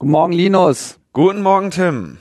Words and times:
Guten 0.00 0.12
Morgen, 0.12 0.32
Linus. 0.32 1.00
Guten 1.12 1.42
Morgen, 1.42 1.72
Tim. 1.72 2.18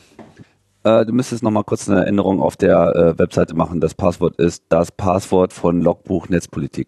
Äh, 0.84 1.06
du 1.06 1.14
müsstest 1.14 1.44
noch 1.44 1.52
mal 1.52 1.64
kurz 1.64 1.88
eine 1.88 2.08
Änderung 2.08 2.42
auf 2.42 2.58
der 2.58 2.96
äh, 2.96 3.20
Webseite 3.20 3.54
machen. 3.54 3.80
Das 3.82 3.94
Passwort 3.94 4.38
ist 4.38 4.64
das 4.70 4.92
Passwort 4.92 5.54
von 5.54 5.80
Logbuch 5.80 6.28
Netzpolitik. 6.28 6.88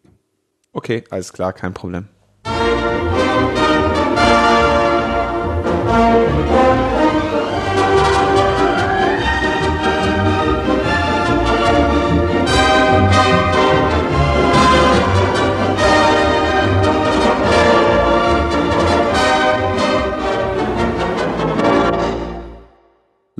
Okay, 0.73 1.03
alles 1.11 1.31
klar, 1.31 1.53
kein 1.53 1.75
Problem. 1.75 2.07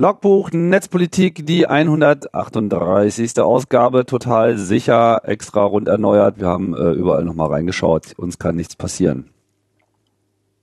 Logbuch 0.00 0.50
Netzpolitik, 0.50 1.44
die 1.44 1.66
138. 1.66 3.38
Ausgabe, 3.38 4.06
total 4.06 4.56
sicher, 4.56 5.20
extra 5.24 5.62
rund 5.62 5.88
erneuert. 5.88 6.40
Wir 6.40 6.46
haben 6.46 6.74
äh, 6.74 6.92
überall 6.92 7.22
nochmal 7.22 7.48
reingeschaut. 7.48 8.14
Uns 8.16 8.38
kann 8.38 8.56
nichts 8.56 8.76
passieren. 8.76 9.28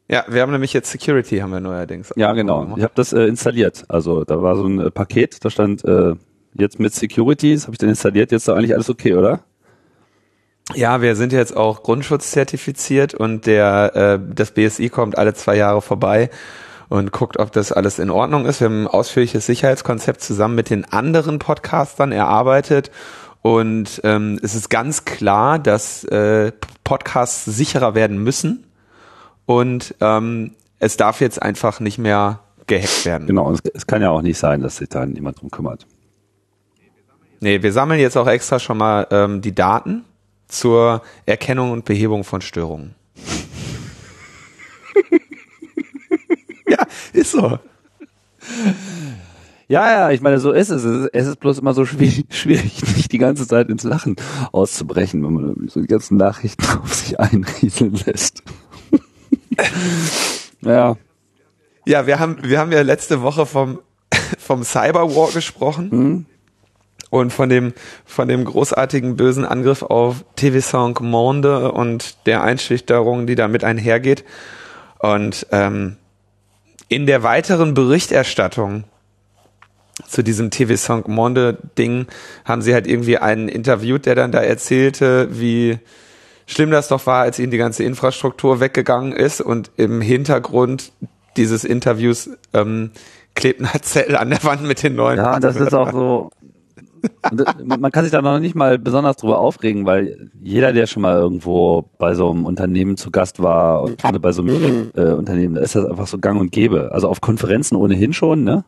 Ja, 0.09 0.25
wir 0.27 0.41
haben 0.41 0.51
nämlich 0.51 0.73
jetzt 0.73 0.89
Security, 0.89 1.37
haben 1.37 1.51
wir 1.51 1.59
neuerdings. 1.59 2.11
Ja, 2.15 2.33
genau. 2.33 2.77
Ich 2.77 2.83
habe 2.83 2.93
das 2.95 3.13
äh, 3.13 3.25
installiert. 3.25 3.85
Also 3.89 4.23
da 4.23 4.41
war 4.41 4.55
so 4.55 4.65
ein 4.65 4.79
äh, 4.79 4.89
Paket, 4.89 5.45
da 5.45 5.51
stand 5.51 5.85
äh, 5.85 6.15
jetzt 6.55 6.79
mit 6.79 6.95
Security, 6.95 7.53
das 7.53 7.65
habe 7.65 7.75
ich 7.75 7.77
dann 7.77 7.89
installiert. 7.89 8.31
Jetzt 8.31 8.41
ist 8.41 8.47
doch 8.47 8.55
eigentlich 8.55 8.73
alles 8.73 8.89
okay, 8.89 9.13
oder? 9.13 9.41
Ja, 10.73 11.03
wir 11.03 11.15
sind 11.15 11.31
jetzt 11.31 11.55
auch 11.55 11.83
grundschutzzertifiziert 11.83 13.13
und 13.13 13.45
der 13.45 13.95
äh, 13.95 14.33
das 14.33 14.49
BSI 14.49 14.89
kommt 14.89 15.15
alle 15.15 15.35
zwei 15.35 15.57
Jahre 15.57 15.83
vorbei 15.83 16.31
und 16.89 17.11
guckt, 17.11 17.39
ob 17.39 17.51
das 17.51 17.71
alles 17.71 17.99
in 17.99 18.09
Ordnung 18.09 18.45
ist. 18.45 18.59
Wir 18.59 18.65
haben 18.65 18.83
ein 18.83 18.87
ausführliches 18.87 19.45
Sicherheitskonzept 19.45 20.21
zusammen 20.21 20.55
mit 20.55 20.69
den 20.69 20.85
anderen 20.85 21.39
Podcastern 21.39 22.11
erarbeitet 22.11 22.91
und 23.41 24.01
ähm, 24.03 24.39
es 24.41 24.55
ist 24.55 24.69
ganz 24.69 25.05
klar, 25.05 25.59
dass 25.59 26.03
äh, 26.05 26.51
Podcasts 26.83 27.45
sicherer 27.45 27.95
werden 27.95 28.23
müssen 28.23 28.65
und 29.45 29.95
ähm, 30.01 30.55
es 30.79 30.97
darf 30.97 31.21
jetzt 31.21 31.41
einfach 31.41 31.79
nicht 31.79 31.97
mehr 31.97 32.41
gehackt 32.67 33.05
werden. 33.05 33.27
Genau, 33.27 33.51
es, 33.51 33.59
es 33.73 33.87
kann 33.87 34.01
ja 34.01 34.09
auch 34.09 34.21
nicht 34.21 34.37
sein, 34.37 34.61
dass 34.61 34.77
sich 34.77 34.89
da 34.89 35.05
niemand 35.05 35.41
drum 35.41 35.49
kümmert. 35.49 35.87
Nee, 37.39 37.61
wir 37.61 37.71
sammeln 37.71 37.99
jetzt 37.99 38.17
auch 38.17 38.27
extra 38.27 38.59
schon 38.59 38.77
mal 38.77 39.07
ähm, 39.11 39.41
die 39.41 39.53
Daten 39.53 40.05
zur 40.47 41.01
Erkennung 41.25 41.71
und 41.71 41.85
Behebung 41.85 42.23
von 42.23 42.41
Störungen. 42.41 42.95
ja, 46.69 46.85
ist 47.13 47.31
so. 47.31 47.59
Ja, 49.69 49.91
ja, 49.91 50.11
ich 50.11 50.21
meine, 50.21 50.39
so 50.39 50.51
ist 50.53 50.69
es. 50.69 50.85
Es 50.85 51.27
ist 51.27 51.39
bloß 51.39 51.59
immer 51.59 51.73
so 51.73 51.85
schwierig, 51.85 52.25
schwierig, 52.29 52.81
nicht 52.95 53.11
die 53.11 53.17
ganze 53.17 53.47
Zeit 53.47 53.69
ins 53.69 53.83
Lachen 53.83 54.15
auszubrechen, 54.51 55.23
wenn 55.23 55.33
man 55.33 55.67
so 55.67 55.81
die 55.81 55.87
ganzen 55.87 56.17
Nachrichten 56.17 56.65
auf 56.83 56.93
sich 56.93 57.19
einrieseln 57.19 57.99
lässt. 58.05 58.43
ja. 60.61 60.95
Ja, 61.85 62.05
wir 62.05 62.19
haben, 62.19 62.37
wir 62.41 62.59
haben 62.59 62.71
ja 62.71 62.81
letzte 62.81 63.21
Woche 63.21 63.45
vom, 63.45 63.79
vom 64.37 64.63
Cyberwar 64.63 65.31
gesprochen. 65.31 65.89
Mhm. 65.91 66.25
Und 67.09 67.31
von 67.31 67.47
dem, 67.47 67.73
von 68.03 68.27
dem 68.27 68.43
großartigen 68.43 69.15
bösen 69.15 69.45
Angriff 69.45 69.81
auf 69.81 70.25
TV5 70.37 71.01
Monde 71.03 71.71
und 71.71 72.17
der 72.25 72.43
Einschüchterung, 72.43 73.27
die 73.27 73.35
damit 73.35 73.63
einhergeht. 73.63 74.25
Und 74.99 75.47
ähm, 75.51 75.95
in 76.89 77.05
der 77.05 77.23
weiteren 77.23 77.73
Berichterstattung 77.73 78.85
zu 80.07 80.23
diesem 80.23 80.49
TV5 80.49 81.09
Monde 81.09 81.57
Ding 81.77 82.05
haben 82.45 82.61
sie 82.61 82.73
halt 82.73 82.87
irgendwie 82.87 83.17
einen 83.17 83.49
interviewt, 83.49 84.05
der 84.05 84.15
dann 84.15 84.31
da 84.31 84.39
erzählte, 84.39 85.27
wie 85.31 85.79
schlimm 86.45 86.71
das 86.71 86.87
doch 86.87 87.05
war, 87.07 87.21
als 87.21 87.39
ihnen 87.39 87.51
die 87.51 87.57
ganze 87.57 87.83
Infrastruktur 87.83 88.59
weggegangen 88.59 89.11
ist 89.11 89.41
und 89.41 89.71
im 89.75 90.01
Hintergrund 90.01 90.91
dieses 91.35 91.63
Interviews 91.63 92.29
ähm, 92.53 92.91
klebt 93.35 93.61
ein 93.61 93.81
Zettel 93.81 94.15
an 94.15 94.29
der 94.29 94.43
Wand 94.43 94.63
mit 94.63 94.81
den 94.83 94.95
neuen. 94.95 95.17
Ja, 95.17 95.39
das 95.39 95.55
ist 95.55 95.73
auch 95.73 95.91
so. 95.91 96.31
Man 97.63 97.91
kann 97.91 98.03
sich 98.03 98.11
da 98.11 98.21
noch 98.21 98.39
nicht 98.39 98.55
mal 98.55 98.79
besonders 98.79 99.17
drüber 99.17 99.39
aufregen, 99.39 99.85
weil 99.85 100.29
jeder, 100.41 100.73
der 100.73 100.87
schon 100.87 101.01
mal 101.01 101.15
irgendwo 101.15 101.89
bei 101.97 102.13
so 102.13 102.29
einem 102.31 102.45
Unternehmen 102.45 102.97
zu 102.97 103.11
Gast 103.11 103.41
war 103.41 103.83
oder 103.83 104.19
bei 104.19 104.31
so 104.31 104.41
einem 104.41 104.91
äh, 104.95 105.11
Unternehmen, 105.11 105.55
da 105.55 105.61
ist 105.61 105.75
das 105.75 105.85
einfach 105.85 106.07
so 106.07 106.17
gang 106.17 106.39
und 106.39 106.51
gäbe. 106.51 106.91
Also 106.91 107.09
auf 107.09 107.21
Konferenzen 107.21 107.75
ohnehin 107.75 108.13
schon, 108.13 108.43
ne? 108.43 108.65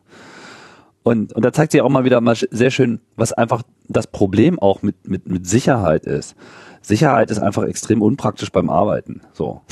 Und, 1.02 1.32
und 1.32 1.44
da 1.44 1.52
zeigt 1.52 1.72
sich 1.72 1.80
auch 1.80 1.88
mal 1.88 2.04
wieder 2.04 2.20
mal 2.20 2.36
sehr 2.36 2.70
schön, 2.70 3.00
was 3.16 3.32
einfach 3.32 3.62
das 3.88 4.06
Problem 4.06 4.58
auch 4.58 4.82
mit, 4.82 5.08
mit, 5.08 5.28
mit 5.28 5.46
Sicherheit 5.46 6.04
ist. 6.04 6.36
Sicherheit 6.82 7.30
ist 7.30 7.38
einfach 7.38 7.64
extrem 7.64 8.02
unpraktisch 8.02 8.52
beim 8.52 8.68
Arbeiten. 8.68 9.22
So. 9.32 9.62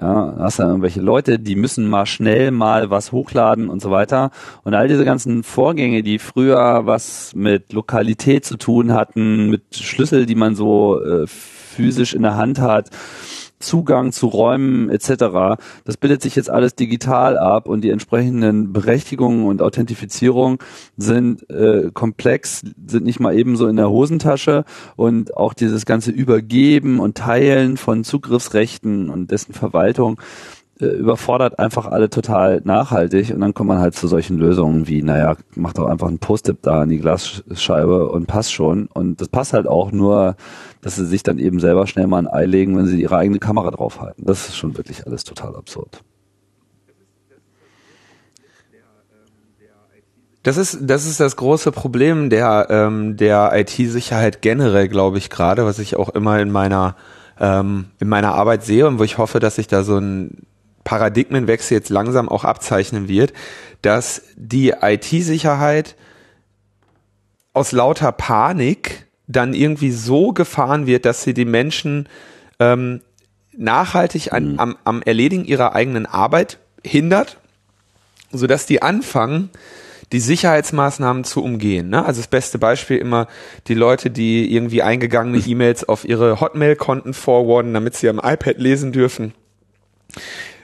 Ja, 0.00 0.34
hast 0.38 0.58
du 0.58 0.62
irgendwelche 0.62 1.02
Leute, 1.02 1.38
die 1.38 1.56
müssen 1.56 1.86
mal 1.86 2.06
schnell 2.06 2.52
mal 2.52 2.88
was 2.88 3.12
hochladen 3.12 3.68
und 3.68 3.82
so 3.82 3.90
weiter. 3.90 4.30
Und 4.64 4.72
all 4.72 4.88
diese 4.88 5.04
ganzen 5.04 5.42
Vorgänge, 5.42 6.02
die 6.02 6.18
früher 6.18 6.86
was 6.86 7.34
mit 7.34 7.74
Lokalität 7.74 8.46
zu 8.46 8.56
tun 8.56 8.94
hatten, 8.94 9.50
mit 9.50 9.76
Schlüssel, 9.76 10.24
die 10.24 10.36
man 10.36 10.54
so 10.54 10.98
äh, 11.02 11.26
physisch 11.26 12.14
in 12.14 12.22
der 12.22 12.36
Hand 12.36 12.60
hat, 12.60 12.88
Zugang 13.60 14.12
zu 14.12 14.26
Räumen 14.26 14.90
etc. 14.90 15.60
Das 15.84 15.96
bildet 15.96 16.22
sich 16.22 16.34
jetzt 16.34 16.50
alles 16.50 16.74
digital 16.74 17.38
ab 17.38 17.68
und 17.68 17.82
die 17.82 17.90
entsprechenden 17.90 18.72
Berechtigungen 18.72 19.46
und 19.46 19.62
Authentifizierung 19.62 20.62
sind 20.96 21.48
äh, 21.50 21.90
komplex, 21.92 22.62
sind 22.86 23.04
nicht 23.04 23.20
mal 23.20 23.36
ebenso 23.38 23.66
in 23.66 23.76
der 23.76 23.90
Hosentasche 23.90 24.64
und 24.96 25.36
auch 25.36 25.54
dieses 25.54 25.86
ganze 25.86 26.10
Übergeben 26.10 27.00
und 27.00 27.16
Teilen 27.16 27.76
von 27.76 28.02
Zugriffsrechten 28.02 29.10
und 29.10 29.30
dessen 29.30 29.52
Verwaltung 29.52 30.20
überfordert 30.80 31.58
einfach 31.58 31.86
alle 31.86 32.10
total 32.10 32.60
nachhaltig 32.64 33.30
und 33.30 33.40
dann 33.40 33.54
kommt 33.54 33.68
man 33.68 33.78
halt 33.78 33.94
zu 33.94 34.08
solchen 34.08 34.38
Lösungen 34.38 34.88
wie, 34.88 35.02
naja, 35.02 35.36
mach 35.54 35.72
doch 35.72 35.86
einfach 35.86 36.08
ein 36.08 36.18
Post-it 36.18 36.58
da 36.62 36.82
in 36.82 36.88
die 36.88 36.98
Glasscheibe 36.98 38.08
und 38.08 38.26
passt 38.26 38.52
schon. 38.52 38.86
Und 38.86 39.20
das 39.20 39.28
passt 39.28 39.52
halt 39.52 39.66
auch 39.66 39.92
nur, 39.92 40.36
dass 40.80 40.96
sie 40.96 41.06
sich 41.06 41.22
dann 41.22 41.38
eben 41.38 41.60
selber 41.60 41.86
schnell 41.86 42.06
mal 42.06 42.18
ein 42.18 42.28
Ei 42.28 42.46
legen, 42.46 42.76
wenn 42.76 42.86
sie 42.86 43.00
ihre 43.00 43.16
eigene 43.16 43.38
Kamera 43.38 43.70
draufhalten. 43.70 44.24
Das 44.24 44.48
ist 44.48 44.56
schon 44.56 44.76
wirklich 44.76 45.06
alles 45.06 45.24
total 45.24 45.54
absurd. 45.56 46.02
Das 50.42 50.56
ist, 50.56 50.78
das 50.80 51.04
ist 51.04 51.20
das 51.20 51.36
große 51.36 51.70
Problem 51.70 52.30
der, 52.30 52.68
ähm, 52.70 53.18
der 53.18 53.50
IT-Sicherheit 53.54 54.40
generell, 54.40 54.88
glaube 54.88 55.18
ich, 55.18 55.28
gerade, 55.28 55.66
was 55.66 55.78
ich 55.78 55.96
auch 55.96 56.08
immer 56.08 56.40
in 56.40 56.50
meiner, 56.50 56.96
ähm, 57.38 57.90
in 57.98 58.08
meiner 58.08 58.34
Arbeit 58.34 58.64
sehe 58.64 58.86
und 58.86 58.98
wo 58.98 59.04
ich 59.04 59.18
hoffe, 59.18 59.38
dass 59.38 59.56
sich 59.56 59.66
da 59.66 59.82
so 59.82 59.98
ein 59.98 60.46
Paradigmenwechsel 60.90 61.76
jetzt 61.76 61.88
langsam 61.88 62.28
auch 62.28 62.42
abzeichnen 62.42 63.06
wird, 63.06 63.32
dass 63.80 64.22
die 64.34 64.70
IT-Sicherheit 64.70 65.94
aus 67.52 67.70
lauter 67.70 68.10
Panik 68.10 69.06
dann 69.28 69.54
irgendwie 69.54 69.92
so 69.92 70.32
gefahren 70.32 70.88
wird, 70.88 71.04
dass 71.04 71.22
sie 71.22 71.32
die 71.32 71.44
Menschen 71.44 72.08
ähm, 72.58 73.02
nachhaltig 73.56 74.32
an, 74.32 74.54
mhm. 74.54 74.58
am, 74.58 74.76
am 74.82 75.02
Erledigen 75.02 75.44
ihrer 75.44 75.76
eigenen 75.76 76.06
Arbeit 76.06 76.58
hindert, 76.84 77.38
sodass 78.32 78.66
die 78.66 78.82
anfangen, 78.82 79.50
die 80.10 80.18
Sicherheitsmaßnahmen 80.18 81.22
zu 81.22 81.44
umgehen. 81.44 81.90
Ne? 81.90 82.04
Also 82.04 82.20
das 82.20 82.26
beste 82.26 82.58
Beispiel 82.58 82.96
immer 82.96 83.28
die 83.68 83.74
Leute, 83.74 84.10
die 84.10 84.52
irgendwie 84.52 84.82
eingegangene 84.82 85.38
E-Mails 85.46 85.88
auf 85.88 86.04
ihre 86.04 86.40
Hotmail-Konten 86.40 87.14
forwarden, 87.14 87.74
damit 87.74 87.94
sie 87.94 88.08
am 88.08 88.18
iPad 88.18 88.58
lesen 88.58 88.90
dürfen. 88.90 89.34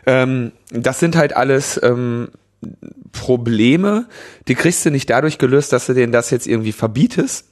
Ähm, 0.06 0.52
das 0.70 1.00
sind 1.00 1.16
halt 1.16 1.36
alles 1.36 1.80
ähm, 1.82 2.28
Probleme, 3.12 4.06
die 4.48 4.54
kriegst 4.54 4.84
du 4.86 4.90
nicht 4.90 5.10
dadurch 5.10 5.38
gelöst, 5.38 5.72
dass 5.72 5.86
du 5.86 5.94
denen 5.94 6.12
das 6.12 6.30
jetzt 6.30 6.46
irgendwie 6.46 6.72
verbietest, 6.72 7.46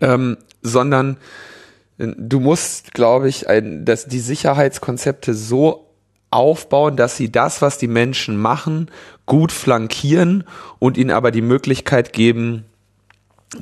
ähm, 0.00 0.36
sondern 0.62 1.16
äh, 1.98 2.08
du 2.16 2.40
musst, 2.40 2.92
glaube 2.94 3.28
ich, 3.28 3.48
ein, 3.48 3.84
dass 3.84 4.06
die 4.06 4.20
Sicherheitskonzepte 4.20 5.34
so 5.34 5.88
aufbauen, 6.30 6.96
dass 6.96 7.16
sie 7.16 7.32
das, 7.32 7.62
was 7.62 7.78
die 7.78 7.88
Menschen 7.88 8.36
machen, 8.36 8.90
gut 9.26 9.52
flankieren 9.52 10.44
und 10.78 10.98
ihnen 10.98 11.10
aber 11.10 11.30
die 11.30 11.42
Möglichkeit 11.42 12.12
geben, 12.12 12.64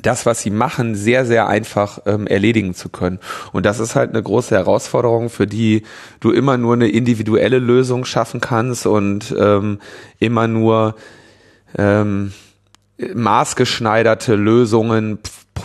das, 0.01 0.25
was 0.25 0.41
sie 0.41 0.49
machen, 0.49 0.95
sehr, 0.95 1.25
sehr 1.25 1.47
einfach 1.47 1.99
ähm, 2.05 2.27
erledigen 2.27 2.73
zu 2.73 2.89
können. 2.89 3.19
Und 3.53 3.65
das 3.65 3.79
ist 3.79 3.95
halt 3.95 4.09
eine 4.09 4.21
große 4.21 4.53
Herausforderung, 4.53 5.29
für 5.29 5.47
die 5.47 5.83
du 6.19 6.31
immer 6.31 6.57
nur 6.57 6.73
eine 6.73 6.89
individuelle 6.89 7.59
Lösung 7.59 8.03
schaffen 8.03 8.41
kannst 8.41 8.85
und 8.85 9.33
ähm, 9.37 9.79
immer 10.19 10.47
nur 10.47 10.95
ähm, 11.77 12.33
maßgeschneiderte 13.13 14.35
Lösungen 14.35 15.19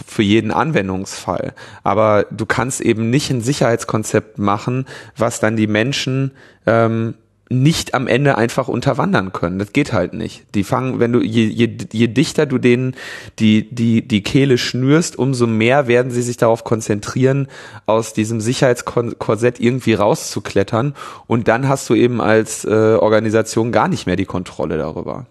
für 0.06 0.22
jeden 0.22 0.50
Anwendungsfall. 0.50 1.54
Aber 1.82 2.26
du 2.30 2.46
kannst 2.46 2.80
eben 2.80 3.10
nicht 3.10 3.30
ein 3.30 3.40
Sicherheitskonzept 3.40 4.38
machen, 4.38 4.86
was 5.16 5.40
dann 5.40 5.56
die 5.56 5.66
Menschen 5.66 6.32
ähm, 6.66 7.14
nicht 7.52 7.94
am 7.94 8.06
Ende 8.06 8.36
einfach 8.36 8.68
unterwandern 8.68 9.32
können. 9.32 9.58
Das 9.58 9.72
geht 9.72 9.92
halt 9.92 10.14
nicht. 10.14 10.44
Die 10.54 10.64
fangen, 10.64 10.98
wenn 11.00 11.12
du, 11.12 11.20
je, 11.20 11.44
je, 11.46 11.76
je 11.92 12.08
dichter 12.08 12.46
du 12.46 12.58
denen 12.58 12.94
die, 13.38 13.68
die, 13.74 14.06
die 14.06 14.22
Kehle 14.22 14.58
schnürst, 14.58 15.18
umso 15.18 15.46
mehr 15.46 15.86
werden 15.86 16.10
sie 16.10 16.22
sich 16.22 16.36
darauf 16.36 16.64
konzentrieren, 16.64 17.48
aus 17.86 18.14
diesem 18.14 18.40
Sicherheitskorsett 18.40 19.60
irgendwie 19.60 19.94
rauszuklettern. 19.94 20.94
Und 21.26 21.48
dann 21.48 21.68
hast 21.68 21.88
du 21.90 21.94
eben 21.94 22.20
als 22.20 22.64
äh, 22.64 22.68
Organisation 22.68 23.72
gar 23.72 23.88
nicht 23.88 24.06
mehr 24.06 24.16
die 24.16 24.24
Kontrolle 24.24 24.78
darüber. 24.78 25.26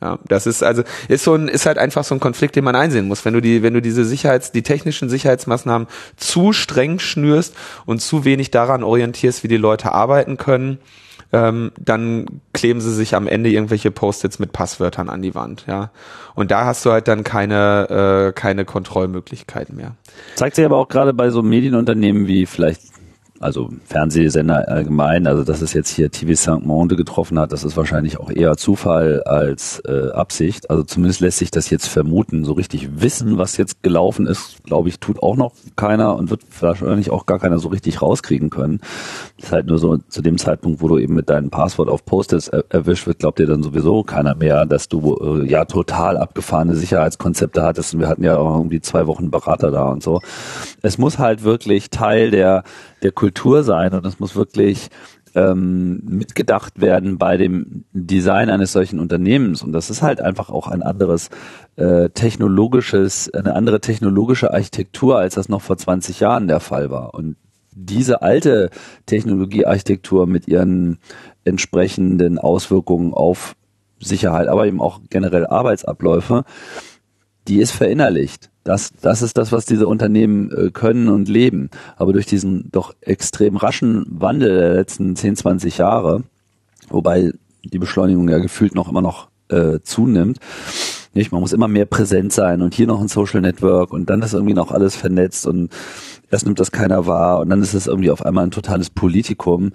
Ja, 0.00 0.18
das 0.28 0.46
ist 0.46 0.62
also 0.62 0.82
ist 1.08 1.24
so 1.24 1.34
ein 1.34 1.48
ist 1.48 1.64
halt 1.64 1.78
einfach 1.78 2.04
so 2.04 2.14
ein 2.14 2.20
Konflikt, 2.20 2.54
den 2.54 2.64
man 2.64 2.76
einsehen 2.76 3.08
muss. 3.08 3.24
Wenn 3.24 3.32
du 3.32 3.40
die 3.40 3.62
wenn 3.62 3.72
du 3.72 3.80
diese 3.80 4.04
Sicherheits 4.04 4.52
die 4.52 4.62
technischen 4.62 5.08
Sicherheitsmaßnahmen 5.08 5.88
zu 6.16 6.52
streng 6.52 6.98
schnürst 6.98 7.54
und 7.86 8.02
zu 8.02 8.26
wenig 8.26 8.50
daran 8.50 8.82
orientierst, 8.84 9.42
wie 9.42 9.48
die 9.48 9.56
Leute 9.56 9.92
arbeiten 9.92 10.36
können, 10.36 10.78
ähm, 11.32 11.72
dann 11.78 12.26
kleben 12.52 12.80
sie 12.80 12.94
sich 12.94 13.14
am 13.14 13.26
Ende 13.26 13.50
irgendwelche 13.50 13.90
Post-its 13.90 14.38
mit 14.38 14.52
Passwörtern 14.52 15.08
an 15.08 15.22
die 15.22 15.34
Wand, 15.34 15.64
ja. 15.66 15.90
Und 16.34 16.50
da 16.50 16.64
hast 16.64 16.84
du 16.84 16.92
halt 16.92 17.08
dann 17.08 17.24
keine, 17.24 18.28
äh, 18.28 18.32
keine 18.32 18.64
Kontrollmöglichkeiten 18.64 19.76
mehr. 19.76 19.96
Zeigt 20.34 20.56
sich 20.56 20.64
aber 20.64 20.76
auch 20.76 20.88
gerade 20.88 21.12
bei 21.12 21.30
so 21.30 21.42
Medienunternehmen 21.42 22.26
wie 22.26 22.46
vielleicht 22.46 22.95
also 23.40 23.70
Fernsehsender 23.84 24.68
allgemein, 24.68 25.26
also 25.26 25.44
dass 25.44 25.62
es 25.62 25.72
jetzt 25.72 25.90
hier 25.90 26.10
TV 26.10 26.34
Saint-Monde 26.34 26.96
getroffen 26.96 27.38
hat, 27.38 27.52
das 27.52 27.64
ist 27.64 27.76
wahrscheinlich 27.76 28.18
auch 28.18 28.30
eher 28.30 28.56
Zufall 28.56 29.22
als 29.24 29.80
äh, 29.86 30.10
Absicht. 30.10 30.70
Also 30.70 30.82
zumindest 30.82 31.20
lässt 31.20 31.38
sich 31.38 31.50
das 31.50 31.70
jetzt 31.70 31.86
vermuten. 31.88 32.44
So 32.44 32.52
richtig 32.52 33.00
wissen, 33.00 33.38
was 33.38 33.56
jetzt 33.56 33.82
gelaufen 33.82 34.26
ist, 34.26 34.64
glaube 34.64 34.88
ich, 34.88 35.00
tut 35.00 35.22
auch 35.22 35.36
noch 35.36 35.52
keiner 35.76 36.16
und 36.16 36.30
wird 36.30 36.42
wahrscheinlich 36.60 37.10
auch 37.10 37.26
gar 37.26 37.38
keiner 37.38 37.58
so 37.58 37.68
richtig 37.68 38.02
rauskriegen 38.02 38.50
können. 38.50 38.80
Das 39.36 39.46
ist 39.46 39.52
halt 39.52 39.66
nur 39.66 39.78
so 39.78 39.96
zu 39.96 40.22
dem 40.22 40.38
Zeitpunkt, 40.38 40.80
wo 40.80 40.88
du 40.88 40.98
eben 40.98 41.14
mit 41.14 41.28
deinem 41.30 41.50
Passwort 41.50 41.88
auf 41.88 42.04
Post-its 42.04 42.48
er 42.48 42.64
erwischt 42.68 43.06
wird, 43.06 43.18
glaubt 43.18 43.38
dir 43.38 43.46
dann 43.46 43.62
sowieso 43.62 44.02
keiner 44.02 44.34
mehr, 44.34 44.66
dass 44.66 44.88
du 44.88 45.16
äh, 45.16 45.46
ja 45.46 45.64
total 45.64 46.16
abgefahrene 46.16 46.74
Sicherheitskonzepte 46.74 47.62
hattest 47.62 47.94
und 47.94 48.00
wir 48.00 48.08
hatten 48.08 48.24
ja 48.24 48.36
auch 48.36 48.56
irgendwie 48.56 48.80
zwei 48.80 49.06
Wochen 49.06 49.30
Berater 49.30 49.70
da 49.70 49.88
und 49.88 50.02
so. 50.02 50.20
Es 50.82 50.98
muss 50.98 51.18
halt 51.18 51.42
wirklich 51.42 51.90
Teil 51.90 52.30
der 52.30 52.64
der 53.06 53.12
Kultur 53.12 53.62
sein 53.62 53.94
und 53.94 54.04
es 54.04 54.18
muss 54.18 54.34
wirklich 54.34 54.88
ähm, 55.36 56.00
mitgedacht 56.04 56.80
werden 56.80 57.18
bei 57.18 57.36
dem 57.36 57.84
Design 57.92 58.50
eines 58.50 58.72
solchen 58.72 58.98
Unternehmens. 58.98 59.62
Und 59.62 59.72
das 59.72 59.90
ist 59.90 60.02
halt 60.02 60.20
einfach 60.20 60.50
auch 60.50 60.66
ein 60.66 60.82
anderes 60.82 61.30
äh, 61.76 62.08
technologisches, 62.08 63.32
eine 63.32 63.54
andere 63.54 63.80
technologische 63.80 64.52
Architektur, 64.52 65.18
als 65.18 65.34
das 65.34 65.48
noch 65.48 65.62
vor 65.62 65.76
20 65.76 66.18
Jahren 66.18 66.48
der 66.48 66.58
Fall 66.58 66.90
war. 66.90 67.14
Und 67.14 67.36
diese 67.70 68.22
alte 68.22 68.70
Technologiearchitektur 69.04 70.26
mit 70.26 70.48
ihren 70.48 70.98
entsprechenden 71.44 72.38
Auswirkungen 72.38 73.14
auf 73.14 73.54
Sicherheit, 74.00 74.48
aber 74.48 74.66
eben 74.66 74.80
auch 74.80 75.00
generell 75.10 75.46
Arbeitsabläufe, 75.46 76.44
die 77.46 77.60
ist 77.60 77.70
verinnerlicht. 77.70 78.50
Das, 78.66 78.90
das 79.00 79.22
ist 79.22 79.38
das, 79.38 79.52
was 79.52 79.64
diese 79.64 79.86
Unternehmen 79.86 80.50
äh, 80.50 80.70
können 80.70 81.08
und 81.08 81.28
leben. 81.28 81.70
Aber 81.94 82.12
durch 82.12 82.26
diesen 82.26 82.68
doch 82.72 82.94
extrem 83.00 83.56
raschen 83.56 84.04
Wandel 84.10 84.58
der 84.58 84.74
letzten 84.74 85.14
10, 85.14 85.36
20 85.36 85.78
Jahre, 85.78 86.24
wobei 86.88 87.30
die 87.62 87.78
Beschleunigung 87.78 88.28
ja 88.28 88.38
gefühlt 88.38 88.74
noch 88.74 88.88
immer 88.88 89.02
noch 89.02 89.28
äh, 89.50 89.78
zunimmt, 89.84 90.40
nicht? 91.14 91.30
Man 91.30 91.40
muss 91.40 91.52
immer 91.52 91.68
mehr 91.68 91.86
präsent 91.86 92.32
sein 92.32 92.60
und 92.60 92.74
hier 92.74 92.88
noch 92.88 93.00
ein 93.00 93.06
Social 93.06 93.40
Network 93.40 93.92
und 93.92 94.10
dann 94.10 94.20
ist 94.20 94.34
irgendwie 94.34 94.52
noch 94.52 94.72
alles 94.72 94.96
vernetzt 94.96 95.46
und 95.46 95.70
erst 96.32 96.44
nimmt 96.44 96.58
das 96.58 96.72
keiner 96.72 97.06
wahr 97.06 97.38
und 97.38 97.48
dann 97.48 97.62
ist 97.62 97.72
es 97.72 97.86
irgendwie 97.86 98.10
auf 98.10 98.26
einmal 98.26 98.44
ein 98.44 98.50
totales 98.50 98.90
Politikum. 98.90 99.70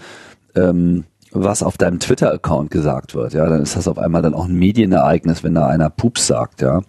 Ähm, 0.53 1.05
was 1.33 1.63
auf 1.63 1.77
deinem 1.77 1.99
Twitter-Account 1.99 2.71
gesagt 2.71 3.15
wird, 3.15 3.31
ja, 3.31 3.47
dann 3.47 3.61
ist 3.61 3.77
das 3.77 3.87
auf 3.87 3.97
einmal 3.97 4.21
dann 4.21 4.33
auch 4.33 4.49
ein 4.49 4.53
Medienereignis, 4.53 5.45
wenn 5.45 5.53
da 5.53 5.65
einer 5.65 5.89
Pups 5.89 6.27
sagt, 6.27 6.61
ja 6.61 6.81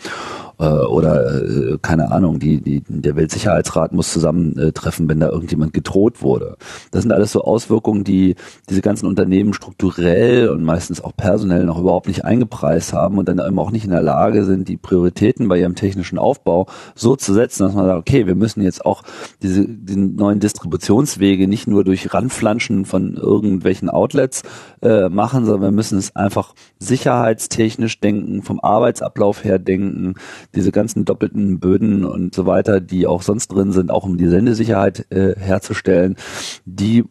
äh, 0.62 0.86
oder 0.86 1.42
äh, 1.42 1.78
keine 1.82 2.12
Ahnung, 2.12 2.38
die, 2.38 2.60
die, 2.60 2.82
der 2.86 3.16
Weltsicherheitsrat 3.16 3.92
muss 3.92 4.12
zusammentreffen, 4.12 5.08
wenn 5.08 5.18
da 5.18 5.28
irgendjemand 5.28 5.72
gedroht 5.72 6.22
wurde. 6.22 6.56
Das 6.92 7.02
sind 7.02 7.10
alles 7.10 7.32
so 7.32 7.42
Auswirkungen, 7.42 8.04
die 8.04 8.36
diese 8.70 8.80
ganzen 8.80 9.06
Unternehmen 9.06 9.54
strukturell 9.54 10.48
und 10.48 10.62
meistens 10.62 11.02
auch 11.02 11.16
personell 11.16 11.64
noch 11.64 11.80
überhaupt 11.80 12.06
nicht 12.06 12.24
eingepreist 12.24 12.92
haben 12.92 13.18
und 13.18 13.28
dann 13.28 13.40
eben 13.40 13.58
auch 13.58 13.72
nicht 13.72 13.84
in 13.84 13.90
der 13.90 14.02
Lage 14.02 14.44
sind, 14.44 14.68
die 14.68 14.76
Prioritäten 14.76 15.48
bei 15.48 15.58
ihrem 15.58 15.74
technischen 15.74 16.18
Aufbau 16.18 16.66
so 16.94 17.16
zu 17.16 17.34
setzen, 17.34 17.64
dass 17.64 17.74
man 17.74 17.86
sagt, 17.86 17.98
okay, 17.98 18.26
wir 18.26 18.36
müssen 18.36 18.62
jetzt 18.62 18.86
auch 18.86 19.02
diese 19.42 19.66
die 19.66 19.96
neuen 19.96 20.38
Distributionswege 20.38 21.48
nicht 21.48 21.66
nur 21.66 21.82
durch 21.82 22.14
Ranflanschen 22.14 22.84
von 22.84 23.14
irgendwelchen 23.14 23.90
Outlets 23.90 24.42
äh, 24.82 25.08
machen, 25.08 25.44
sondern 25.44 25.62
wir 25.62 25.70
müssen 25.70 25.98
es 25.98 26.14
einfach 26.16 26.54
sicherheitstechnisch 26.78 28.00
denken, 28.00 28.42
vom 28.42 28.60
Arbeitsablauf 28.60 29.44
her 29.44 29.58
denken, 29.58 30.14
diese 30.54 30.72
ganzen 30.72 31.04
doppelten 31.04 31.60
Böden 31.60 32.04
und 32.04 32.34
so 32.34 32.46
weiter, 32.46 32.80
die 32.80 33.06
auch 33.06 33.22
sonst 33.22 33.48
drin 33.48 33.72
sind, 33.72 33.90
auch 33.90 34.04
um 34.04 34.18
die 34.18 34.28
Sendesicherheit 34.28 35.06
äh, 35.10 35.34
herzustellen, 35.38 36.16
die 36.64 37.04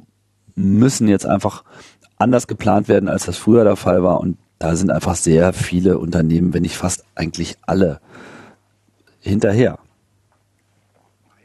müssen 0.56 1.08
jetzt 1.08 1.26
einfach 1.26 1.64
anders 2.18 2.48
geplant 2.48 2.88
werden, 2.88 3.10
als 3.10 3.26
das 3.26 3.38
früher 3.38 3.64
der 3.64 3.76
Fall 3.76 4.04
war. 4.04 4.20
Und 4.20 4.38
da 4.60 4.76
sind 4.76 4.92
einfach 4.92 5.16
sehr 5.16 5.54
viele 5.54 5.98
Unternehmen, 5.98 6.54
wenn 6.54 6.62
nicht 6.62 6.78
fast 6.78 7.06
eigentlich 7.16 7.58
alle, 7.62 8.00
hinterher. 9.20 9.80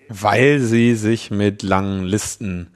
Weil 0.08 0.61
sie 0.61 0.94
sich 0.94 1.31
mit 1.31 1.62
langen 1.62 2.05
Listen 2.05 2.69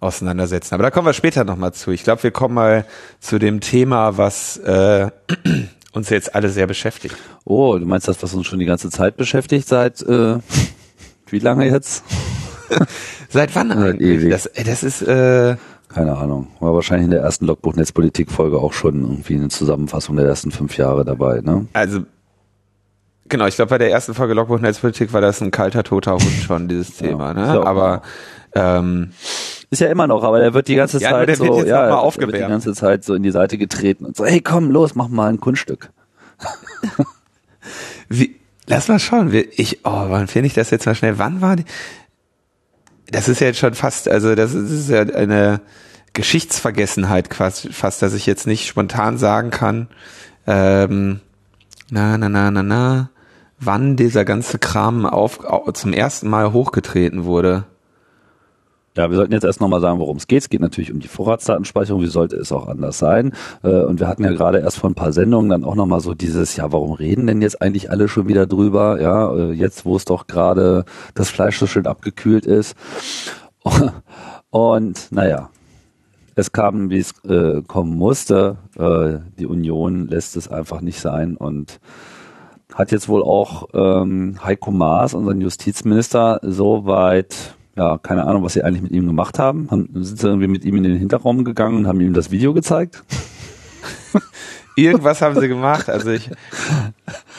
auseinandersetzen. 0.00 0.74
Aber 0.74 0.82
da 0.82 0.90
kommen 0.90 1.06
wir 1.06 1.12
später 1.12 1.44
nochmal 1.44 1.72
zu. 1.72 1.90
Ich 1.90 2.02
glaube, 2.02 2.22
wir 2.22 2.30
kommen 2.30 2.54
mal 2.54 2.86
zu 3.20 3.38
dem 3.38 3.60
Thema, 3.60 4.16
was 4.16 4.56
äh, 4.58 5.10
uns 5.92 6.08
jetzt 6.10 6.34
alle 6.34 6.48
sehr 6.48 6.66
beschäftigt. 6.66 7.16
Oh, 7.44 7.78
du 7.78 7.86
meinst 7.86 8.08
das, 8.08 8.22
was 8.22 8.34
uns 8.34 8.46
schon 8.46 8.58
die 8.58 8.64
ganze 8.66 8.90
Zeit 8.90 9.16
beschäftigt, 9.16 9.68
seit 9.68 10.02
äh, 10.02 10.38
wie 11.26 11.38
lange 11.38 11.66
jetzt? 11.66 12.02
seit 13.28 13.54
wann 13.54 13.70
eigentlich? 13.72 14.30
Das, 14.30 14.50
das 14.64 14.82
ist 14.82 15.02
äh, 15.02 15.56
keine 15.88 16.16
Ahnung. 16.16 16.48
War 16.60 16.72
wahrscheinlich 16.72 17.06
in 17.06 17.10
der 17.10 17.22
ersten 17.22 17.46
Logbuch 17.46 17.74
Netzpolitik 17.74 18.30
Folge 18.30 18.58
auch 18.58 18.72
schon 18.72 19.02
irgendwie 19.02 19.34
eine 19.34 19.48
Zusammenfassung 19.48 20.16
der 20.16 20.26
ersten 20.26 20.52
fünf 20.52 20.76
Jahre 20.76 21.04
dabei, 21.04 21.40
ne? 21.40 21.66
Also 21.72 22.00
Genau, 23.28 23.46
ich 23.46 23.54
glaube, 23.54 23.70
bei 23.70 23.78
der 23.78 23.92
ersten 23.92 24.12
Folge 24.12 24.34
Logbuch 24.34 24.58
Netzpolitik 24.58 25.12
war 25.12 25.20
das 25.20 25.40
ein 25.40 25.52
kalter, 25.52 25.84
toter 25.84 26.14
Hund 26.14 26.42
schon, 26.44 26.66
dieses 26.66 26.96
Thema. 26.98 27.28
Ja, 27.28 27.34
ne? 27.34 27.66
Aber 27.66 28.02
ähm, 28.54 29.12
ist 29.70 29.80
ja 29.80 29.88
immer 29.88 30.06
noch, 30.06 30.24
aber 30.24 30.40
der 30.40 30.52
wird 30.52 30.68
die 30.68 30.74
ganze 30.74 30.98
ja, 30.98 31.10
Zeit 31.10 31.36
so, 31.36 31.64
ja, 31.64 31.88
mal 31.88 31.94
aufgewärmt. 31.94 32.32
wird 32.32 32.44
die 32.44 32.48
ganze 32.48 32.74
Zeit 32.74 33.04
so 33.04 33.14
in 33.14 33.22
die 33.22 33.30
Seite 33.30 33.56
getreten 33.56 34.04
und 34.04 34.16
so, 34.16 34.26
hey 34.26 34.40
komm, 34.40 34.70
los, 34.70 34.96
mach 34.96 35.08
mal 35.08 35.28
ein 35.28 35.40
Kunststück. 35.40 35.90
Wie, 38.08 38.40
lass 38.66 38.88
mal 38.88 38.98
schauen. 38.98 39.32
Ich, 39.52 39.84
oh, 39.84 40.06
wann 40.08 40.26
finde 40.26 40.48
ich 40.48 40.54
das 40.54 40.70
jetzt 40.70 40.86
mal 40.86 40.94
schnell? 40.94 41.18
Wann 41.18 41.40
war 41.40 41.56
die? 41.56 41.64
Das 43.12 43.28
ist 43.28 43.40
ja 43.40 43.48
jetzt 43.48 43.58
schon 43.58 43.74
fast, 43.74 44.08
also 44.08 44.34
das 44.34 44.54
ist, 44.54 44.70
das 44.70 44.78
ist 44.80 44.90
ja 44.90 45.00
eine 45.02 45.60
Geschichtsvergessenheit 46.12 47.30
quasi 47.30 47.72
fast, 47.72 48.02
dass 48.02 48.14
ich 48.14 48.26
jetzt 48.26 48.46
nicht 48.46 48.66
spontan 48.66 49.18
sagen 49.18 49.50
kann, 49.50 49.88
ähm, 50.46 51.20
na, 51.90 52.18
na, 52.18 52.28
na, 52.28 52.50
na, 52.50 52.62
na, 52.62 53.10
wann 53.60 53.96
dieser 53.96 54.24
ganze 54.24 54.58
Kram 54.58 55.06
auf, 55.06 55.40
zum 55.74 55.92
ersten 55.92 56.28
Mal 56.28 56.52
hochgetreten 56.52 57.24
wurde. 57.24 57.64
Ja, 58.96 59.08
wir 59.08 59.16
sollten 59.16 59.32
jetzt 59.32 59.44
erst 59.44 59.60
nochmal 59.60 59.80
sagen, 59.80 60.00
worum 60.00 60.16
es 60.16 60.26
geht. 60.26 60.42
Es 60.42 60.48
geht 60.48 60.60
natürlich 60.60 60.92
um 60.92 60.98
die 60.98 61.06
Vorratsdatenspeicherung. 61.06 62.02
Wie 62.02 62.08
sollte 62.08 62.36
es 62.36 62.50
auch 62.50 62.66
anders 62.66 62.98
sein? 62.98 63.32
Äh, 63.62 63.82
und 63.84 64.00
wir 64.00 64.08
hatten 64.08 64.24
ja 64.24 64.32
gerade 64.32 64.58
erst 64.58 64.78
vor 64.78 64.90
ein 64.90 64.94
paar 64.94 65.12
Sendungen 65.12 65.48
dann 65.48 65.64
auch 65.64 65.76
nochmal 65.76 66.00
so 66.00 66.12
dieses, 66.12 66.56
ja, 66.56 66.72
warum 66.72 66.92
reden 66.92 67.28
denn 67.28 67.40
jetzt 67.40 67.62
eigentlich 67.62 67.90
alle 67.90 68.08
schon 68.08 68.26
wieder 68.26 68.46
drüber? 68.46 69.00
Ja, 69.00 69.32
äh, 69.32 69.52
jetzt, 69.52 69.84
wo 69.84 69.94
es 69.94 70.04
doch 70.06 70.26
gerade 70.26 70.84
das 71.14 71.30
Fleisch 71.30 71.58
so 71.58 71.68
schön 71.68 71.86
abgekühlt 71.86 72.46
ist. 72.46 72.74
Und 74.50 75.12
naja, 75.12 75.50
es 76.34 76.50
kam, 76.50 76.90
wie 76.90 76.98
es 76.98 77.12
äh, 77.24 77.62
kommen 77.62 77.96
musste. 77.96 78.58
Äh, 78.76 79.18
die 79.38 79.46
Union 79.46 80.08
lässt 80.08 80.36
es 80.36 80.48
einfach 80.48 80.80
nicht 80.80 80.98
sein 80.98 81.36
und 81.36 81.78
hat 82.74 82.90
jetzt 82.90 83.08
wohl 83.08 83.22
auch 83.22 83.68
ähm, 83.72 84.38
Heiko 84.42 84.72
Maas, 84.72 85.14
unseren 85.14 85.40
Justizminister, 85.40 86.40
so 86.42 86.86
weit 86.86 87.54
ja, 87.76 87.98
keine 87.98 88.26
Ahnung, 88.26 88.42
was 88.42 88.54
sie 88.54 88.62
eigentlich 88.62 88.82
mit 88.82 88.92
ihm 88.92 89.06
gemacht 89.06 89.38
haben. 89.38 89.68
haben 89.70 89.88
sind 90.02 90.18
sie 90.18 90.26
irgendwie 90.26 90.48
mit 90.48 90.64
ihm 90.64 90.76
in 90.76 90.82
den 90.82 90.96
Hinterraum 90.96 91.44
gegangen 91.44 91.76
und 91.76 91.86
haben 91.86 92.00
ihm 92.00 92.14
das 92.14 92.30
Video 92.30 92.52
gezeigt? 92.52 93.02
Irgendwas 94.76 95.20
haben 95.20 95.38
sie 95.38 95.48
gemacht. 95.48 95.88
Also 95.88 96.10
ich, 96.10 96.30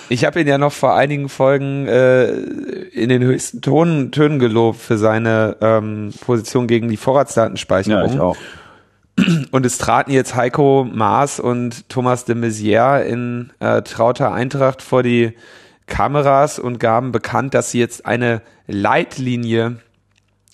ich 0.09 0.25
habe 0.25 0.41
ihn 0.41 0.47
ja 0.47 0.57
noch 0.57 0.71
vor 0.71 0.95
einigen 0.95 1.29
Folgen 1.29 1.87
äh, 1.87 2.31
in 2.31 3.09
den 3.09 3.23
höchsten 3.23 3.61
Ton, 3.61 4.11
Tönen 4.11 4.39
gelobt 4.39 4.79
für 4.79 4.97
seine 4.97 5.57
ähm, 5.61 6.13
Position 6.21 6.67
gegen 6.67 6.87
die 6.87 6.97
Vorratsdatenspeicherung. 6.97 8.09
Ja, 8.09 8.13
ich 8.13 8.19
auch. 8.19 8.37
Und 9.51 9.65
es 9.65 9.77
traten 9.77 10.11
jetzt 10.11 10.35
Heiko 10.35 10.87
Maas 10.89 11.39
und 11.39 11.89
Thomas 11.89 12.25
de 12.25 12.35
Maizière 12.35 13.01
in 13.01 13.51
äh, 13.59 13.81
trauter 13.81 14.31
Eintracht 14.31 14.81
vor 14.81 15.03
die 15.03 15.33
Kameras 15.87 16.59
und 16.59 16.79
gaben 16.79 17.11
bekannt, 17.11 17.53
dass 17.53 17.71
sie 17.71 17.79
jetzt 17.79 18.05
eine 18.05 18.41
Leitlinie 18.67 19.77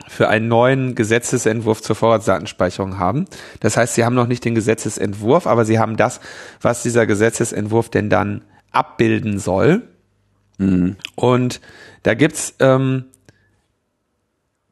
für 0.08 0.30
einen 0.30 0.48
neuen 0.48 0.96
Gesetzesentwurf 0.96 1.82
zur 1.82 1.96
Vorratsdatenspeicherung 1.96 3.00
haben. 3.00 3.26
Das 3.60 3.78
heißt, 3.78 3.96
sie 3.96 4.06
haben 4.06 4.16
noch 4.16 4.28
nicht 4.28 4.46
den 4.46 4.56
Gesetzesentwurf, 4.56 5.48
aber 5.48 5.66
sie 5.66 5.80
haben 5.80 5.98
das, 5.98 6.20
was 6.62 6.84
dieser 6.84 7.08
Gesetzesentwurf 7.08 7.90
denn 7.90 8.10
dann 8.10 8.44
abbilden 8.72 9.40
soll. 9.40 9.84
Mhm. 10.60 10.98
Und 11.16 11.62
da 12.04 12.14
gibt's, 12.14 12.56
ähm, 12.60 13.06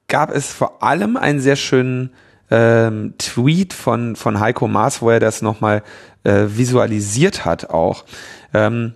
gab 0.08 0.34
es 0.34 0.52
vor 0.52 0.84
allem 0.84 1.18
einen 1.18 1.40
sehr 1.40 1.56
schönen 1.56 2.12
ähm, 2.52 3.16
Tweet 3.18 3.74
von, 3.74 4.16
von 4.16 4.40
Heiko 4.40 4.68
Maas, 4.68 5.02
wo 5.02 5.10
er 5.10 5.20
das 5.20 5.42
nochmal 5.42 5.84
äh, 6.24 6.46
visualisiert 6.48 7.46
hat 7.46 7.70
auch. 7.70 8.06
Ähm, 8.54 8.94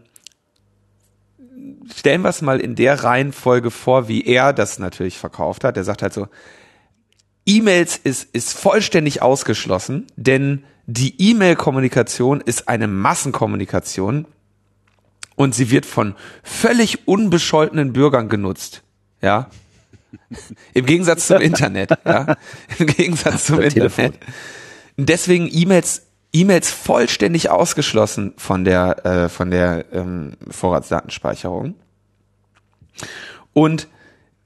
stellen 1.95 2.21
wir 2.21 2.29
es 2.29 2.41
mal 2.41 2.59
in 2.59 2.75
der 2.75 3.03
Reihenfolge 3.03 3.71
vor, 3.71 4.07
wie 4.07 4.25
er 4.25 4.53
das 4.53 4.79
natürlich 4.79 5.17
verkauft 5.17 5.63
hat. 5.63 5.77
Er 5.77 5.83
sagt 5.83 6.01
halt 6.01 6.13
so, 6.13 6.27
E-Mails 7.45 7.97
ist, 7.97 8.29
ist 8.33 8.57
vollständig 8.57 9.21
ausgeschlossen, 9.21 10.07
denn 10.15 10.63
die 10.85 11.15
E-Mail-Kommunikation 11.31 12.41
ist 12.41 12.67
eine 12.67 12.87
Massenkommunikation 12.87 14.25
und 15.35 15.55
sie 15.55 15.71
wird 15.71 15.85
von 15.85 16.15
völlig 16.43 17.07
unbescholtenen 17.07 17.93
Bürgern 17.93 18.29
genutzt. 18.29 18.83
Ja. 19.21 19.49
Im 20.73 20.85
Gegensatz 20.85 21.27
zum 21.27 21.41
Internet, 21.41 21.91
ja. 22.05 22.35
Im 22.77 22.87
Gegensatz 22.87 23.45
zum 23.45 23.61
Internet. 23.61 24.19
Deswegen 24.97 25.49
E-Mails 25.51 26.08
E-Mails 26.31 26.69
vollständig 26.69 27.49
ausgeschlossen 27.49 28.33
von 28.37 28.63
der, 28.63 29.05
äh, 29.05 29.29
von 29.29 29.49
der 29.51 29.85
ähm, 29.91 30.33
Vorratsdatenspeicherung. 30.49 31.75
Und 33.53 33.87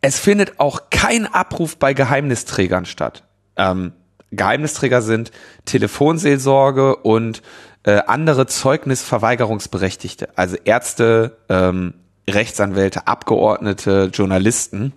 es 0.01 0.19
findet 0.19 0.59
auch 0.59 0.89
kein 0.89 1.25
Abruf 1.25 1.77
bei 1.77 1.93
Geheimnisträgern 1.93 2.85
statt. 2.85 3.23
Ähm, 3.57 3.93
Geheimnisträger 4.31 5.01
sind 5.01 5.31
Telefonseelsorge 5.65 6.95
und 6.95 7.41
äh, 7.83 8.01
andere 8.07 8.47
Zeugnisverweigerungsberechtigte, 8.47 10.29
also 10.35 10.55
Ärzte, 10.63 11.37
ähm, 11.49 11.93
Rechtsanwälte, 12.29 13.07
Abgeordnete, 13.07 14.09
Journalisten. 14.13 14.93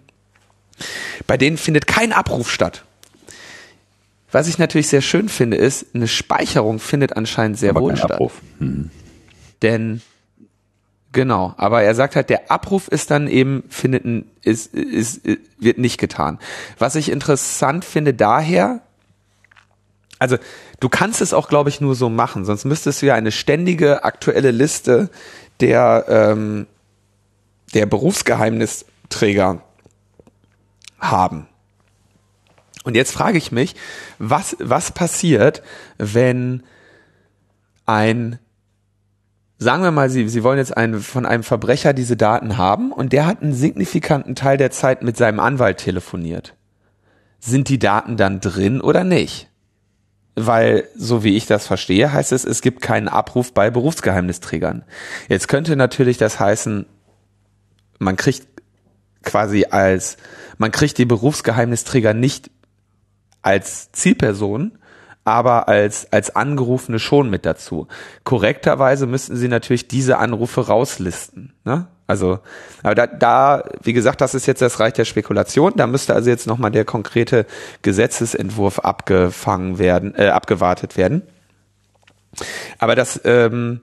Bei 1.26 1.36
denen 1.36 1.58
findet 1.58 1.86
kein 1.86 2.12
Abruf 2.12 2.50
statt. 2.50 2.85
Was 4.36 4.48
ich 4.48 4.58
natürlich 4.58 4.88
sehr 4.88 5.00
schön 5.00 5.30
finde, 5.30 5.56
ist, 5.56 5.94
eine 5.94 6.06
Speicherung 6.06 6.78
findet 6.78 7.16
anscheinend 7.16 7.56
sehr 7.56 7.70
aber 7.70 7.80
wohl 7.80 7.96
statt. 7.96 8.12
Abruf. 8.12 8.42
Hm. 8.58 8.90
Denn 9.62 10.02
Genau, 11.12 11.54
aber 11.56 11.82
er 11.82 11.94
sagt 11.94 12.16
halt, 12.16 12.28
der 12.28 12.50
Abruf 12.50 12.88
ist 12.88 13.10
dann 13.10 13.28
eben, 13.28 13.64
findet 13.70 14.04
ein, 14.04 14.30
ist, 14.42 14.74
ist, 14.74 15.24
ist, 15.24 15.40
wird 15.58 15.78
nicht 15.78 15.96
getan. 15.96 16.38
Was 16.78 16.96
ich 16.96 17.10
interessant 17.10 17.86
finde 17.86 18.12
daher, 18.12 18.82
also 20.18 20.36
du 20.80 20.90
kannst 20.90 21.22
es 21.22 21.32
auch, 21.32 21.48
glaube 21.48 21.70
ich, 21.70 21.80
nur 21.80 21.94
so 21.94 22.10
machen, 22.10 22.44
sonst 22.44 22.66
müsstest 22.66 23.00
du 23.00 23.06
ja 23.06 23.14
eine 23.14 23.32
ständige 23.32 24.04
aktuelle 24.04 24.50
Liste 24.50 25.08
der, 25.60 26.04
ähm, 26.10 26.66
der 27.72 27.86
Berufsgeheimnisträger 27.86 29.62
haben. 31.00 31.46
Und 32.86 32.94
jetzt 32.94 33.10
frage 33.10 33.36
ich 33.36 33.50
mich, 33.50 33.74
was, 34.20 34.56
was 34.60 34.92
passiert, 34.92 35.60
wenn 35.98 36.62
ein, 37.84 38.38
sagen 39.58 39.82
wir 39.82 39.90
mal, 39.90 40.08
Sie, 40.08 40.28
Sie 40.28 40.44
wollen 40.44 40.58
jetzt 40.58 40.76
einen, 40.76 41.00
von 41.00 41.26
einem 41.26 41.42
Verbrecher 41.42 41.92
diese 41.92 42.16
Daten 42.16 42.58
haben 42.58 42.92
und 42.92 43.12
der 43.12 43.26
hat 43.26 43.42
einen 43.42 43.54
signifikanten 43.54 44.36
Teil 44.36 44.56
der 44.56 44.70
Zeit 44.70 45.02
mit 45.02 45.16
seinem 45.16 45.40
Anwalt 45.40 45.78
telefoniert. 45.78 46.54
Sind 47.40 47.68
die 47.68 47.80
Daten 47.80 48.16
dann 48.16 48.40
drin 48.40 48.80
oder 48.80 49.02
nicht? 49.02 49.48
Weil, 50.36 50.84
so 50.94 51.24
wie 51.24 51.36
ich 51.36 51.46
das 51.46 51.66
verstehe, 51.66 52.12
heißt 52.12 52.30
es, 52.30 52.44
es 52.44 52.60
gibt 52.62 52.82
keinen 52.82 53.08
Abruf 53.08 53.52
bei 53.52 53.68
Berufsgeheimnisträgern. 53.68 54.84
Jetzt 55.28 55.48
könnte 55.48 55.74
natürlich 55.74 56.18
das 56.18 56.38
heißen, 56.38 56.86
man 57.98 58.14
kriegt 58.14 58.46
quasi 59.24 59.66
als, 59.68 60.18
man 60.56 60.70
kriegt 60.70 60.98
die 60.98 61.04
Berufsgeheimnisträger 61.04 62.14
nicht 62.14 62.52
als 63.46 63.92
Zielperson, 63.92 64.72
aber 65.24 65.68
als, 65.68 66.12
als 66.12 66.34
Angerufene 66.34 66.98
schon 66.98 67.30
mit 67.30 67.46
dazu. 67.46 67.86
Korrekterweise 68.24 69.06
müssten 69.06 69.36
sie 69.36 69.48
natürlich 69.48 69.88
diese 69.88 70.18
Anrufe 70.18 70.66
rauslisten. 70.66 71.52
Ne? 71.64 71.86
Also, 72.08 72.40
aber 72.82 72.94
da, 72.94 73.06
da, 73.06 73.64
wie 73.82 73.92
gesagt, 73.92 74.20
das 74.20 74.34
ist 74.34 74.46
jetzt 74.46 74.62
das 74.62 74.80
Reich 74.80 74.94
der 74.94 75.04
Spekulation. 75.04 75.72
Da 75.76 75.86
müsste 75.86 76.14
also 76.14 76.28
jetzt 76.28 76.46
nochmal 76.46 76.70
der 76.72 76.84
konkrete 76.84 77.46
Gesetzesentwurf 77.82 78.80
abgefangen 78.80 79.78
werden, 79.78 80.14
äh, 80.16 80.28
abgewartet 80.28 80.96
werden. 80.96 81.22
Aber 82.78 82.96
das, 82.96 83.20
ähm, 83.24 83.80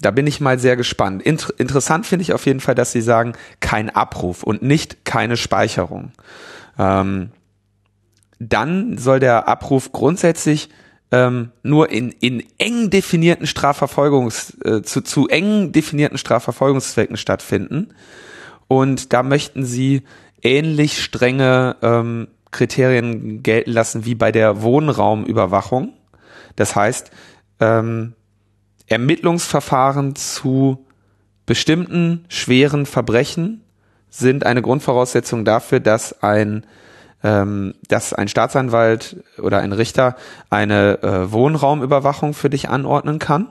da 0.00 0.10
bin 0.10 0.26
ich 0.26 0.40
mal 0.40 0.58
sehr 0.58 0.76
gespannt. 0.76 1.22
Inter 1.22 1.52
interessant 1.58 2.06
finde 2.06 2.22
ich 2.22 2.34
auf 2.34 2.46
jeden 2.46 2.60
Fall, 2.60 2.74
dass 2.74 2.92
sie 2.92 3.02
sagen, 3.02 3.32
kein 3.60 3.90
Abruf 3.90 4.42
und 4.42 4.62
nicht 4.62 5.04
keine 5.04 5.36
Speicherung. 5.36 6.12
Ähm, 6.78 7.32
dann 8.40 8.98
soll 8.98 9.20
der 9.20 9.46
Abruf 9.46 9.92
grundsätzlich 9.92 10.70
ähm, 11.12 11.52
nur 11.62 11.90
in, 11.90 12.10
in 12.10 12.42
eng 12.58 12.90
definierten 12.90 13.46
Strafverfolgungs, 13.46 14.56
äh, 14.64 14.82
zu, 14.82 15.02
zu 15.02 15.28
eng 15.28 15.72
definierten 15.72 16.18
Strafverfolgungszwecken 16.18 17.16
stattfinden. 17.16 17.88
Und 18.66 19.12
da 19.12 19.22
möchten 19.22 19.64
sie 19.64 20.02
ähnlich 20.42 21.02
strenge 21.02 21.76
ähm, 21.82 22.28
Kriterien 22.50 23.42
gelten 23.42 23.72
lassen 23.72 24.04
wie 24.04 24.14
bei 24.14 24.32
der 24.32 24.62
Wohnraumüberwachung. 24.62 25.92
Das 26.56 26.74
heißt, 26.74 27.10
ähm, 27.60 28.14
Ermittlungsverfahren 28.86 30.16
zu 30.16 30.86
bestimmten 31.46 32.24
schweren 32.28 32.86
Verbrechen 32.86 33.62
sind 34.08 34.46
eine 34.46 34.62
Grundvoraussetzung 34.62 35.44
dafür, 35.44 35.80
dass 35.80 36.22
ein 36.22 36.64
ähm, 37.22 37.74
dass 37.88 38.12
ein 38.12 38.28
Staatsanwalt 38.28 39.16
oder 39.38 39.58
ein 39.58 39.72
Richter 39.72 40.16
eine 40.48 41.02
äh, 41.02 41.32
Wohnraumüberwachung 41.32 42.34
für 42.34 42.50
dich 42.50 42.68
anordnen 42.68 43.18
kann. 43.18 43.48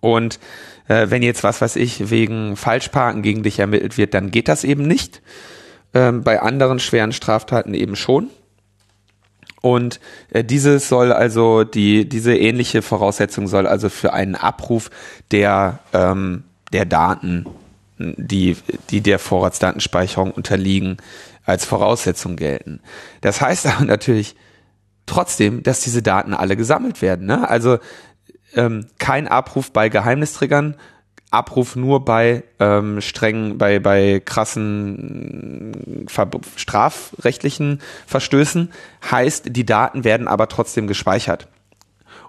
Und 0.00 0.38
äh, 0.88 1.06
wenn 1.10 1.22
jetzt 1.22 1.44
was 1.44 1.60
weiß 1.60 1.76
ich 1.76 2.10
wegen 2.10 2.56
Falschparken 2.56 3.22
gegen 3.22 3.42
dich 3.42 3.58
ermittelt 3.58 3.96
wird, 3.96 4.14
dann 4.14 4.30
geht 4.30 4.48
das 4.48 4.64
eben 4.64 4.86
nicht. 4.86 5.22
Ähm, 5.94 6.22
bei 6.22 6.42
anderen 6.42 6.80
schweren 6.80 7.12
Straftaten 7.12 7.72
eben 7.72 7.96
schon. 7.96 8.28
Und 9.62 9.98
äh, 10.28 10.44
dieses 10.44 10.90
soll 10.90 11.10
also 11.10 11.64
die 11.64 12.06
diese 12.06 12.36
ähnliche 12.36 12.82
Voraussetzung 12.82 13.48
soll 13.48 13.66
also 13.66 13.88
für 13.88 14.12
einen 14.12 14.34
Abruf 14.34 14.90
der 15.30 15.78
ähm, 15.94 16.44
der 16.74 16.84
Daten, 16.84 17.46
die 17.98 18.58
die 18.90 19.00
der 19.00 19.18
Vorratsdatenspeicherung 19.18 20.32
unterliegen, 20.32 20.98
als 21.44 21.64
Voraussetzung 21.64 22.36
gelten. 22.36 22.80
Das 23.20 23.40
heißt 23.40 23.66
aber 23.76 23.84
natürlich 23.84 24.36
trotzdem, 25.06 25.62
dass 25.62 25.80
diese 25.80 26.02
Daten 26.02 26.34
alle 26.34 26.56
gesammelt 26.56 27.02
werden. 27.02 27.26
Ne? 27.26 27.48
Also 27.48 27.78
ähm, 28.54 28.86
kein 28.98 29.28
Abruf 29.28 29.72
bei 29.72 29.88
Geheimnisträgern, 29.88 30.76
Abruf 31.30 31.74
nur 31.74 32.04
bei 32.04 32.44
ähm, 32.60 33.00
strengen, 33.00 33.58
bei, 33.58 33.80
bei 33.80 34.22
krassen 34.24 36.06
ver 36.06 36.30
strafrechtlichen 36.56 37.80
Verstößen, 38.06 38.72
heißt, 39.10 39.46
die 39.50 39.66
Daten 39.66 40.04
werden 40.04 40.28
aber 40.28 40.48
trotzdem 40.48 40.86
gespeichert. 40.86 41.48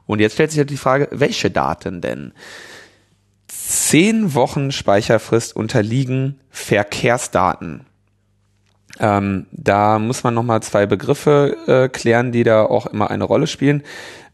Und 0.08 0.20
jetzt 0.20 0.34
stellt 0.34 0.52
sich 0.52 0.60
halt 0.60 0.72
die 0.72 0.78
Frage, 0.78 1.08
welche 1.12 1.52
Daten 1.52 2.02
denn? 2.02 2.34
Zehn 3.48 4.34
Wochen 4.34 4.72
Speicherfrist 4.72 5.56
unterliegen 5.56 6.40
Verkehrsdaten. 6.50 7.86
Ähm, 9.00 9.46
da 9.52 10.00
muss 10.00 10.24
man 10.24 10.34
nochmal 10.34 10.62
zwei 10.64 10.86
Begriffe 10.86 11.58
äh, 11.68 11.90
klären, 11.90 12.32
die 12.32 12.44
da 12.44 12.64
auch 12.64 12.86
immer 12.88 13.10
eine 13.12 13.24
Rolle 13.24 13.48
spielen. 13.48 13.84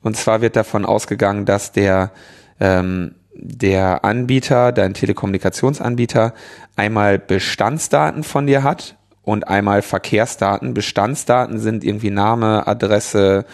Und 0.01 0.17
zwar 0.17 0.41
wird 0.41 0.55
davon 0.55 0.85
ausgegangen, 0.85 1.45
dass 1.45 1.71
der, 1.71 2.11
ähm, 2.59 3.15
der 3.33 4.03
Anbieter, 4.03 4.71
dein 4.71 4.93
Telekommunikationsanbieter, 4.93 6.33
einmal 6.75 7.19
Bestandsdaten 7.19 8.23
von 8.23 8.47
dir 8.47 8.63
hat 8.63 8.97
und 9.23 9.47
einmal 9.47 9.81
Verkehrsdaten. 9.81 10.73
Bestandsdaten 10.73 11.59
sind 11.59 11.83
irgendwie 11.83 12.09
Name, 12.09 12.67
Adresse, 12.67 13.45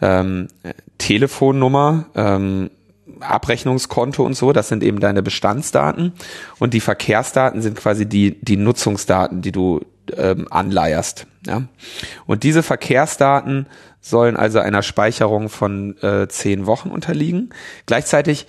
ähm, 0.00 0.48
Telefonnummer, 0.98 2.06
ähm, 2.14 2.70
Abrechnungskonto 3.20 4.24
und 4.24 4.34
so, 4.34 4.52
das 4.52 4.68
sind 4.68 4.82
eben 4.82 5.00
deine 5.00 5.22
Bestandsdaten 5.22 6.12
und 6.58 6.74
die 6.74 6.80
Verkehrsdaten 6.80 7.62
sind 7.62 7.76
quasi 7.76 8.06
die, 8.06 8.38
die 8.42 8.56
Nutzungsdaten, 8.56 9.42
die 9.42 9.50
du 9.50 9.80
ähm, 10.16 10.46
anleierst. 10.50 11.26
Ja? 11.46 11.62
Und 12.26 12.42
diese 12.42 12.62
Verkehrsdaten 12.62 13.66
sollen 14.00 14.36
also 14.36 14.58
einer 14.58 14.82
Speicherung 14.82 15.48
von 15.48 15.96
äh, 16.02 16.28
zehn 16.28 16.66
Wochen 16.66 16.90
unterliegen. 16.90 17.50
Gleichzeitig 17.86 18.46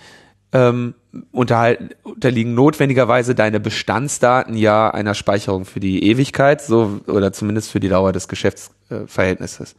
ähm, 0.51 0.96
unterliegen 1.32 2.54
notwendigerweise 2.54 3.36
deine 3.36 3.60
Bestandsdaten 3.60 4.56
ja 4.56 4.89
einer 4.89 5.16
Speicherung 5.16 5.66
für 5.66 5.80
die 5.80 6.04
Ewigkeit, 6.04 6.62
so 6.62 7.01
oder 7.08 7.34
zumindest 7.34 7.72
für 7.72 7.80
die 7.80 7.89
Dauer 7.89 8.13
des 8.13 8.28
Geschäftsverhältnisses. 8.28 9.75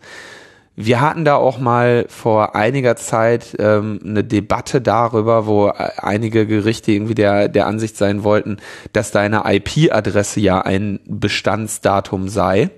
Wir 0.82 1.02
hatten 1.02 1.26
da 1.26 1.34
auch 1.34 1.58
mal 1.58 2.06
vor 2.08 2.56
einiger 2.56 2.96
Zeit 2.96 3.54
ähm, 3.58 4.00
eine 4.02 4.24
Debatte 4.24 4.80
darüber, 4.80 5.46
wo 5.46 5.66
einige 5.68 6.46
Gerichte 6.46 6.92
irgendwie 6.92 7.14
der, 7.14 7.48
der 7.48 7.66
Ansicht 7.66 7.98
sein 7.98 8.24
wollten, 8.24 8.56
dass 8.94 9.10
deine 9.10 9.42
IP-Adresse 9.44 10.40
ja 10.40 10.62
ein 10.62 11.00
Bestandsdatum 11.04 12.28
sei 12.28 12.70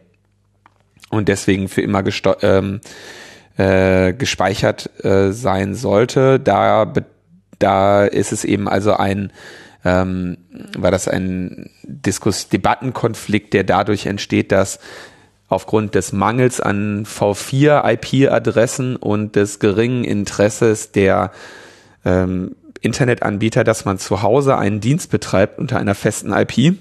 und 1.11 1.29
deswegen 1.29 1.69
für 1.69 1.83
immer 1.83 2.03
ähm, 2.43 2.81
äh, 3.57 4.13
gespeichert 4.15 4.91
äh, 5.05 5.31
sein 5.31 5.77
sollte. 5.77 6.41
Da, 6.41 6.93
da 7.61 8.05
ist 8.05 8.33
es 8.33 8.45
eben 8.45 8.69
also 8.69 8.95
ein 8.95 9.33
ähm, 9.85 10.39
war 10.77 10.91
das 10.91 11.09
ein 11.09 11.71
Diskus 11.83 12.49
Debattenkonflikt, 12.49 13.53
der 13.53 13.65
dadurch 13.65 14.07
entsteht, 14.07 14.53
dass 14.53 14.79
aufgrund 15.53 15.95
des 15.95 16.13
Mangels 16.13 16.61
an 16.61 17.05
V4 17.05 17.83
IP-Adressen 17.93 18.97
und 18.97 19.37
des 19.37 19.59
geringen 19.59 20.05
Interesses 20.05 20.93
der 20.93 21.31
ähm, 22.05 22.57
Internetanbieter, 22.81 23.65
dass 23.65 23.85
man 23.85 23.99
zu 23.99 24.23
Hause 24.23 24.57
einen 24.57 24.81
Dienst 24.81 25.11
betreibt 25.11 25.59
unter 25.59 25.79
einer 25.79 25.95
festen 25.95 26.33
IP, 26.33 26.77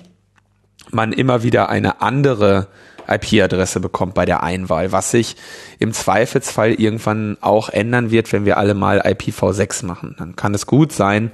man 0.89 1.13
immer 1.13 1.43
wieder 1.43 1.69
eine 1.69 2.01
andere 2.01 2.67
IP-Adresse 3.07 3.79
bekommt 3.79 4.13
bei 4.13 4.25
der 4.25 4.43
Einwahl, 4.43 4.91
was 4.91 5.11
sich 5.11 5.35
im 5.79 5.93
Zweifelsfall 5.93 6.73
irgendwann 6.73 7.37
auch 7.41 7.69
ändern 7.69 8.11
wird, 8.11 8.31
wenn 8.31 8.45
wir 8.45 8.57
alle 8.57 8.73
mal 8.73 9.01
IPv6 9.01 9.85
machen. 9.85 10.15
Dann 10.17 10.35
kann 10.35 10.53
es 10.53 10.65
gut 10.65 10.91
sein, 10.91 11.31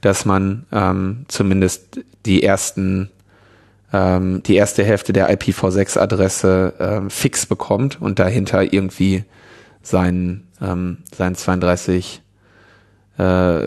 dass 0.00 0.24
man 0.24 0.66
ähm, 0.72 1.24
zumindest 1.28 2.00
die 2.26 2.42
ersten 2.42 3.10
ähm, 3.92 4.42
die 4.44 4.56
erste 4.56 4.84
Hälfte 4.84 5.12
der 5.12 5.30
IPv6-Adresse 5.32 6.74
ähm, 6.78 7.10
fix 7.10 7.46
bekommt 7.46 8.00
und 8.00 8.18
dahinter 8.18 8.72
irgendwie 8.72 9.24
sein, 9.82 10.46
ähm, 10.60 10.98
sein 11.14 11.34
32 11.34 12.22
äh, 13.18 13.60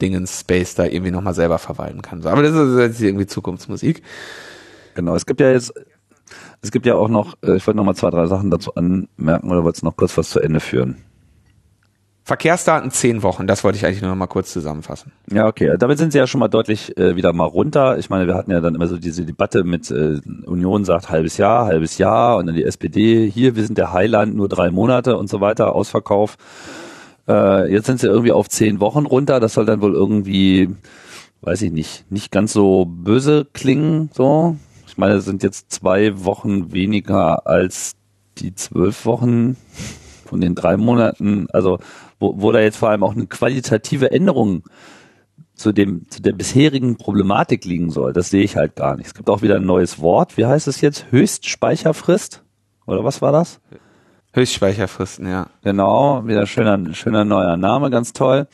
Dingens 0.00 0.40
Space 0.40 0.74
da 0.74 0.84
irgendwie 0.84 1.12
nochmal 1.12 1.34
selber 1.34 1.58
verwalten 1.58 2.02
kann. 2.02 2.22
So, 2.22 2.28
aber 2.28 2.42
das 2.42 2.54
ist 2.54 2.78
jetzt 2.78 3.00
irgendwie 3.00 3.26
Zukunftsmusik. 3.26 4.02
Genau, 4.94 5.14
es 5.14 5.26
gibt 5.26 5.40
ja 5.40 5.50
jetzt 5.50 5.72
es 6.64 6.72
gibt 6.72 6.86
ja 6.86 6.94
auch 6.94 7.08
noch, 7.08 7.34
äh, 7.42 7.56
ich 7.56 7.66
wollte 7.66 7.76
noch 7.76 7.84
mal 7.84 7.94
zwei, 7.94 8.10
drei 8.10 8.26
Sachen 8.26 8.50
dazu 8.50 8.74
anmerken 8.74 9.50
oder 9.50 9.64
wolltest 9.64 9.84
noch 9.84 9.96
kurz 9.96 10.16
was 10.16 10.30
zu 10.30 10.40
Ende 10.40 10.60
führen? 10.60 10.96
Verkehrsdaten 12.26 12.90
zehn 12.90 13.22
Wochen, 13.22 13.46
das 13.46 13.64
wollte 13.64 13.76
ich 13.76 13.84
eigentlich 13.84 14.00
nur 14.00 14.10
noch 14.10 14.16
mal 14.16 14.26
kurz 14.26 14.50
zusammenfassen. 14.50 15.12
Ja, 15.30 15.46
okay. 15.46 15.74
Damit 15.78 15.98
sind 15.98 16.10
sie 16.10 16.18
ja 16.18 16.26
schon 16.26 16.40
mal 16.40 16.48
deutlich 16.48 16.96
äh, 16.96 17.16
wieder 17.16 17.34
mal 17.34 17.44
runter. 17.44 17.98
Ich 17.98 18.08
meine, 18.08 18.26
wir 18.26 18.34
hatten 18.34 18.50
ja 18.50 18.62
dann 18.62 18.74
immer 18.74 18.86
so 18.86 18.96
diese 18.96 19.26
Debatte 19.26 19.62
mit 19.62 19.90
äh, 19.90 20.20
Union 20.46 20.86
sagt 20.86 21.10
halbes 21.10 21.36
Jahr, 21.36 21.66
halbes 21.66 21.98
Jahr 21.98 22.38
und 22.38 22.46
dann 22.46 22.54
die 22.54 22.64
SPD, 22.64 23.28
hier, 23.28 23.56
wir 23.56 23.66
sind 23.66 23.76
der 23.76 23.92
Heiland, 23.92 24.34
nur 24.34 24.48
drei 24.48 24.70
Monate 24.70 25.18
und 25.18 25.28
so 25.28 25.42
weiter, 25.42 25.74
Ausverkauf. 25.74 26.38
Äh, 27.28 27.70
jetzt 27.70 27.84
sind 27.84 28.00
sie 28.00 28.06
irgendwie 28.06 28.32
auf 28.32 28.48
zehn 28.48 28.80
Wochen 28.80 29.04
runter. 29.04 29.38
Das 29.38 29.52
soll 29.52 29.66
dann 29.66 29.82
wohl 29.82 29.92
irgendwie, 29.92 30.74
weiß 31.42 31.60
ich 31.60 31.72
nicht, 31.72 32.10
nicht 32.10 32.32
ganz 32.32 32.54
so 32.54 32.86
böse 32.86 33.46
klingen, 33.52 34.08
so. 34.14 34.56
Ich 34.86 34.96
meine, 34.96 35.16
es 35.16 35.26
sind 35.26 35.42
jetzt 35.42 35.72
zwei 35.72 36.24
Wochen 36.24 36.72
weniger 36.72 37.46
als 37.46 37.96
die 38.38 38.54
zwölf 38.54 39.04
Wochen 39.04 39.56
von 40.24 40.40
den 40.40 40.54
drei 40.54 40.76
Monaten. 40.76 41.48
Also 41.52 41.78
wo, 42.18 42.34
wo 42.40 42.52
da 42.52 42.60
jetzt 42.60 42.76
vor 42.76 42.90
allem 42.90 43.02
auch 43.02 43.14
eine 43.14 43.26
qualitative 43.26 44.10
Änderung 44.10 44.64
zu 45.54 45.72
dem 45.72 46.08
zu 46.10 46.20
der 46.20 46.32
bisherigen 46.32 46.96
Problematik 46.96 47.64
liegen 47.64 47.90
soll, 47.90 48.12
das 48.12 48.30
sehe 48.30 48.42
ich 48.42 48.56
halt 48.56 48.76
gar 48.76 48.96
nicht. 48.96 49.06
Es 49.06 49.14
gibt 49.14 49.30
auch 49.30 49.42
wieder 49.42 49.56
ein 49.56 49.66
neues 49.66 50.00
Wort. 50.00 50.36
Wie 50.36 50.46
heißt 50.46 50.66
es 50.68 50.80
jetzt? 50.80 51.06
Höchstspeicherfrist? 51.10 52.42
Oder 52.86 53.04
was 53.04 53.22
war 53.22 53.32
das? 53.32 53.60
Höchstspeicherfristen, 54.32 55.28
ja. 55.28 55.46
Genau, 55.62 56.26
wieder 56.26 56.46
schöner 56.46 56.92
schöner 56.92 57.24
neuer 57.24 57.56
Name, 57.56 57.90
ganz 57.90 58.12
toll. 58.12 58.48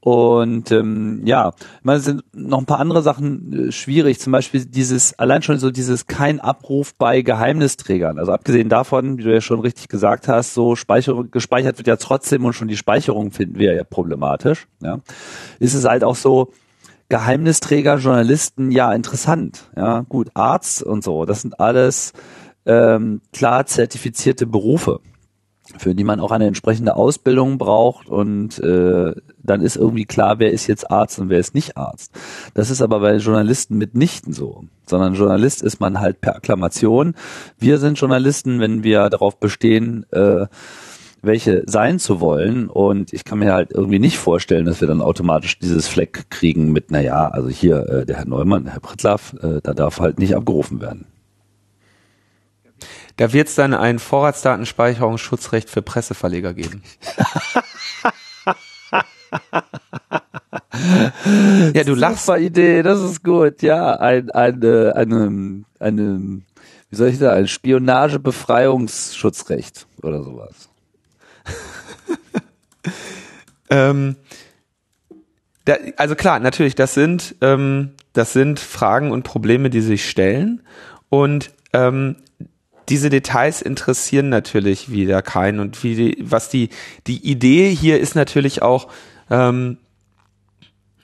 Und 0.00 0.70
ähm, 0.70 1.22
ja, 1.24 1.52
es 1.84 2.04
sind 2.04 2.22
noch 2.32 2.58
ein 2.58 2.66
paar 2.66 2.78
andere 2.78 3.02
Sachen 3.02 3.68
äh, 3.68 3.72
schwierig, 3.72 4.20
zum 4.20 4.32
Beispiel 4.32 4.64
dieses, 4.64 5.18
allein 5.18 5.42
schon 5.42 5.58
so 5.58 5.70
dieses 5.70 6.06
kein 6.06 6.38
Abruf 6.38 6.94
bei 6.94 7.22
Geheimnisträgern. 7.22 8.18
Also 8.18 8.32
abgesehen 8.32 8.68
davon, 8.68 9.18
wie 9.18 9.24
du 9.24 9.32
ja 9.32 9.40
schon 9.40 9.60
richtig 9.60 9.88
gesagt 9.88 10.28
hast, 10.28 10.54
so 10.54 10.76
Speicherung, 10.76 11.30
gespeichert 11.32 11.78
wird 11.78 11.88
ja 11.88 11.96
trotzdem 11.96 12.44
und 12.44 12.52
schon 12.52 12.68
die 12.68 12.76
Speicherung 12.76 13.32
finden 13.32 13.58
wir 13.58 13.74
ja 13.74 13.82
problematisch. 13.82 14.68
Ja, 14.80 15.00
ist 15.58 15.74
es 15.74 15.84
halt 15.84 16.04
auch 16.04 16.16
so, 16.16 16.52
Geheimnisträger, 17.08 17.96
Journalisten, 17.96 18.70
ja, 18.70 18.92
interessant. 18.92 19.70
Ja, 19.74 20.00
gut, 20.00 20.28
Arzt 20.34 20.82
und 20.82 21.02
so, 21.02 21.24
das 21.24 21.40
sind 21.40 21.58
alles 21.58 22.12
ähm, 22.66 23.22
klar 23.32 23.64
zertifizierte 23.66 24.46
Berufe 24.46 25.00
für 25.76 25.94
die 25.94 26.04
man 26.04 26.20
auch 26.20 26.30
eine 26.30 26.46
entsprechende 26.46 26.96
Ausbildung 26.96 27.58
braucht 27.58 28.08
und 28.08 28.58
äh, 28.60 29.12
dann 29.42 29.60
ist 29.60 29.76
irgendwie 29.76 30.04
klar, 30.04 30.38
wer 30.38 30.50
ist 30.50 30.66
jetzt 30.66 30.90
Arzt 30.90 31.18
und 31.18 31.28
wer 31.28 31.38
ist 31.38 31.54
nicht 31.54 31.76
Arzt. 31.76 32.12
Das 32.54 32.70
ist 32.70 32.80
aber 32.80 33.00
bei 33.00 33.16
Journalisten 33.16 33.76
mitnichten 33.76 34.32
so, 34.32 34.64
sondern 34.86 35.14
Journalist 35.14 35.62
ist 35.62 35.80
man 35.80 36.00
halt 36.00 36.20
per 36.20 36.36
Akklamation. 36.36 37.14
Wir 37.58 37.78
sind 37.78 37.98
Journalisten, 37.98 38.60
wenn 38.60 38.82
wir 38.82 39.10
darauf 39.10 39.38
bestehen, 39.38 40.06
äh, 40.12 40.46
welche 41.22 41.64
sein 41.66 41.98
zu 41.98 42.20
wollen. 42.20 42.68
Und 42.68 43.12
ich 43.12 43.24
kann 43.24 43.40
mir 43.40 43.52
halt 43.52 43.72
irgendwie 43.72 43.98
nicht 43.98 44.18
vorstellen, 44.18 44.66
dass 44.66 44.80
wir 44.80 44.88
dann 44.88 45.00
automatisch 45.00 45.58
dieses 45.58 45.88
Fleck 45.88 46.30
kriegen 46.30 46.72
mit, 46.72 46.90
na 46.90 47.00
ja, 47.00 47.28
also 47.28 47.48
hier 47.48 47.88
äh, 47.88 48.06
der 48.06 48.16
Herr 48.16 48.28
Neumann, 48.28 48.66
Herr 48.66 48.80
Prittlaff, 48.80 49.34
äh, 49.42 49.60
da 49.62 49.74
darf 49.74 50.00
halt 50.00 50.18
nicht 50.18 50.34
abgerufen 50.36 50.80
werden. 50.80 51.06
Da 53.18 53.32
wird 53.32 53.48
es 53.48 53.56
dann 53.56 53.74
ein 53.74 53.98
Vorratsdatensspeicherungsschutzrecht 53.98 55.68
für 55.68 55.82
Presseverleger 55.82 56.54
geben. 56.54 56.84
ja, 61.74 61.82
du 61.82 61.96
lachst. 61.96 62.26
Super 62.26 62.38
Idee, 62.38 62.84
das 62.84 63.02
ist 63.02 63.24
gut. 63.24 63.60
Ja, 63.62 63.96
ein, 63.96 64.30
eine, 64.30 64.94
eine, 64.94 65.64
eine, 65.80 66.42
wie 66.90 66.96
soll 66.96 67.08
ich 67.08 67.18
sagen, 67.18 67.38
ein 67.38 67.48
Spionagebefreiungsschutzrecht 67.48 69.88
oder 70.00 70.22
sowas. 70.22 70.68
ähm, 73.68 74.14
da, 75.64 75.74
also 75.96 76.14
klar, 76.14 76.38
natürlich, 76.38 76.76
das 76.76 76.94
sind, 76.94 77.34
ähm, 77.40 77.94
das 78.12 78.32
sind 78.32 78.60
Fragen 78.60 79.10
und 79.10 79.24
Probleme, 79.24 79.70
die 79.70 79.80
sich 79.80 80.08
stellen. 80.08 80.62
Und 81.08 81.50
ähm, 81.72 82.14
diese 82.88 83.10
Details 83.10 83.62
interessieren 83.62 84.28
natürlich 84.28 84.90
wieder 84.90 85.22
keinen 85.22 85.60
und 85.60 85.82
wie 85.84 85.94
die, 85.94 86.18
was 86.20 86.48
die 86.48 86.70
die 87.06 87.28
Idee 87.28 87.74
hier 87.74 88.00
ist 88.00 88.14
natürlich 88.14 88.62
auch 88.62 88.88
ähm, 89.30 89.78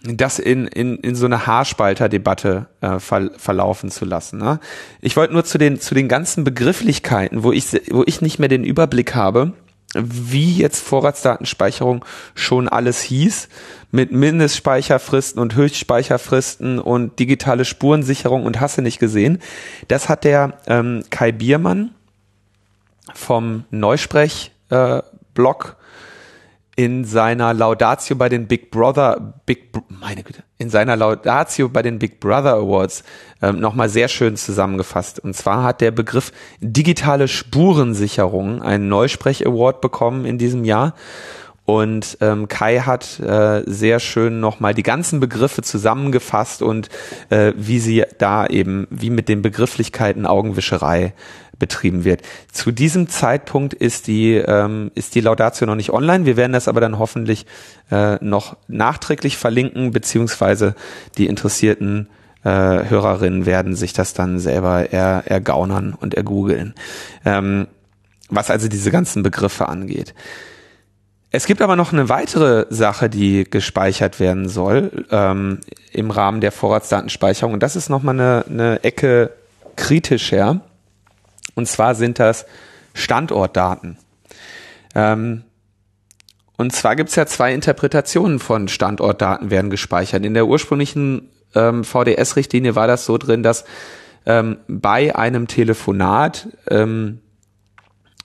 das 0.05 0.38
in, 0.38 0.66
in, 0.66 0.99
in 0.99 1.14
so 1.14 1.25
eine 1.25 1.47
Haarspalter-Debatte 1.47 2.66
äh, 2.83 2.99
ver, 2.99 3.31
verlaufen 3.37 3.90
zu 3.90 4.05
lassen. 4.05 4.38
Ne? 4.38 4.61
Ich 5.01 5.16
wollte 5.16 5.33
nur 5.33 5.44
zu 5.44 5.57
den, 5.57 5.81
zu 5.81 5.94
den 5.94 6.09
ganzen 6.09 6.44
Begrifflichkeiten, 6.44 7.42
wo 7.42 7.53
ich, 7.53 7.73
wo 7.90 8.03
ich 8.05 8.20
nicht 8.20 8.38
mehr 8.38 8.49
den 8.49 8.64
Überblick 8.64 9.14
habe, 9.14 9.55
wie 9.94 10.57
jetzt 10.57 10.80
Vorratsdatenspeicherung 10.80 12.04
schon 12.35 12.68
alles 12.68 13.00
hieß, 13.02 13.48
mit 13.90 14.12
Mindestspeicherfristen 14.12 15.40
und 15.40 15.54
Höchstspeicherfristen 15.54 16.78
und 16.78 17.18
digitale 17.18 17.64
Spurensicherung 17.64 18.44
und 18.44 18.61
hasse 18.61 18.83
nicht 18.83 18.98
gesehen. 18.98 19.40
Das 19.88 20.09
hat 20.09 20.24
der 20.24 20.59
ähm, 20.66 21.04
Kai 21.11 21.33
Biermann 21.33 21.94
vom 23.14 23.64
Neusprech-Blog 23.70 25.64
äh, 25.68 25.74
in 26.76 27.04
seiner 27.04 27.54
Laudatio 27.54 28.16
bei 28.16 28.28
den 28.28 28.46
Big 28.46 28.70
Brother, 28.70 29.34
Big, 29.46 29.70
meine 29.88 30.22
Güte, 30.22 30.42
in 30.58 30.70
seiner 30.70 30.96
Laudatio 30.96 31.68
bei 31.68 31.82
den 31.82 31.98
Big 31.98 32.20
Brother 32.20 32.54
Awards 32.54 33.04
ähm, 33.42 33.60
nochmal 33.60 33.88
sehr 33.88 34.08
schön 34.08 34.37
zusammengefasst. 34.37 35.20
Und 35.20 35.34
zwar 35.37 35.62
hat 35.62 35.80
der 35.80 35.92
Begriff 35.92 36.32
digitale 36.60 37.28
Spurensicherung 37.28 38.62
einen 38.62 38.88
Neusprech 38.88 39.46
Award 39.46 39.80
bekommen 39.80 40.24
in 40.24 40.38
diesem 40.38 40.64
Jahr. 40.64 40.94
Und 41.66 42.18
ähm, 42.20 42.46
Kai 42.48 42.80
hat 42.80 43.18
äh, 43.20 43.62
sehr 43.64 43.98
schön 43.98 44.38
nochmal 44.38 44.74
die 44.74 44.82
ganzen 44.82 45.18
Begriffe 45.18 45.62
zusammengefasst 45.62 46.60
und 46.60 46.90
äh, 47.30 47.54
wie 47.56 47.78
sie 47.78 48.04
da 48.18 48.46
eben, 48.46 48.87
wie 48.90 49.08
mit 49.08 49.30
den 49.30 49.40
Begrifflichkeiten 49.40 50.26
Augenwischerei 50.26 51.14
betrieben 51.59 52.05
wird. 52.05 52.23
Zu 52.53 52.71
diesem 52.73 53.09
Zeitpunkt 53.09 53.75
ist 53.75 54.07
die, 54.07 54.35
ähm, 54.35 54.90
ist 54.95 55.14
die 55.14 55.21
Laudatio 55.21 55.67
noch 55.67 55.77
nicht 55.77 55.90
online. 55.90 56.27
Wir 56.27 56.37
werden 56.37 56.53
das 56.53 56.69
aber 56.69 56.81
dann 56.81 56.99
hoffentlich 56.99 57.47
äh, 57.90 58.17
noch 58.25 58.57
nachträglich 58.69 59.37
verlinken, 59.37 59.93
beziehungsweise 59.93 60.75
die 61.19 61.27
interessierten 61.27 62.09
äh, 62.45 62.51
Hörerinnen 62.88 63.47
werden 63.47 63.75
sich 63.75 63.93
das 63.93 64.12
dann 64.12 64.38
selber 64.38 64.93
er, 64.93 65.25
ergaunern 65.27 65.95
und 65.99 66.14
ergoogeln. 66.14 66.75
Ähm, 67.25 67.67
was 68.29 68.51
also 68.51 68.69
diese 68.69 68.90
ganzen 68.90 69.23
Begriffe 69.23 69.69
angeht. 69.69 70.14
es 71.31 71.47
gibt 71.47 71.62
aber 71.62 71.77
noch 71.77 71.93
eine 71.93 72.09
weitere 72.09 72.67
Sache, 72.71 73.11
die 73.11 73.45
gespeichert 73.45 74.21
werden 74.21 74.49
soll 74.49 75.07
ähm, 75.11 75.61
im 75.93 76.11
Rahmen 76.11 76.40
der 76.40 76.53
Vorratsdatenspeicherung. 76.53 77.55
Und 77.55 77.62
das 77.62 77.77
ist 77.77 77.88
nochmal 77.88 78.14
eine, 78.14 78.45
eine 78.49 78.85
Ecke 78.85 79.31
kritischer. 79.77 80.61
Und 81.55 81.69
zwar 81.69 81.95
sind 81.95 82.19
das 82.19 82.47
Standortdaten. 82.95 83.99
Ähm, 84.95 85.45
und 86.57 86.73
zwar 86.73 86.97
gibt 86.97 87.11
es 87.11 87.17
ja 87.17 87.27
zwei 87.27 87.53
Interpretationen 87.53 88.38
von 88.38 88.69
Standortdaten 88.69 89.51
werden 89.51 89.71
gespeichert. 89.71 90.25
In 90.25 90.35
der 90.35 90.47
ursprünglichen 90.47 91.31
ähm, 91.55 91.85
VDS-Richtlinie 91.85 92.77
war 92.77 92.87
das 92.87 93.05
so 93.05 93.19
drin, 93.19 93.43
dass 93.43 93.64
ähm, 94.27 94.59
bei 94.69 95.14
einem 95.17 95.49
Telefonat 95.49 96.49
ähm, 96.69 97.21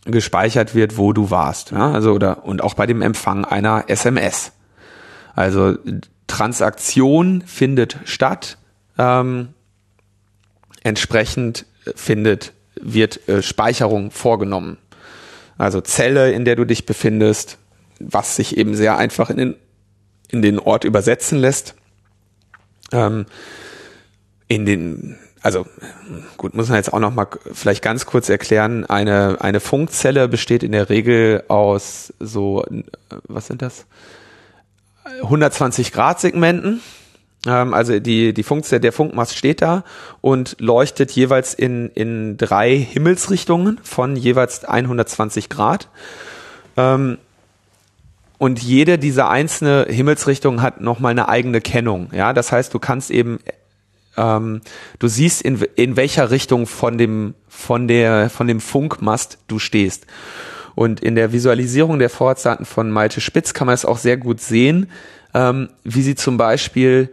gespeichert 0.06 0.76
wird, 0.76 0.98
wo 0.98 1.12
du 1.14 1.30
warst. 1.32 1.72
Ja? 1.72 1.92
Also 1.92 2.14
oder 2.14 2.46
und 2.46 2.64
auch 2.64 2.76
bei 2.76 2.86
dem 2.86 3.02
Empfang 3.02 3.46
einer 3.46 3.86
SMS. 3.88 4.52
Also 5.36 5.76
Transaktion 6.28 7.42
findet 7.42 7.98
statt. 8.06 8.58
Ähm, 8.98 9.50
entsprechend 10.84 11.66
findet 11.96 12.54
wird 12.82 13.28
äh, 13.28 13.42
Speicherung 13.42 14.12
vorgenommen. 14.12 14.78
Also 15.58 15.82
Zelle, 15.82 16.32
in 16.32 16.46
der 16.46 16.56
du 16.56 16.66
dich 16.66 16.86
befindest, 16.86 17.58
was 18.00 18.36
sich 18.36 18.58
eben 18.58 18.76
sehr 18.76 18.98
einfach 18.98 19.30
in 19.30 19.38
den, 19.38 19.56
in 20.30 20.42
den 20.42 20.60
Ort 20.60 20.84
übersetzen 20.84 21.40
lässt. 21.40 21.76
Ähm, 22.92 23.26
in 24.48 24.66
den 24.66 25.18
also 25.42 25.66
gut, 26.38 26.54
muss 26.54 26.68
man 26.68 26.78
jetzt 26.78 26.92
auch 26.92 27.00
noch 27.00 27.14
mal 27.14 27.28
vielleicht 27.54 27.82
ganz 27.82 28.06
kurz 28.06 28.30
erklären. 28.30 28.86
Eine 28.86 29.38
eine 29.40 29.60
Funkzelle 29.60 30.28
besteht 30.28 30.64
in 30.64 30.74
der 30.74 30.90
Regel 30.90 31.44
aus 31.48 32.14
so 32.20 32.66
was 33.28 33.48
sind 33.48 33.62
das? 33.62 33.86
120 35.22 35.92
Grad 35.92 36.20
Segmenten. 36.20 36.82
Ähm, 37.46 37.74
also 37.74 38.00
die 38.00 38.34
die 38.34 38.44
Funkzelle, 38.44 38.82
der 38.82 38.92
Funkmast 38.92 39.38
steht 39.38 39.62
da 39.62 39.84
und 40.22 40.58
leuchtet 40.60 41.12
jeweils 41.12 41.54
in 41.54 41.90
in 41.90 42.38
drei 42.38 42.78
Himmelsrichtungen 42.78 43.80
von 43.84 44.16
jeweils 44.16 44.66
120 44.66 45.50
Grad. 45.50 45.90
Ähm, 46.78 47.18
und 48.38 48.62
jede 48.64 48.98
dieser 48.98 49.30
einzelne 49.30 49.86
Himmelsrichtungen 49.90 50.62
hat 50.62 50.80
nochmal 50.80 51.12
eine 51.12 51.28
eigene 51.28 51.60
Kennung. 51.60 52.10
Ja, 52.14 52.32
das 52.32 52.54
heißt, 52.54 52.74
du 52.74 52.80
kannst 52.80 53.12
eben 53.12 53.40
ähm, 54.20 54.62
du 55.00 55.08
siehst, 55.08 55.42
in, 55.42 55.62
in 55.76 55.96
welcher 55.96 56.30
Richtung 56.30 56.68
von 56.68 56.98
dem, 56.98 57.36
von 57.48 57.88
der, 57.88 58.30
von 58.30 58.48
dem 58.48 58.60
Funkmast 58.60 59.40
du 59.48 59.60
stehst. 59.60 60.06
Und 60.76 61.00
in 61.00 61.16
der 61.16 61.32
Visualisierung 61.34 62.00
der 62.00 62.10
Vorratsdaten 62.10 62.66
von 62.66 62.92
Malte 62.92 63.22
Spitz 63.22 63.54
kann 63.54 63.66
man 63.66 63.74
es 63.74 63.86
auch 63.86 63.98
sehr 63.98 64.18
gut 64.18 64.42
sehen, 64.42 64.90
ähm, 65.34 65.70
wie 65.84 66.02
sie 66.02 66.16
zum 66.16 66.38
Beispiel 66.38 67.10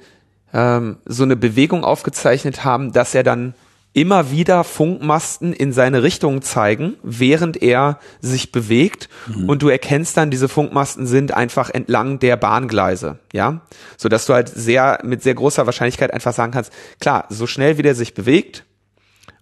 ähm, 0.56 0.96
so 1.04 1.22
eine 1.22 1.36
Bewegung 1.36 1.84
aufgezeichnet 1.84 2.64
haben, 2.64 2.92
dass 2.92 3.14
er 3.14 3.22
dann 3.22 3.54
immer 3.92 4.30
wieder 4.30 4.64
Funkmasten 4.64 5.52
in 5.52 5.72
seine 5.72 6.02
Richtung 6.02 6.42
zeigen, 6.42 6.96
während 7.02 7.62
er 7.62 7.98
sich 8.20 8.52
bewegt 8.52 9.08
mhm. 9.26 9.48
und 9.48 9.62
du 9.62 9.68
erkennst 9.68 10.16
dann, 10.16 10.30
diese 10.30 10.48
Funkmasten 10.48 11.06
sind 11.06 11.32
einfach 11.32 11.70
entlang 11.70 12.18
der 12.18 12.36
Bahngleise, 12.36 13.18
ja, 13.32 13.60
so 13.96 14.08
dass 14.08 14.26
du 14.26 14.34
halt 14.34 14.48
sehr 14.48 14.98
mit 15.02 15.22
sehr 15.22 15.34
großer 15.34 15.66
Wahrscheinlichkeit 15.66 16.12
einfach 16.12 16.34
sagen 16.34 16.52
kannst, 16.52 16.72
klar, 17.00 17.26
so 17.28 17.46
schnell 17.46 17.78
wie 17.78 17.82
der 17.82 17.94
sich 17.94 18.14
bewegt 18.14 18.64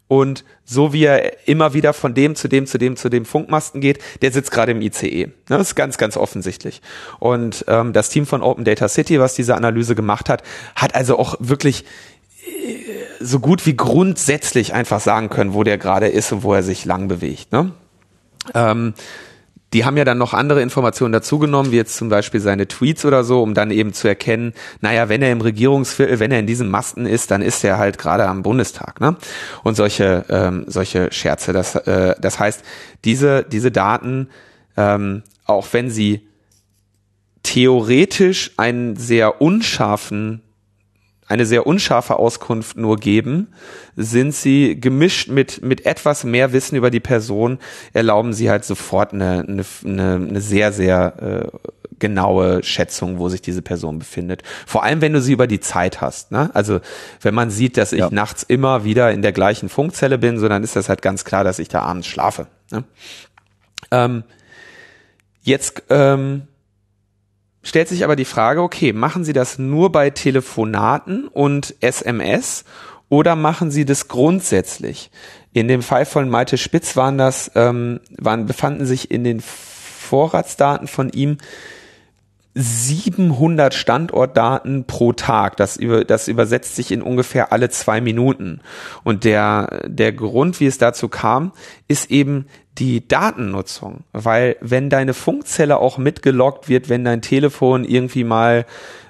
und 0.09 0.45
so 0.65 0.93
wie 0.93 1.05
er 1.05 1.49
immer 1.49 1.75
wieder 1.75 1.93
von 1.93 2.15
dem 2.15 2.37
zu 2.37 2.49
dem 2.49 2.67
zu 2.67 2.79
dem 2.79 2.97
zu 2.97 3.09
dem 3.09 3.25
Funkmasten 3.25 3.81
geht, 3.81 3.99
der 4.23 4.33
sitzt 4.33 4.51
gerade 4.51 4.73
im 4.73 4.83
ICE. 4.83 5.29
Das 5.47 5.61
ist 5.61 5.75
ganz, 5.75 5.99
ganz 5.99 6.17
offensichtlich. 6.17 6.83
Und 7.19 7.65
ähm, 7.69 7.93
das 7.93 8.11
Team 8.11 8.27
von 8.27 8.43
Open 8.43 8.65
Data 8.65 8.89
City, 8.89 9.19
was 9.21 9.35
diese 9.35 9.55
Analyse 9.55 9.95
gemacht 9.95 10.29
hat, 10.29 10.43
hat 10.75 10.95
also 10.95 11.19
auch 11.19 11.37
wirklich 11.41 11.85
so 13.21 13.41
gut 13.41 13.65
wie 13.67 13.77
grundsätzlich 13.77 14.75
einfach 14.75 15.01
sagen 15.01 15.31
können, 15.31 15.55
wo 15.55 15.63
der 15.65 15.79
gerade 15.79 16.09
ist 16.09 16.33
und 16.33 16.43
wo 16.43 16.55
er 16.55 16.63
sich 16.63 16.85
lang 16.85 17.09
bewegt. 17.09 17.53
Ne? 17.53 17.73
Ähm, 18.55 18.95
die 19.75 19.85
haben 19.85 19.97
ja 19.97 20.05
dann 20.05 20.19
noch 20.19 20.33
andere 20.33 20.63
Informationen 20.63 21.13
dazugenommen, 21.13 21.73
wie 21.73 21.77
jetzt 21.77 21.97
zum 21.97 22.09
Beispiel 22.09 22.41
seine 22.41 22.69
Tweets 22.69 23.05
oder 23.05 23.25
so, 23.25 23.43
um 23.43 23.55
dann 23.55 23.73
eben 23.73 23.93
zu 23.93 24.07
erkennen, 24.07 24.55
naja, 24.81 25.09
wenn 25.09 25.21
er 25.21 25.33
im 25.33 25.41
Regierungsviertel, 25.41 26.21
wenn 26.21 26.31
er 26.31 26.39
in 26.39 26.47
diesem 26.47 26.71
Masten 26.71 27.07
ist, 27.07 27.33
dann 27.33 27.43
ist 27.43 27.65
er 27.65 27.77
halt 27.77 27.99
gerade 27.99 28.27
am 28.29 28.43
Bundestag, 28.45 29.01
ne? 29.01 29.17
Und 29.65 29.75
solche, 29.75 30.25
ähm, 30.29 30.65
solche 30.69 31.13
Scherze. 31.13 31.53
Das, 31.53 31.75
äh, 31.75 32.15
das 32.21 32.39
heißt, 32.39 32.63
diese, 33.05 33.43
diese 33.43 33.73
Daten, 33.73 34.29
ähm, 34.77 35.25
auch 35.45 35.67
wenn 35.73 35.91
sie 35.91 36.27
theoretisch 37.43 38.53
einen 38.57 38.95
sehr 38.95 39.43
unscharfen 39.43 40.41
eine 41.35 41.47
sehr 41.47 41.67
unscharfe 41.67 42.17
Auskunft 42.17 42.77
nur 42.77 42.97
geben, 42.97 43.49
sind 43.97 44.35
sie 44.35 44.81
gemischt 44.81 45.29
mit, 45.29 45.63
mit 45.63 45.85
etwas 45.85 46.25
mehr 46.25 46.53
Wissen 46.53 46.77
über 46.77 46.91
die 46.91 47.01
Person, 47.01 47.59
erlauben 47.93 48.33
sie 48.33 48.51
halt 48.51 48.65
sofort 48.65 49.13
eine, 49.13 49.45
eine, 49.47 49.65
eine 50.15 50.41
sehr, 50.41 50.73
sehr 50.73 51.51
äh, 51.53 51.69
genaue 51.99 52.63
Schätzung, 52.63 53.19
wo 53.19 53.29
sich 53.29 53.43
diese 53.43 53.63
Person 53.63 53.99
befindet. 53.99 54.43
Vor 54.67 54.85
allem, 54.85 55.01
wenn 55.01 55.13
du 55.13 55.21
sie 55.21 55.33
über 55.33 55.47
die 55.47 55.61
Zeit 55.61 56.01
hast. 56.01 56.33
Ne? 56.33 56.51
Also 56.55 56.81
wenn 57.21 57.35
man 57.35 57.51
sieht, 57.51 57.77
dass 57.77 57.93
ich 57.93 58.01
ja. 58.01 58.11
nachts 58.11 58.43
immer 58.43 58.85
wieder 58.85 59.13
in 59.13 59.23
der 59.23 59.33
gleichen 59.33 59.69
Funkzelle 59.69 60.19
bin, 60.19 60.39
so 60.39 60.49
dann 60.49 60.63
ist 60.63 60.77
das 60.77 60.89
halt 60.89 61.03
ganz 61.03 61.25
klar, 61.25 61.45
dass 61.45 61.59
ich 61.59 61.69
da 61.69 61.83
abends 61.83 62.07
schlafe. 62.07 62.47
Ne? 62.71 62.85
Ähm, 63.91 64.25
jetzt 65.43 65.83
ähm, 65.91 66.43
stellt 67.65 67.89
sich 67.89 68.05
aber 68.05 68.15
die 68.15 68.25
Frage, 68.25 68.63
okay, 68.63 68.93
machen 68.93 69.25
Sie 69.25 69.33
das 69.33 69.59
nur 69.59 69.91
bei 69.91 70.11
Telefonaten 70.11 71.27
und 71.27 71.75
SMS 71.81 72.65
oder 73.09 73.35
machen 73.35 73.73
Sie 73.73 73.85
das 73.85 74.07
grundsätzlich? 74.07 75.11
In 75.53 75.67
dem 75.67 75.83
Fall 75.83 76.07
von 76.07 76.29
Malte 76.29 76.59
Spitz 76.59 76.97
waren 76.97 77.19
das, 77.19 77.51
ähm, 77.55 78.01
waren, 78.17 78.47
befanden 78.47 78.87
sich 78.87 79.11
in 79.11 79.25
den 79.25 79.41
Vorratsdaten 79.41 80.87
von 80.87 81.11
ihm 81.11 81.39
700 82.55 83.75
Standortdaten 83.75 84.85
pro 84.85 85.13
Tag. 85.13 85.57
Das, 85.57 85.77
über, 85.77 86.05
das 86.05 86.29
übersetzt 86.29 86.77
sich 86.77 86.93
in 86.93 87.03
ungefähr 87.03 87.53
alle 87.53 87.69
zwei 87.69 88.01
Minuten. 88.01 88.61
Und 89.03 89.25
der, 89.25 89.83
der 89.87 90.13
Grund, 90.13 90.61
wie 90.61 90.67
es 90.67 90.79
dazu 90.79 91.09
kam, 91.09 91.53
ist 91.89 92.11
eben 92.11 92.47
die 92.79 93.07
Datennutzung. 93.07 94.05
Weil 94.13 94.57
wenn 94.61 94.91
deine 94.91 95.15
Funkzelle 95.15 95.79
auch 95.79 95.99
mitgeloggt 95.99 96.69
wird, 96.69 96.89
wenn 96.89 97.05
dein 97.05 97.23
Telefon 97.23 97.85
irgendwie 97.85 98.25
mal 98.25 98.67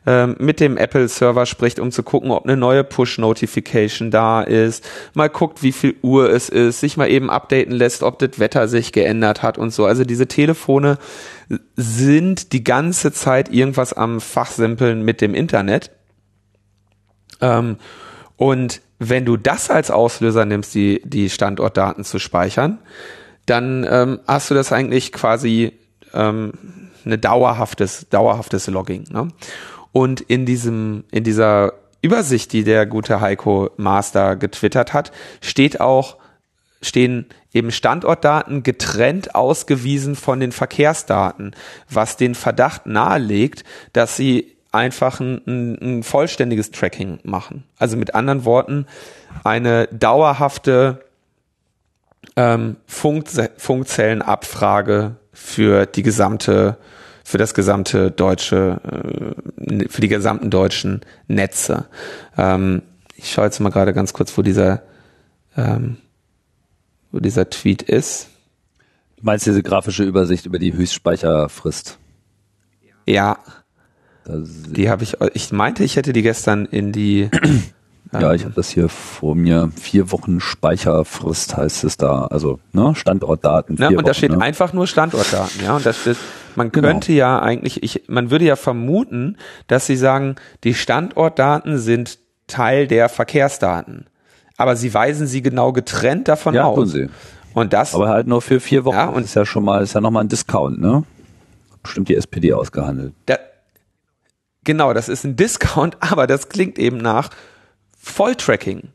ähm, 0.07 0.37
mit 0.39 0.61
dem 0.61 0.77
Apple-Server 0.77 1.47
spricht, 1.47 1.79
um 1.79 1.91
zu 1.91 2.03
gucken, 2.03 2.31
ob 2.31 2.45
eine 2.45 2.59
neue 2.59 2.85
Push-Notification 2.85 4.11
da 4.11 4.43
ist, 4.43 4.85
mal 5.15 5.31
guckt, 5.31 5.63
wie 5.63 5.73
viel 5.73 5.97
Uhr 6.03 6.29
es 6.29 6.51
ist, 6.51 6.81
sich 6.81 6.99
mal 6.99 7.11
eben 7.11 7.31
updaten 7.31 7.73
lässt, 7.73 8.03
ob 8.03 8.19
das 8.19 8.39
Wetter 8.39 8.69
sich 8.69 8.93
geändert 8.93 9.43
hat 9.43 9.57
und 9.57 9.73
so. 9.73 9.87
Also 9.87 10.05
diese 10.05 10.29
Telefone 10.29 10.99
sind 11.75 12.53
die 12.53 12.65
ganze 12.65 13.13
Zeit 13.13 13.51
irgendwas 13.51 13.95
am 13.95 14.21
Fachsimpeln 14.21 15.03
mit 15.03 15.23
dem 15.23 15.35
Internet. 15.35 15.91
Ähm, 17.41 17.79
und 18.37 18.83
wenn 18.99 19.25
du 19.25 19.39
das 19.39 19.71
als 19.71 19.91
Auslöser 19.91 20.45
nimmst, 20.45 20.75
die, 20.75 21.01
die 21.05 21.31
Standortdaten 21.31 22.05
zu 22.05 22.19
speichern, 22.19 22.79
dann 23.47 23.87
ähm, 23.89 24.21
hast 24.27 24.51
du 24.51 24.55
das 24.55 24.73
eigentlich 24.73 25.13
quasi 25.13 25.73
ähm, 26.13 26.53
eine 27.05 27.19
dauerhaftes, 27.19 28.09
dauerhaftes 28.09 28.67
Logging. 28.67 29.05
Ne? 29.11 29.29
Und 29.93 30.21
in 30.21 30.47
diesem, 30.47 31.05
in 31.11 31.25
dieser 31.25 31.75
Übersicht, 32.03 32.53
die 32.53 32.65
der 32.65 32.87
gute 32.87 33.21
Heiko 33.21 33.71
Master 33.77 34.37
getwittert 34.37 34.93
hat, 34.93 35.13
steht 35.41 35.81
auch, 35.81 36.17
stehen 36.83 37.27
eben 37.53 37.71
Standortdaten 37.71 38.63
getrennt 38.63 39.35
ausgewiesen 39.35 40.17
von 40.17 40.41
den 40.41 40.53
Verkehrsdaten, 40.53 41.55
was 41.89 42.17
den 42.17 42.35
Verdacht 42.35 42.87
nahelegt, 42.87 43.65
dass 43.93 44.17
sie 44.17 44.57
einfach 44.73 45.21
ein, 45.21 45.41
ein, 45.47 45.79
ein 45.81 46.03
vollständiges 46.03 46.73
Tracking 46.73 47.21
machen. 47.23 47.65
Also 47.79 47.97
mit 47.97 48.15
anderen 48.15 48.45
Worten, 48.45 48.87
eine 49.45 49.87
dauerhafte 49.89 51.04
ähm, 52.37 52.77
Funk, 52.87 53.29
Funkzellenabfrage 53.57 55.17
für 55.33 55.87
die 55.87 56.03
gesamte, 56.03 56.79
für 57.25 57.39
das 57.39 57.55
gesamte 57.55 58.11
deutsche, 58.11 59.35
äh, 59.67 59.89
für 59.89 60.01
die 60.01 60.09
gesamten 60.09 60.51
deutschen 60.51 61.01
Netze. 61.29 61.87
Ähm, 62.37 62.83
ich 63.17 63.33
schaue 63.33 63.47
jetzt 63.47 63.61
mal 63.61 63.71
gerade 63.71 63.93
ganz 63.93 64.13
kurz, 64.13 64.37
wo 64.37 64.43
dieser, 64.43 64.83
ähm, 65.57 65.97
wo 67.13 67.21
dieser 67.21 67.49
Tweet 67.49 67.83
ist. 67.83 68.29
Du 69.17 69.25
meinst 69.25 69.47
diese 69.47 69.63
grafische 69.63 70.05
Übersicht 70.05 70.47
über 70.47 70.59
die 70.59 70.75
Höchstspeicherfrist? 70.75 71.99
Ja. 73.07 73.39
Die 74.27 74.89
habe 74.89 75.03
ich, 75.03 75.17
ich 75.35 75.53
meinte, 75.53 75.85
ich 75.85 75.97
hätte 75.97 76.13
die 76.13 76.23
gestern 76.23 76.65
in 76.65 76.93
die 76.93 77.31
Ja, 78.21 78.35
ich 78.35 78.45
habe 78.45 78.55
das 78.55 78.69
hier 78.71 78.89
vor 78.89 79.35
mir. 79.35 79.71
Vier 79.81 80.11
Wochen 80.11 80.41
Speicherfrist 80.41 81.57
heißt 81.57 81.85
es 81.85 81.97
da. 81.97 82.27
Also 82.27 82.61
ne, 82.73 82.95
Standortdaten. 82.95 83.77
Ja, 83.77 83.89
und 83.89 84.07
da 84.07 84.15
steht 84.15 84.33
ne? 84.33 84.41
einfach 84.41 84.73
nur 84.73 84.87
Standortdaten. 84.87 85.65
Ja, 85.65 85.77
und 85.77 85.87
da 85.87 85.93
steht 85.93 86.17
Man 86.57 86.71
genau. 86.73 86.89
könnte 86.89 87.13
ja 87.13 87.41
eigentlich, 87.41 87.83
ich, 87.83 88.05
man 88.09 88.31
würde 88.31 88.45
ja 88.45 88.57
vermuten, 88.57 89.37
dass 89.67 89.87
sie 89.87 89.97
sagen, 89.97 90.37
die 90.65 90.75
Standortdaten 90.75 91.79
sind 91.79 92.19
Teil 92.47 92.87
der 92.87 93.09
Verkehrsdaten. 93.09 94.07
Aber 94.57 94.77
sie 94.77 94.95
weisen 94.95 95.27
sie 95.27 95.43
genau 95.43 95.73
getrennt 95.73 96.29
davon 96.29 96.55
ja, 96.55 96.65
aus. 96.65 96.77
Tun 96.77 96.87
sie. 96.87 97.09
Und 97.55 97.73
das. 97.73 97.95
Aber 97.95 98.09
halt 98.09 98.27
nur 98.27 98.43
für 98.43 98.61
vier 98.61 98.85
Wochen. 98.85 98.97
Ja, 98.97 99.07
und 99.07 99.25
ist 99.25 99.35
ja 99.35 99.47
schon 99.47 99.65
mal, 99.65 99.83
ist 99.83 99.95
ja 99.95 100.01
nochmal 100.01 100.25
ein 100.25 100.29
Discount, 100.29 100.81
ne? 100.81 101.05
Bestimmt 101.83 102.09
die 102.09 102.17
SPD 102.17 102.53
ausgehandelt. 102.53 103.15
Da, 103.27 103.39
genau, 104.65 104.93
das 104.93 105.09
ist 105.09 105.25
ein 105.25 105.37
Discount, 105.37 105.97
aber 106.01 106.27
das 106.27 106.49
klingt 106.49 106.79
eben 106.79 106.99
nach 106.99 107.31
Volltracking. 108.05 108.91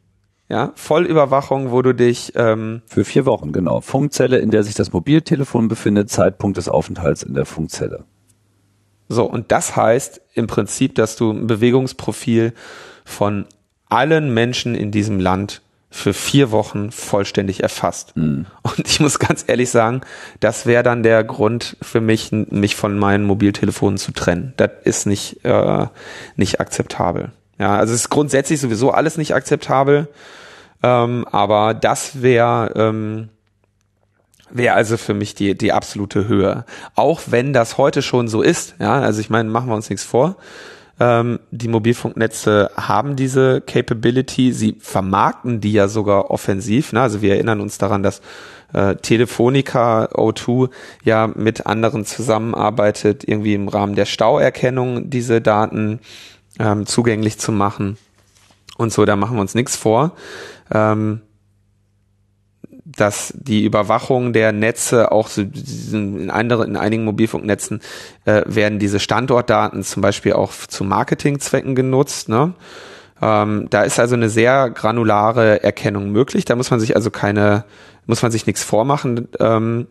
Ja, 0.49 0.71
Vollüberwachung, 0.75 1.71
wo 1.71 1.81
du 1.81 1.93
dich 1.93 2.33
ähm, 2.35 2.81
für 2.87 3.03
vier 3.03 3.25
Wochen 3.25 3.51
genau 3.51 3.81
Funkzelle, 3.81 4.39
in 4.39 4.49
der 4.49 4.63
sich 4.63 4.73
das 4.73 4.93
Mobiltelefon 4.93 5.67
befindet, 5.67 6.09
Zeitpunkt 6.09 6.57
des 6.57 6.69
Aufenthalts 6.69 7.21
in 7.21 7.33
der 7.33 7.45
Funkzelle. 7.45 8.05
So 9.07 9.25
und 9.25 9.51
das 9.51 9.75
heißt 9.75 10.21
im 10.33 10.47
Prinzip, 10.47 10.95
dass 10.95 11.15
du 11.15 11.31
ein 11.31 11.47
Bewegungsprofil 11.47 12.53
von 13.03 13.45
allen 13.89 14.33
Menschen 14.33 14.75
in 14.75 14.91
diesem 14.91 15.19
Land 15.19 15.61
für 15.91 16.13
vier 16.13 16.51
Wochen 16.51 16.91
vollständig 16.91 17.63
erfasst. 17.63 18.15
Mhm. 18.15 18.45
Und 18.61 18.87
ich 18.87 18.99
muss 18.99 19.19
ganz 19.19 19.43
ehrlich 19.47 19.71
sagen, 19.71 20.01
das 20.39 20.65
wäre 20.65 20.83
dann 20.83 21.03
der 21.03 21.23
Grund 21.23 21.77
für 21.81 22.01
mich, 22.01 22.31
mich 22.31 22.75
von 22.75 22.97
meinen 22.97 23.25
Mobiltelefonen 23.25 23.97
zu 23.97 24.11
trennen. 24.13 24.53
Das 24.57 24.71
ist 24.83 25.05
nicht, 25.07 25.43
äh, 25.43 25.87
nicht 26.35 26.59
akzeptabel. 26.59 27.31
Ja, 27.59 27.77
also 27.77 27.93
es 27.93 28.01
ist 28.01 28.09
grundsätzlich 28.09 28.59
sowieso 28.59 28.91
alles 28.91 29.17
nicht 29.17 29.35
akzeptabel. 29.35 30.07
Ähm, 30.81 31.25
aber 31.29 31.73
das 31.73 32.21
wäre 32.21 32.71
ähm, 32.75 33.29
wäre 34.49 34.75
also 34.75 34.97
für 34.97 35.13
mich 35.13 35.35
die 35.35 35.57
die 35.57 35.73
absolute 35.73 36.27
Höhe. 36.27 36.65
Auch 36.95 37.21
wenn 37.27 37.53
das 37.53 37.77
heute 37.77 38.01
schon 38.01 38.27
so 38.27 38.41
ist. 38.41 38.75
Ja, 38.79 38.99
also 39.01 39.19
ich 39.19 39.29
meine, 39.29 39.49
machen 39.49 39.67
wir 39.67 39.75
uns 39.75 39.89
nichts 39.89 40.05
vor. 40.05 40.37
Ähm, 41.01 41.39
die 41.51 41.67
Mobilfunknetze 41.67 42.71
haben 42.75 43.15
diese 43.15 43.61
Capability. 43.61 44.51
Sie 44.51 44.75
vermarkten 44.79 45.61
die 45.61 45.73
ja 45.73 45.87
sogar 45.87 46.31
offensiv. 46.31 46.93
Ne? 46.93 47.01
Also 47.01 47.21
wir 47.21 47.35
erinnern 47.35 47.61
uns 47.61 47.77
daran, 47.77 48.03
dass 48.03 48.21
äh, 48.73 48.95
Telefonica 48.95 50.05
O2 50.13 50.69
ja 51.03 51.27
mit 51.27 51.65
anderen 51.65 52.05
zusammenarbeitet, 52.05 53.23
irgendwie 53.25 53.53
im 53.53 53.67
Rahmen 53.67 53.95
der 53.95 54.05
Stauerkennung 54.05 55.09
diese 55.09 55.41
Daten 55.41 55.99
ähm, 56.59 56.85
zugänglich 56.85 57.39
zu 57.39 57.51
machen. 57.51 57.97
Und 58.77 58.93
so, 58.93 59.05
da 59.05 59.15
machen 59.15 59.37
wir 59.37 59.41
uns 59.41 59.55
nichts 59.55 59.75
vor. 59.75 60.13
Ähm, 60.71 61.21
dass 62.85 63.33
die 63.35 63.63
Überwachung 63.63 64.33
der 64.33 64.51
Netze 64.51 65.11
auch 65.11 65.27
so 65.27 65.41
in 65.41 66.31
anderen 66.31 66.71
in 66.71 66.77
einigen 66.77 67.03
Mobilfunknetzen 67.03 67.81
äh, 68.25 68.41
werden 68.45 68.79
diese 68.79 68.99
Standortdaten 68.99 69.83
zum 69.83 70.01
Beispiel 70.01 70.33
auch 70.33 70.51
zu 70.51 70.83
Marketingzwecken 70.83 71.75
genutzt. 71.75 72.29
Ne? 72.29 72.53
Ähm, 73.21 73.67
da 73.69 73.83
ist 73.83 73.99
also 73.99 74.15
eine 74.15 74.29
sehr 74.29 74.71
granulare 74.71 75.61
Erkennung 75.61 76.11
möglich. 76.11 76.45
Da 76.45 76.55
muss 76.55 76.71
man 76.71 76.79
sich 76.79 76.95
also 76.95 77.11
keine, 77.11 77.65
muss 78.07 78.23
man 78.23 78.31
sich 78.31 78.47
nichts 78.47 78.63
vormachen. 78.63 79.27
Ähm, 79.39 79.87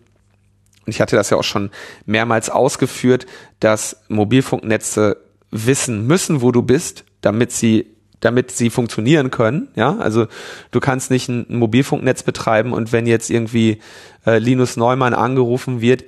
ich 0.86 1.00
hatte 1.00 1.16
das 1.16 1.30
ja 1.30 1.36
auch 1.36 1.44
schon 1.44 1.70
mehrmals 2.04 2.50
ausgeführt, 2.50 3.26
dass 3.60 4.02
Mobilfunknetze 4.08 5.18
wissen 5.50 6.06
müssen, 6.06 6.42
wo 6.42 6.52
du 6.52 6.62
bist, 6.62 7.04
damit 7.20 7.52
sie 7.52 7.86
damit 8.20 8.50
sie 8.50 8.70
funktionieren 8.70 9.30
können. 9.30 9.68
Ja, 9.76 9.96
also 9.96 10.26
du 10.70 10.80
kannst 10.80 11.10
nicht 11.10 11.28
ein, 11.28 11.46
Mobilfunknetz 11.48 12.22
betreiben 12.22 12.72
und 12.72 12.92
wenn 12.92 13.06
jetzt 13.06 13.30
irgendwie 13.30 13.78
äh, 14.26 14.38
Linus 14.38 14.76
Neumann 14.76 15.14
angerufen 15.14 15.80
wird, 15.80 16.04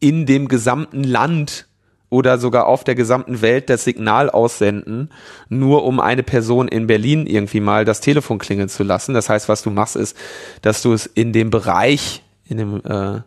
in 0.00 0.26
dem 0.26 0.46
gesamten 0.46 1.02
Land 1.02 1.66
oder 2.10 2.38
sogar 2.38 2.66
auf 2.66 2.84
der 2.84 2.94
gesamten 2.94 3.42
Welt 3.42 3.68
das 3.68 3.84
Signal 3.84 4.30
aussenden, 4.30 5.10
nur 5.48 5.84
um 5.84 6.00
eine 6.00 6.22
Person 6.22 6.68
in 6.68 6.86
Berlin 6.86 7.26
irgendwie 7.26 7.60
mal 7.60 7.84
das 7.84 8.00
Telefon 8.00 8.38
klingeln 8.38 8.68
zu 8.68 8.82
lassen. 8.82 9.12
Das 9.12 9.28
heißt, 9.28 9.48
was 9.48 9.62
du 9.62 9.70
machst, 9.70 9.96
ist, 9.96 10.16
dass 10.62 10.82
du 10.82 10.92
es 10.92 11.06
in 11.06 11.32
dem 11.32 11.50
Bereich, 11.50 12.22
in 12.46 12.56
dem 12.58 12.76
äh, 12.84 13.20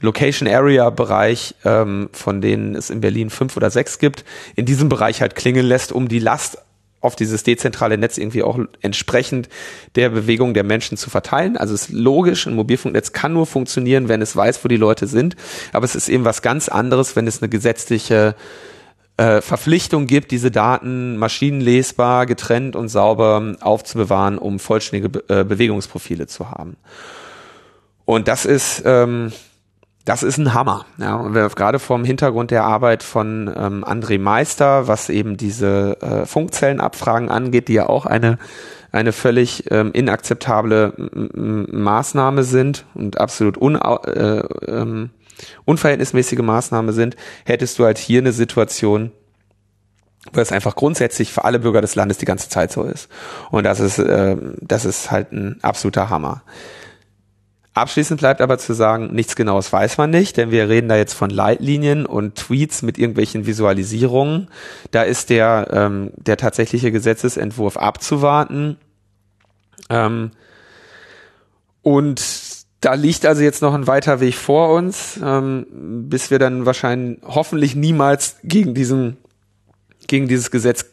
Location 0.00 0.48
Area 0.48 0.90
Bereich, 0.90 1.54
ähm, 1.64 2.08
von 2.12 2.40
denen 2.40 2.74
es 2.74 2.90
in 2.90 3.00
Berlin 3.00 3.30
fünf 3.30 3.56
oder 3.56 3.70
sechs 3.70 3.98
gibt, 3.98 4.24
in 4.54 4.66
diesem 4.66 4.88
Bereich 4.88 5.20
halt 5.20 5.34
klingeln 5.34 5.66
lässt, 5.66 5.92
um 5.92 6.08
die 6.08 6.18
Last 6.18 6.58
auf 7.00 7.16
dieses 7.16 7.44
dezentrale 7.44 7.98
Netz 7.98 8.18
irgendwie 8.18 8.42
auch 8.42 8.58
entsprechend 8.80 9.48
der 9.94 10.08
Bewegung 10.08 10.54
der 10.54 10.64
Menschen 10.64 10.96
zu 10.96 11.08
verteilen. 11.08 11.56
Also 11.56 11.72
es 11.72 11.88
ist 11.88 11.92
logisch, 11.92 12.46
ein 12.46 12.54
Mobilfunknetz 12.54 13.12
kann 13.12 13.32
nur 13.32 13.46
funktionieren, 13.46 14.08
wenn 14.08 14.22
es 14.22 14.34
weiß, 14.34 14.64
wo 14.64 14.68
die 14.68 14.76
Leute 14.76 15.06
sind. 15.06 15.36
Aber 15.72 15.84
es 15.84 15.94
ist 15.94 16.08
eben 16.08 16.24
was 16.24 16.42
ganz 16.42 16.68
anderes, 16.68 17.14
wenn 17.14 17.26
es 17.26 17.40
eine 17.40 17.48
gesetzliche 17.48 18.34
äh, 19.18 19.40
Verpflichtung 19.40 20.06
gibt, 20.06 20.30
diese 20.30 20.50
Daten 20.50 21.16
maschinenlesbar, 21.16 22.26
getrennt 22.26 22.76
und 22.76 22.88
sauber 22.88 23.56
aufzubewahren, 23.60 24.36
um 24.36 24.58
vollständige 24.58 25.08
Be 25.08 25.24
äh, 25.28 25.44
Bewegungsprofile 25.44 26.26
zu 26.26 26.50
haben. 26.50 26.76
Und 28.04 28.28
das 28.28 28.44
ist 28.44 28.82
ähm, 28.84 29.32
das 30.06 30.22
ist 30.22 30.38
ein 30.38 30.54
Hammer. 30.54 30.86
Ja, 30.98 31.16
und 31.16 31.34
wir 31.34 31.48
gerade 31.50 31.78
vom 31.78 32.04
Hintergrund 32.04 32.50
der 32.50 32.64
Arbeit 32.64 33.02
von 33.02 33.52
ähm, 33.54 33.84
André 33.84 34.18
Meister, 34.18 34.88
was 34.88 35.10
eben 35.10 35.36
diese 35.36 36.00
äh, 36.00 36.24
Funkzellenabfragen 36.24 37.28
angeht, 37.28 37.68
die 37.68 37.74
ja 37.74 37.88
auch 37.88 38.06
eine 38.06 38.38
eine 38.92 39.12
völlig 39.12 39.70
ähm, 39.70 39.90
inakzeptable 39.92 40.94
Maßnahme 40.96 42.44
sind 42.44 42.86
und 42.94 43.20
absolut 43.20 43.60
un 43.60 43.74
äh, 43.74 44.38
ähm, 44.66 45.10
unverhältnismäßige 45.66 46.38
Maßnahme 46.38 46.92
sind, 46.92 47.16
hättest 47.44 47.78
du 47.78 47.84
halt 47.84 47.98
hier 47.98 48.20
eine 48.20 48.32
Situation, 48.32 49.12
wo 50.32 50.40
es 50.40 50.50
einfach 50.50 50.76
grundsätzlich 50.76 51.32
für 51.32 51.44
alle 51.44 51.58
Bürger 51.58 51.82
des 51.82 51.94
Landes 51.94 52.16
die 52.16 52.24
ganze 52.24 52.48
Zeit 52.48 52.72
so 52.72 52.84
ist. 52.84 53.08
Und 53.50 53.64
das 53.64 53.80
ist, 53.80 53.98
äh, 53.98 54.36
das 54.62 54.86
ist 54.86 55.10
halt 55.10 55.32
ein 55.32 55.58
absoluter 55.62 56.08
Hammer. 56.08 56.42
Abschließend 57.76 58.20
bleibt 58.20 58.40
aber 58.40 58.56
zu 58.56 58.72
sagen, 58.72 59.08
nichts 59.12 59.36
Genaues 59.36 59.70
weiß 59.70 59.98
man 59.98 60.08
nicht, 60.08 60.38
denn 60.38 60.50
wir 60.50 60.66
reden 60.66 60.88
da 60.88 60.96
jetzt 60.96 61.12
von 61.12 61.28
Leitlinien 61.28 62.06
und 62.06 62.34
Tweets 62.34 62.80
mit 62.80 62.96
irgendwelchen 62.96 63.44
Visualisierungen. 63.44 64.48
Da 64.92 65.02
ist 65.02 65.28
der, 65.28 65.68
ähm, 65.72 66.10
der 66.16 66.38
tatsächliche 66.38 66.90
Gesetzesentwurf 66.90 67.76
abzuwarten. 67.76 68.78
Ähm, 69.90 70.30
und 71.82 72.24
da 72.80 72.94
liegt 72.94 73.26
also 73.26 73.42
jetzt 73.42 73.60
noch 73.60 73.74
ein 73.74 73.86
weiter 73.86 74.20
Weg 74.20 74.36
vor 74.36 74.72
uns, 74.72 75.20
ähm, 75.22 75.66
bis 76.08 76.30
wir 76.30 76.38
dann 76.38 76.64
wahrscheinlich 76.64 77.20
hoffentlich 77.26 77.76
niemals 77.76 78.36
gegen 78.42 78.72
diesen, 78.72 79.18
gegen 80.06 80.28
dieses 80.28 80.50
Gesetz 80.50 80.86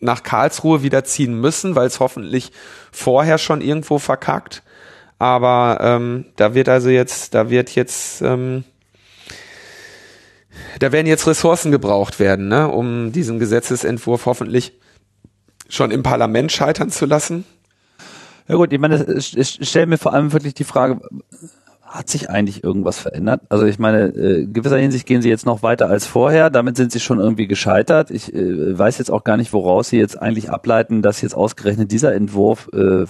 nach 0.00 0.24
Karlsruhe 0.24 0.82
wiederziehen 0.82 1.40
müssen, 1.40 1.76
weil 1.76 1.86
es 1.86 2.00
hoffentlich 2.00 2.50
vorher 2.90 3.38
schon 3.38 3.60
irgendwo 3.60 4.00
verkackt. 4.00 4.64
Aber 5.24 5.78
ähm, 5.80 6.26
da 6.36 6.52
wird 6.52 6.68
also 6.68 6.90
jetzt, 6.90 7.32
da 7.32 7.48
wird 7.48 7.74
jetzt, 7.74 8.20
ähm, 8.20 8.62
da 10.80 10.92
werden 10.92 11.06
jetzt 11.06 11.26
Ressourcen 11.26 11.70
gebraucht 11.70 12.20
werden, 12.20 12.48
ne, 12.48 12.68
um 12.68 13.10
diesen 13.10 13.38
Gesetzesentwurf 13.38 14.26
hoffentlich 14.26 14.78
schon 15.70 15.92
im 15.92 16.02
Parlament 16.02 16.52
scheitern 16.52 16.90
zu 16.90 17.06
lassen. 17.06 17.46
Ja 18.48 18.56
gut, 18.56 18.70
ich 18.74 18.78
meine, 18.78 19.02
ich 19.14 19.58
stelle 19.62 19.86
mir 19.86 19.96
vor 19.96 20.12
allem 20.12 20.34
wirklich 20.34 20.52
die 20.52 20.64
Frage, 20.64 21.00
hat 21.94 22.08
sich 22.08 22.28
eigentlich 22.28 22.64
irgendwas 22.64 22.98
verändert? 22.98 23.42
Also 23.50 23.66
ich 23.66 23.78
meine, 23.78 24.06
äh, 24.06 24.46
gewisser 24.46 24.78
Hinsicht 24.78 25.06
gehen 25.06 25.22
sie 25.22 25.28
jetzt 25.28 25.46
noch 25.46 25.62
weiter 25.62 25.88
als 25.88 26.06
vorher. 26.06 26.50
Damit 26.50 26.76
sind 26.76 26.90
sie 26.90 26.98
schon 26.98 27.20
irgendwie 27.20 27.46
gescheitert. 27.46 28.10
Ich 28.10 28.34
äh, 28.34 28.76
weiß 28.76 28.98
jetzt 28.98 29.10
auch 29.10 29.22
gar 29.22 29.36
nicht, 29.36 29.52
woraus 29.52 29.90
sie 29.90 29.98
jetzt 29.98 30.20
eigentlich 30.20 30.50
ableiten, 30.50 31.02
dass 31.02 31.20
jetzt 31.20 31.36
ausgerechnet 31.36 31.92
dieser 31.92 32.12
Entwurf 32.12 32.68
äh, 32.72 33.04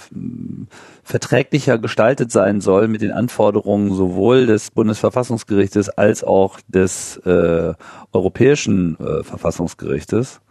verträglicher 1.03 1.79
gestaltet 1.79 2.31
sein 2.31 2.61
soll 2.61 2.89
mit 2.89 3.01
den 3.01 3.11
Anforderungen 3.11 3.95
sowohl 3.95 4.45
des 4.45 4.71
Bundesverfassungsgerichtes 4.71 5.89
als 5.89 6.23
auch 6.23 6.61
des 6.69 7.17
äh, 7.25 7.73
Europäischen 8.13 8.99
äh, 9.01 9.25
Verfassungsgerichtes 9.25 10.43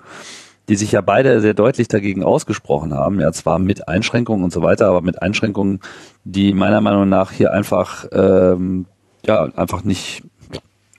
die 0.69 0.75
sich 0.75 0.91
ja 0.91 1.01
beide 1.01 1.41
sehr 1.41 1.53
deutlich 1.53 1.87
dagegen 1.87 2.23
ausgesprochen 2.23 2.93
haben, 2.93 3.19
ja 3.19 3.31
zwar 3.31 3.59
mit 3.59 3.87
Einschränkungen 3.87 4.43
und 4.43 4.53
so 4.53 4.61
weiter, 4.61 4.87
aber 4.87 5.01
mit 5.01 5.21
Einschränkungen, 5.21 5.81
die 6.23 6.53
meiner 6.53 6.81
Meinung 6.81 7.09
nach 7.09 7.31
hier 7.31 7.51
einfach 7.53 8.05
ähm, 8.11 8.85
ja 9.25 9.43
einfach 9.55 9.83
nicht 9.83 10.23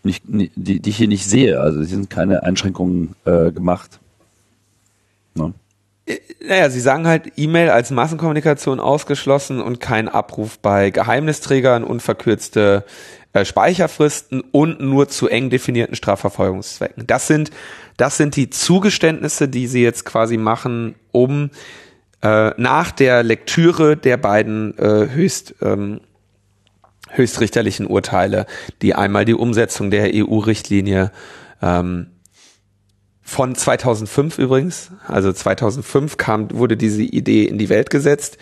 nicht 0.03 0.25
die, 0.27 0.81
die 0.81 0.91
ich 0.91 0.97
hier 0.97 1.09
nicht 1.09 1.27
sehe. 1.27 1.61
Also 1.61 1.81
es 1.81 1.89
sind 1.89 2.11
keine 2.11 2.43
Einschränkungen 2.43 3.15
äh, 3.25 3.51
gemacht. 3.51 4.01
Ne? 5.35 5.55
Äh, 6.07 6.19
naja, 6.47 6.71
sie 6.71 6.81
sagen 6.81 7.07
halt 7.07 7.33
E-Mail 7.37 7.71
als 7.71 7.91
Massenkommunikation 7.91 8.81
ausgeschlossen 8.81 9.61
und 9.61 9.81
kein 9.81 10.09
Abruf 10.09 10.59
bei 10.59 10.91
Geheimnisträgern, 10.91 11.85
unverkürzte 11.85 12.85
äh, 13.33 13.45
Speicherfristen 13.45 14.41
und 14.41 14.81
nur 14.81 15.09
zu 15.09 15.29
eng 15.29 15.51
definierten 15.51 15.97
Strafverfolgungszwecken. 15.97 17.07
Das 17.07 17.27
sind 17.27 17.51
das 17.97 18.17
sind 18.17 18.37
die 18.37 18.51
Zugeständnisse, 18.51 19.49
die 19.49 19.67
sie 19.67 19.83
jetzt 19.83 20.05
quasi 20.05 20.37
machen, 20.37 20.97
um 21.13 21.51
äh, 22.23 22.51
nach 22.57 22.91
der 22.91 23.23
Lektüre 23.23 23.97
der 23.97 24.17
beiden 24.17 24.77
äh, 24.79 25.09
höchst 25.11 25.55
ähm, 25.63 26.01
höchstrichterlichen 27.11 27.87
Urteile, 27.87 28.47
die 28.83 28.95
einmal 28.95 29.25
die 29.25 29.35
Umsetzung 29.35 29.91
der 29.91 30.11
EU-Richtlinie 30.13 31.13
ähm, 31.63 32.09
von 33.25 33.55
2005 33.55 34.39
übrigens, 34.39 34.91
also 35.09 35.33
2005 35.33 36.19
kam, 36.19 36.51
wurde 36.53 36.77
diese 36.77 37.03
Idee 37.03 37.45
in 37.45 37.57
die 37.57 37.71
Welt 37.71 37.89
gesetzt 37.89 38.37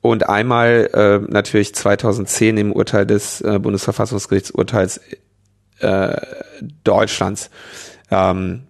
und 0.00 0.28
einmal 0.28 0.90
äh, 0.92 1.32
natürlich 1.32 1.74
2010 1.74 2.56
im 2.58 2.72
Urteil 2.72 3.06
des 3.06 3.40
äh, 3.40 3.60
Bundesverfassungsgerichtsurteils 3.60 5.00
äh, 5.78 6.20
Deutschlands 6.82 7.48
ähm, 8.10 8.64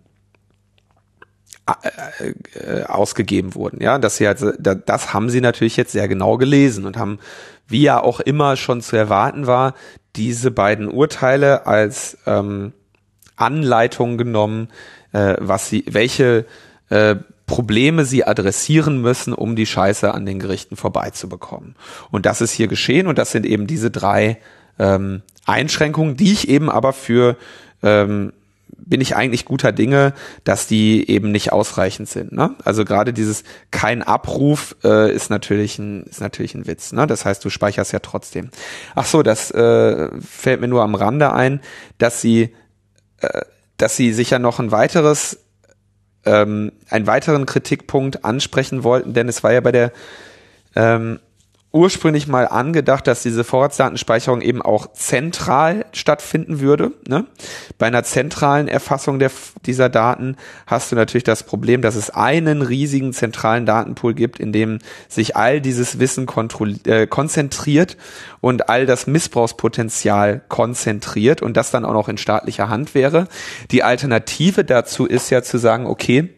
äh, 1.67 2.83
ausgegeben 2.83 3.55
wurden. 3.55 3.83
Ja, 3.83 3.99
dass 3.99 4.19
sie 4.19 4.27
halt, 4.27 4.41
das 4.59 5.15
haben 5.15 5.31
sie 5.31 5.41
natürlich 5.41 5.79
jetzt 5.79 5.93
sehr 5.93 6.09
genau 6.09 6.37
gelesen 6.37 6.85
und 6.85 6.99
haben, 6.99 7.19
wie 7.67 7.83
ja 7.83 8.03
auch 8.03 8.21
immer 8.21 8.57
schon 8.57 8.83
zu 8.83 8.97
erwarten 8.97 9.47
war, 9.47 9.75
diese 10.15 10.51
beiden 10.51 10.89
Urteile 10.89 11.67
als 11.67 12.19
ähm, 12.27 12.75
Anleitung 13.37 14.19
genommen, 14.19 14.69
äh, 15.15 15.37
was 15.39 15.71
sie, 15.71 15.85
welche 15.89 16.45
äh, 16.91 17.17
Probleme 17.47 18.05
sie 18.05 18.25
adressieren 18.25 19.01
müssen, 19.01 19.33
um 19.33 19.57
die 19.57 19.67
Scheiße 19.67 20.13
an 20.13 20.27
den 20.27 20.39
Gerichten 20.39 20.77
vorbeizubekommen. 20.77 21.77
Und 22.11 22.27
das 22.27 22.41
ist 22.41 22.53
hier 22.53 22.69
geschehen 22.69 23.07
und 23.07 23.17
das 23.17 23.33
sind 23.33 23.47
eben 23.47 23.67
diese 23.67 23.91
drei 23.91 24.39
ähm, 24.79 25.23
Einschränkungen, 25.47 26.17
die 26.17 26.33
ich 26.33 26.49
eben 26.49 26.71
aber 26.71 26.93
für 26.93 27.37
ähm, 27.83 28.33
bin 28.77 29.01
ich 29.01 29.15
eigentlich 29.15 29.45
guter 29.45 29.73
Dinge, 29.73 30.15
dass 30.43 30.67
die 30.67 31.09
eben 31.09 31.31
nicht 31.31 31.53
ausreichend 31.53 32.09
sind. 32.09 32.33
Ne? 32.33 32.57
Also 32.65 32.85
gerade 32.85 33.13
dieses 33.13 33.45
kein 33.71 34.03
Abruf 34.03 34.77
äh, 34.83 35.15
ist 35.15 35.31
natürlich 35.31 35.79
ein 35.79 36.05
ist 36.05 36.21
natürlich 36.21 36.55
ein 36.55 36.67
Witz. 36.67 36.93
Ne? 36.93 37.07
Das 37.07 37.25
heißt, 37.25 37.45
du 37.45 37.51
speicherst 37.51 37.93
ja 37.93 38.01
trotzdem. 38.01 38.51
Ach 38.95 39.07
so, 39.07 39.23
das 39.23 39.51
äh, 39.53 40.11
fällt 40.21 40.61
mir 40.61 40.69
nur 40.69 40.83
am 40.83 40.95
Rande 40.95 41.33
ein, 41.33 41.61
dass 41.99 42.21
sie 42.21 42.55
äh, 43.21 43.43
dass 43.85 43.97
sie 43.97 44.15
sicher 44.15 44.39
noch 44.39 44.61
ein 44.61 44.73
weiteres 44.73 45.41
ähm, 46.25 46.73
einen 46.89 47.07
weiteren 47.07 47.45
Kritikpunkt 47.45 48.25
ansprechen 48.25 48.83
wollten, 48.83 49.13
denn 49.13 49.29
es 49.29 49.45
war 49.45 49.53
ja 49.53 49.61
bei 49.61 49.73
der 49.73 49.93
ähm, 50.75 51.21
ursprünglich 51.75 52.29
mal 52.29 52.47
angedacht, 52.47 53.07
dass 53.09 53.25
diese 53.25 53.43
Vorratsdatenspeicherung 53.43 54.41
eben 54.43 54.63
auch 54.63 54.93
zentral 54.93 55.87
stattfinden 55.93 56.61
würde. 56.61 56.93
Ne? 57.09 57.27
Bei 57.79 57.87
einer 57.87 58.05
zentralen 58.05 58.69
Erfassung 58.69 59.19
der, 59.19 59.33
dieser 59.67 59.89
Daten 59.89 60.37
hast 60.69 60.93
du 60.93 60.97
natürlich 60.97 61.25
das 61.25 61.43
Problem, 61.43 61.83
dass 61.83 61.97
es 61.97 62.11
einen 62.11 62.63
riesigen 62.63 63.13
zentralen 63.13 63.67
Datenpool 63.67 64.15
gibt, 64.15 64.39
in 64.39 64.53
dem 64.53 64.79
sich 65.09 65.37
all 65.37 65.61
dieses 65.61 65.99
Wissen 65.99 66.29
äh, 66.87 67.09
konzentriert 67.09 67.97
und 68.41 68.69
all 68.69 68.87
das 68.87 69.09
Missbrauchspotenzial 69.09 70.43
konzentriert 70.49 71.43
und 71.43 71.57
das 71.57 71.73
dann 71.73 71.85
auch 71.85 71.93
noch 71.93 72.09
in 72.09 72.19
staatlicher 72.19 72.69
Hand 72.69 72.95
wäre. 72.95 73.27
Die 73.73 73.83
Alternative 73.83 74.65
dazu 74.65 75.07
ist 75.07 75.29
ja 75.31 75.43
zu 75.43 75.59
sagen, 75.59 75.87
okay, 75.87 76.31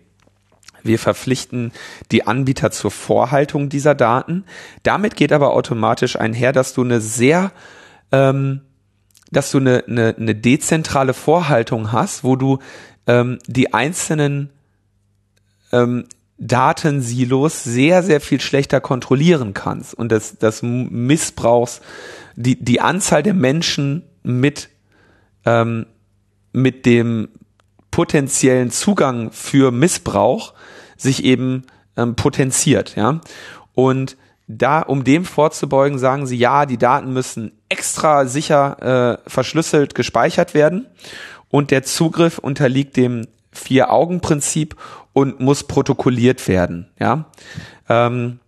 wir 0.86 0.98
verpflichten 0.98 1.72
die 2.12 2.26
Anbieter 2.26 2.70
zur 2.70 2.90
Vorhaltung 2.90 3.68
dieser 3.68 3.94
Daten. 3.94 4.44
Damit 4.82 5.16
geht 5.16 5.32
aber 5.32 5.52
automatisch 5.52 6.16
einher, 6.16 6.52
dass 6.52 6.74
du 6.74 6.82
eine 6.82 7.00
sehr, 7.00 7.52
ähm, 8.12 8.62
dass 9.30 9.50
du 9.50 9.58
eine, 9.58 9.84
eine, 9.86 10.14
eine 10.16 10.34
dezentrale 10.34 11.14
Vorhaltung 11.14 11.92
hast, 11.92 12.24
wo 12.24 12.36
du 12.36 12.58
ähm, 13.06 13.38
die 13.46 13.74
einzelnen 13.74 14.50
ähm, 15.72 16.04
Datensilos 16.38 17.64
sehr, 17.64 18.02
sehr 18.02 18.20
viel 18.20 18.40
schlechter 18.40 18.80
kontrollieren 18.80 19.54
kannst 19.54 19.94
und 19.94 20.12
das, 20.12 20.36
das 20.38 20.62
Missbrauchs, 20.62 21.80
die, 22.34 22.62
die 22.62 22.80
Anzahl 22.80 23.22
der 23.22 23.32
Menschen 23.32 24.02
mit, 24.22 24.68
ähm, 25.46 25.86
mit 26.52 26.84
dem 26.84 27.28
potenziellen 27.90 28.70
Zugang 28.70 29.32
für 29.32 29.70
Missbrauch 29.70 30.52
sich 30.96 31.24
eben 31.24 31.64
ähm, 31.96 32.16
potenziert, 32.16 32.96
ja. 32.96 33.20
Und 33.74 34.16
da, 34.48 34.80
um 34.80 35.04
dem 35.04 35.24
vorzubeugen, 35.24 35.98
sagen 35.98 36.26
sie, 36.26 36.36
ja, 36.36 36.66
die 36.66 36.78
Daten 36.78 37.12
müssen 37.12 37.52
extra 37.68 38.26
sicher 38.26 39.18
äh, 39.26 39.30
verschlüsselt 39.30 39.94
gespeichert 39.94 40.54
werden 40.54 40.86
und 41.48 41.70
der 41.70 41.82
Zugriff 41.82 42.38
unterliegt 42.38 42.96
dem 42.96 43.26
Vier-Augen-Prinzip 43.50 44.76
und 45.12 45.40
muss 45.40 45.64
protokolliert 45.64 46.46
werden, 46.46 46.88
ja. 46.98 47.26
Ähm, 47.88 48.38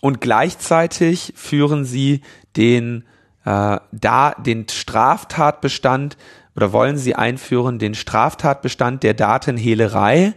und 0.00 0.20
gleichzeitig 0.20 1.32
führen 1.34 1.84
sie 1.84 2.22
den 2.56 3.04
äh, 3.44 3.78
da 3.90 4.34
den 4.38 4.68
Straftatbestand 4.68 6.16
oder 6.54 6.72
wollen 6.72 6.98
sie 6.98 7.14
einführen 7.14 7.78
den 7.78 7.94
Straftatbestand 7.94 9.02
der 9.02 9.14
Datenhehlerei 9.14 10.34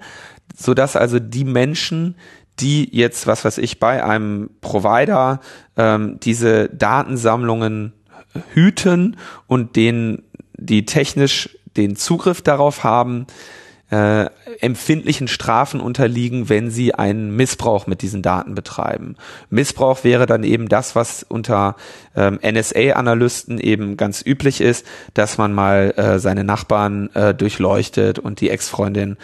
so 0.55 0.73
dass 0.73 0.95
also 0.95 1.19
die 1.19 1.45
Menschen, 1.45 2.15
die 2.59 2.95
jetzt, 2.95 3.27
was 3.27 3.45
weiß 3.45 3.57
ich, 3.57 3.79
bei 3.79 4.03
einem 4.03 4.49
Provider 4.61 5.41
ähm, 5.77 6.19
diese 6.21 6.69
Datensammlungen 6.69 7.93
hüten 8.53 9.17
und 9.47 9.75
denen, 9.75 10.23
die 10.57 10.85
technisch 10.85 11.57
den 11.77 11.95
Zugriff 11.95 12.41
darauf 12.41 12.83
haben, 12.83 13.27
äh, 13.91 14.29
empfindlichen 14.61 15.27
Strafen 15.27 15.81
unterliegen, 15.81 16.47
wenn 16.47 16.71
sie 16.71 16.95
einen 16.95 17.35
Missbrauch 17.35 17.87
mit 17.87 18.01
diesen 18.01 18.21
Daten 18.21 18.55
betreiben. 18.55 19.17
Missbrauch 19.49 20.05
wäre 20.05 20.25
dann 20.25 20.45
eben 20.45 20.69
das, 20.69 20.95
was 20.95 21.23
unter 21.23 21.75
ähm, 22.15 22.39
NSA-Analysten 22.41 23.59
eben 23.59 23.97
ganz 23.97 24.23
üblich 24.25 24.61
ist, 24.61 24.85
dass 25.13 25.37
man 25.37 25.51
mal 25.51 25.93
äh, 25.97 26.19
seine 26.19 26.45
Nachbarn 26.45 27.09
äh, 27.15 27.33
durchleuchtet 27.33 28.17
und 28.17 28.39
die 28.39 28.49
Ex-Freundin 28.49 29.17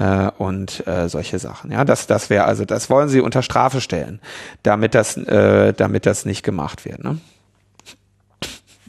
äh, 0.00 0.30
und 0.38 0.86
äh, 0.86 1.08
solche 1.08 1.38
Sachen. 1.38 1.70
Ja, 1.70 1.84
das, 1.84 2.06
das 2.06 2.30
wäre 2.30 2.44
also, 2.44 2.64
das 2.64 2.90
wollen 2.90 3.08
sie 3.08 3.20
unter 3.20 3.42
Strafe 3.42 3.80
stellen, 3.80 4.20
damit 4.62 4.94
das, 4.94 5.16
äh, 5.16 5.72
damit 5.74 6.06
das 6.06 6.24
nicht 6.24 6.42
gemacht 6.42 6.84
wird. 6.84 7.04
Ne? 7.04 7.18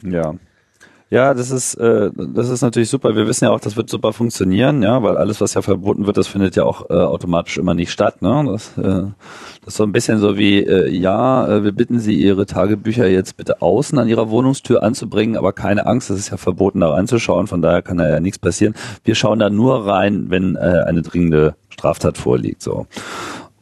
Ja. 0.02 0.34
Ja, 1.12 1.34
das 1.34 1.50
ist, 1.50 1.74
äh, 1.74 2.10
das 2.16 2.48
ist 2.48 2.62
natürlich 2.62 2.88
super. 2.88 3.14
Wir 3.14 3.26
wissen 3.26 3.44
ja 3.44 3.50
auch, 3.50 3.60
das 3.60 3.76
wird 3.76 3.90
super 3.90 4.14
funktionieren, 4.14 4.82
ja, 4.82 5.02
weil 5.02 5.18
alles, 5.18 5.42
was 5.42 5.52
ja 5.52 5.60
verboten 5.60 6.06
wird, 6.06 6.16
das 6.16 6.26
findet 6.26 6.56
ja 6.56 6.64
auch 6.64 6.88
äh, 6.88 6.94
automatisch 6.94 7.58
immer 7.58 7.74
nicht 7.74 7.92
statt. 7.92 8.22
Ne? 8.22 8.46
Das, 8.50 8.78
äh, 8.78 9.10
das 9.60 9.74
ist 9.74 9.76
so 9.76 9.84
ein 9.84 9.92
bisschen 9.92 10.20
so 10.20 10.38
wie, 10.38 10.60
äh, 10.60 10.88
ja, 10.88 11.46
äh, 11.46 11.64
wir 11.64 11.72
bitten 11.72 11.98
Sie, 11.98 12.14
Ihre 12.14 12.46
Tagebücher 12.46 13.06
jetzt 13.08 13.36
bitte 13.36 13.60
außen 13.60 13.98
an 13.98 14.08
Ihrer 14.08 14.30
Wohnungstür 14.30 14.82
anzubringen, 14.82 15.36
aber 15.36 15.52
keine 15.52 15.84
Angst, 15.84 16.08
das 16.08 16.18
ist 16.18 16.30
ja 16.30 16.38
verboten, 16.38 16.80
da 16.80 16.88
reinzuschauen, 16.88 17.46
von 17.46 17.60
daher 17.60 17.82
kann 17.82 17.98
da 17.98 18.08
ja 18.08 18.18
nichts 18.18 18.38
passieren. 18.38 18.72
Wir 19.04 19.14
schauen 19.14 19.38
da 19.38 19.50
nur 19.50 19.86
rein, 19.86 20.30
wenn 20.30 20.56
äh, 20.56 20.84
eine 20.86 21.02
dringende 21.02 21.56
Straftat 21.68 22.16
vorliegt. 22.16 22.62
So. 22.62 22.86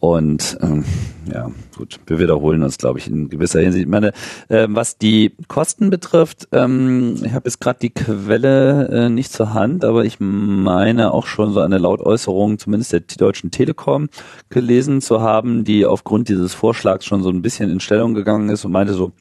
Und 0.01 0.57
ähm, 0.63 0.85
ja, 1.31 1.51
gut, 1.77 2.01
wir 2.07 2.19
wiederholen 2.19 2.63
uns, 2.63 2.79
glaube 2.79 2.99
ich, 2.99 3.07
in 3.07 3.29
gewisser 3.29 3.61
Hinsicht. 3.61 3.85
Ich 3.85 3.91
meine, 3.91 4.13
äh, 4.49 4.67
was 4.71 4.97
die 4.97 5.37
Kosten 5.47 5.91
betrifft, 5.91 6.49
ähm, 6.53 7.17
ich 7.23 7.35
habe 7.35 7.47
jetzt 7.47 7.61
gerade 7.61 7.81
die 7.81 7.91
Quelle 7.91 8.89
äh, 8.89 9.09
nicht 9.11 9.31
zur 9.31 9.53
Hand, 9.53 9.85
aber 9.85 10.07
ich 10.07 10.17
meine 10.19 11.13
auch 11.13 11.27
schon 11.27 11.53
so 11.53 11.61
eine 11.61 11.77
Lautäußerung, 11.77 12.59
zumindest 12.59 12.95
der 12.95 13.01
Deutschen 13.01 13.51
Telekom, 13.51 14.09
gelesen 14.49 15.03
zu 15.03 15.21
haben, 15.21 15.65
die 15.65 15.85
aufgrund 15.85 16.31
dieses 16.31 16.55
Vorschlags 16.55 17.05
schon 17.05 17.23
so 17.23 17.29
ein 17.29 17.43
bisschen 17.43 17.71
in 17.71 17.81
Stellung 17.81 18.15
gegangen 18.15 18.49
ist 18.49 18.65
und 18.65 18.73
meinte 18.73 18.95
so, 18.95 19.13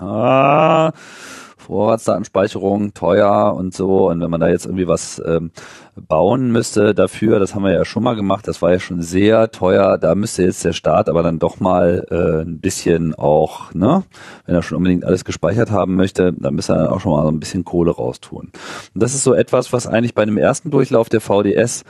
ja, 0.00 0.92
Vorratsdatenspeicherung 1.72 2.92
teuer 2.94 3.54
und 3.56 3.74
so. 3.74 4.08
Und 4.08 4.20
wenn 4.20 4.30
man 4.30 4.40
da 4.40 4.48
jetzt 4.48 4.66
irgendwie 4.66 4.86
was 4.86 5.22
ähm, 5.24 5.50
bauen 5.96 6.52
müsste 6.52 6.94
dafür, 6.94 7.38
das 7.38 7.54
haben 7.54 7.64
wir 7.64 7.72
ja 7.72 7.84
schon 7.84 8.02
mal 8.02 8.14
gemacht, 8.14 8.46
das 8.46 8.60
war 8.60 8.72
ja 8.72 8.78
schon 8.78 9.02
sehr 9.02 9.50
teuer. 9.50 9.98
Da 9.98 10.14
müsste 10.14 10.42
jetzt 10.42 10.64
der 10.64 10.72
Staat 10.72 11.08
aber 11.08 11.22
dann 11.22 11.38
doch 11.38 11.60
mal 11.60 12.06
äh, 12.10 12.42
ein 12.42 12.60
bisschen 12.60 13.14
auch, 13.14 13.72
ne, 13.74 14.04
wenn 14.46 14.54
er 14.54 14.62
schon 14.62 14.76
unbedingt 14.76 15.04
alles 15.04 15.24
gespeichert 15.24 15.70
haben 15.70 15.96
möchte, 15.96 16.32
dann 16.32 16.54
müsste 16.54 16.74
er 16.74 16.92
auch 16.92 17.00
schon 17.00 17.12
mal 17.12 17.22
so 17.22 17.30
ein 17.30 17.40
bisschen 17.40 17.64
Kohle 17.64 17.90
raustun. 17.90 18.50
Und 18.94 19.02
das 19.02 19.14
ist 19.14 19.24
so 19.24 19.32
etwas, 19.32 19.72
was 19.72 19.86
eigentlich 19.86 20.14
bei 20.14 20.22
einem 20.22 20.36
ersten 20.36 20.70
Durchlauf 20.70 21.08
der 21.08 21.20
VDS 21.20 21.84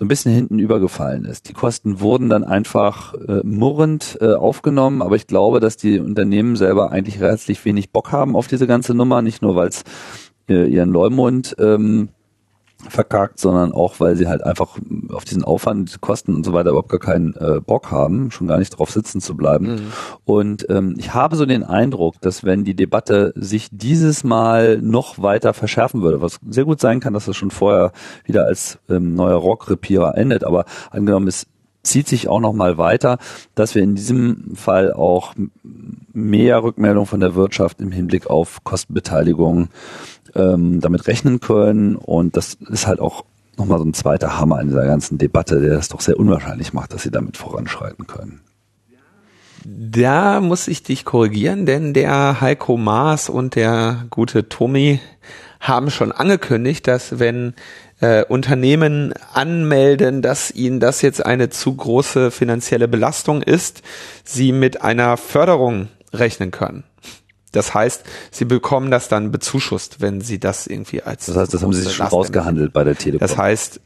so 0.00 0.06
ein 0.06 0.08
bisschen 0.08 0.32
hinten 0.32 0.58
übergefallen 0.58 1.26
ist. 1.26 1.50
Die 1.50 1.52
Kosten 1.52 2.00
wurden 2.00 2.30
dann 2.30 2.42
einfach 2.42 3.12
äh, 3.12 3.42
murrend 3.44 4.16
äh, 4.22 4.32
aufgenommen, 4.32 5.02
aber 5.02 5.14
ich 5.14 5.26
glaube, 5.26 5.60
dass 5.60 5.76
die 5.76 6.00
Unternehmen 6.00 6.56
selber 6.56 6.90
eigentlich 6.90 7.18
herzlich 7.18 7.62
wenig 7.66 7.92
Bock 7.92 8.10
haben 8.10 8.34
auf 8.34 8.46
diese 8.46 8.66
ganze 8.66 8.94
Nummer, 8.94 9.20
nicht 9.20 9.42
nur 9.42 9.56
weil 9.56 9.68
es 9.68 9.84
äh, 10.48 10.64
ihren 10.64 10.88
Leumund 10.88 11.54
ähm, 11.58 12.08
verkackt, 12.88 13.38
sondern 13.38 13.72
auch, 13.72 14.00
weil 14.00 14.16
sie 14.16 14.28
halt 14.28 14.42
einfach 14.42 14.78
auf 15.12 15.24
diesen 15.24 15.44
Aufwand, 15.44 16.00
Kosten 16.00 16.34
und 16.34 16.44
so 16.44 16.52
weiter 16.52 16.70
überhaupt 16.70 16.88
gar 16.88 17.00
keinen 17.00 17.34
äh, 17.34 17.60
Bock 17.60 17.90
haben, 17.90 18.30
schon 18.30 18.46
gar 18.46 18.58
nicht 18.58 18.70
drauf 18.70 18.90
sitzen 18.90 19.20
zu 19.20 19.36
bleiben. 19.36 19.66
Mhm. 19.66 19.92
Und 20.24 20.66
ähm, 20.70 20.94
ich 20.98 21.14
habe 21.14 21.36
so 21.36 21.46
den 21.46 21.64
Eindruck, 21.64 22.20
dass 22.20 22.44
wenn 22.44 22.64
die 22.64 22.74
Debatte 22.74 23.32
sich 23.36 23.68
dieses 23.70 24.24
Mal 24.24 24.78
noch 24.80 25.20
weiter 25.20 25.54
verschärfen 25.54 26.02
würde, 26.02 26.22
was 26.22 26.38
sehr 26.48 26.64
gut 26.64 26.80
sein 26.80 27.00
kann, 27.00 27.14
dass 27.14 27.28
es 27.28 27.36
schon 27.36 27.50
vorher 27.50 27.92
wieder 28.24 28.46
als 28.46 28.78
ähm, 28.88 29.14
neuer 29.14 29.36
Rock-Repierer 29.36 30.16
endet, 30.16 30.44
aber 30.44 30.64
angenommen 30.90 31.28
es 31.28 31.46
zieht 31.82 32.08
sich 32.08 32.28
auch 32.28 32.40
noch 32.40 32.52
mal 32.52 32.78
weiter, 32.78 33.18
dass 33.54 33.74
wir 33.74 33.82
in 33.82 33.94
diesem 33.94 34.54
Fall 34.54 34.92
auch 34.92 35.34
mehr 36.12 36.62
Rückmeldung 36.62 37.06
von 37.06 37.20
der 37.20 37.34
Wirtschaft 37.34 37.80
im 37.80 37.92
Hinblick 37.92 38.28
auf 38.28 38.62
Kostenbeteiligung 38.64 39.68
ähm, 40.34 40.80
damit 40.80 41.06
rechnen 41.06 41.40
können. 41.40 41.96
Und 41.96 42.36
das 42.36 42.54
ist 42.54 42.86
halt 42.86 43.00
auch 43.00 43.24
nochmal 43.56 43.78
so 43.78 43.84
ein 43.84 43.94
zweiter 43.94 44.38
Hammer 44.38 44.60
in 44.60 44.68
dieser 44.68 44.86
ganzen 44.86 45.18
Debatte, 45.18 45.60
der 45.60 45.74
das 45.74 45.88
doch 45.88 46.00
sehr 46.00 46.18
unwahrscheinlich 46.18 46.72
macht, 46.72 46.92
dass 46.92 47.02
sie 47.02 47.10
damit 47.10 47.36
voranschreiten 47.36 48.06
können. 48.06 48.40
Da 49.64 50.40
muss 50.40 50.68
ich 50.68 50.82
dich 50.82 51.04
korrigieren, 51.04 51.66
denn 51.66 51.92
der 51.92 52.40
Heiko 52.40 52.78
Maas 52.78 53.28
und 53.28 53.56
der 53.56 54.06
gute 54.08 54.48
Tommy 54.48 55.00
haben 55.60 55.90
schon 55.90 56.12
angekündigt, 56.12 56.88
dass 56.88 57.18
wenn 57.18 57.54
äh, 58.00 58.24
Unternehmen 58.24 59.12
anmelden, 59.34 60.22
dass 60.22 60.50
ihnen 60.50 60.80
das 60.80 61.02
jetzt 61.02 61.24
eine 61.24 61.50
zu 61.50 61.76
große 61.76 62.30
finanzielle 62.30 62.88
Belastung 62.88 63.42
ist, 63.42 63.82
sie 64.24 64.52
mit 64.52 64.80
einer 64.82 65.18
Förderung 65.18 65.88
rechnen 66.12 66.50
können. 66.50 66.84
Das 67.52 67.74
heißt, 67.74 68.04
sie 68.30 68.44
bekommen 68.44 68.90
das 68.90 69.08
dann 69.08 69.32
bezuschusst, 69.32 70.00
wenn 70.00 70.20
sie 70.20 70.38
das 70.38 70.66
irgendwie 70.66 71.02
als. 71.02 71.26
Das 71.26 71.36
heißt, 71.36 71.52
das 71.52 71.62
haben 71.62 71.72
sie 71.72 71.82
sich 71.82 71.94
schon 71.94 72.06
rausgehandelt 72.06 72.72
bei 72.72 72.84
der 72.84 72.96
Telekom. 72.96 73.26
Das 73.26 73.36
heißt, 73.36 73.80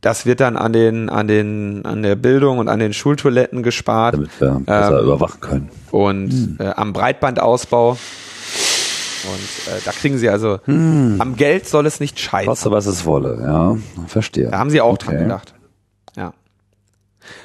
das 0.00 0.26
wird 0.26 0.40
dann 0.40 0.56
an 0.56 0.72
den, 0.72 1.10
an 1.10 1.26
den, 1.26 1.84
an 1.84 2.02
der 2.02 2.14
Bildung 2.14 2.58
und 2.58 2.68
an 2.68 2.78
den 2.78 2.92
Schultoiletten 2.92 3.62
gespart. 3.62 4.14
Damit 4.14 4.30
wir 4.40 4.60
besser 4.64 5.00
ähm, 5.00 5.04
überwachen 5.04 5.40
können. 5.40 5.70
Und 5.90 6.30
hm. 6.30 6.56
äh, 6.60 6.68
am 6.68 6.92
Breitbandausbau. 6.92 7.90
Und 7.90 9.74
äh, 9.74 9.80
da 9.84 9.90
kriegen 9.90 10.16
sie 10.16 10.30
also, 10.30 10.60
hm. 10.64 11.16
am 11.18 11.34
Geld 11.36 11.68
soll 11.68 11.86
es 11.86 11.98
nicht 11.98 12.20
scheitern. 12.20 12.50
Koste, 12.50 12.70
was 12.70 12.86
es 12.86 13.04
wolle, 13.04 13.42
ja. 13.42 13.76
Verstehe. 14.06 14.48
Da 14.50 14.58
haben 14.58 14.70
sie 14.70 14.80
auch 14.80 14.94
okay. 14.94 15.06
dran 15.06 15.18
gedacht. 15.18 15.54
Ja. 16.16 16.32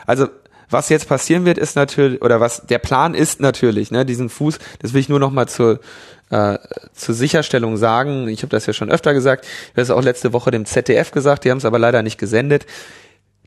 Also, 0.05 0.27
was 0.73 0.89
jetzt 0.89 1.07
passieren 1.07 1.45
wird, 1.45 1.57
ist 1.57 1.75
natürlich, 1.75 2.21
oder 2.21 2.39
was 2.39 2.65
der 2.65 2.79
Plan 2.79 3.13
ist 3.13 3.39
natürlich, 3.39 3.91
ne, 3.91 4.05
diesen 4.05 4.29
Fuß, 4.29 4.59
das 4.79 4.93
will 4.93 5.01
ich 5.01 5.09
nur 5.09 5.19
noch 5.19 5.31
mal 5.31 5.47
zur, 5.47 5.79
äh, 6.29 6.57
zur 6.93 7.15
Sicherstellung 7.15 7.77
sagen. 7.77 8.27
Ich 8.27 8.41
habe 8.41 8.49
das 8.49 8.65
ja 8.65 8.73
schon 8.73 8.91
öfter 8.91 9.13
gesagt, 9.13 9.45
ich 9.45 9.69
habe 9.69 9.81
das 9.81 9.89
auch 9.91 10.03
letzte 10.03 10.33
Woche 10.33 10.51
dem 10.51 10.65
ZDF 10.65 11.11
gesagt, 11.11 11.45
die 11.45 11.51
haben 11.51 11.59
es 11.59 11.65
aber 11.65 11.79
leider 11.79 12.03
nicht 12.03 12.17
gesendet. 12.17 12.65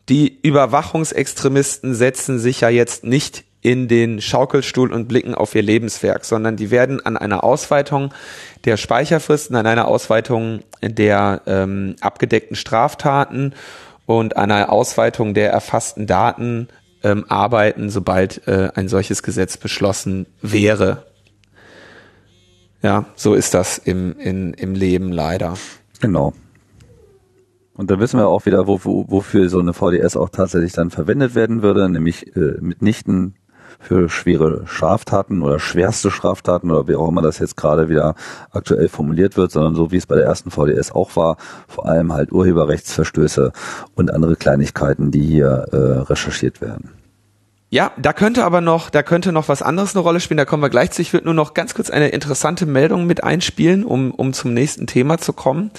Die 0.09 0.39
Überwachungsextremisten 0.41 1.95
setzen 1.95 2.39
sich 2.39 2.61
ja 2.61 2.69
jetzt 2.69 3.05
nicht 3.05 3.45
in 3.61 3.89
den 3.89 4.21
Schaukelstuhl 4.21 4.93
und 4.93 5.09
blicken 5.09 5.35
auf 5.35 5.57
ihr 5.57 5.63
Lebenswerk, 5.63 6.25
sondern 6.25 6.57
die 6.57 6.71
werden 6.71 7.05
an 7.05 7.17
einer 7.17 7.43
Ausweitung 7.43 8.15
der 8.65 8.77
Speicherfristen, 8.77 9.57
an 9.57 9.67
einer 9.67 9.89
Ausweitung 9.89 10.61
der 10.81 11.43
ähm, 11.47 11.97
abgedeckten 12.01 12.55
Straftaten 12.55 13.55
und 14.07 14.37
einer 14.37 14.71
Ausweitung 14.71 15.35
der 15.35 15.51
erfassten 15.51 16.07
Daten 16.07 16.69
ähm, 17.07 17.25
arbeiten, 17.29 17.89
sobald 17.89 18.49
äh, 18.49 18.71
ein 18.75 18.89
solches 18.89 19.23
Gesetz 19.23 19.57
beschlossen 19.57 20.27
wäre. 20.43 21.07
Ja, 22.83 23.07
so 23.15 23.35
ist 23.35 23.55
das 23.55 23.79
im, 23.79 24.19
in, 24.19 24.55
im 24.55 24.75
Leben 24.75 25.13
leider. 25.13 25.57
Genau. 26.01 26.33
Und 27.75 27.91
da 27.91 28.01
wissen 28.01 28.19
wir 28.19 28.27
auch 28.27 28.45
wieder, 28.45 28.67
wo, 28.67 28.81
wo, 28.83 29.05
wofür 29.09 29.49
so 29.49 29.61
eine 29.61 29.73
VDS 29.73 30.17
auch 30.17 30.31
tatsächlich 30.31 30.73
dann 30.73 30.91
verwendet 30.91 31.37
werden 31.37 31.63
würde, 31.63 31.89
nämlich 31.89 32.35
äh, 32.37 32.57
mitnichten 32.61 33.35
für 33.81 34.09
schwere 34.09 34.63
Straftaten 34.67 35.43
oder 35.43 35.59
schwerste 35.59 36.11
Straftaten 36.11 36.71
oder 36.71 36.89
wie 36.89 36.97
auch 36.97 37.09
immer 37.09 37.23
das 37.23 37.39
jetzt 37.39 37.57
gerade 37.57 37.89
wieder 37.89 38.15
aktuell 38.51 38.89
formuliert 38.89 39.37
wird, 39.37 39.53
sondern 39.53 39.75
so 39.75 39.93
wie 39.93 39.97
es 39.97 40.07
bei 40.07 40.17
der 40.17 40.25
ersten 40.25 40.51
VDS 40.51 40.93
auch 40.93 41.17
war, 41.17 41.37
vor 41.69 41.87
allem 41.87 42.13
halt 42.13 42.33
Urheberrechtsverstöße 42.33 43.53
und 43.95 44.13
andere 44.13 44.37
Kleinigkeiten, 44.37 45.11
die 45.11 45.25
hier 45.25 45.67
äh, 45.73 45.77
recherchiert 45.77 46.61
werden. 46.61 46.91
Ja, 47.69 47.91
da 47.99 48.13
könnte 48.13 48.45
aber 48.45 48.61
noch, 48.61 48.91
da 48.91 49.03
könnte 49.03 49.33
noch 49.33 49.49
was 49.49 49.61
anderes 49.61 49.95
eine 49.95 50.03
Rolle 50.03 50.21
spielen. 50.21 50.39
Da 50.39 50.45
kommen 50.45 50.63
wir 50.63 50.71
gleich 50.71 50.93
zu. 50.93 51.03
Ich 51.03 51.13
würde 51.13 51.27
nur 51.27 51.35
noch 51.35 51.53
ganz 51.53 51.75
kurz 51.75 51.91
eine 51.91 52.09
interessante 52.09 52.65
Meldung 52.65 53.07
mit 53.07 53.25
einspielen, 53.25 53.85
um, 53.85 54.13
um 54.13 54.33
zum 54.33 54.55
nächsten 54.55 54.87
Thema 54.87 55.19
zu 55.19 55.33
kommen. 55.33 55.73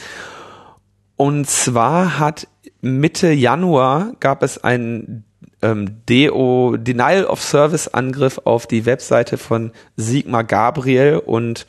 Und 1.16 1.50
zwar 1.50 2.20
hat 2.20 2.48
Mitte 2.82 3.32
Januar 3.32 4.12
gab 4.20 4.43
es 4.43 4.64
einen 4.64 5.24
ähm, 5.62 6.01
DO, 6.05 6.78
Denial 6.78 7.26
of 7.26 7.41
Service 7.41 7.88
Angriff 7.88 8.39
auf 8.43 8.68
die 8.68 8.86
Webseite 8.86 9.38
von 9.38 9.72
Sigmar 9.95 10.43
Gabriel 10.43 11.22
und 11.26 11.66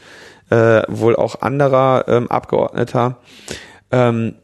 äh, 0.51 0.83
wohl 0.89 1.17
auch 1.17 1.41
anderer 1.41 2.05
ähm, 2.09 2.31
Abgeordneter, 2.31 3.19
ähm, 3.91 4.35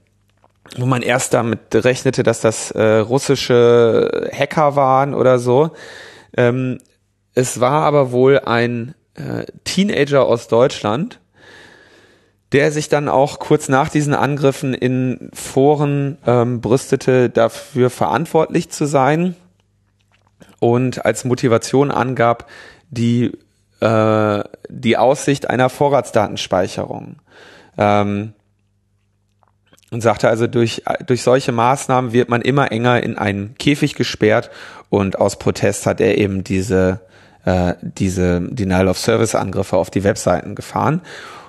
wo 0.76 0.86
man 0.86 1.02
erst 1.02 1.34
damit 1.34 1.60
rechnete, 1.72 2.22
dass 2.22 2.40
das 2.40 2.70
äh, 2.70 2.96
russische 2.98 4.30
Hacker 4.32 4.76
waren 4.76 5.14
oder 5.14 5.38
so. 5.38 5.70
Ähm, 6.36 6.78
es 7.34 7.60
war 7.60 7.82
aber 7.82 8.12
wohl 8.12 8.40
ein 8.40 8.94
äh, 9.14 9.44
Teenager 9.64 10.24
aus 10.24 10.48
Deutschland, 10.48 11.20
der 12.54 12.70
sich 12.70 12.88
dann 12.88 13.08
auch 13.08 13.40
kurz 13.40 13.68
nach 13.68 13.88
diesen 13.88 14.14
Angriffen 14.14 14.74
in 14.74 15.28
Foren 15.32 16.18
ähm, 16.24 16.60
brüstete, 16.60 17.28
dafür 17.28 17.90
verantwortlich 17.90 18.70
zu 18.70 18.86
sein 18.86 19.34
und 20.60 21.04
als 21.04 21.24
Motivation 21.24 21.90
angab, 21.90 22.48
die, 22.90 23.32
äh, 23.80 24.44
die 24.68 24.96
Aussicht 24.96 25.50
einer 25.50 25.68
Vorratsdatenspeicherung. 25.68 27.16
Ähm, 27.76 28.34
und 29.90 30.00
sagte 30.00 30.28
also, 30.28 30.46
durch, 30.46 30.84
durch 31.06 31.22
solche 31.22 31.50
Maßnahmen 31.50 32.12
wird 32.12 32.28
man 32.28 32.40
immer 32.40 32.70
enger 32.70 33.02
in 33.02 33.18
einen 33.18 33.56
Käfig 33.58 33.96
gesperrt 33.96 34.50
und 34.90 35.18
aus 35.18 35.40
Protest 35.40 35.86
hat 35.86 36.00
er 36.00 36.18
eben 36.18 36.44
diese, 36.44 37.00
äh, 37.44 37.74
diese 37.80 38.40
Denial 38.42 38.86
of 38.86 38.98
Service 38.98 39.34
Angriffe 39.34 39.76
auf 39.76 39.90
die 39.90 40.04
Webseiten 40.04 40.54
gefahren 40.54 41.00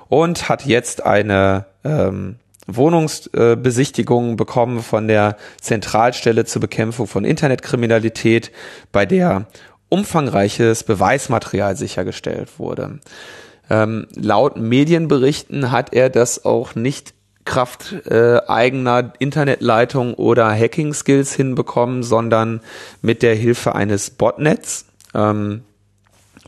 und 0.09 0.49
hat 0.49 0.65
jetzt 0.65 1.05
eine 1.05 1.65
ähm, 1.83 2.35
Wohnungsbesichtigung 2.67 4.37
bekommen 4.37 4.81
von 4.81 5.07
der 5.07 5.37
Zentralstelle 5.61 6.45
zur 6.45 6.61
Bekämpfung 6.61 7.07
von 7.07 7.25
Internetkriminalität, 7.25 8.51
bei 8.91 9.05
der 9.05 9.47
umfangreiches 9.89 10.83
Beweismaterial 10.83 11.75
sichergestellt 11.75 12.57
wurde. 12.57 12.99
Ähm, 13.69 14.07
laut 14.15 14.57
Medienberichten 14.57 15.71
hat 15.71 15.93
er 15.93 16.09
das 16.09 16.45
auch 16.45 16.75
nicht 16.75 17.13
Kraft 17.45 17.93
äh, 18.07 18.41
eigener 18.47 19.13
Internetleitung 19.19 20.15
oder 20.15 20.49
Hacking-Skills 20.51 21.33
hinbekommen, 21.33 22.01
sondern 22.01 22.61
mit 23.01 23.21
der 23.21 23.35
Hilfe 23.35 23.75
eines 23.75 24.09
Botnets. 24.09 24.87
Ähm, 25.13 25.61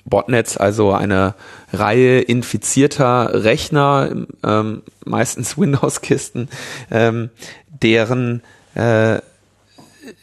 Botnets, 0.10 0.58
also 0.58 0.94
eine 0.94 1.36
Reihe 1.74 2.22
infizierter 2.22 3.44
Rechner, 3.44 4.10
ähm, 4.44 4.84
meistens 5.06 5.58
Windows-Kisten, 5.58 6.50
ähm, 6.92 7.30
deren 7.82 8.42
äh, 8.76 9.20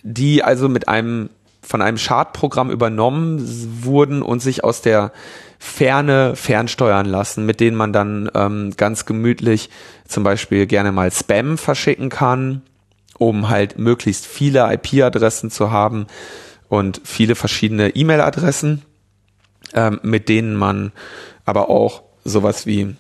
die 0.03 0.43
also 0.43 0.68
mit 0.68 0.89
einem 0.89 1.30
von 1.62 1.80
einem 1.80 1.97
Schadprogramm 1.97 2.70
übernommen 2.70 3.41
wurden 3.85 4.22
und 4.22 4.41
sich 4.41 4.64
aus 4.64 4.82
der 4.82 5.12
Ferne 5.59 6.37
fernsteuern 6.37 7.07
lassen, 7.07 7.47
mit 7.47 7.59
denen 7.59 7.76
man 7.76 7.93
dann 7.93 8.30
ähm, 8.35 8.74
ganz 8.76 9.07
gemütlich 9.07 9.70
zum 10.07 10.24
Beispiel 10.24 10.66
gerne 10.66 10.93
mal 10.93 11.11
Spam 11.11 11.57
verschicken 11.57 12.11
kann, 12.11 12.61
um 13.16 13.49
halt 13.49 13.78
möglichst 13.78 14.26
viele 14.26 14.70
IP-Adressen 14.74 15.51
zu 15.51 15.70
haben 15.70 16.07
und 16.68 17.01
viele 17.05 17.35
verschiedene 17.35 17.97
E-Mail-Adressen 17.97 18.82
ähm, 19.75 20.01
mit 20.03 20.29
denen 20.29 20.57
man 20.57 20.93
aber 21.45 21.68
auch 21.68 22.03
sowas 22.25 22.66
wie 22.66 22.97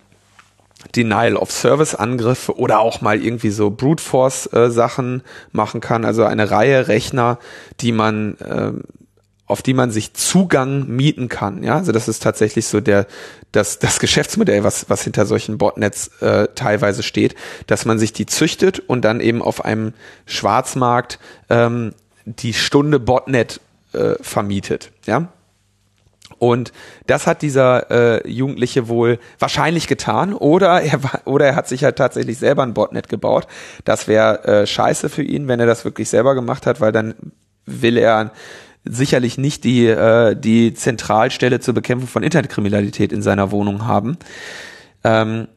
Denial 0.94 1.36
of 1.36 1.50
Service 1.50 1.94
Angriffe 1.94 2.56
oder 2.58 2.80
auch 2.80 3.00
mal 3.00 3.22
irgendwie 3.22 3.50
so 3.50 3.70
Brute 3.70 4.02
Force 4.02 4.52
äh, 4.52 4.70
Sachen 4.70 5.22
machen 5.52 5.80
kann. 5.80 6.04
Also 6.04 6.24
eine 6.24 6.50
Reihe 6.50 6.88
Rechner, 6.88 7.38
die 7.80 7.92
man, 7.92 8.36
äh, 8.38 8.72
auf 9.46 9.62
die 9.62 9.74
man 9.74 9.90
sich 9.90 10.14
Zugang 10.14 10.86
mieten 10.88 11.28
kann. 11.28 11.62
Ja, 11.62 11.76
also 11.76 11.92
das 11.92 12.08
ist 12.08 12.22
tatsächlich 12.22 12.66
so 12.66 12.80
der, 12.80 13.06
das, 13.52 13.78
das 13.78 13.98
Geschäftsmodell, 13.98 14.64
was, 14.64 14.90
was 14.90 15.02
hinter 15.02 15.26
solchen 15.26 15.58
Botnets 15.58 16.08
äh, 16.20 16.48
teilweise 16.54 17.02
steht, 17.02 17.34
dass 17.66 17.84
man 17.84 17.98
sich 17.98 18.12
die 18.12 18.26
züchtet 18.26 18.80
und 18.80 19.04
dann 19.04 19.20
eben 19.20 19.42
auf 19.42 19.64
einem 19.64 19.94
Schwarzmarkt 20.26 21.18
ähm, 21.50 21.94
die 22.26 22.54
Stunde 22.54 23.00
Botnet 23.00 23.60
äh, 23.92 24.14
vermietet. 24.20 24.92
Ja, 25.06 25.28
und 26.44 26.72
das 27.06 27.26
hat 27.26 27.40
dieser 27.40 27.90
äh, 27.90 28.28
Jugendliche 28.30 28.88
wohl 28.88 29.18
wahrscheinlich 29.38 29.86
getan 29.86 30.34
oder 30.34 30.82
er 30.82 31.02
war, 31.02 31.20
oder 31.24 31.46
er 31.46 31.56
hat 31.56 31.68
sich 31.68 31.84
halt 31.84 31.96
tatsächlich 31.96 32.36
selber 32.38 32.62
ein 32.62 32.74
Botnet 32.74 33.08
gebaut. 33.08 33.46
Das 33.86 34.08
wäre 34.08 34.44
äh, 34.44 34.66
scheiße 34.66 35.08
für 35.08 35.22
ihn, 35.22 35.48
wenn 35.48 35.58
er 35.58 35.64
das 35.64 35.86
wirklich 35.86 36.10
selber 36.10 36.34
gemacht 36.34 36.66
hat, 36.66 36.82
weil 36.82 36.92
dann 36.92 37.14
will 37.64 37.96
er 37.96 38.32
sicherlich 38.84 39.38
nicht 39.38 39.64
die 39.64 39.86
äh, 39.86 40.36
die 40.36 40.74
Zentralstelle 40.74 41.60
zur 41.60 41.72
Bekämpfung 41.72 42.08
von 42.08 42.22
Internetkriminalität 42.22 43.10
in 43.10 43.22
seiner 43.22 43.50
Wohnung 43.50 43.86
haben. 43.86 44.18
Ähm, 45.02 45.48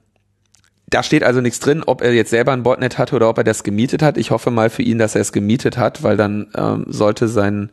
da 0.90 1.04
steht 1.04 1.24
also 1.24 1.42
nichts 1.42 1.60
drin, 1.60 1.84
ob 1.86 2.02
er 2.02 2.14
jetzt 2.14 2.30
selber 2.30 2.54
ein 2.54 2.64
Botnet 2.64 2.98
hatte 2.98 3.18
oder 3.18 3.28
ob 3.28 3.38
er 3.38 3.44
das 3.44 3.64
gemietet 3.64 4.02
hat. 4.02 4.18
Ich 4.18 4.32
hoffe 4.32 4.52
mal 4.52 4.70
für 4.70 4.84
ihn, 4.84 5.00
dass 5.00 5.16
er 5.16 5.22
es 5.22 5.34
gemietet 5.34 5.78
hat, 5.78 6.02
weil 6.02 6.16
dann 6.16 6.48
ähm, 6.56 6.86
sollte 6.88 7.28
sein 7.28 7.72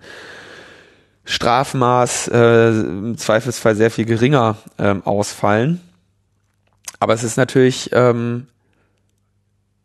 Strafmaß 1.25 2.29
äh, 2.29 2.69
im 2.69 3.17
Zweifelsfall 3.17 3.77
sehr 3.77 3.91
viel 3.91 4.05
geringer 4.05 4.57
ähm, 4.79 5.03
ausfallen. 5.05 5.81
Aber 7.01 7.15
es 7.15 7.25
ist 7.25 7.37
natürlich, 7.37 7.91
ähm, 7.93 8.47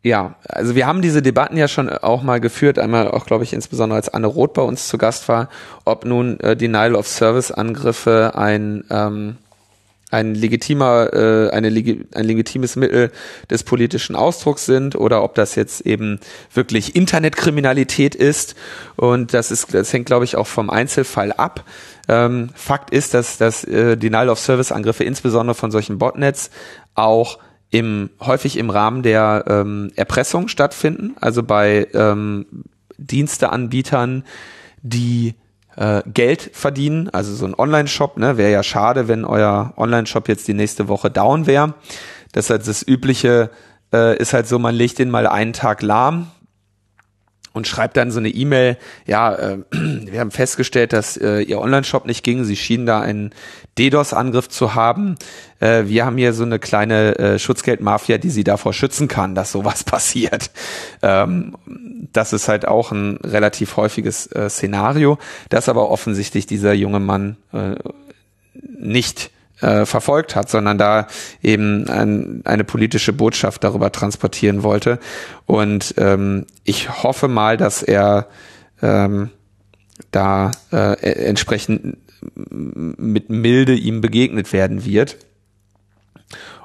ja, 0.03 0.35
also 0.47 0.75
wir 0.75 0.87
haben 0.87 1.01
diese 1.01 1.21
Debatten 1.21 1.57
ja 1.57 1.67
schon 1.67 1.89
auch 1.89 2.23
mal 2.23 2.39
geführt, 2.39 2.79
einmal 2.79 3.09
auch, 3.09 3.25
glaube 3.25 3.43
ich, 3.43 3.53
insbesondere 3.53 3.97
als 3.97 4.09
Anne 4.09 4.27
Roth 4.27 4.53
bei 4.53 4.61
uns 4.61 4.87
zu 4.87 4.97
Gast 4.97 5.27
war, 5.27 5.49
ob 5.85 6.05
nun 6.05 6.39
äh, 6.39 6.55
Denial 6.55 6.95
of 6.95 7.07
Service 7.07 7.51
Angriffe 7.51 8.33
ein 8.35 8.83
ähm, 8.89 9.37
ein 10.11 10.33
legitimer, 10.33 11.13
äh, 11.13 11.49
eine, 11.51 11.67
ein 11.67 12.25
legitimes 12.25 12.75
Mittel 12.75 13.11
des 13.49 13.63
politischen 13.63 14.15
Ausdrucks 14.15 14.65
sind 14.65 14.95
oder 14.95 15.23
ob 15.23 15.35
das 15.35 15.55
jetzt 15.55 15.81
eben 15.81 16.19
wirklich 16.53 16.95
Internetkriminalität 16.95 18.15
ist. 18.15 18.55
Und 18.95 19.33
das 19.33 19.51
ist, 19.51 19.73
das 19.73 19.93
hängt, 19.93 20.07
glaube 20.07 20.25
ich, 20.25 20.35
auch 20.35 20.47
vom 20.47 20.69
Einzelfall 20.69 21.31
ab. 21.31 21.63
Ähm, 22.07 22.49
Fakt 22.55 22.89
ist, 22.89 23.13
dass, 23.13 23.37
dass 23.37 23.63
äh, 23.63 23.97
Denial 23.97 24.29
of 24.29 24.39
Service 24.39 24.71
Angriffe 24.71 25.03
insbesondere 25.03 25.55
von 25.55 25.69
solchen 25.69 25.99
Botnets 25.99 26.49
auch 26.95 27.37
im, 27.69 28.09
häufig 28.19 28.57
im 28.57 28.71
Rahmen 28.71 29.03
der 29.03 29.45
ähm, 29.47 29.91
Erpressung 29.95 30.47
stattfinden, 30.47 31.15
also 31.21 31.43
bei 31.43 31.87
ähm, 31.93 32.47
Diensteanbietern, 32.97 34.25
die 34.81 35.35
äh, 35.79 36.03
Geld 36.13 36.51
verdienen, 36.53 37.09
also 37.09 37.33
so 37.33 37.45
ein 37.45 37.55
Online-Shop, 37.57 38.17
ne, 38.17 38.37
wäre 38.37 38.51
ja 38.51 38.63
schade, 38.63 39.07
wenn 39.07 39.23
euer 39.23 39.73
Online-Shop 39.77 40.27
jetzt 40.27 40.47
die 40.47 40.53
nächste 40.53 40.89
Woche 40.89 41.09
down 41.09 41.47
wäre. 41.47 41.73
Das 42.33 42.49
heißt, 42.49 42.67
das 42.67 42.85
übliche 42.85 43.49
äh, 43.93 44.17
ist 44.17 44.33
halt 44.33 44.47
so, 44.47 44.59
man 44.59 44.75
legt 44.75 44.99
den 44.99 45.09
mal 45.09 45.25
einen 45.25 45.53
Tag 45.53 45.81
lahm, 45.81 46.27
und 47.53 47.67
schreibt 47.67 47.97
dann 47.97 48.11
so 48.11 48.19
eine 48.19 48.29
E-Mail, 48.29 48.77
ja, 49.05 49.33
äh, 49.33 49.57
wir 49.71 50.19
haben 50.19 50.31
festgestellt, 50.31 50.93
dass 50.93 51.17
äh, 51.17 51.41
ihr 51.41 51.59
Online-Shop 51.59 52.05
nicht 52.05 52.23
ging, 52.23 52.43
sie 52.43 52.55
schienen 52.55 52.85
da 52.85 53.01
einen 53.01 53.31
DDoS-Angriff 53.77 54.49
zu 54.49 54.75
haben. 54.75 55.15
Äh, 55.59 55.85
wir 55.85 56.05
haben 56.05 56.17
hier 56.17 56.33
so 56.33 56.43
eine 56.43 56.59
kleine 56.59 57.17
äh, 57.17 57.39
Schutzgeldmafia, 57.39 58.17
die 58.17 58.29
sie 58.29 58.43
davor 58.43 58.73
schützen 58.73 59.07
kann, 59.07 59.35
dass 59.35 59.51
sowas 59.51 59.83
passiert. 59.85 60.51
Ähm, 61.01 61.55
das 62.13 62.33
ist 62.33 62.47
halt 62.47 62.67
auch 62.67 62.91
ein 62.91 63.17
relativ 63.23 63.77
häufiges 63.77 64.27
äh, 64.27 64.49
Szenario, 64.49 65.17
das 65.49 65.69
aber 65.69 65.89
offensichtlich 65.89 66.45
dieser 66.45 66.73
junge 66.73 66.99
Mann 66.99 67.37
äh, 67.53 67.75
nicht 68.77 69.31
äh, 69.61 69.85
verfolgt 69.85 70.35
hat, 70.35 70.49
sondern 70.49 70.77
da 70.77 71.07
eben 71.41 71.87
ein, 71.87 72.41
eine 72.45 72.63
politische 72.63 73.13
Botschaft 73.13 73.63
darüber 73.63 73.91
transportieren 73.91 74.63
wollte. 74.63 74.99
Und 75.45 75.95
ähm, 75.97 76.45
ich 76.63 77.03
hoffe 77.03 77.27
mal, 77.27 77.57
dass 77.57 77.83
er 77.83 78.27
ähm, 78.81 79.29
da 80.11 80.51
äh, 80.71 80.93
e-, 80.93 81.25
entsprechend 81.25 81.97
mit 82.51 83.29
Milde 83.29 83.73
ihm 83.75 84.01
begegnet 84.01 84.51
werden 84.53 84.85
wird 84.85 85.17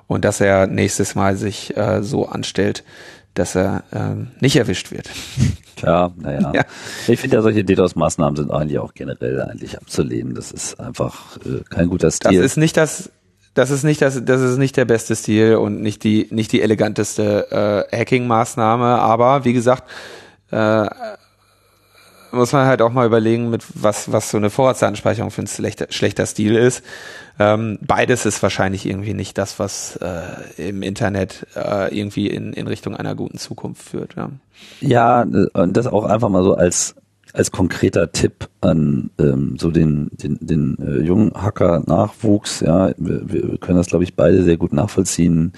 und 0.07 0.25
dass 0.25 0.41
er 0.41 0.67
nächstes 0.67 1.15
Mal 1.15 1.37
sich 1.37 1.77
äh, 1.77 2.03
so 2.03 2.27
anstellt, 2.27 2.85
dass 3.35 3.55
er 3.55 3.85
ähm, 3.93 4.29
nicht 4.41 4.57
erwischt 4.57 4.91
wird. 4.91 5.11
Tja, 5.77 6.13
naja. 6.17 6.53
Ja. 6.55 6.65
Ich 7.09 7.21
finde 7.21 7.37
ja, 7.37 7.43
solche 7.43 7.65
DDoS-Maßnahmen 7.65 8.37
sind 8.37 8.51
eigentlich 8.51 8.79
auch 8.79 8.95
generell 8.95 9.43
eigentlich 9.43 9.77
abzulehnen. 9.77 10.35
Das 10.35 10.53
ist 10.53 10.79
einfach 10.79 11.37
äh, 11.39 11.63
kein 11.69 11.89
guter 11.89 12.11
Stil. 12.11 12.37
Das 12.37 12.45
ist 12.45 12.57
nicht 12.57 12.77
das, 12.77 13.11
das 13.55 13.71
ist 13.71 13.83
nicht 13.83 14.01
das, 14.01 14.25
das 14.25 14.41
ist 14.41 14.59
nicht 14.59 14.77
der 14.77 14.85
beste 14.85 15.17
Stil 15.17 15.57
und 15.57 15.83
nicht 15.83 16.05
die, 16.05 16.29
nicht 16.31 16.53
die 16.53 16.63
eleganteste 16.63 17.87
äh, 17.93 17.97
Hacking-Maßnahme. 17.97 18.99
Aber 18.99 19.45
wie 19.45 19.53
gesagt, 19.53 19.85
äh, 20.51 20.87
muss 22.35 22.53
man 22.53 22.67
halt 22.67 22.83
auch 22.83 22.93
mal 22.93 23.07
überlegen, 23.07 23.51
mit 23.51 23.65
was, 23.75 24.11
was 24.13 24.31
so 24.31 24.37
eine 24.37 24.51
Vorratsanspeicherung 24.51 25.31
für 25.31 25.43
ein 25.43 25.47
schlechter, 25.47 25.87
schlechter 25.91 26.27
Stil 26.27 26.57
ist. 26.57 26.85
Ähm, 27.39 27.79
beides 27.85 28.27
ist 28.27 28.43
wahrscheinlich 28.43 28.87
irgendwie 28.87 29.15
nicht 29.15 29.39
das, 29.39 29.59
was 29.59 29.97
äh, 29.97 30.69
im 30.69 30.83
Internet 30.83 31.47
äh, 31.57 31.97
irgendwie 31.97 32.29
in, 32.29 32.53
in 32.53 32.69
Richtung 32.69 32.95
einer 32.95 33.15
guten 33.15 33.39
Zukunft 33.39 33.83
führt. 33.83 34.15
Ja. 34.15 34.31
ja, 34.81 35.23
und 35.23 35.77
das 35.77 35.87
auch 35.87 36.05
einfach 36.05 36.29
mal 36.29 36.45
so 36.45 36.55
als 36.55 36.95
als 37.33 37.51
konkreter 37.51 38.13
Tipp 38.13 38.49
an 38.61 39.11
ähm, 39.19 39.57
so 39.59 39.73
den 39.73 40.09
den, 40.13 40.39
den 40.41 40.79
äh, 40.79 41.01
jungen 41.01 41.33
Hacker 41.35 41.83
Nachwuchs. 41.85 42.61
Ja, 42.61 42.93
wir, 42.97 43.23
wir 43.33 43.59
können 43.59 43.79
das 43.79 43.89
glaube 43.89 44.05
ich 44.05 44.15
beide 44.15 44.45
sehr 44.45 44.57
gut 44.57 44.73
nachvollziehen, 44.73 45.53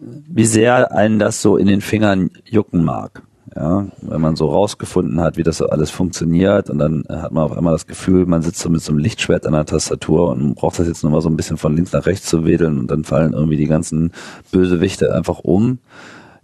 wie 0.00 0.46
sehr 0.46 0.90
einen 0.92 1.20
das 1.20 1.40
so 1.40 1.56
in 1.56 1.68
den 1.68 1.80
Fingern 1.80 2.30
jucken 2.44 2.84
mag. 2.84 3.22
Ja, 3.56 3.86
wenn 4.00 4.20
man 4.20 4.34
so 4.34 4.48
rausgefunden 4.48 5.20
hat, 5.20 5.36
wie 5.36 5.44
das 5.44 5.58
so 5.58 5.68
alles 5.68 5.90
funktioniert 5.90 6.70
und 6.70 6.78
dann 6.78 7.04
hat 7.08 7.30
man 7.30 7.44
auf 7.44 7.56
einmal 7.56 7.72
das 7.72 7.86
Gefühl, 7.86 8.26
man 8.26 8.42
sitzt 8.42 8.58
so 8.58 8.68
mit 8.68 8.82
so 8.82 8.90
einem 8.90 8.98
Lichtschwert 8.98 9.46
an 9.46 9.52
der 9.52 9.64
Tastatur 9.64 10.30
und 10.30 10.56
braucht 10.56 10.80
das 10.80 10.88
jetzt 10.88 11.04
nur 11.04 11.12
mal 11.12 11.20
so 11.20 11.28
ein 11.28 11.36
bisschen 11.36 11.56
von 11.56 11.76
links 11.76 11.92
nach 11.92 12.04
rechts 12.06 12.26
zu 12.26 12.44
wedeln 12.44 12.80
und 12.80 12.90
dann 12.90 13.04
fallen 13.04 13.32
irgendwie 13.32 13.56
die 13.56 13.68
ganzen 13.68 14.10
Bösewichte 14.50 15.14
einfach 15.14 15.38
um. 15.38 15.78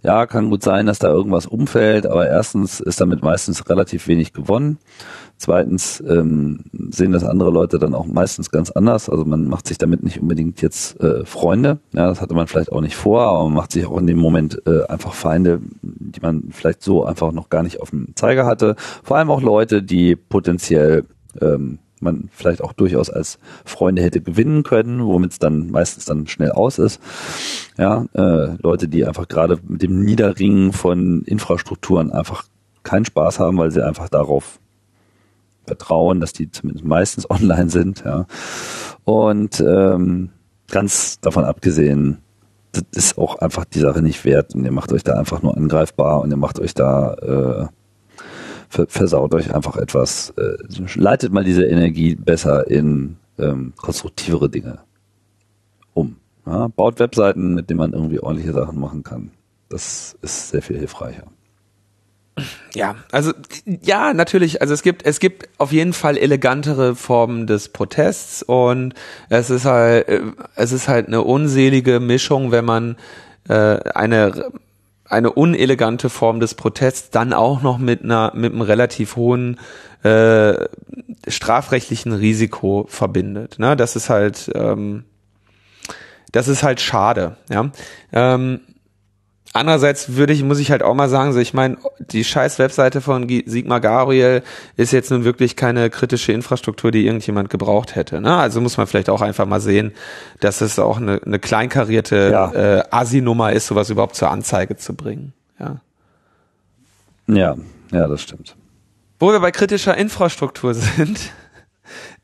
Ja, 0.03 0.25
kann 0.25 0.49
gut 0.49 0.63
sein, 0.63 0.85
dass 0.85 0.99
da 0.99 1.09
irgendwas 1.09 1.45
umfällt, 1.45 2.07
aber 2.07 2.27
erstens 2.27 2.79
ist 2.79 3.01
damit 3.01 3.21
meistens 3.21 3.69
relativ 3.69 4.07
wenig 4.07 4.31
gewonnen. 4.31 4.77
Zweitens 5.41 6.03
ähm, 6.07 6.59
sehen 6.91 7.13
das 7.13 7.23
andere 7.23 7.49
Leute 7.49 7.79
dann 7.79 7.95
auch 7.95 8.05
meistens 8.05 8.51
ganz 8.51 8.69
anders. 8.69 9.09
Also 9.09 9.25
man 9.25 9.47
macht 9.47 9.67
sich 9.67 9.79
damit 9.79 10.03
nicht 10.03 10.21
unbedingt 10.21 10.61
jetzt 10.61 11.01
äh, 11.01 11.25
Freunde. 11.25 11.79
Ja, 11.93 12.05
das 12.05 12.21
hatte 12.21 12.35
man 12.35 12.45
vielleicht 12.45 12.71
auch 12.71 12.81
nicht 12.81 12.95
vor, 12.95 13.23
aber 13.23 13.45
man 13.45 13.55
macht 13.55 13.71
sich 13.71 13.87
auch 13.87 13.97
in 13.97 14.05
dem 14.05 14.19
Moment 14.19 14.61
äh, 14.67 14.85
einfach 14.85 15.13
Feinde, 15.13 15.59
die 15.81 16.21
man 16.21 16.49
vielleicht 16.51 16.83
so 16.83 17.05
einfach 17.05 17.31
noch 17.31 17.49
gar 17.49 17.63
nicht 17.63 17.81
auf 17.81 17.89
dem 17.89 18.15
Zeiger 18.15 18.45
hatte. 18.45 18.75
Vor 19.01 19.17
allem 19.17 19.31
auch 19.31 19.41
Leute, 19.41 19.81
die 19.81 20.15
potenziell 20.15 21.05
ähm, 21.41 21.79
man 22.01 22.29
vielleicht 22.31 22.61
auch 22.61 22.73
durchaus 22.73 23.09
als 23.09 23.39
Freunde 23.65 24.03
hätte 24.03 24.21
gewinnen 24.21 24.61
können, 24.61 25.03
womit 25.03 25.31
es 25.31 25.39
dann 25.39 25.71
meistens 25.71 26.05
dann 26.05 26.27
schnell 26.27 26.51
aus 26.51 26.77
ist. 26.77 27.01
Ja, 27.79 28.05
äh, 28.13 28.57
Leute, 28.61 28.87
die 28.87 29.07
einfach 29.07 29.27
gerade 29.27 29.57
mit 29.67 29.81
dem 29.81 30.01
Niederringen 30.03 30.71
von 30.71 31.23
Infrastrukturen 31.23 32.11
einfach 32.11 32.43
keinen 32.83 33.05
Spaß 33.05 33.39
haben, 33.39 33.57
weil 33.57 33.71
sie 33.71 33.83
einfach 33.83 34.07
darauf 34.07 34.59
vertrauen, 35.65 36.19
dass 36.19 36.33
die 36.33 36.51
zumindest 36.51 36.85
meistens 36.85 37.29
online 37.29 37.69
sind. 37.69 38.03
Ja. 38.05 38.25
Und 39.03 39.59
ähm, 39.61 40.29
ganz 40.69 41.19
davon 41.19 41.43
abgesehen, 41.43 42.19
das 42.71 42.83
ist 42.93 43.17
auch 43.17 43.39
einfach 43.39 43.65
die 43.65 43.79
Sache 43.79 44.01
nicht 44.01 44.23
wert 44.23 44.55
und 44.55 44.63
ihr 44.63 44.71
macht 44.71 44.93
euch 44.93 45.03
da 45.03 45.13
einfach 45.13 45.41
nur 45.41 45.57
angreifbar 45.57 46.21
und 46.21 46.31
ihr 46.31 46.37
macht 46.37 46.59
euch 46.59 46.73
da 46.73 47.13
äh, 47.15 47.67
versaut 48.87 49.33
euch 49.33 49.53
einfach 49.53 49.75
etwas, 49.75 50.33
äh, 50.37 50.55
leitet 50.95 51.33
mal 51.33 51.43
diese 51.43 51.65
Energie 51.65 52.15
besser 52.15 52.69
in 52.69 53.17
ähm, 53.37 53.73
konstruktivere 53.75 54.49
Dinge 54.49 54.79
um. 55.93 56.17
Ja? 56.45 56.67
Baut 56.69 56.99
Webseiten, 56.99 57.53
mit 57.53 57.69
denen 57.69 57.79
man 57.79 57.93
irgendwie 57.93 58.19
ordentliche 58.19 58.53
Sachen 58.53 58.79
machen 58.79 59.03
kann. 59.03 59.31
Das 59.69 60.17
ist 60.21 60.49
sehr 60.49 60.61
viel 60.61 60.77
hilfreicher. 60.77 61.25
Ja, 62.73 62.95
also 63.11 63.31
ja, 63.65 64.13
natürlich. 64.13 64.61
Also 64.61 64.73
es 64.73 64.81
gibt 64.81 65.05
es 65.05 65.19
gibt 65.19 65.49
auf 65.57 65.71
jeden 65.71 65.93
Fall 65.93 66.17
elegantere 66.17 66.95
Formen 66.95 67.47
des 67.47 67.69
Protests 67.69 68.43
und 68.43 68.93
es 69.29 69.49
ist 69.49 69.65
halt 69.65 70.07
äh, 70.07 70.21
es 70.55 70.71
ist 70.71 70.87
halt 70.87 71.07
eine 71.07 71.21
unselige 71.21 71.99
Mischung, 71.99 72.51
wenn 72.51 72.65
man 72.65 72.97
äh, 73.47 73.79
eine 73.93 74.51
eine 75.05 75.31
unelegante 75.31 76.09
Form 76.09 76.39
des 76.39 76.55
Protests 76.55 77.09
dann 77.09 77.33
auch 77.33 77.61
noch 77.61 77.77
mit 77.77 78.03
einer 78.03 78.31
mit 78.35 78.53
einem 78.53 78.61
relativ 78.61 79.15
hohen 79.15 79.59
äh, 80.03 80.53
strafrechtlichen 81.27 82.13
Risiko 82.13 82.85
verbindet. 82.89 83.59
Ne? 83.59 83.75
Das 83.75 83.95
ist 83.95 84.09
halt 84.09 84.49
ähm, 84.55 85.03
das 86.31 86.47
ist 86.47 86.63
halt 86.63 86.79
schade. 86.79 87.35
Ja. 87.49 87.71
Ähm, 88.13 88.61
Andererseits 89.53 90.15
würde 90.15 90.31
ich, 90.31 90.43
muss 90.43 90.59
ich 90.59 90.71
halt 90.71 90.81
auch 90.81 90.93
mal 90.93 91.09
sagen, 91.09 91.33
so 91.33 91.39
ich 91.39 91.53
meine, 91.53 91.77
die 91.99 92.23
scheiß 92.23 92.57
Webseite 92.57 93.01
von 93.01 93.27
Sigmar 93.45 93.81
Gabriel 93.81 94.43
ist 94.77 94.93
jetzt 94.93 95.11
nun 95.11 95.25
wirklich 95.25 95.57
keine 95.57 95.89
kritische 95.89 96.31
Infrastruktur, 96.31 96.91
die 96.91 97.05
irgendjemand 97.05 97.49
gebraucht 97.49 97.95
hätte. 97.95 98.21
Ne? 98.21 98.33
Also 98.37 98.61
muss 98.61 98.77
man 98.77 98.87
vielleicht 98.87 99.09
auch 99.09 99.21
einfach 99.21 99.45
mal 99.45 99.59
sehen, 99.59 99.91
dass 100.39 100.61
es 100.61 100.79
auch 100.79 100.97
eine, 100.97 101.21
eine 101.25 101.37
kleinkarierte 101.37 102.29
ja. 102.31 102.51
äh, 102.53 102.83
Asi-Nummer 102.91 103.51
ist, 103.51 103.67
sowas 103.67 103.89
überhaupt 103.89 104.15
zur 104.15 104.31
Anzeige 104.31 104.77
zu 104.77 104.93
bringen. 104.93 105.33
Ja. 105.59 105.81
ja, 107.27 107.55
ja, 107.91 108.07
das 108.07 108.21
stimmt. 108.21 108.55
Wo 109.19 109.33
wir 109.33 109.39
bei 109.41 109.51
kritischer 109.51 109.97
Infrastruktur 109.97 110.73
sind, 110.75 111.19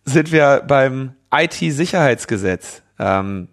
sind 0.06 0.32
wir 0.32 0.64
beim 0.66 1.12
IT-Sicherheitsgesetz. 1.34 2.84
Ähm, 2.98 3.50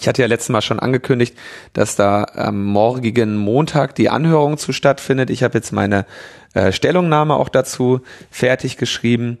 ich 0.00 0.08
hatte 0.08 0.22
ja 0.22 0.28
letztes 0.28 0.48
Mal 0.48 0.62
schon 0.62 0.80
angekündigt, 0.80 1.36
dass 1.74 1.94
da 1.94 2.24
am 2.24 2.64
morgigen 2.64 3.36
Montag 3.36 3.94
die 3.94 4.08
Anhörung 4.08 4.56
zu 4.56 4.72
stattfindet. 4.72 5.28
Ich 5.28 5.42
habe 5.42 5.58
jetzt 5.58 5.72
meine 5.72 6.06
äh, 6.54 6.72
Stellungnahme 6.72 7.34
auch 7.34 7.50
dazu 7.50 8.00
fertig 8.30 8.78
geschrieben. 8.78 9.38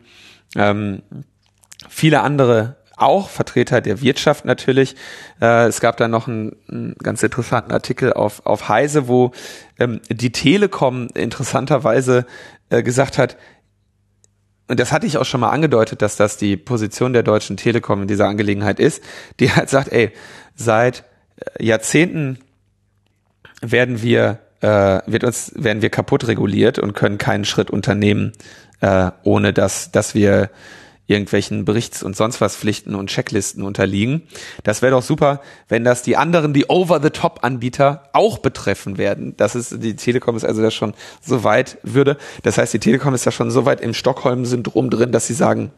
Ähm, 0.56 1.02
viele 1.88 2.20
andere 2.20 2.76
auch, 2.96 3.30
Vertreter 3.30 3.80
der 3.80 4.02
Wirtschaft 4.02 4.44
natürlich. 4.44 4.96
Äh, 5.40 5.66
es 5.66 5.80
gab 5.80 5.96
da 5.96 6.08
noch 6.08 6.28
einen, 6.28 6.54
einen, 6.70 6.94
ganz 7.02 7.22
interessanten 7.22 7.72
Artikel 7.72 8.12
auf, 8.12 8.44
auf 8.44 8.68
Heise, 8.68 9.08
wo 9.08 9.32
ähm, 9.78 10.02
die 10.10 10.32
Telekom 10.32 11.08
interessanterweise 11.14 12.26
äh, 12.68 12.82
gesagt 12.82 13.16
hat, 13.16 13.38
und 14.70 14.78
das 14.78 14.92
hatte 14.92 15.04
ich 15.04 15.18
auch 15.18 15.24
schon 15.24 15.40
mal 15.40 15.50
angedeutet, 15.50 16.00
dass 16.00 16.14
das 16.14 16.36
die 16.36 16.56
Position 16.56 17.12
der 17.12 17.24
Deutschen 17.24 17.56
Telekom 17.56 18.02
in 18.02 18.08
dieser 18.08 18.28
Angelegenheit 18.28 18.78
ist, 18.78 19.02
die 19.40 19.50
halt 19.50 19.68
sagt, 19.68 19.90
ey, 19.90 20.12
seit 20.54 21.04
äh, 21.36 21.64
Jahrzehnten 21.64 22.38
werden 23.60 24.02
wir 24.02 24.38
äh, 24.60 25.00
wird 25.06 25.24
uns 25.24 25.52
werden 25.54 25.82
wir 25.82 25.90
kaputt 25.90 26.26
reguliert 26.26 26.78
und 26.78 26.92
können 26.92 27.18
keinen 27.18 27.44
Schritt 27.44 27.70
unternehmen, 27.70 28.32
äh, 28.80 29.10
ohne 29.22 29.52
dass 29.52 29.90
dass 29.90 30.14
wir 30.14 30.50
irgendwelchen 31.10 31.64
Berichts- 31.64 32.04
und 32.04 32.16
sonst 32.16 32.40
was 32.40 32.56
Pflichten 32.56 32.94
und 32.94 33.08
Checklisten 33.08 33.64
unterliegen. 33.64 34.22
Das 34.62 34.80
wäre 34.80 34.92
doch 34.92 35.02
super, 35.02 35.40
wenn 35.68 35.82
das 35.82 36.02
die 36.02 36.16
anderen, 36.16 36.52
die 36.52 36.66
Over-the-Top-Anbieter 36.68 38.04
auch 38.12 38.38
betreffen 38.38 38.96
werden. 38.96 39.36
Das 39.36 39.56
ist, 39.56 39.82
die 39.82 39.96
Telekom 39.96 40.36
ist 40.36 40.44
also 40.44 40.62
da 40.62 40.70
schon 40.70 40.94
so 41.20 41.42
weit 41.42 41.78
würde. 41.82 42.16
Das 42.44 42.58
heißt, 42.58 42.72
die 42.72 42.78
Telekom 42.78 43.12
ist 43.12 43.26
da 43.26 43.32
schon 43.32 43.50
so 43.50 43.66
weit 43.66 43.80
im 43.80 43.92
Stockholm-Syndrom 43.92 44.88
drin, 44.88 45.10
dass 45.10 45.26
sie 45.26 45.34
sagen, 45.34 45.72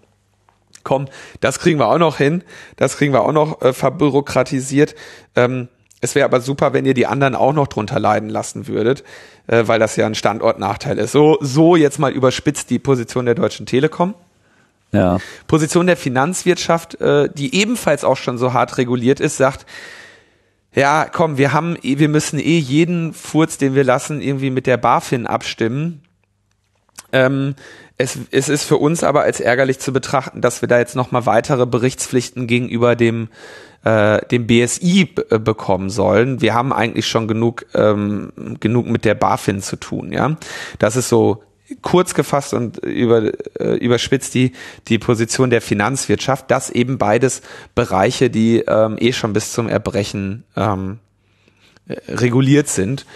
komm, 0.85 1.07
das 1.41 1.59
kriegen 1.59 1.79
wir 1.79 1.89
auch 1.89 1.99
noch 1.99 2.19
hin, 2.19 2.43
das 2.77 2.97
kriegen 2.97 3.13
wir 3.13 3.23
auch 3.23 3.33
noch 3.33 3.63
äh, 3.63 3.73
verbürokratisiert. 3.73 4.95
Ähm, 5.37 5.69
es 6.01 6.15
wäre 6.15 6.25
aber 6.25 6.41
super, 6.41 6.73
wenn 6.73 6.85
ihr 6.85 6.95
die 6.95 7.07
anderen 7.07 7.37
auch 7.37 7.53
noch 7.53 7.69
drunter 7.69 8.01
leiden 8.01 8.29
lassen 8.29 8.67
würdet, 8.67 9.05
äh, 9.47 9.63
weil 9.67 9.79
das 9.79 9.97
ja 9.97 10.07
ein 10.07 10.17
Standortnachteil 10.17 10.99
ist. 10.99 11.13
So, 11.13 11.39
so 11.41 11.77
jetzt 11.77 11.99
mal 11.99 12.13
überspitzt 12.13 12.71
die 12.71 12.81
Position 12.81 13.25
der 13.25 13.37
Deutschen 13.37 13.67
Telekom. 13.67 14.15
Ja. 14.93 15.19
Position 15.47 15.87
der 15.87 15.97
Finanzwirtschaft, 15.97 17.01
äh, 17.01 17.29
die 17.33 17.55
ebenfalls 17.55 18.05
auch 18.05 18.17
schon 18.17 18.37
so 18.37 18.53
hart 18.53 18.79
reguliert 18.79 19.21
ist, 19.21 19.37
sagt, 19.37 19.65
ja, 20.75 21.07
komm, 21.11 21.39
wir 21.39 21.53
haben, 21.53 21.77
wir 21.83 22.09
müssen 22.09 22.39
eh 22.39 22.59
jeden 22.59 23.13
Furz, 23.13 23.59
den 23.59 23.75
wir 23.75 23.85
lassen, 23.85 24.21
irgendwie 24.21 24.51
mit 24.51 24.67
der 24.67 24.79
BaFin 24.79 25.27
abstimmen. 25.27 26.03
Ähm, 27.13 27.55
es, 27.99 28.19
es 28.31 28.49
ist 28.49 28.65
für 28.65 28.79
uns 28.79 29.05
aber 29.05 29.23
als 29.23 29.41
ärgerlich 29.41 29.79
zu 29.79 29.93
betrachten, 29.93 30.41
dass 30.41 30.63
wir 30.63 30.69
da 30.69 30.79
jetzt 30.79 30.97
nochmal 30.97 31.27
weitere 31.27 31.67
Berichtspflichten 31.67 32.47
gegenüber 32.47 32.97
dem 32.97 33.29
äh, 33.85 34.25
dem 34.29 34.47
BSI 34.47 35.15
äh, 35.31 35.39
bekommen 35.39 35.91
sollen. 35.91 36.41
Wir 36.41 36.55
haben 36.55 36.73
eigentlich 36.73 37.07
schon 37.07 37.29
genug 37.29 37.67
ähm, 37.75 38.33
genug 38.61 38.87
mit 38.87 39.05
der 39.05 39.15
BaFin 39.15 39.61
zu 39.61 39.77
tun, 39.77 40.13
ja. 40.13 40.37
Das 40.79 40.97
ist 40.97 41.09
so 41.09 41.43
kurz 41.81 42.15
gefasst 42.15 42.55
und 42.55 42.79
über, 42.79 43.33
äh, 43.59 43.77
überspitzt 43.77 44.35
die, 44.35 44.53
die 44.89 44.99
Position 44.99 45.51
der 45.51 45.63
Finanzwirtschaft, 45.63 46.51
dass 46.51 46.71
eben 46.71 46.99
beides 46.99 47.41
Bereiche, 47.75 48.29
die 48.29 48.59
ähm, 48.59 48.97
eh 48.99 49.13
schon 49.13 49.33
bis 49.33 49.53
zum 49.53 49.69
Erbrechen 49.69 50.45
ähm, 50.55 50.99
äh, 51.89 51.95
reguliert 52.09 52.69
sind 52.69 53.07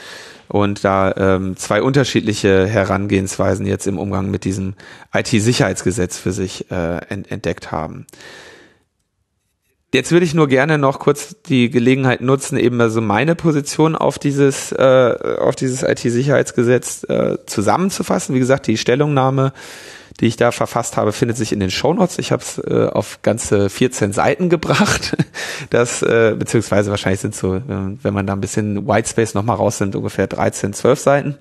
und 0.49 0.85
da 0.85 1.13
ähm, 1.17 1.57
zwei 1.57 1.83
unterschiedliche 1.83 2.67
Herangehensweisen 2.67 3.67
jetzt 3.67 3.87
im 3.87 3.99
Umgang 3.99 4.31
mit 4.31 4.45
diesem 4.45 4.75
IT-Sicherheitsgesetz 5.15 6.19
für 6.19 6.33
sich 6.33 6.71
äh, 6.71 6.99
entdeckt 7.09 7.73
haben. 7.73 8.07
Jetzt 9.95 10.13
würde 10.13 10.27
ich 10.27 10.35
nur 10.35 10.49
gerne 10.49 10.79
noch 10.79 10.99
kurz 10.99 11.37
die 11.43 11.71
Gelegenheit 11.71 12.21
nutzen, 12.21 12.59
eben 12.59 12.81
also 12.81 13.01
meine 13.01 13.35
Position 13.35 13.95
auf 13.95 14.19
dieses, 14.19 14.73
äh, 14.73 15.15
auf 15.39 15.57
dieses 15.57 15.83
IT-Sicherheitsgesetz 15.83 17.05
äh, 17.05 17.39
zusammenzufassen. 17.47 18.35
Wie 18.35 18.41
gesagt, 18.41 18.67
die 18.67 18.77
Stellungnahme, 18.77 19.53
die 20.21 20.27
ich 20.27 20.37
da 20.37 20.51
verfasst 20.51 20.97
habe, 20.97 21.12
findet 21.12 21.37
sich 21.37 21.53
in 21.53 21.61
den 21.61 21.71
Shownotes. 21.71 22.19
Ich 22.19 22.33
habe 22.33 22.43
es 22.43 22.59
äh, 22.59 22.89
auf 22.91 23.21
ganze 23.23 23.69
14 23.69 24.12
Seiten 24.12 24.49
gebracht. 24.51 25.17
Das, 25.71 26.03
äh, 26.03 26.35
beziehungsweise 26.39 26.91
wahrscheinlich 26.91 27.21
sind 27.21 27.35
so, 27.35 27.61
wenn 27.67 28.14
man 28.14 28.27
da 28.27 28.33
ein 28.33 28.41
bisschen 28.41 28.87
Whitespace 28.87 29.35
nochmal 29.35 29.57
raus 29.57 29.79
sind, 29.79 29.97
ungefähr 29.97 30.27
13, 30.27 30.73
12 30.73 30.99
Seiten. 30.99 31.39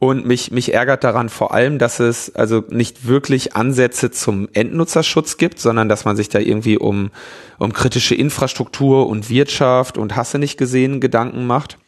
Und 0.00 0.26
mich, 0.26 0.52
mich 0.52 0.72
ärgert 0.72 1.02
daran 1.02 1.28
vor 1.28 1.52
allem, 1.52 1.80
dass 1.80 1.98
es 1.98 2.34
also 2.36 2.62
nicht 2.68 3.08
wirklich 3.08 3.56
Ansätze 3.56 4.12
zum 4.12 4.48
Endnutzerschutz 4.52 5.38
gibt, 5.38 5.58
sondern 5.58 5.88
dass 5.88 6.04
man 6.04 6.16
sich 6.16 6.28
da 6.28 6.38
irgendwie 6.38 6.78
um, 6.78 7.10
um 7.58 7.72
kritische 7.72 8.14
Infrastruktur 8.14 9.08
und 9.08 9.28
Wirtschaft 9.28 9.98
und 9.98 10.14
Hasse 10.14 10.38
nicht 10.38 10.56
gesehen 10.56 11.00
Gedanken 11.00 11.46
macht. 11.46 11.78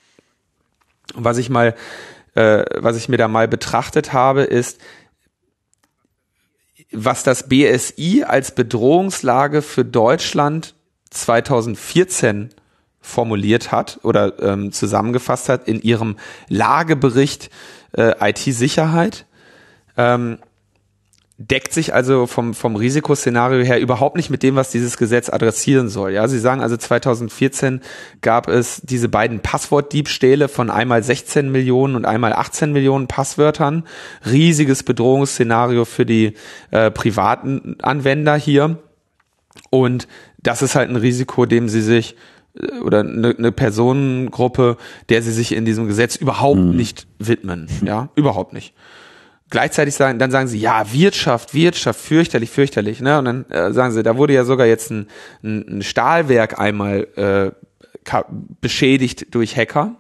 was 1.15 1.39
ich 1.39 1.51
mal, 1.51 1.77
äh, 2.35 2.65
was 2.79 2.97
ich 2.97 3.09
mir 3.09 3.17
da 3.17 3.29
mal 3.29 3.47
betrachtet 3.47 4.13
habe, 4.13 4.43
ist, 4.43 4.81
was 6.93 7.23
das 7.23 7.49
BSI 7.49 8.25
als 8.27 8.53
Bedrohungslage 8.53 9.63
für 9.63 9.85
Deutschland 9.85 10.75
2014 11.11 12.51
formuliert 13.01 13.73
hat 13.73 14.01
oder 14.03 14.41
ähm, 14.41 14.73
zusammengefasst 14.73 15.49
hat 15.49 15.67
in 15.67 15.81
ihrem 15.81 16.17
Lagebericht 16.49 17.51
äh, 17.93 18.31
IT-Sicherheit. 18.31 19.27
Ähm, 19.97 20.39
deckt 21.41 21.73
sich 21.73 21.95
also 21.95 22.27
vom, 22.27 22.53
vom 22.53 22.77
Risikoszenario 22.77 23.65
her 23.65 23.81
überhaupt 23.81 24.17
nicht 24.17 24.29
mit 24.29 24.43
dem, 24.43 24.57
was 24.57 24.71
dieses 24.71 24.99
Gesetz 24.99 25.31
adressieren 25.31 25.89
soll. 25.89 26.13
Ja, 26.13 26.29
Sie 26.29 26.39
sagen 26.39 26.61
also 26.61 26.77
2014 26.77 27.81
gab 28.21 28.47
es 28.47 28.83
diese 28.83 29.09
beiden 29.09 29.41
Passwortdiebstähle 29.41 30.49
von 30.49 30.69
einmal 30.69 31.03
16 31.03 31.51
Millionen 31.51 31.97
und 31.97 32.05
einmal 32.05 32.35
18 32.35 32.73
Millionen 32.73 33.07
Passwörtern. 33.07 33.85
Riesiges 34.31 34.83
Bedrohungsszenario 34.83 35.87
für 35.87 36.05
die 36.05 36.35
äh, 36.73 36.91
privaten 36.91 37.77
Anwender 37.81 38.37
hier. 38.37 38.77
Und 39.71 40.09
das 40.43 40.61
ist 40.61 40.75
halt 40.75 40.91
ein 40.91 40.97
Risiko, 40.97 41.47
dem 41.47 41.71
Sie 41.71 41.81
sich 41.81 42.17
oder 42.83 43.01
eine, 43.01 43.35
eine 43.37 43.53
Personengruppe, 43.53 44.77
der 45.09 45.23
sie 45.23 45.31
sich 45.31 45.53
in 45.53 45.65
diesem 45.65 45.87
Gesetz 45.87 46.17
überhaupt 46.17 46.59
mhm. 46.59 46.77
nicht 46.77 47.07
widmen. 47.19 47.69
Ja, 47.85 48.11
überhaupt 48.17 48.53
nicht. 48.53 48.75
Gleichzeitig 49.51 49.95
sagen, 49.95 50.19
dann 50.21 50.31
sagen 50.31 50.47
sie, 50.47 50.59
ja, 50.59 50.93
Wirtschaft, 50.93 51.55
Wirtschaft, 51.55 52.01
fürchterlich, 52.01 52.51
fürchterlich. 52.51 53.01
Ne? 53.01 53.19
Und 53.19 53.25
dann 53.25 53.51
äh, 53.51 53.73
sagen 53.73 53.93
sie, 53.93 54.03
da 54.05 54.17
wurde 54.17 54.33
ja 54.33 54.45
sogar 54.45 54.67
jetzt 54.67 54.91
ein, 54.91 55.09
ein, 55.43 55.79
ein 55.79 55.83
Stahlwerk 55.83 56.59
einmal 56.59 57.09
äh, 57.17 57.51
beschädigt 58.61 59.35
durch 59.35 59.57
Hacker. 59.57 59.97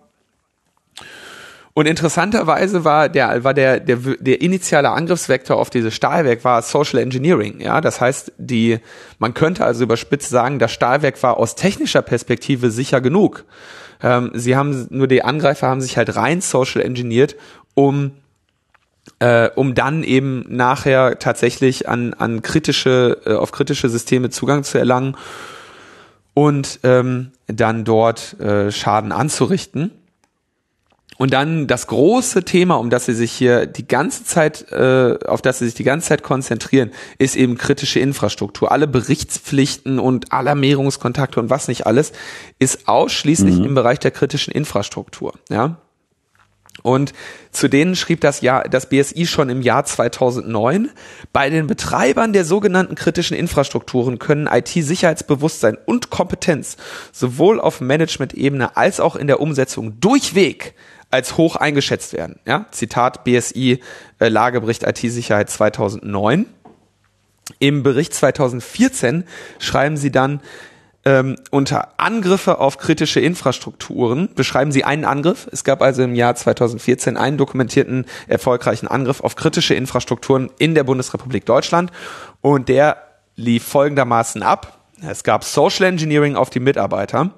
Und 1.72 1.86
interessanterweise 1.86 2.84
war 2.84 3.09
der, 3.09 3.44
war 3.44 3.55
der, 3.55 3.80
der, 3.80 3.96
der 3.96 4.40
initiale 4.40 4.90
Angriffsvektor 4.90 5.57
auf 5.57 5.70
dieses 5.70 5.94
Stahlwerk 5.94 6.44
war 6.44 6.62
Social 6.62 6.98
Engineering. 6.98 7.61
Ja, 7.61 7.80
das 7.80 8.01
heißt, 8.01 8.32
die, 8.38 8.78
man 9.18 9.34
könnte 9.34 9.64
also 9.64 9.84
überspitzt 9.84 10.30
sagen, 10.30 10.59
das 10.59 10.72
Stahlwerk 10.72 11.22
war 11.22 11.36
aus 11.36 11.55
technischer 11.55 12.03
Perspektive 12.03 12.70
sicher 12.70 13.01
genug. 13.01 13.44
Ähm, 14.03 14.30
sie 14.34 14.57
haben, 14.57 14.88
nur 14.90 15.07
die 15.07 15.22
Angreifer 15.22 15.68
haben 15.68 15.80
sich 15.80 15.96
halt 15.96 16.16
rein 16.16 16.40
social 16.40 16.82
engineert, 16.82 17.36
um 17.74 18.12
äh, 19.19 19.51
um 19.55 19.75
dann 19.75 20.03
eben 20.03 20.45
nachher 20.49 21.19
tatsächlich 21.19 21.89
an, 21.89 22.15
an 22.15 22.43
kritische, 22.43 23.19
äh, 23.27 23.35
auf 23.35 23.53
kritische 23.53 23.89
Systeme 23.89 24.31
Zugang 24.31 24.65
zu 24.65 24.79
erlangen 24.79 25.17
und 26.35 26.81
ähm, 26.85 27.33
dann 27.47 27.85
dort 27.85 28.39
äh, 28.41 28.71
Schaden 28.71 29.13
anzurichten. 29.13 29.93
Und 31.19 31.35
dann 31.35 31.67
das 31.67 31.87
große 31.87 32.45
Thema, 32.45 32.77
um 32.77 32.89
das 32.89 33.05
sie 33.05 33.13
sich 33.13 33.31
hier 33.31 33.67
die 33.67 33.87
ganze 33.87 34.25
Zeit, 34.25 34.73
äh, 34.73 35.19
auf 35.27 35.43
das 35.43 35.59
sie 35.59 35.67
sich 35.67 35.75
die 35.75 35.85
ganze 35.85 36.09
Zeit 36.09 36.23
konzentrieren, 36.23 36.93
ist 37.19 37.37
eben 37.37 37.59
kritische 37.59 38.01
Infrastruktur. 38.01 38.73
Alle 38.73 38.87
Berichtspflichten 38.87 39.99
und 39.99 40.33
Alarmierungskontakte 40.33 41.39
und 41.39 41.51
was 41.51 41.69
nicht 41.69 41.87
alles, 41.87 42.13
ist 42.59 42.89
ausschließlich 42.89 43.57
mhm. 43.57 43.65
im 43.67 43.75
Bereich 43.75 43.99
der 43.99 44.13
kritischen 44.13 44.55
Infrastruktur. 44.55 45.35
Ja. 45.51 45.77
Und 46.83 47.12
zu 47.51 47.68
denen 47.68 47.97
schrieb 47.97 48.20
das 48.20 48.41
Jahr, 48.41 48.64
das 48.64 48.89
BSI 48.89 49.26
schon 49.26 49.51
im 49.51 49.62
Jahr 49.62 49.85
2009. 49.85 50.91
Bei 51.33 51.51
den 51.51 51.66
Betreibern 51.66 52.33
der 52.33 52.45
sogenannten 52.45 52.95
kritischen 52.95 53.37
Infrastrukturen 53.37 54.18
können 54.18 54.47
IT-Sicherheitsbewusstsein 54.47 55.76
und 55.85 56.11
Kompetenz 56.11 56.76
sowohl 57.12 57.61
auf 57.61 57.81
Management-Ebene 57.81 58.76
als 58.76 59.01
auch 59.01 59.16
in 59.16 59.26
der 59.26 59.41
Umsetzung 59.41 60.01
durchweg 60.01 60.74
als 61.11 61.37
hoch 61.37 61.57
eingeschätzt 61.57 62.12
werden. 62.12 62.39
Ja? 62.47 62.66
Zitat 62.70 63.24
BSI 63.24 63.81
äh, 64.20 64.28
Lagebericht 64.28 64.85
IT-Sicherheit 64.85 65.51
2009. 65.51 66.47
Im 67.59 67.83
Bericht 67.83 68.14
2014 68.14 69.24
schreiben 69.59 69.97
sie 69.97 70.12
dann, 70.12 70.41
ähm, 71.05 71.36
unter 71.51 71.98
Angriffe 71.98 72.59
auf 72.59 72.76
kritische 72.76 73.20
Infrastrukturen 73.20 74.34
beschreiben 74.34 74.70
sie 74.70 74.84
einen 74.84 75.07
Angriff. 75.07 75.48
Es 75.51 75.64
gab 75.64 75.80
also 75.80 76.03
im 76.03 76.14
Jahr 76.14 76.34
2014 76.34 77.16
einen 77.16 77.38
dokumentierten 77.38 78.05
erfolgreichen 78.28 78.86
Angriff 78.86 79.20
auf 79.20 79.34
kritische 79.34 79.74
Infrastrukturen 79.74 80.51
in 80.59 80.74
der 80.74 80.84
Bundesrepublik 80.84 81.46
Deutschland 81.46 81.90
und 82.42 82.68
der 82.68 82.98
lief 83.36 83.64
folgendermaßen 83.64 84.42
ab. 84.42 84.78
Es 85.03 85.24
gab 85.24 85.44
Social 85.44 85.86
Engineering 85.86 86.36
auf 86.36 86.51
die 86.51 86.61
Mitarbeiter. 86.61 87.30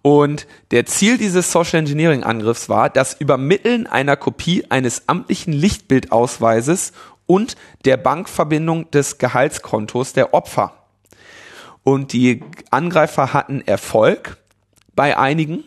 Und 0.00 0.46
der 0.70 0.86
Ziel 0.86 1.18
dieses 1.18 1.52
Social 1.52 1.80
Engineering 1.80 2.22
Angriffs 2.22 2.70
war 2.70 2.88
das 2.88 3.14
Übermitteln 3.20 3.86
einer 3.86 4.16
Kopie 4.16 4.64
eines 4.70 5.08
amtlichen 5.08 5.52
Lichtbildausweises 5.52 6.92
und 7.26 7.56
der 7.84 7.98
Bankverbindung 7.98 8.90
des 8.90 9.18
Gehaltskontos 9.18 10.14
der 10.14 10.32
Opfer. 10.32 10.77
Und 11.82 12.12
die 12.12 12.42
Angreifer 12.70 13.32
hatten 13.32 13.62
Erfolg 13.66 14.36
bei 14.94 15.16
einigen. 15.16 15.64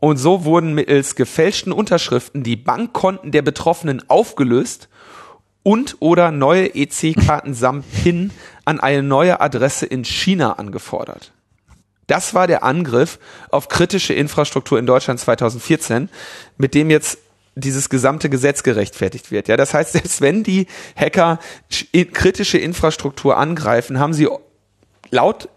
Und 0.00 0.16
so 0.16 0.44
wurden 0.44 0.74
mittels 0.74 1.14
gefälschten 1.14 1.72
Unterschriften 1.72 2.42
die 2.42 2.56
Bankkonten 2.56 3.30
der 3.30 3.42
Betroffenen 3.42 4.08
aufgelöst 4.08 4.88
und 5.62 5.96
oder 6.00 6.30
neue 6.30 6.74
EC-Karten 6.74 7.54
samt 7.54 7.84
PIN 7.90 8.30
an 8.64 8.80
eine 8.80 9.02
neue 9.02 9.40
Adresse 9.40 9.86
in 9.86 10.04
China 10.04 10.54
angefordert. 10.54 11.32
Das 12.06 12.34
war 12.34 12.46
der 12.46 12.62
Angriff 12.64 13.18
auf 13.50 13.68
kritische 13.68 14.12
Infrastruktur 14.12 14.78
in 14.78 14.86
Deutschland 14.86 15.20
2014, 15.20 16.10
mit 16.58 16.74
dem 16.74 16.90
jetzt 16.90 17.18
dieses 17.56 17.88
gesamte 17.88 18.28
Gesetz 18.28 18.62
gerechtfertigt 18.62 19.30
wird. 19.30 19.48
Ja, 19.48 19.56
das 19.56 19.74
heißt, 19.74 19.92
selbst 19.92 20.20
wenn 20.20 20.42
die 20.42 20.66
Hacker 20.96 21.38
kritische 22.12 22.58
Infrastruktur 22.58 23.36
angreifen, 23.36 23.98
haben 23.98 24.12
sie 24.12 24.28
laut 25.14 25.48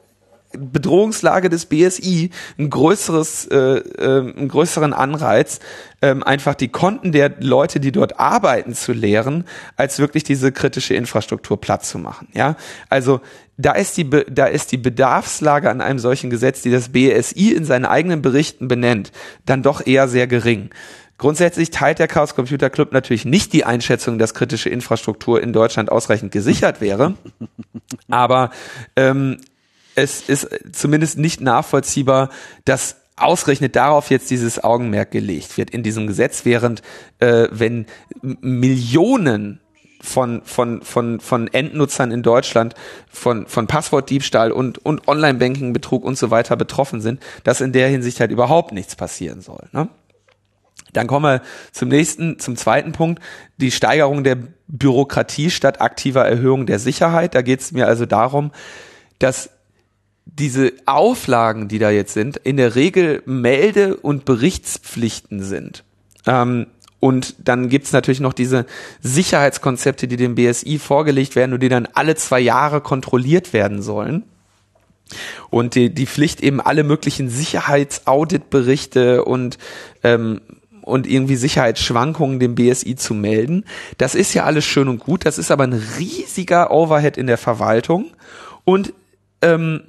Bedrohungslage 0.53 1.49
des 1.49 1.65
BSI 1.65 2.31
ein 2.57 2.69
größeres, 2.69 3.47
äh, 3.47 3.57
äh, 3.57 4.19
einen 4.19 4.47
größeren 4.47 4.93
Anreiz, 4.93 5.59
ähm, 6.01 6.23
einfach 6.23 6.55
die 6.55 6.69
Konten 6.69 7.11
der 7.11 7.33
Leute, 7.41 7.81
die 7.81 7.91
dort 7.91 8.17
arbeiten, 8.19 8.73
zu 8.73 8.93
leeren, 8.93 9.43
als 9.75 9.99
wirklich 9.99 10.23
diese 10.23 10.53
kritische 10.53 10.93
Infrastruktur 10.93 11.59
platt 11.59 11.85
zu 11.85 11.99
machen. 11.99 12.29
Ja, 12.33 12.55
also 12.89 13.19
da 13.57 13.73
ist 13.73 13.97
die 13.97 14.09
da 14.09 14.45
ist 14.45 14.71
die 14.71 14.77
Bedarfslage 14.77 15.69
an 15.69 15.81
einem 15.81 15.99
solchen 15.99 16.29
Gesetz, 16.29 16.61
die 16.61 16.71
das 16.71 16.89
BSI 16.89 17.51
in 17.51 17.65
seinen 17.65 17.85
eigenen 17.85 18.21
Berichten 18.21 18.67
benennt, 18.67 19.11
dann 19.45 19.63
doch 19.63 19.85
eher 19.85 20.07
sehr 20.07 20.27
gering. 20.27 20.69
Grundsätzlich 21.17 21.71
teilt 21.71 21.99
der 21.99 22.07
Chaos 22.07 22.35
Computer 22.35 22.69
Club 22.69 22.91
natürlich 22.93 23.25
nicht 23.25 23.51
die 23.53 23.65
Einschätzung, 23.65 24.19
dass 24.19 24.33
kritische 24.33 24.69
Infrastruktur 24.69 25.41
in 25.41 25.51
Deutschland 25.51 25.91
ausreichend 25.91 26.31
gesichert 26.31 26.79
wäre. 26.79 27.15
Aber 28.09 28.51
ähm, 28.95 29.37
es 29.95 30.29
ist 30.29 30.47
zumindest 30.73 31.17
nicht 31.17 31.41
nachvollziehbar, 31.41 32.29
dass 32.65 32.97
ausgerechnet 33.15 33.75
darauf 33.75 34.11
jetzt 34.11 34.29
dieses 34.29 34.63
Augenmerk 34.63 35.09
gelegt 35.09 35.57
wird 35.57 35.71
in 35.71 35.81
diesem 35.81 36.05
Gesetz, 36.05 36.45
während 36.45 36.83
äh, 37.19 37.47
wenn 37.51 37.87
Millionen 38.21 39.59
von, 39.99 40.43
von, 40.43 40.83
von, 40.83 41.19
von 41.19 41.47
Endnutzern 41.47 42.11
in 42.11 42.21
Deutschland 42.21 42.75
von, 43.09 43.47
von 43.47 43.65
Passwortdiebstahl 43.65 44.51
und, 44.51 44.77
und 44.85 45.07
Online-Banking-Betrug 45.07 46.05
und 46.05 46.15
so 46.15 46.29
weiter 46.29 46.55
betroffen 46.55 47.01
sind, 47.01 47.21
dass 47.43 47.61
in 47.61 47.71
der 47.71 47.87
Hinsicht 47.87 48.19
halt 48.19 48.29
überhaupt 48.29 48.71
nichts 48.71 48.95
passieren 48.95 49.41
soll. 49.41 49.67
Ne? 49.71 49.89
Dann 50.93 51.07
kommen 51.07 51.25
wir 51.25 51.41
zum 51.71 51.89
nächsten, 51.89 52.39
zum 52.39 52.55
zweiten 52.55 52.91
Punkt, 52.91 53.21
die 53.57 53.71
Steigerung 53.71 54.23
der 54.23 54.37
Bürokratie 54.67 55.49
statt 55.49 55.81
aktiver 55.81 56.25
Erhöhung 56.25 56.65
der 56.65 56.79
Sicherheit. 56.79 57.35
Da 57.35 57.41
geht 57.41 57.61
es 57.61 57.71
mir 57.71 57.87
also 57.87 58.05
darum, 58.05 58.51
dass 59.19 59.49
diese 60.25 60.73
Auflagen, 60.85 61.67
die 61.67 61.79
da 61.79 61.89
jetzt 61.89 62.13
sind, 62.13 62.37
in 62.37 62.57
der 62.57 62.75
Regel 62.75 63.21
Melde- 63.25 63.95
und 63.97 64.25
Berichtspflichten 64.25 65.41
sind. 65.41 65.83
Ähm, 66.25 66.67
und 66.99 67.35
dann 67.39 67.69
gibt's 67.69 67.91
natürlich 67.91 68.19
noch 68.19 68.33
diese 68.33 68.65
Sicherheitskonzepte, 69.01 70.07
die 70.07 70.17
dem 70.17 70.35
BSI 70.35 70.79
vorgelegt 70.79 71.35
werden 71.35 71.53
und 71.53 71.61
die 71.61 71.69
dann 71.69 71.87
alle 71.93 72.15
zwei 72.15 72.39
Jahre 72.39 72.81
kontrolliert 72.81 73.53
werden 73.53 73.81
sollen. 73.81 74.23
Und 75.49 75.75
die, 75.75 75.93
die 75.93 76.07
Pflicht 76.07 76.41
eben 76.41 76.59
alle 76.59 76.83
möglichen 76.83 77.29
Sicherheitsauditberichte 77.29 79.23
und 79.23 79.57
ähm, 80.03 80.41
und 80.87 81.07
irgendwie 81.07 81.35
Sicherheitsschwankungen 81.35 82.39
dem 82.39 82.55
BSI 82.55 82.95
zu 82.95 83.13
melden. 83.13 83.65
Das 83.97 84.15
ist 84.15 84.33
ja 84.33 84.43
alles 84.43 84.65
schön 84.65 84.87
und 84.87 84.99
gut. 84.99 85.25
Das 85.25 85.37
ist 85.37 85.51
aber 85.51 85.63
ein 85.63 85.81
riesiger 85.99 86.71
Overhead 86.71 87.17
in 87.17 87.27
der 87.27 87.37
Verwaltung 87.37 88.11
und 88.63 88.93
ähm, 89.41 89.83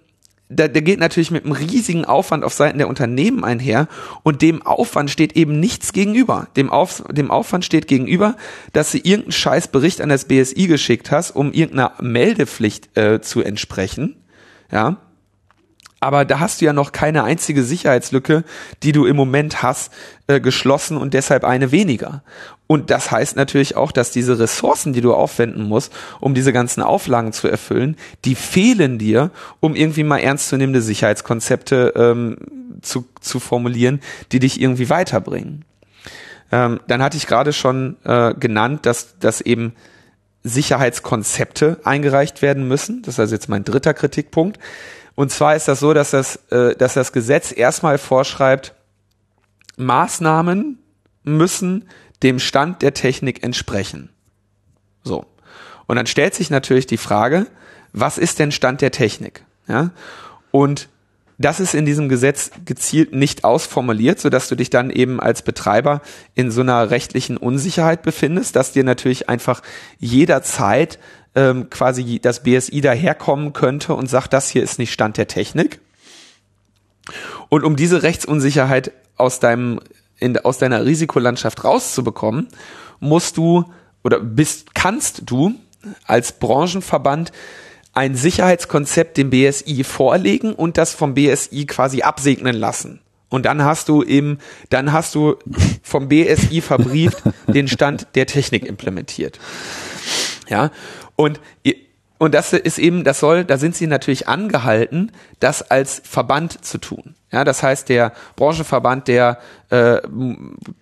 der, 0.51 0.69
der 0.69 0.83
geht 0.83 0.99
natürlich 0.99 1.31
mit 1.31 1.45
einem 1.45 1.53
riesigen 1.53 2.05
Aufwand 2.05 2.43
auf 2.43 2.55
Seiten 2.55 2.79
der 2.79 2.89
Unternehmen 2.89 3.45
einher 3.45 3.87
und 4.23 4.41
dem 4.41 4.63
Aufwand 4.63 5.11
steht 5.11 5.37
eben 5.37 5.61
nichts 5.61 5.93
gegenüber. 5.93 6.49
Dem, 6.57 6.71
Auf, 6.71 7.05
dem 7.11 7.31
Aufwand 7.31 7.65
steht 7.65 7.87
gegenüber, 7.87 8.37
dass 8.73 8.93
du 8.93 8.99
irgendeinen 8.99 9.33
scheiß 9.33 9.69
Bericht 9.69 10.01
an 10.01 10.09
das 10.09 10.25
BSI 10.25 10.67
geschickt 10.67 11.11
hast, 11.11 11.33
um 11.33 11.53
irgendeiner 11.53 11.93
Meldepflicht 12.01 12.97
äh, 12.97 13.21
zu 13.21 13.43
entsprechen. 13.43 14.17
Ja, 14.73 14.99
aber 16.01 16.25
da 16.25 16.39
hast 16.39 16.61
du 16.61 16.65
ja 16.65 16.73
noch 16.73 16.93
keine 16.93 17.25
einzige 17.25 17.65
Sicherheitslücke, 17.65 18.45
die 18.83 18.93
du 18.93 19.07
im 19.07 19.17
Moment 19.17 19.63
hast, 19.63 19.93
äh, 20.29 20.41
geschlossen 20.41 20.97
und 20.97 21.15
deshalb 21.15 21.45
eine 21.45 21.73
weniger. 21.73 22.23
Und 22.69 22.91
das 22.91 23.11
heißt 23.11 23.35
natürlich 23.35 23.77
auch, 23.77 23.91
dass 23.91 24.11
diese 24.11 24.39
Ressourcen, 24.39 24.93
die 24.93 25.01
du 25.01 25.15
aufwenden 25.15 25.65
musst, 25.65 25.93
um 26.21 26.35
diese 26.35 26.53
ganzen 26.53 26.83
Auflagen 26.83 27.33
zu 27.33 27.49
erfüllen, 27.49 27.97
die 28.25 28.35
fehlen 28.35 28.99
dir, 28.99 29.31
um 29.61 29.75
irgendwie 29.75 30.05
mal 30.05 30.19
ernstzunehmende 30.19 30.83
Sicherheitskonzepte 30.83 31.95
ähm, 31.97 32.37
zu, 32.83 33.07
zu 33.21 33.41
formulieren, 33.41 34.01
die 34.31 34.39
dich 34.39 34.61
irgendwie 34.61 34.91
weiterbringen. 34.91 35.65
Ähm, 36.53 36.81
dann 36.87 37.03
hatte 37.03 37.17
ich 37.17 37.27
gerade 37.27 37.53
schon 37.53 37.97
äh, 38.05 38.35
genannt, 38.35 38.87
dass, 38.87 39.19
dass 39.19 39.41
eben 39.41 39.73
Sicherheitskonzepte 40.45 41.79
eingereicht 41.85 42.43
werden 42.43 42.69
müssen. 42.69 43.03
Das 43.03 43.15
ist 43.15 43.21
also 43.21 43.35
jetzt 43.35 43.49
mein 43.49 43.65
dritter 43.65 43.95
Kritikpunkt. 43.95 44.59
Und 45.19 45.33
zwar 45.33 45.57
ist 45.57 45.67
das 45.67 45.81
so, 45.81 45.95
dass 45.95 46.13
das, 46.13 46.37
äh, 46.53 46.77
dass 46.77 46.95
das 46.95 47.11
Gesetz 47.11 47.51
erstmal 47.51 47.99
vorschreibt, 47.99 48.73
Maßnahmen 49.77 50.79
müssen 51.25 51.89
dem 52.23 52.39
Stand 52.39 52.83
der 52.83 52.95
Technik 52.95 53.43
entsprechen. 53.43 54.11
So. 55.03 55.27
Und 55.89 55.97
dann 55.97 56.07
stellt 56.07 56.37
sich 56.37 56.51
natürlich 56.51 56.87
die 56.87 56.99
Frage, 56.99 57.49
was 57.93 58.17
ist 58.17 58.39
denn 58.39 58.53
Stand 58.53 58.81
der 58.81 58.93
Technik? 58.93 59.45
Ja? 59.67 59.91
Und 60.53 60.89
das 61.37 61.59
ist 61.59 61.75
in 61.75 61.85
diesem 61.85 62.09
Gesetz 62.09 62.53
gezielt 62.65 63.13
nicht 63.13 63.43
ausformuliert, 63.43 64.21
sodass 64.21 64.49
du 64.49 64.55
dich 64.55 64.71
dann 64.71 64.89
eben 64.89 65.19
als 65.19 65.43
Betreiber 65.43 66.01
in 66.37 66.53
so 66.53 66.61
einer 66.61 66.91
rechtlichen 66.91 67.37
Unsicherheit 67.37 68.03
befindest, 68.03 68.55
dass 68.55 68.71
dir 68.71 68.85
natürlich 68.85 69.29
einfach 69.29 69.63
jederzeit 69.99 71.01
ähm, 71.35 71.71
quasi 71.71 72.19
das 72.21 72.43
BSI 72.43 72.81
daherkommen 72.81 73.53
könnte 73.53 73.95
und 73.95 74.09
sagt, 74.09 74.33
das 74.33 74.49
hier 74.49 74.63
ist 74.63 74.79
nicht 74.79 74.93
Stand 74.93 75.17
der 75.17 75.29
Technik. 75.29 75.81
Und 77.49 77.65
um 77.65 77.77
diese 77.77 78.03
Rechtsunsicherheit 78.03 78.93
aus 79.17 79.41
deinem 79.41 79.81
in, 80.19 80.37
aus 80.39 80.59
deiner 80.59 80.85
Risikolandschaft 80.85 81.65
rauszubekommen, 81.65 82.49
musst 83.01 83.37
du 83.37 83.65
oder 84.03 84.21
bist 84.21 84.75
kannst 84.75 85.23
du 85.27 85.55
als 86.05 86.33
Branchenverband 86.33 87.33
ein 87.93 88.15
Sicherheitskonzept 88.15 89.17
dem 89.17 89.31
BSI 89.31 89.85
vorlegen 89.85 90.53
und 90.53 90.77
das 90.77 90.93
vom 90.93 91.15
BSI 91.15 91.67
quasi 91.67 92.03
absegnen 92.03 92.57
lassen. 92.57 93.01
Und 93.29 93.45
dann 93.45 93.63
hast 93.63 93.89
du 93.89 94.03
eben, 94.03 94.39
dann 94.71 94.93
hast 94.93 95.15
du 95.15 95.37
vom 95.83 96.09
BSI 96.09 96.61
verbrieft 96.61 97.23
den 97.47 97.69
Stand 97.69 98.07
der 98.15 98.27
Technik 98.27 98.65
implementiert. 98.65 99.39
Ja. 100.49 100.71
Und, 101.17 101.41
und 102.19 102.35
das 102.35 102.53
ist 102.53 102.79
eben, 102.79 103.05
das 103.05 103.21
soll, 103.21 103.45
da 103.45 103.59
sind 103.59 103.77
sie 103.77 103.87
natürlich 103.87 104.29
angehalten, 104.29 105.13
das 105.41 105.71
als 105.71 106.03
Verband 106.05 106.65
zu 106.65 106.79
tun. 106.79 107.15
Ja, 107.31 107.45
das 107.45 107.63
heißt, 107.63 107.89
der 107.89 108.13
Branchenverband 108.37 109.07
der 109.07 109.39
äh, 109.71 109.99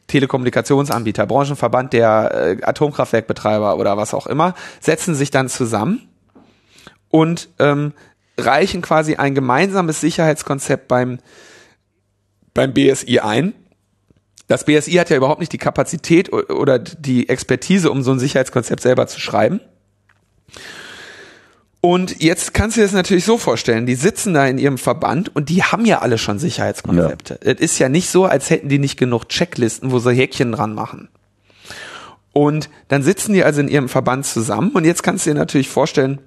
Telekommunikationsanbieter, 0.07 1.27
Branchenverband 1.27 1.93
der 1.93 2.59
äh, 2.61 2.63
Atomkraftwerkbetreiber 2.63 3.77
oder 3.77 3.97
was 3.97 4.15
auch 4.15 4.27
immer, 4.27 4.55
setzen 4.81 5.15
sich 5.15 5.31
dann 5.31 5.49
zusammen 5.49 6.09
und 7.11 7.49
ähm, 7.59 7.93
reichen 8.39 8.81
quasi 8.83 9.17
ein 9.17 9.35
gemeinsames 9.35 10.01
Sicherheitskonzept 10.01 10.89
beim, 10.89 11.19
beim 12.55 12.73
BSI 12.73 13.21
ein. 13.21 13.55
Das 14.47 14.65
BSI 14.65 14.93
hat 14.93 15.11
ja 15.11 15.17
überhaupt 15.17 15.41
nicht 15.41 15.53
die 15.53 15.59
Kapazität 15.59 16.33
oder 16.33 16.79
die 16.79 17.29
Expertise, 17.29 17.91
um 17.91 18.03
so 18.03 18.13
ein 18.13 18.19
Sicherheitskonzept 18.19 18.81
selber 18.83 19.07
zu 19.07 19.21
schreiben. 19.21 19.61
Und 21.81 22.21
jetzt 22.23 22.53
kannst 22.55 22.77
du 22.77 22.81
dir 22.81 22.87
das 22.87 22.95
natürlich 22.95 23.25
so 23.25 23.39
vorstellen, 23.39 23.87
die 23.87 23.95
sitzen 23.95 24.35
da 24.35 24.47
in 24.47 24.59
ihrem 24.59 24.79
Verband 24.79 25.35
und 25.35 25.49
die 25.49 25.63
haben 25.63 25.85
ja 25.85 26.01
alle 26.01 26.19
schon 26.19 26.39
Sicherheitskonzepte. 26.39 27.39
Es 27.43 27.61
ist 27.61 27.79
ja 27.79 27.89
nicht 27.89 28.09
so, 28.09 28.25
als 28.25 28.51
hätten 28.51 28.69
die 28.69 28.79
nicht 28.79 28.99
genug 28.99 29.29
Checklisten, 29.29 29.93
wo 29.93 29.99
sie 29.99 30.13
Häkchen 30.13 30.53
dran 30.53 30.75
machen. 30.75 31.09
Und 32.33 32.71
dann 32.89 33.03
sitzen 33.03 33.35
die 33.35 33.45
also 33.45 33.61
in 33.61 33.69
ihrem 33.69 33.89
Verband 33.89 34.27
zusammen 34.27 34.71
und 34.73 34.85
jetzt 34.85 35.03
kannst 35.03 35.27
du 35.27 35.31
dir 35.31 35.39
natürlich 35.39 35.69
vorstellen, 35.69 36.21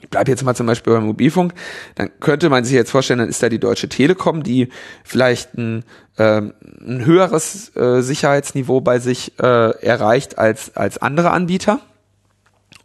ich 0.00 0.08
bleibe 0.08 0.30
jetzt 0.30 0.44
mal 0.44 0.54
zum 0.54 0.66
Beispiel 0.66 0.92
beim 0.92 1.06
Mobilfunk, 1.06 1.54
dann 1.96 2.10
könnte 2.20 2.48
man 2.50 2.64
sich 2.64 2.74
jetzt 2.74 2.90
vorstellen, 2.90 3.18
dann 3.18 3.28
ist 3.28 3.42
da 3.42 3.48
die 3.48 3.58
Deutsche 3.58 3.88
Telekom, 3.88 4.42
die 4.42 4.68
vielleicht 5.04 5.54
ein, 5.54 5.84
äh, 6.16 6.40
ein 6.40 7.04
höheres 7.04 7.74
äh, 7.76 8.00
Sicherheitsniveau 8.00 8.80
bei 8.80 9.00
sich 9.00 9.32
äh, 9.38 9.70
erreicht 9.84 10.38
als, 10.38 10.76
als 10.76 10.98
andere 10.98 11.30
Anbieter 11.30 11.80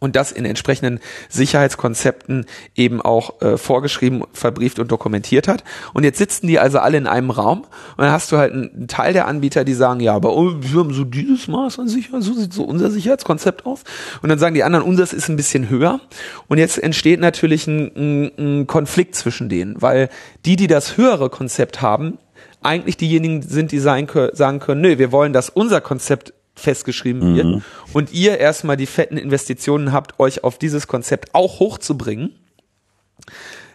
und 0.03 0.17
das 0.17 0.33
in 0.33 0.43
entsprechenden 0.43 0.99
Sicherheitskonzepten 1.29 2.45
eben 2.75 3.01
auch 3.01 3.41
äh, 3.41 3.57
vorgeschrieben, 3.57 4.25
verbrieft 4.33 4.79
und 4.79 4.91
dokumentiert 4.91 5.47
hat. 5.47 5.63
Und 5.93 6.03
jetzt 6.03 6.17
sitzen 6.17 6.47
die 6.47 6.59
also 6.59 6.79
alle 6.79 6.97
in 6.97 7.07
einem 7.07 7.31
Raum 7.31 7.59
und 7.61 7.99
dann 7.99 8.11
hast 8.11 8.29
du 8.33 8.37
halt 8.37 8.51
einen 8.51 8.89
Teil 8.89 9.13
der 9.13 9.27
Anbieter, 9.27 9.63
die 9.63 9.73
sagen, 9.73 10.01
ja, 10.01 10.13
aber 10.13 10.35
oh, 10.35 10.51
wir 10.59 10.81
haben 10.81 10.93
so 10.93 11.05
dieses 11.05 11.47
Maß 11.47 11.79
an 11.79 11.87
Sicherheit, 11.87 12.21
so 12.21 12.33
sieht 12.33 12.53
so 12.53 12.63
unser 12.63 12.91
Sicherheitskonzept 12.91 13.65
aus. 13.65 13.83
Und 14.21 14.27
dann 14.27 14.39
sagen 14.39 14.55
die 14.55 14.63
anderen, 14.63 14.83
unseres 14.83 15.13
ist 15.13 15.29
ein 15.29 15.37
bisschen 15.37 15.69
höher. 15.69 16.01
Und 16.49 16.57
jetzt 16.57 16.83
entsteht 16.83 17.21
natürlich 17.21 17.65
ein, 17.67 17.91
ein, 17.95 18.31
ein 18.37 18.67
Konflikt 18.67 19.15
zwischen 19.15 19.47
denen, 19.47 19.81
weil 19.81 20.09
die, 20.43 20.57
die 20.57 20.67
das 20.67 20.97
höhere 20.97 21.29
Konzept 21.29 21.81
haben, 21.81 22.17
eigentlich 22.61 22.97
diejenigen 22.97 23.41
sind, 23.41 23.71
die 23.71 23.79
sagen 23.79 24.07
können, 24.07 24.81
nö, 24.81 24.97
wir 24.97 25.13
wollen, 25.13 25.31
dass 25.31 25.49
unser 25.49 25.79
Konzept 25.79 26.33
festgeschrieben 26.55 27.35
wird 27.35 27.45
mhm. 27.45 27.61
und 27.93 28.13
ihr 28.13 28.39
erstmal 28.39 28.77
die 28.77 28.85
fetten 28.85 29.17
Investitionen 29.17 29.91
habt, 29.91 30.19
euch 30.19 30.43
auf 30.43 30.57
dieses 30.57 30.87
Konzept 30.87 31.33
auch 31.33 31.59
hochzubringen. 31.59 32.35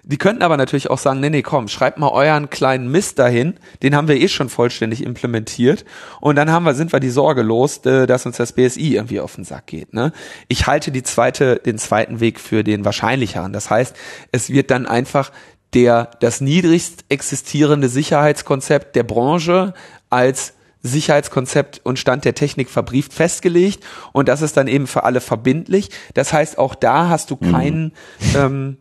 Die 0.05 0.17
könnten 0.17 0.43
aber 0.43 0.57
natürlich 0.57 0.89
auch 0.89 0.97
sagen, 0.97 1.21
nee, 1.21 1.29
nee, 1.29 1.43
komm, 1.43 1.69
schreibt 1.69 1.99
mal 1.99 2.09
euren 2.09 2.49
kleinen 2.49 2.91
Mist 2.91 3.19
dahin, 3.19 3.57
den 3.83 3.95
haben 3.95 4.09
wir 4.09 4.17
eh 4.17 4.29
schon 4.29 4.49
vollständig 4.49 5.05
implementiert 5.05 5.85
und 6.21 6.37
dann 6.37 6.51
haben 6.51 6.65
wir, 6.65 6.73
sind 6.75 6.93
wir 6.93 7.01
die 7.01 7.11
Sorge 7.11 7.43
los, 7.43 7.85
äh, 7.85 8.07
dass 8.07 8.25
uns 8.25 8.39
das 8.39 8.53
BSI 8.53 8.95
irgendwie 8.95 9.21
auf 9.21 9.35
den 9.35 9.45
Sack 9.45 9.67
geht. 9.67 9.93
Ne? 9.93 10.13
Ich 10.49 10.67
halte 10.67 10.93
die 10.93 11.03
zweite, 11.03 11.57
den 11.57 11.77
zweiten 11.77 12.21
Weg 12.21 12.41
für 12.41 12.65
den 12.65 12.87
wahrscheinlicheren. 12.87 13.53
Das 13.53 13.69
heißt, 13.69 13.95
es 14.33 14.49
wird 14.49 14.71
dann 14.71 14.87
einfach 14.87 15.31
der, 15.75 16.11
das 16.21 16.41
niedrigst 16.41 17.05
existierende 17.11 17.91
Sicherheitskonzept 17.91 18.97
der 18.97 19.03
Branche 19.03 19.75
als 20.09 20.55
Sicherheitskonzept 20.83 21.81
und 21.85 21.99
Stand 21.99 22.25
der 22.25 22.35
Technik 22.35 22.71
verbrieft 22.71 23.13
festgelegt 23.13 23.85
und 24.13 24.29
das 24.29 24.43
ist 24.43 24.57
dann 24.57 24.69
eben 24.69 24.87
für 24.87 25.05
alle 25.05 25.21
verbindlich. 25.21 25.91
Das 26.15 26.33
heißt, 26.33 26.59
auch 26.59 26.75
da 26.75 27.09
hast 27.09 27.31
du 27.31 27.39
mhm. 27.41 27.53
keinen, 27.53 27.85
mhm. 27.85 28.37
ähm, 28.37 28.77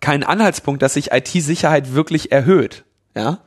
keinen 0.00 0.22
Anhaltspunkt, 0.22 0.82
dass 0.82 0.94
sich 0.94 1.12
IT-Sicherheit 1.12 1.94
wirklich 1.94 2.32
erhöht. 2.32 2.84
Ja. 3.16 3.40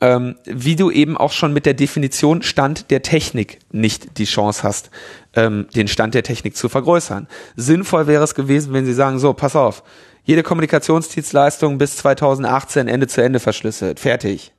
Ähm, 0.00 0.36
wie 0.44 0.76
du 0.76 0.92
eben 0.92 1.16
auch 1.16 1.32
schon 1.32 1.52
mit 1.52 1.66
der 1.66 1.74
Definition 1.74 2.42
Stand 2.42 2.92
der 2.92 3.02
Technik 3.02 3.58
nicht 3.72 4.18
die 4.18 4.26
Chance 4.26 4.62
hast, 4.62 4.90
ähm, 5.34 5.66
den 5.74 5.88
Stand 5.88 6.14
der 6.14 6.22
Technik 6.22 6.56
zu 6.56 6.68
vergrößern. 6.68 7.26
Sinnvoll 7.56 8.06
wäre 8.06 8.22
es 8.22 8.36
gewesen, 8.36 8.72
wenn 8.72 8.86
sie 8.86 8.94
sagen, 8.94 9.18
so, 9.18 9.32
pass 9.32 9.56
auf, 9.56 9.82
jede 10.22 10.44
Kommunikationsdienstleistung 10.44 11.78
bis 11.78 11.96
2018 11.96 12.86
Ende 12.86 13.08
zu 13.08 13.22
Ende 13.24 13.40
verschlüsselt, 13.40 13.98
fertig. 13.98 14.52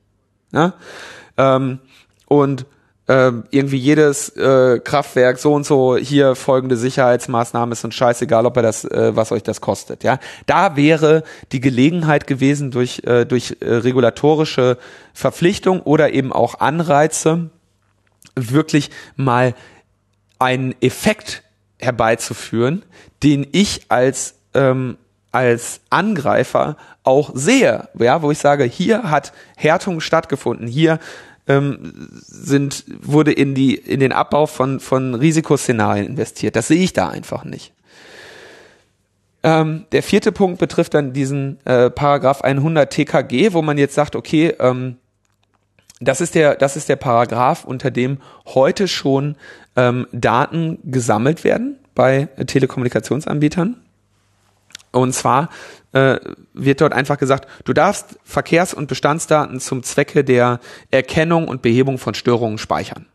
Ja? 0.52 0.74
Ähm, 1.40 1.80
und 2.28 2.66
ähm, 3.08 3.46
irgendwie 3.50 3.78
jedes 3.78 4.30
äh, 4.38 4.80
Kraftwerk 4.84 5.40
so 5.40 5.56
und 5.56 5.66
so 5.66 5.98
hier 5.98 6.36
folgende 6.36 6.78
Sicherheitsmaßnahme 6.78 7.72
ist 7.72 7.84
und 7.84 7.96
scheißegal, 7.96 8.46
ob 8.46 8.56
er 8.58 8.62
das, 8.62 8.86
äh, 8.86 9.16
was 9.16 9.32
euch 9.32 9.42
das 9.42 9.62
kostet. 9.62 10.04
Ja, 10.04 10.20
da 10.46 10.76
wäre 10.76 11.24
die 11.52 11.60
Gelegenheit 11.60 12.28
gewesen 12.28 12.70
durch 12.70 13.02
äh, 13.06 13.26
durch 13.26 13.58
äh, 13.62 13.74
regulatorische 13.74 14.78
Verpflichtung 15.16 15.82
oder 15.82 16.14
eben 16.14 16.32
auch 16.32 16.60
Anreize 16.60 17.50
wirklich 18.36 18.92
mal 19.16 19.56
einen 20.38 20.76
Effekt 20.80 21.42
herbeizuführen, 21.80 22.84
den 23.24 23.48
ich 23.52 23.86
als 23.90 24.36
ähm, 24.54 24.98
als 25.32 25.82
Angreifer 25.90 26.78
auch 27.04 27.32
sehe, 27.34 27.88
ja, 27.98 28.22
wo 28.22 28.30
ich 28.30 28.38
sage, 28.38 28.64
hier 28.66 29.10
hat 29.10 29.32
Härtung 29.56 30.00
stattgefunden, 30.00 30.68
hier 30.68 31.00
ähm, 31.50 32.10
sind, 32.12 32.86
wurde 33.02 33.34
in 33.34 33.56
die, 33.56 33.76
in 33.76 34.00
den 34.00 34.14
Abbau 34.14 34.46
von, 34.46 34.80
von 34.80 35.16
Risikoszenarien 35.16 36.06
investiert. 36.06 36.56
Das 36.56 36.70
sehe 36.70 36.82
ich 36.82 36.94
da 36.94 37.10
einfach 37.10 37.44
nicht. 37.44 37.74
Ähm, 39.42 39.86
der 39.92 40.04
vierte 40.04 40.32
Punkt 40.32 40.60
betrifft 40.60 40.94
dann 40.94 41.12
diesen 41.12 41.60
äh, 41.66 41.90
Paragraph 41.90 42.42
100 42.42 42.92
TKG, 42.92 43.54
wo 43.54 43.62
man 43.62 43.78
jetzt 43.78 43.96
sagt, 43.96 44.16
okay, 44.16 44.54
ähm, 44.60 44.98
das 46.00 46.22
ist 46.22 46.36
der, 46.36 46.56
das 46.56 46.78
ist 46.78 46.88
der 46.88 46.96
Paragraph, 46.98 47.66
unter 47.66 47.90
dem 47.92 48.20
heute 48.46 48.88
schon 48.88 49.36
ähm, 49.76 50.08
Daten 50.12 50.78
gesammelt 50.84 51.44
werden 51.44 51.78
bei 51.96 52.28
Telekommunikationsanbietern. 52.46 53.76
Und 54.92 55.14
zwar 55.14 55.50
äh, 55.92 56.18
wird 56.54 56.82
dort 56.82 56.94
einfach 56.94 57.18
gesagt, 57.18 57.48
du 57.66 57.74
darfst 57.74 58.20
Verkehrs- 58.24 58.74
und 58.74 58.88
Bestandsdaten 58.88 59.60
zum 59.60 59.84
Zwecke 59.84 60.24
der 60.24 60.60
Erkennung 60.92 61.48
und 61.48 61.62
Behebung 61.62 61.98
von 61.98 62.14
Störungen 62.14 62.58
speichern. 62.58 63.06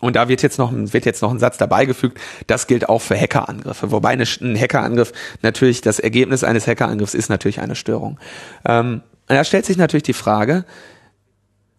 Und 0.00 0.16
da 0.16 0.28
wird 0.28 0.42
jetzt 0.42 0.58
noch, 0.58 0.72
wird 0.72 1.06
jetzt 1.06 1.22
noch 1.22 1.32
ein 1.32 1.38
Satz 1.38 1.56
dabei 1.56 1.84
gefügt, 1.84 2.20
das 2.46 2.66
gilt 2.66 2.88
auch 2.88 3.00
für 3.00 3.18
Hackerangriffe. 3.18 3.90
Wobei 3.90 4.10
eine, 4.10 4.24
ein 4.40 4.58
Hackerangriff 4.58 5.12
natürlich, 5.42 5.80
das 5.80 5.98
Ergebnis 5.98 6.44
eines 6.44 6.66
Hackerangriffs 6.66 7.14
ist 7.14 7.28
natürlich 7.28 7.60
eine 7.60 7.74
Störung. 7.74 8.18
Ähm, 8.64 9.02
da 9.26 9.42
stellt 9.44 9.66
sich 9.66 9.76
natürlich 9.76 10.04
die 10.04 10.12
Frage, 10.12 10.64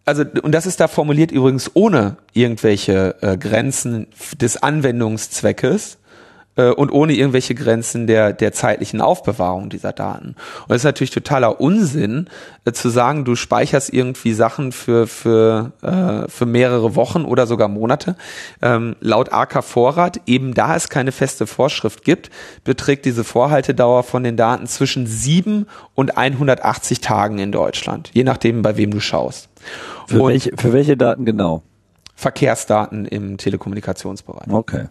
also, 0.04 0.24
und 0.42 0.52
das 0.52 0.66
ist 0.66 0.80
da 0.80 0.88
formuliert 0.88 1.30
übrigens 1.30 1.70
ohne 1.74 2.16
irgendwelche 2.32 3.16
äh, 3.20 3.36
Grenzen 3.36 4.08
des 4.40 4.62
Anwendungszweckes, 4.62 5.98
äh, 6.60 6.70
und 6.70 6.90
ohne 6.90 7.14
irgendwelche 7.14 7.54
Grenzen 7.54 8.06
der, 8.06 8.32
der 8.32 8.52
zeitlichen 8.52 9.00
Aufbewahrung 9.00 9.70
dieser 9.70 9.92
Daten. 9.92 10.28
Und 10.28 10.68
das 10.68 10.78
ist 10.78 10.84
natürlich 10.84 11.10
totaler 11.10 11.60
Unsinn, 11.60 12.28
äh, 12.64 12.72
zu 12.72 12.88
sagen, 12.88 13.24
du 13.24 13.34
speicherst 13.34 13.92
irgendwie 13.92 14.32
Sachen 14.32 14.72
für, 14.72 15.06
für, 15.06 15.72
äh, 15.82 16.28
für 16.28 16.46
mehrere 16.46 16.94
Wochen 16.94 17.24
oder 17.24 17.46
sogar 17.46 17.68
Monate. 17.68 18.16
Ähm, 18.62 18.96
laut 19.00 19.32
AK 19.32 19.64
Vorrat, 19.64 20.20
eben 20.26 20.54
da 20.54 20.76
es 20.76 20.88
keine 20.88 21.12
feste 21.12 21.46
Vorschrift 21.46 22.04
gibt, 22.04 22.30
beträgt 22.64 23.04
diese 23.04 23.24
Vorhaltedauer 23.24 24.02
von 24.02 24.22
den 24.22 24.36
Daten 24.36 24.66
zwischen 24.66 25.06
sieben 25.06 25.66
und 25.94 26.16
180 26.16 27.00
Tagen 27.00 27.38
in 27.38 27.52
Deutschland, 27.52 28.10
je 28.12 28.24
nachdem, 28.24 28.62
bei 28.62 28.76
wem 28.76 28.90
du 28.90 29.00
schaust. 29.00 29.48
Für, 30.06 30.26
welche, 30.26 30.52
für 30.56 30.72
welche 30.72 30.96
Daten 30.96 31.24
genau? 31.24 31.62
Verkehrsdaten 32.14 33.06
im 33.06 33.38
Telekommunikationsbereich. 33.38 34.48
Okay. 34.50 34.86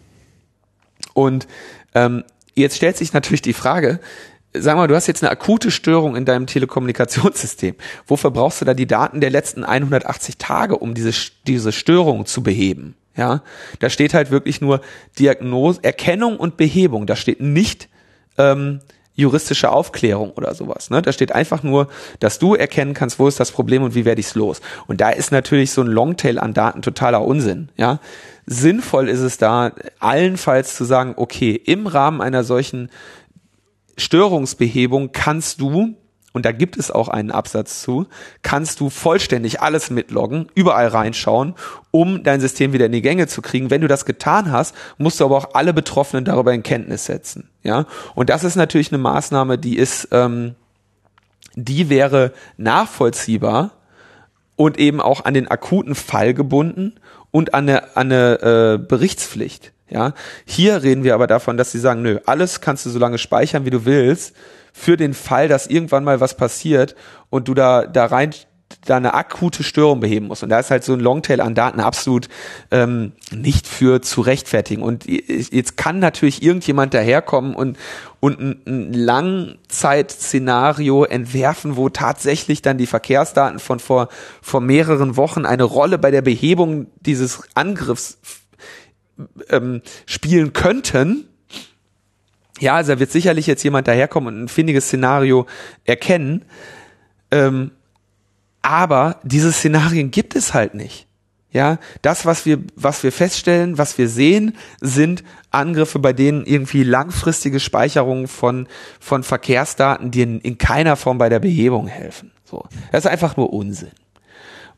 Und 1.14 1.48
ähm, 1.96 2.24
jetzt 2.56 2.78
stellt 2.78 2.98
sich 2.98 3.14
natürlich 3.14 3.42
die 3.42 3.54
Frage, 3.54 4.00
sag 4.54 4.76
mal, 4.76 4.88
du 4.88 4.96
hast 4.96 5.08
jetzt 5.08 5.24
eine 5.24 5.32
akute 5.32 5.72
Störung 5.72 6.16
in 6.16 6.26
deinem 6.26 6.48
Telekommunikationssystem. 6.48 7.76
Wofür 8.08 8.32
brauchst 8.32 8.62
du 8.62 8.66
da 8.66 8.74
die 8.74 8.88
Daten 8.88 9.22
der 9.22 9.30
letzten 9.30 9.64
180 9.64 10.38
Tage, 10.38 10.78
um 10.78 10.94
diese, 10.94 11.12
diese 11.46 11.72
Störung 11.72 12.26
zu 12.26 12.44
beheben? 12.44 12.96
Ja, 13.16 13.44
da 13.80 13.90
steht 13.90 14.14
halt 14.14 14.32
wirklich 14.32 14.62
nur 14.62 14.82
Diagnose, 15.18 15.84
Erkennung 15.84 16.38
und 16.38 16.58
Behebung. 16.58 17.06
Da 17.06 17.16
steht 17.16 17.42
nicht 17.42 17.90
ähm, 18.38 18.80
juristische 19.20 19.72
Aufklärung 19.72 20.32
oder 20.32 20.56
sowas. 20.56 20.90
Ne? 20.90 21.02
Da 21.02 21.12
steht 21.12 21.34
einfach 21.34 21.62
nur, 21.64 21.88
dass 22.20 22.40
du 22.40 22.56
erkennen 22.56 22.94
kannst, 22.94 23.20
wo 23.20 23.28
ist 23.28 23.40
das 23.40 23.52
Problem 23.52 23.84
und 23.84 23.96
wie 23.96 24.06
werde 24.06 24.22
ich 24.22 24.28
es 24.28 24.36
los. 24.36 24.62
Und 24.88 25.02
da 25.02 25.10
ist 25.10 25.32
natürlich 25.32 25.72
so 25.72 25.82
ein 25.82 25.88
Longtail 25.88 26.40
an 26.40 26.54
Daten 26.54 26.82
totaler 26.82 27.24
Unsinn. 27.24 27.70
Ja, 27.78 28.00
sinnvoll 28.46 29.10
ist 29.10 29.20
es 29.20 29.38
da, 29.38 29.74
allenfalls 30.00 30.76
zu 30.76 30.86
sagen, 30.86 31.14
okay, 31.18 31.54
im 31.54 31.88
Rahmen 31.88 32.22
einer 32.22 32.44
solchen 32.44 32.90
Störungsbehebung 33.98 35.12
kannst 35.12 35.60
du 35.60 35.96
und 36.32 36.46
da 36.46 36.52
gibt 36.52 36.78
es 36.78 36.92
auch 36.92 37.08
einen 37.08 37.32
Absatz 37.32 37.82
zu, 37.82 38.08
kannst 38.44 38.80
du 38.80 38.90
vollständig 38.90 39.62
alles 39.62 39.90
mitloggen, 39.90 40.48
überall 40.54 40.88
reinschauen, 40.88 41.56
um 41.92 42.24
dein 42.24 42.40
System 42.40 42.72
wieder 42.72 42.86
in 42.86 42.92
die 42.92 43.02
Gänge 43.02 43.28
zu 43.28 43.42
kriegen. 43.42 43.72
Wenn 43.72 43.82
du 43.82 43.88
das 43.88 44.06
getan 44.06 44.52
hast, 44.52 44.76
musst 44.98 45.20
du 45.20 45.26
aber 45.26 45.38
auch 45.38 45.54
alle 45.54 45.74
Betroffenen 45.74 46.26
darüber 46.26 46.54
in 46.54 46.64
Kenntnis 46.64 47.06
setzen. 47.06 47.50
Ja, 47.64 47.86
und 48.16 48.30
das 48.30 48.44
ist 48.44 48.56
natürlich 48.56 48.92
eine 48.92 49.00
Maßnahme, 49.00 49.58
die 49.58 49.78
ist, 49.78 50.10
ähm, 50.12 50.56
die 51.56 51.90
wäre 51.90 52.32
nachvollziehbar 52.58 53.72
und 54.56 54.78
eben 54.78 55.02
auch 55.02 55.26
an 55.26 55.34
den 55.34 55.48
akuten 55.48 55.96
Fall 55.96 56.34
gebunden 56.34 57.00
und 57.32 57.54
an 57.54 57.68
eine, 57.68 57.96
an 57.98 58.12
eine 58.12 58.42
äh, 58.42 58.78
Berichtspflicht. 58.78 59.74
Ja, 59.90 60.14
hier 60.46 60.84
reden 60.84 61.04
wir 61.04 61.16
aber 61.16 61.26
davon, 61.26 61.58
dass 61.58 61.72
sie 61.72 61.80
sagen, 61.80 62.04
nö, 62.04 62.20
alles 62.28 62.62
kannst 62.62 62.86
du 62.86 62.92
so 62.92 63.00
lange 63.00 63.18
speichern, 63.18 63.66
wie 63.66 63.72
du 63.72 63.86
willst, 63.86 64.36
für 64.74 64.98
den 64.98 65.14
Fall, 65.14 65.48
dass 65.48 65.68
irgendwann 65.68 66.04
mal 66.04 66.20
was 66.20 66.36
passiert 66.36 66.96
und 67.30 67.48
du 67.48 67.54
da 67.54 67.86
da 67.86 68.06
rein 68.06 68.34
da 68.86 68.98
eine 68.98 69.14
akute 69.14 69.64
Störung 69.64 70.00
beheben 70.00 70.28
musst. 70.28 70.44
Und 70.44 70.50
da 70.50 70.60
ist 70.60 70.70
halt 70.72 70.84
so 70.84 70.94
ein 70.94 71.00
Longtail 71.00 71.42
an 71.42 71.56
Daten 71.56 71.80
absolut 71.80 72.30
ähm, 72.72 73.14
nicht 73.32 73.68
für 73.68 74.02
zu 74.02 74.22
rechtfertigen. 74.22 74.82
Und 74.84 75.06
jetzt 75.08 75.78
kann 75.78 76.00
natürlich 76.00 76.44
irgendjemand 76.44 76.94
daherkommen 76.94 77.56
und, 77.56 77.78
und 78.20 78.40
ein, 78.40 78.62
ein 78.66 78.94
Langzeitszenario 78.94 81.04
entwerfen, 81.04 81.78
wo 81.78 81.90
tatsächlich 81.90 82.62
dann 82.62 82.78
die 82.78 82.86
Verkehrsdaten 82.86 83.60
von 83.60 83.80
vor, 83.80 84.10
vor 84.42 84.62
mehreren 84.62 85.18
Wochen 85.18 85.46
eine 85.46 85.64
Rolle 85.64 85.98
bei 85.98 86.12
der 86.12 86.22
Behebung 86.22 86.88
dieses 87.02 87.42
Angriffs 87.56 88.20
ähm, 89.50 89.82
spielen 90.06 90.54
könnten. 90.54 91.29
Ja, 92.60 92.76
also 92.76 92.94
da 92.94 93.00
wird 93.00 93.12
sicherlich 93.12 93.48
jetzt 93.48 93.64
jemand 93.64 93.88
daherkommen 93.88 94.36
und 94.36 94.44
ein 94.44 94.48
findiges 94.48 94.86
Szenario 94.86 95.46
erkennen. 95.86 96.46
Ähm, 97.32 97.72
aber 98.62 99.20
diese 99.24 99.52
Szenarien 99.52 100.12
gibt 100.12 100.36
es 100.36 100.54
halt 100.54 100.74
nicht. 100.74 101.08
Ja, 101.52 101.80
das, 102.04 102.28
was 102.28 102.46
wir, 102.46 102.60
was 102.76 103.02
wir 103.02 103.12
feststellen, 103.12 103.80
was 103.80 103.98
wir 103.98 104.08
sehen, 104.08 104.56
sind 104.82 105.24
Angriffe, 105.50 105.98
bei 105.98 106.14
denen 106.14 106.46
irgendwie 106.46 106.84
langfristige 106.84 107.60
Speicherungen 107.60 108.28
von, 108.28 108.68
von 109.00 109.24
Verkehrsdaten, 109.24 110.12
die 110.12 110.22
in, 110.22 110.42
in 110.42 110.60
keiner 110.60 110.96
Form 110.96 111.18
bei 111.18 111.28
der 111.28 111.40
Behebung 111.40 111.88
helfen. 111.88 112.32
So. 112.46 112.66
Das 112.92 113.06
ist 113.06 113.12
einfach 113.12 113.36
nur 113.36 113.52
Unsinn. 113.52 113.90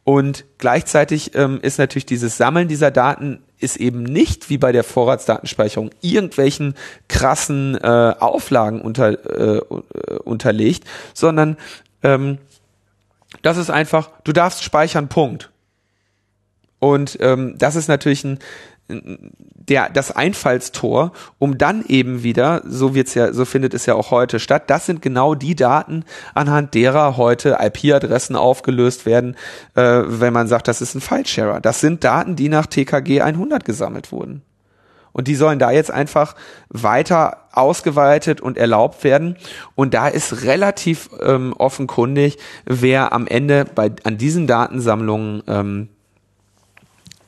Und 0.05 0.45
gleichzeitig 0.59 1.36
ähm, 1.36 1.59
ist 1.61 1.77
natürlich 1.77 2.05
dieses 2.05 2.38
Sammeln 2.38 2.69
dieser 2.69 2.89
Daten 2.89 3.43
ist 3.62 3.78
eben 3.78 4.03
nicht 4.03 4.49
wie 4.49 4.57
bei 4.57 4.72
der 4.72 4.84
Vorratsdatenspeicherung 4.84 5.91
irgendwelchen 6.01 6.76
krassen 7.07 7.76
äh, 7.76 8.16
Auflagen 8.20 8.82
unter, 8.82 9.57
äh, 9.57 9.62
unterlegt, 10.24 10.86
sondern 11.14 11.57
ähm, 12.03 12.38
das 13.41 13.57
ist 13.57 13.70
einfach, 13.70 14.09
du 14.24 14.34
darfst 14.34 14.64
speichern, 14.64 15.07
Punkt. 15.07 15.51
Und 16.80 17.18
ähm, 17.22 17.55
das 17.57 17.76
ist 17.76 17.88
natürlich 17.88 18.24
ein, 18.24 18.39
der, 18.91 19.89
das 19.89 20.11
Einfallstor, 20.15 21.11
um 21.39 21.57
dann 21.57 21.85
eben 21.87 22.23
wieder, 22.23 22.61
so 22.65 22.95
wird's 22.95 23.13
ja, 23.13 23.33
so 23.33 23.45
findet 23.45 23.73
es 23.73 23.85
ja 23.85 23.95
auch 23.95 24.11
heute 24.11 24.39
statt, 24.39 24.69
das 24.69 24.85
sind 24.85 25.01
genau 25.01 25.35
die 25.35 25.55
Daten, 25.55 26.03
anhand 26.33 26.73
derer 26.73 27.17
heute 27.17 27.57
IP-Adressen 27.61 28.35
aufgelöst 28.35 29.05
werden, 29.05 29.35
äh, 29.75 30.01
wenn 30.05 30.33
man 30.33 30.47
sagt, 30.47 30.67
das 30.67 30.81
ist 30.81 30.95
ein 30.95 31.01
File-Sharer. 31.01 31.61
Das 31.61 31.79
sind 31.79 32.03
Daten, 32.03 32.35
die 32.35 32.49
nach 32.49 32.65
TKG 32.65 33.21
100 33.21 33.63
gesammelt 33.65 34.11
wurden. 34.11 34.41
Und 35.13 35.27
die 35.27 35.35
sollen 35.35 35.59
da 35.59 35.71
jetzt 35.71 35.91
einfach 35.91 36.35
weiter 36.69 37.45
ausgeweitet 37.51 38.39
und 38.41 38.57
erlaubt 38.57 39.03
werden. 39.03 39.35
Und 39.75 39.93
da 39.93 40.07
ist 40.07 40.43
relativ 40.43 41.09
ähm, 41.21 41.53
offenkundig, 41.57 42.37
wer 42.65 43.11
am 43.13 43.27
Ende 43.27 43.65
bei, 43.65 43.91
an 44.03 44.17
diesen 44.17 44.47
Datensammlungen 44.47 45.43
ähm, 45.47 45.89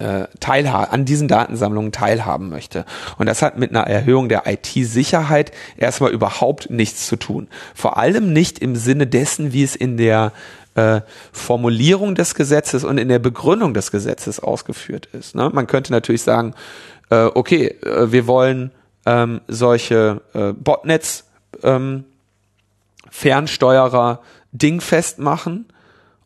äh, 0.04 0.28
teilha 0.39 0.84
an 0.84 1.06
diesen 1.06 1.30
Datensammlungen 1.30 1.93
teilhaben 1.93 2.49
möchte. 2.49 2.86
Und 3.18 3.28
das 3.28 3.41
hat 3.41 3.58
mit 3.58 3.72
einer 3.72 3.88
Erhöhung 3.88 4.28
der 4.28 4.43
IT-Sicherheit 4.45 5.51
erstmal 5.78 6.12
überhaupt 6.12 6.70
nichts 6.70 7.08
zu 7.08 7.16
tun. 7.16 7.47
Vor 7.74 7.97
allem 7.97 8.34
nicht 8.34 8.60
im 8.60 8.76
Sinne 8.76 9.08
dessen, 9.08 9.54
wie 9.54 9.64
es 9.64 9.76
in 9.76 9.95
der 9.95 10.34
äh, 10.76 11.01
Formulierung 11.32 12.16
des 12.16 12.36
Gesetzes 12.36 12.84
und 12.84 12.97
in 12.97 13.08
der 13.08 13.20
Begründung 13.20 13.74
des 13.74 13.91
Gesetzes 13.91 14.41
ausgeführt 14.41 15.08
ist. 15.14 15.36
Ne? 15.36 15.49
Man 15.54 15.68
könnte 15.68 15.93
natürlich 15.93 16.24
sagen, 16.24 16.54
äh, 17.10 17.30
okay, 17.34 17.68
äh, 17.68 18.12
wir 18.12 18.28
wollen 18.28 18.72
ähm, 19.06 19.39
solche 19.47 20.22
äh, 20.34 20.51
Botnets 20.51 21.26
ähm, 21.62 22.04
Fernsteuerer 23.10 24.22
dingfest 24.51 25.20
machen 25.20 25.66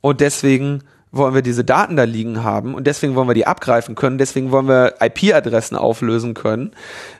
und 0.01 0.21
deswegen 0.21 0.83
wollen 1.11 1.33
wir 1.33 1.41
diese 1.41 1.63
Daten 1.63 1.95
da 1.95 2.03
liegen 2.03 2.43
haben 2.43 2.75
und 2.75 2.85
deswegen 2.85 3.15
wollen 3.15 3.27
wir 3.27 3.33
die 3.33 3.47
abgreifen 3.47 3.95
können, 3.95 4.17
deswegen 4.17 4.51
wollen 4.51 4.67
wir 4.67 4.95
IP-Adressen 4.99 5.75
auflösen 5.75 6.33
können. 6.33 6.71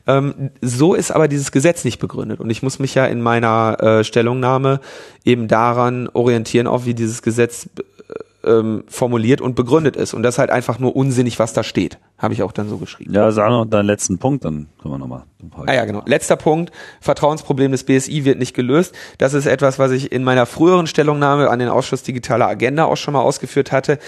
Ähm, 0.06 0.52
so 0.62 0.94
ist 0.94 1.12
aber 1.12 1.28
dieses 1.28 1.52
Gesetz 1.52 1.86
nicht 1.86 2.00
begründet 2.00 2.40
und 2.40 2.50
ich 2.50 2.64
muss 2.64 2.80
mich 2.80 2.96
ja 2.96 3.06
in 3.06 3.22
meiner 3.22 3.78
äh, 3.82 4.04
Stellungnahme 4.04 4.80
eben 5.24 5.48
daran 5.48 6.10
orientieren, 6.12 6.68
auch 6.68 6.86
wie 6.86 6.94
dieses 6.94 7.22
Gesetz 7.22 7.70
ähm, 8.48 8.84
formuliert 8.88 9.42
und 9.42 9.56
begründet 9.56 9.96
ist. 9.96 10.14
Und 10.14 10.24
das 10.24 10.36
ist 10.36 10.40
halt 10.40 10.50
einfach 10.50 10.80
nur 10.80 10.96
unsinnig, 10.96 11.40
was 11.40 11.54
da 11.54 11.64
steht. 11.64 11.98
Habe 12.18 12.34
ich 12.34 12.44
auch 12.44 12.52
dann 12.52 12.70
so 12.70 12.78
geschrieben. 12.78 13.14
Ja, 13.14 13.32
sag 13.32 13.50
noch 13.50 13.66
deinen 13.66 13.86
letzten 13.86 14.18
Punkt, 14.18 14.46
dann 14.46 14.68
können 14.82 14.94
wir 14.94 14.98
nochmal. 14.98 15.24
Ah 15.66 15.74
ja, 15.74 15.86
genau. 15.86 16.02
Letzter 16.06 16.36
Punkt. 16.36 16.72
Vertrauensproblem 17.02 17.72
des 17.72 17.84
BSI 17.84 18.26
wird 18.26 18.40
nicht 18.40 18.56
gelöst. 18.56 18.96
Das 19.18 19.34
ist 19.34 19.46
etwas, 19.46 19.78
was 19.78 19.92
ich 19.92 20.12
in 20.12 20.24
meiner 20.24 20.46
früheren 20.46 20.88
Stellungnahme 20.88 21.50
an 21.50 21.60
den 21.60 21.70
Ausschuss 21.70 22.04
Digitale 22.04 22.48
Agenda 22.48 22.86
auch 22.86 22.98
schon 22.98 23.14
mal 23.14 23.22
ausgeführt 23.22 23.72
hatte. 23.72 24.00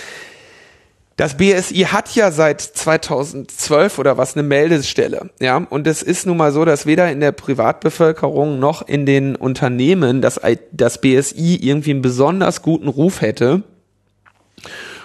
Das 1.20 1.36
BSI 1.36 1.86
hat 1.92 2.16
ja 2.16 2.32
seit 2.32 2.62
2012 2.62 4.00
oder 4.00 4.18
was 4.18 4.38
eine 4.38 4.44
Meldestelle, 4.44 5.32
ja, 5.42 5.58
und 5.58 5.86
es 5.86 6.02
ist 6.02 6.26
nun 6.26 6.38
mal 6.38 6.54
so, 6.54 6.64
dass 6.64 6.86
weder 6.86 7.12
in 7.12 7.20
der 7.20 7.34
Privatbevölkerung 7.34 8.58
noch 8.58 8.88
in 8.88 9.06
den 9.06 9.36
Unternehmen 9.36 10.22
das, 10.22 10.40
das 10.72 11.02
BSI 11.02 11.60
irgendwie 11.62 11.92
einen 11.92 12.02
besonders 12.02 12.62
guten 12.62 12.88
Ruf 12.88 13.20
hätte 13.20 13.64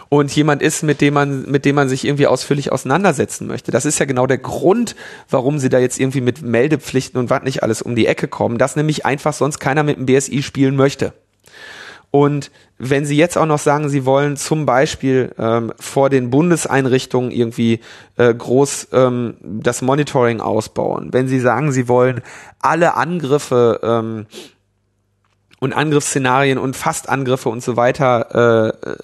und 0.08 0.34
jemand 0.34 0.62
ist, 0.62 0.82
mit 0.82 1.00
dem 1.00 1.14
man, 1.14 1.50
mit 1.50 1.64
dem 1.64 1.74
man 1.76 1.88
sich 1.88 2.04
irgendwie 2.04 2.26
ausführlich 2.26 2.70
auseinandersetzen 2.72 3.46
möchte. 3.46 3.72
Das 3.72 3.84
ist 3.84 3.98
ja 3.98 4.06
genau 4.06 4.26
der 4.26 4.38
Grund, 4.38 4.94
warum 5.28 5.58
sie 5.58 5.68
da 5.68 5.78
jetzt 5.78 5.98
irgendwie 5.98 6.20
mit 6.20 6.42
Meldepflichten 6.42 7.18
und 7.18 7.30
was 7.30 7.42
nicht 7.42 7.62
alles 7.62 7.82
um 7.82 7.96
die 7.96 8.06
Ecke 8.06 8.28
kommen, 8.28 8.58
dass 8.58 8.76
nämlich 8.76 9.04
einfach 9.06 9.32
sonst 9.32 9.58
keiner 9.58 9.82
mit 9.82 9.96
dem 9.96 10.06
BSI 10.06 10.42
spielen 10.42 10.76
möchte. 10.76 11.12
Und 12.14 12.52
wenn 12.78 13.04
Sie 13.06 13.16
jetzt 13.16 13.36
auch 13.36 13.46
noch 13.46 13.58
sagen, 13.58 13.88
Sie 13.88 14.06
wollen 14.06 14.36
zum 14.36 14.66
Beispiel 14.66 15.34
ähm, 15.36 15.72
vor 15.80 16.10
den 16.10 16.30
Bundeseinrichtungen 16.30 17.32
irgendwie 17.32 17.80
äh, 18.16 18.32
groß 18.32 18.88
ähm, 18.92 19.34
das 19.42 19.82
Monitoring 19.82 20.40
ausbauen, 20.40 21.08
wenn 21.10 21.26
Sie 21.26 21.40
sagen, 21.40 21.72
Sie 21.72 21.88
wollen 21.88 22.22
alle 22.60 22.94
Angriffe 22.94 23.80
ähm, 23.82 24.26
und 25.58 25.72
Angriffsszenarien 25.72 26.58
und 26.58 26.76
Fastangriffe 26.76 27.48
und 27.48 27.64
so 27.64 27.76
weiter 27.76 28.76
äh, 28.84 28.96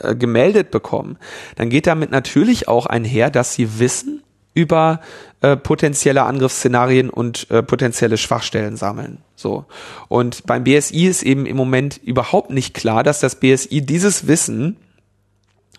äh, 0.00 0.14
gemeldet 0.14 0.70
bekommen, 0.70 1.18
dann 1.56 1.70
geht 1.70 1.86
damit 1.86 2.10
natürlich 2.10 2.68
auch 2.68 2.86
einher, 2.86 3.30
dass 3.30 3.54
sie 3.54 3.78
wissen 3.78 4.22
über 4.54 5.00
äh, 5.42 5.56
potenzielle 5.56 6.24
Angriffsszenarien 6.24 7.08
und 7.08 7.50
äh, 7.50 7.62
potenzielle 7.62 8.16
Schwachstellen 8.16 8.76
sammeln. 8.76 9.18
So. 9.36 9.64
Und 10.08 10.44
beim 10.46 10.64
BSI 10.64 11.06
ist 11.06 11.22
eben 11.22 11.46
im 11.46 11.56
Moment 11.56 12.00
überhaupt 12.02 12.50
nicht 12.50 12.74
klar, 12.74 13.02
dass 13.02 13.20
das 13.20 13.36
BSI 13.36 13.82
dieses 13.82 14.26
Wissen 14.26 14.76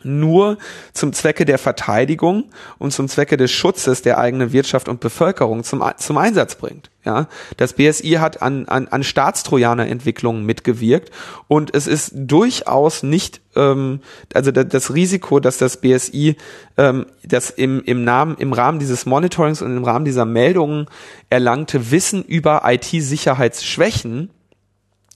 nur 0.04 0.58
zum 0.94 1.14
Zwecke 1.14 1.46
der 1.46 1.58
Verteidigung 1.58 2.46
und 2.78 2.92
zum 2.92 3.08
Zwecke 3.08 3.38
des 3.38 3.52
Schutzes 3.52 4.02
der 4.02 4.18
eigenen 4.18 4.52
Wirtschaft 4.52 4.90
und 4.90 5.00
Bevölkerung 5.00 5.64
zum, 5.64 5.84
zum 5.98 6.18
Einsatz 6.18 6.56
bringt. 6.56 6.90
Ja, 7.04 7.28
das 7.58 7.74
BSI 7.74 8.18
hat 8.20 8.44
an, 8.44 8.68
an, 8.68 8.88
an 8.88 9.04
Staatstrojaner-Entwicklungen 9.04 10.46
mitgewirkt 10.46 11.10
und 11.48 11.74
es 11.74 11.88
ist 11.88 12.12
durchaus 12.14 13.02
nicht, 13.02 13.42
ähm, 13.56 14.02
also 14.36 14.52
das 14.52 14.94
Risiko, 14.94 15.40
dass 15.40 15.58
das 15.58 15.78
BSI 15.78 16.36
ähm, 16.78 17.08
das 17.24 17.50
im, 17.50 17.84
im, 17.86 18.04
Namen, 18.04 18.38
im 18.38 18.54
Rahmen 18.54 18.78
dieses 18.78 19.08
Monitorings 19.08 19.64
und 19.64 19.76
im 19.76 19.84
Rahmen 19.84 20.06
dieser 20.06 20.26
Meldungen 20.26 20.86
erlangte 21.32 21.90
Wissen 21.90 22.24
über 22.24 22.62
IT-Sicherheitsschwächen 22.66 24.30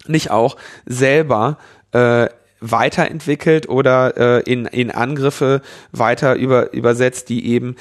nicht 0.07 0.31
auch 0.31 0.57
selber 0.85 1.57
äh, 1.91 2.27
weiterentwickelt 2.71 3.69
oder 3.69 4.17
äh, 4.17 4.51
in, 4.51 4.65
in 4.65 4.91
Angriffe 4.91 5.61
weiter 5.91 6.35
über, 6.35 6.73
übersetzt, 6.73 7.29
die 7.29 7.47
eben 7.47 7.75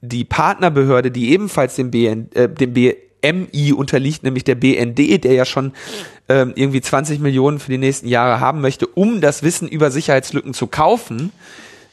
die 0.00 0.24
Partnerbehörde, 0.24 1.10
die 1.10 1.30
ebenfalls 1.32 1.74
dem, 1.76 1.90
BN, 1.90 2.30
äh, 2.32 2.48
dem 2.48 2.72
BMI 2.72 3.72
unterliegt, 3.72 4.22
nämlich 4.22 4.44
der 4.44 4.54
BND, 4.54 5.24
der 5.24 5.32
ja 5.32 5.44
schon 5.44 5.72
ähm, 6.28 6.52
irgendwie 6.54 6.80
20 6.80 7.20
Millionen 7.20 7.58
für 7.58 7.70
die 7.70 7.78
nächsten 7.78 8.08
Jahre 8.08 8.40
haben 8.40 8.60
möchte, 8.60 8.86
um 8.86 9.20
das 9.20 9.42
Wissen 9.42 9.68
über 9.68 9.90
Sicherheitslücken 9.90 10.54
zu 10.54 10.66
kaufen, 10.66 11.32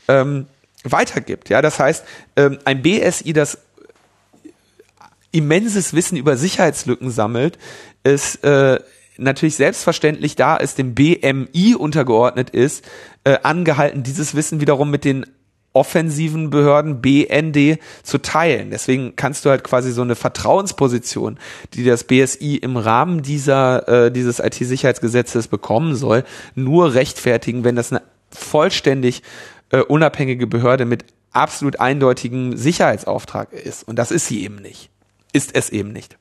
ähm, 0.08 0.46
weitergibt. 0.84 1.50
Ja, 1.50 1.62
das 1.62 1.80
heißt, 1.80 2.06
ähm, 2.36 2.60
ein 2.66 2.84
BSI, 2.84 3.34
das 3.34 3.58
immenses 5.32 5.94
Wissen 5.94 6.18
über 6.18 6.38
Sicherheitslücken 6.38 7.10
sammelt, 7.10 7.58
ist 8.04 8.44
äh, 8.44 8.80
natürlich 9.18 9.56
selbstverständlich 9.56 10.36
da 10.36 10.58
es 10.58 10.76
dem 10.76 10.96
BMI 10.96 11.76
untergeordnet 11.76 12.50
ist, 12.50 12.86
äh, 13.24 13.38
angehalten, 13.44 14.04
dieses 14.04 14.36
Wissen 14.36 14.60
wiederum 14.62 14.92
mit 14.92 15.06
den 15.06 15.26
offensiven 15.76 16.50
Behörden 16.50 17.02
BND 17.02 17.80
zu 18.02 18.18
teilen. 18.20 18.72
Deswegen 18.72 19.16
kannst 19.18 19.44
du 19.44 19.50
halt 19.50 19.64
quasi 19.64 19.92
so 19.92 20.02
eine 20.02 20.16
Vertrauensposition, 20.16 21.38
die 21.74 21.84
das 21.84 22.06
BSI 22.06 22.56
im 22.56 22.78
Rahmen 22.78 23.22
dieser 23.22 24.06
äh, 24.06 24.12
dieses 24.12 24.40
IT-Sicherheitsgesetzes 24.40 25.50
bekommen 25.50 25.96
soll, 25.96 26.24
nur 26.56 26.94
rechtfertigen, 26.94 27.66
wenn 27.66 27.76
das 27.76 27.92
eine 27.92 28.02
vollständig 28.30 29.22
äh, 29.70 29.80
unabhängige 29.80 30.48
Behörde 30.48 30.86
mit 30.86 31.06
absolut 31.32 31.80
eindeutigem 31.82 32.56
Sicherheitsauftrag 32.56 33.52
ist. 33.52 33.86
Und 33.86 33.98
das 34.00 34.12
ist 34.12 34.28
sie 34.28 34.44
eben 34.44 34.62
nicht. 34.62 34.90
Ist 35.34 35.54
es 35.54 35.70
eben 35.70 35.92
nicht. 35.92 36.18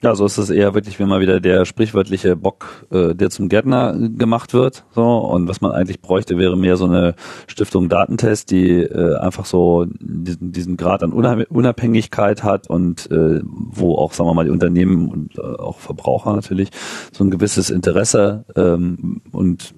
Ja, 0.00 0.14
so 0.14 0.26
ist 0.26 0.38
es 0.38 0.48
eher 0.50 0.74
wirklich, 0.74 1.00
wenn 1.00 1.08
mal 1.08 1.20
wieder 1.20 1.40
der 1.40 1.64
sprichwörtliche 1.64 2.36
Bock, 2.36 2.86
äh, 2.92 3.16
der 3.16 3.30
zum 3.30 3.48
Gärtner 3.48 3.96
gemacht 3.98 4.54
wird. 4.54 4.84
So 4.94 5.02
und 5.02 5.48
was 5.48 5.60
man 5.60 5.72
eigentlich 5.72 6.00
bräuchte, 6.00 6.38
wäre 6.38 6.56
mehr 6.56 6.76
so 6.76 6.84
eine 6.84 7.16
Stiftung 7.48 7.88
Datentest, 7.88 8.52
die 8.52 8.80
äh, 8.80 9.16
einfach 9.16 9.44
so 9.44 9.86
diesen, 9.98 10.52
diesen 10.52 10.76
Grad 10.76 11.02
an 11.02 11.12
Unabhängigkeit 11.12 12.44
hat 12.44 12.70
und 12.70 13.10
äh, 13.10 13.40
wo 13.42 13.96
auch, 13.96 14.12
sagen 14.12 14.30
wir 14.30 14.34
mal, 14.34 14.44
die 14.44 14.52
Unternehmen 14.52 15.08
und 15.08 15.36
äh, 15.36 15.40
auch 15.40 15.80
Verbraucher 15.80 16.32
natürlich 16.32 16.70
so 17.12 17.24
ein 17.24 17.30
gewisses 17.30 17.68
Interesse 17.68 18.44
ähm, 18.54 19.20
und 19.32 19.74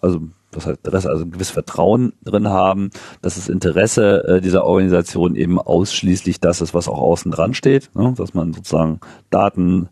also 0.00 0.20
das 0.56 0.66
heißt 0.66 0.78
Interesse, 0.84 1.10
also 1.10 1.24
ein 1.24 1.30
gewisses 1.30 1.52
Vertrauen 1.52 2.12
drin 2.24 2.48
haben, 2.48 2.90
dass 3.22 3.36
das 3.36 3.48
Interesse 3.48 4.24
äh, 4.26 4.40
dieser 4.40 4.64
Organisation 4.64 5.36
eben 5.36 5.60
ausschließlich 5.60 6.40
das 6.40 6.60
ist, 6.60 6.74
was 6.74 6.88
auch 6.88 6.98
außen 6.98 7.30
dran 7.30 7.54
steht, 7.54 7.90
ne? 7.94 8.14
dass 8.16 8.34
man 8.34 8.52
sozusagen 8.52 9.00
Daten 9.30 9.88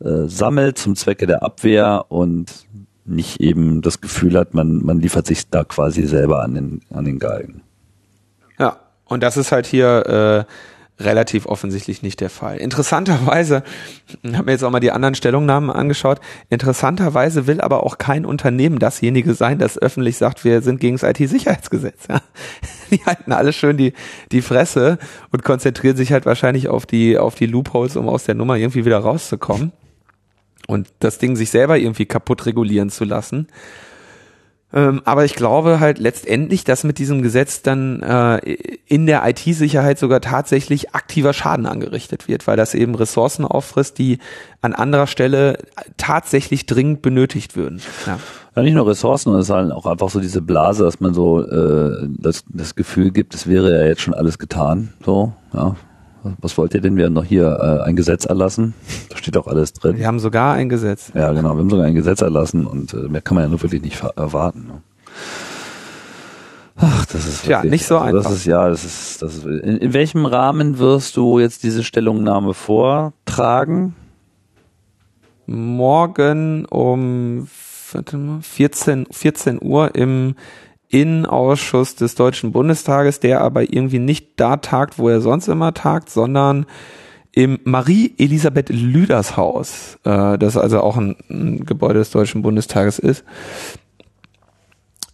äh, 0.00 0.26
sammelt 0.26 0.78
zum 0.78 0.94
Zwecke 0.94 1.26
der 1.26 1.42
Abwehr 1.42 2.06
und 2.08 2.66
nicht 3.04 3.40
eben 3.40 3.82
das 3.82 4.00
Gefühl 4.00 4.38
hat, 4.38 4.54
man, 4.54 4.84
man 4.84 5.00
liefert 5.00 5.26
sich 5.26 5.48
da 5.48 5.64
quasi 5.64 6.06
selber 6.06 6.42
an 6.42 6.54
den, 6.54 6.80
an 6.92 7.04
den 7.04 7.18
Galgen. 7.18 7.62
Ja, 8.58 8.78
und 9.06 9.22
das 9.22 9.36
ist 9.36 9.50
halt 9.50 9.66
hier 9.66 10.46
äh, 10.46 10.52
relativ 11.00 11.46
offensichtlich 11.46 12.02
nicht 12.02 12.20
der 12.20 12.30
Fall. 12.30 12.58
Interessanterweise, 12.58 13.62
ich 14.22 14.34
habe 14.34 14.46
mir 14.46 14.52
jetzt 14.52 14.64
auch 14.64 14.70
mal 14.70 14.80
die 14.80 14.90
anderen 14.90 15.14
Stellungnahmen 15.14 15.70
angeschaut, 15.70 16.20
interessanterweise 16.50 17.46
will 17.46 17.60
aber 17.60 17.84
auch 17.84 17.98
kein 17.98 18.26
Unternehmen 18.26 18.78
dasjenige 18.78 19.34
sein, 19.34 19.58
das 19.58 19.78
öffentlich 19.78 20.16
sagt, 20.16 20.44
wir 20.44 20.62
sind 20.62 20.80
gegen 20.80 20.96
das 20.96 21.08
IT-Sicherheitsgesetz. 21.08 22.08
Ja. 22.08 22.20
Die 22.90 23.04
halten 23.04 23.32
alle 23.32 23.52
schön 23.52 23.76
die, 23.76 23.92
die 24.32 24.40
Fresse 24.40 24.96
und 25.30 25.44
konzentrieren 25.44 25.94
sich 25.94 26.10
halt 26.10 26.24
wahrscheinlich 26.24 26.68
auf 26.68 26.86
die, 26.86 27.18
auf 27.18 27.34
die 27.34 27.44
Loopholes, 27.44 27.96
um 27.96 28.08
aus 28.08 28.24
der 28.24 28.34
Nummer 28.34 28.56
irgendwie 28.56 28.86
wieder 28.86 28.98
rauszukommen 28.98 29.72
und 30.68 30.88
das 30.98 31.18
Ding 31.18 31.36
sich 31.36 31.50
selber 31.50 31.76
irgendwie 31.76 32.06
kaputt 32.06 32.46
regulieren 32.46 32.88
zu 32.88 33.04
lassen. 33.04 33.48
Ähm, 34.70 35.00
aber 35.06 35.24
ich 35.24 35.34
glaube 35.34 35.80
halt 35.80 35.98
letztendlich, 35.98 36.62
dass 36.62 36.84
mit 36.84 36.98
diesem 36.98 37.22
Gesetz 37.22 37.62
dann 37.62 38.02
äh, 38.02 38.36
in 38.86 39.06
der 39.06 39.26
IT-Sicherheit 39.26 39.98
sogar 39.98 40.20
tatsächlich 40.20 40.94
aktiver 40.94 41.32
Schaden 41.32 41.64
angerichtet 41.64 42.28
wird, 42.28 42.46
weil 42.46 42.58
das 42.58 42.74
eben 42.74 42.94
Ressourcen 42.94 43.46
auffrisst, 43.46 43.96
die 43.98 44.18
an 44.60 44.74
anderer 44.74 45.06
Stelle 45.06 45.58
tatsächlich 45.96 46.66
dringend 46.66 47.00
benötigt 47.00 47.56
würden. 47.56 47.80
Ja, 48.06 48.18
ja 48.56 48.62
nicht 48.62 48.74
nur 48.74 48.86
Ressourcen, 48.86 49.34
es 49.36 49.46
ist 49.46 49.54
halt 49.54 49.72
auch 49.72 49.86
einfach 49.86 50.10
so 50.10 50.20
diese 50.20 50.42
Blase, 50.42 50.84
dass 50.84 51.00
man 51.00 51.14
so 51.14 51.42
äh, 51.42 52.06
das, 52.18 52.44
das 52.48 52.74
Gefühl 52.74 53.10
gibt, 53.10 53.34
es 53.34 53.46
wäre 53.46 53.74
ja 53.74 53.86
jetzt 53.86 54.02
schon 54.02 54.14
alles 54.14 54.38
getan. 54.38 54.92
So, 55.02 55.32
ja, 55.54 55.76
was 56.40 56.58
wollt 56.58 56.74
ihr 56.74 56.80
denn? 56.80 56.96
Wir 56.96 57.06
haben 57.06 57.12
noch 57.12 57.24
hier 57.24 57.80
äh, 57.82 57.84
ein 57.84 57.96
Gesetz 57.96 58.24
erlassen. 58.24 58.74
Da 59.08 59.16
steht 59.16 59.36
auch 59.36 59.46
alles 59.46 59.72
drin. 59.72 59.96
Wir 59.96 60.06
haben 60.06 60.18
sogar 60.18 60.54
ein 60.54 60.68
Gesetz. 60.68 61.12
Ja, 61.14 61.32
genau. 61.32 61.54
Wir 61.54 61.60
haben 61.60 61.70
sogar 61.70 61.86
ein 61.86 61.94
Gesetz 61.94 62.20
erlassen 62.20 62.66
und 62.66 62.92
äh, 62.94 63.08
mehr 63.08 63.22
kann 63.22 63.34
man 63.34 63.44
ja 63.44 63.50
nur 63.50 63.62
wirklich 63.62 63.82
nicht 63.82 64.02
erwarten. 64.16 64.66
Ne? 64.66 64.82
Ach, 66.76 67.06
das 67.06 67.26
ist 67.26 67.46
wirklich, 67.46 67.48
ja 67.48 67.64
nicht 67.64 67.86
so 67.86 67.98
also 67.98 68.18
einfach. 68.18 68.30
Das 68.30 68.38
ist 68.38 68.46
ja, 68.46 68.68
das 68.68 68.84
ist, 68.84 69.22
das 69.22 69.36
ist. 69.38 69.44
In, 69.44 69.78
in 69.78 69.92
welchem 69.92 70.26
Rahmen 70.26 70.78
wirst 70.78 71.16
du 71.16 71.38
jetzt 71.38 71.62
diese 71.64 71.82
Stellungnahme 71.82 72.54
vortragen? 72.54 73.96
Morgen 75.46 76.66
um 76.66 77.48
14, 77.48 79.06
14 79.10 79.58
Uhr 79.62 79.94
im 79.94 80.34
Innenausschuss 80.88 81.94
des 81.96 82.14
Deutschen 82.14 82.52
Bundestages, 82.52 83.20
der 83.20 83.40
aber 83.42 83.62
irgendwie 83.62 83.98
nicht 83.98 84.40
da 84.40 84.56
tagt, 84.56 84.98
wo 84.98 85.08
er 85.08 85.20
sonst 85.20 85.48
immer 85.48 85.74
tagt, 85.74 86.10
sondern 86.10 86.66
im 87.32 87.60
Marie-Elisabeth 87.64 88.70
Lüders 88.70 89.36
Haus, 89.36 89.98
äh, 90.04 90.38
das 90.38 90.56
also 90.56 90.80
auch 90.80 90.96
ein, 90.96 91.16
ein, 91.30 91.64
Gebäude 91.64 91.98
des 91.98 92.10
Deutschen 92.10 92.42
Bundestages 92.42 92.98
ist, 92.98 93.22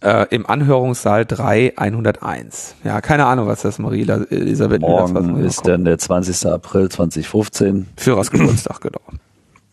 äh, 0.01 0.25
im 0.29 0.45
Anhörungssaal 0.45 1.25
3 1.25 1.73
101. 1.77 2.75
Ja, 2.83 3.01
keine 3.01 3.25
Ahnung, 3.25 3.47
was 3.47 3.61
das 3.61 3.79
Marie-Elisabeth 3.79 4.81
Lüders 4.81 5.13
Haus 5.13 5.39
ist. 5.39 5.45
ist 5.45 5.67
dann 5.67 5.83
der 5.85 5.97
20. 5.97 6.47
April 6.47 6.89
2015. 6.89 7.87
Führers 7.97 8.31
Geburtstag, 8.31 8.81
genau. 8.81 9.01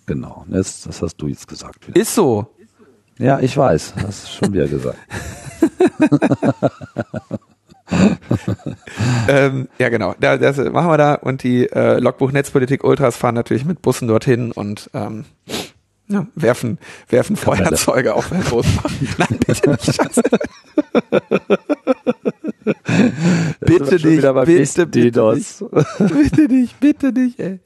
Genau, 0.07 0.45
jetzt, 0.49 0.87
das 0.87 1.01
hast 1.01 1.17
du 1.17 1.29
jetzt 1.29 1.47
gesagt. 1.47 1.89
Wieder. 1.89 2.01
Ist 2.01 2.15
so. 2.15 2.49
Ja, 3.19 3.41
ich 3.41 3.57
weiß, 3.57 3.95
hast 4.03 4.25
du 4.25 4.29
schon 4.29 4.53
wieder 4.53 4.69
gesagt. 4.69 4.99
ähm, 9.29 9.69
ja, 9.79 9.89
genau. 9.89 10.15
Das, 10.19 10.41
das 10.41 10.57
machen 10.71 10.89
wir 10.89 10.99
da. 10.99 11.15
Und 11.15 11.43
die 11.43 11.69
äh, 11.71 11.99
Logbuch 11.99 12.33
Netzpolitik 12.33 12.85
Ultras 12.85 13.17
fahren 13.17 13.35
natürlich 13.35 13.65
mit 13.65 13.83
Bussen 13.83 14.09
dorthin 14.09 14.53
und 14.53 14.91
ähm, 14.95 15.25
ja, 16.09 16.27
werfen, 16.35 16.79
werfen 17.09 17.37
Feuerzeuge 17.37 18.15
auf 18.15 18.31
Herrn 18.31 18.45
Großbach. 18.45 18.91
Nein, 19.19 19.39
bitte 19.47 19.71
nicht. 19.71 19.99
Bitte 23.61 23.95
nicht, 23.95 24.03
bitte, 24.03 24.87
bitte, 24.87 24.87
bitte 24.87 25.35
nicht. 25.35 25.65
Bitte 25.99 26.43
nicht, 26.49 26.81
bitte 26.81 27.13
nicht, 27.13 27.41
ey. 27.41 27.61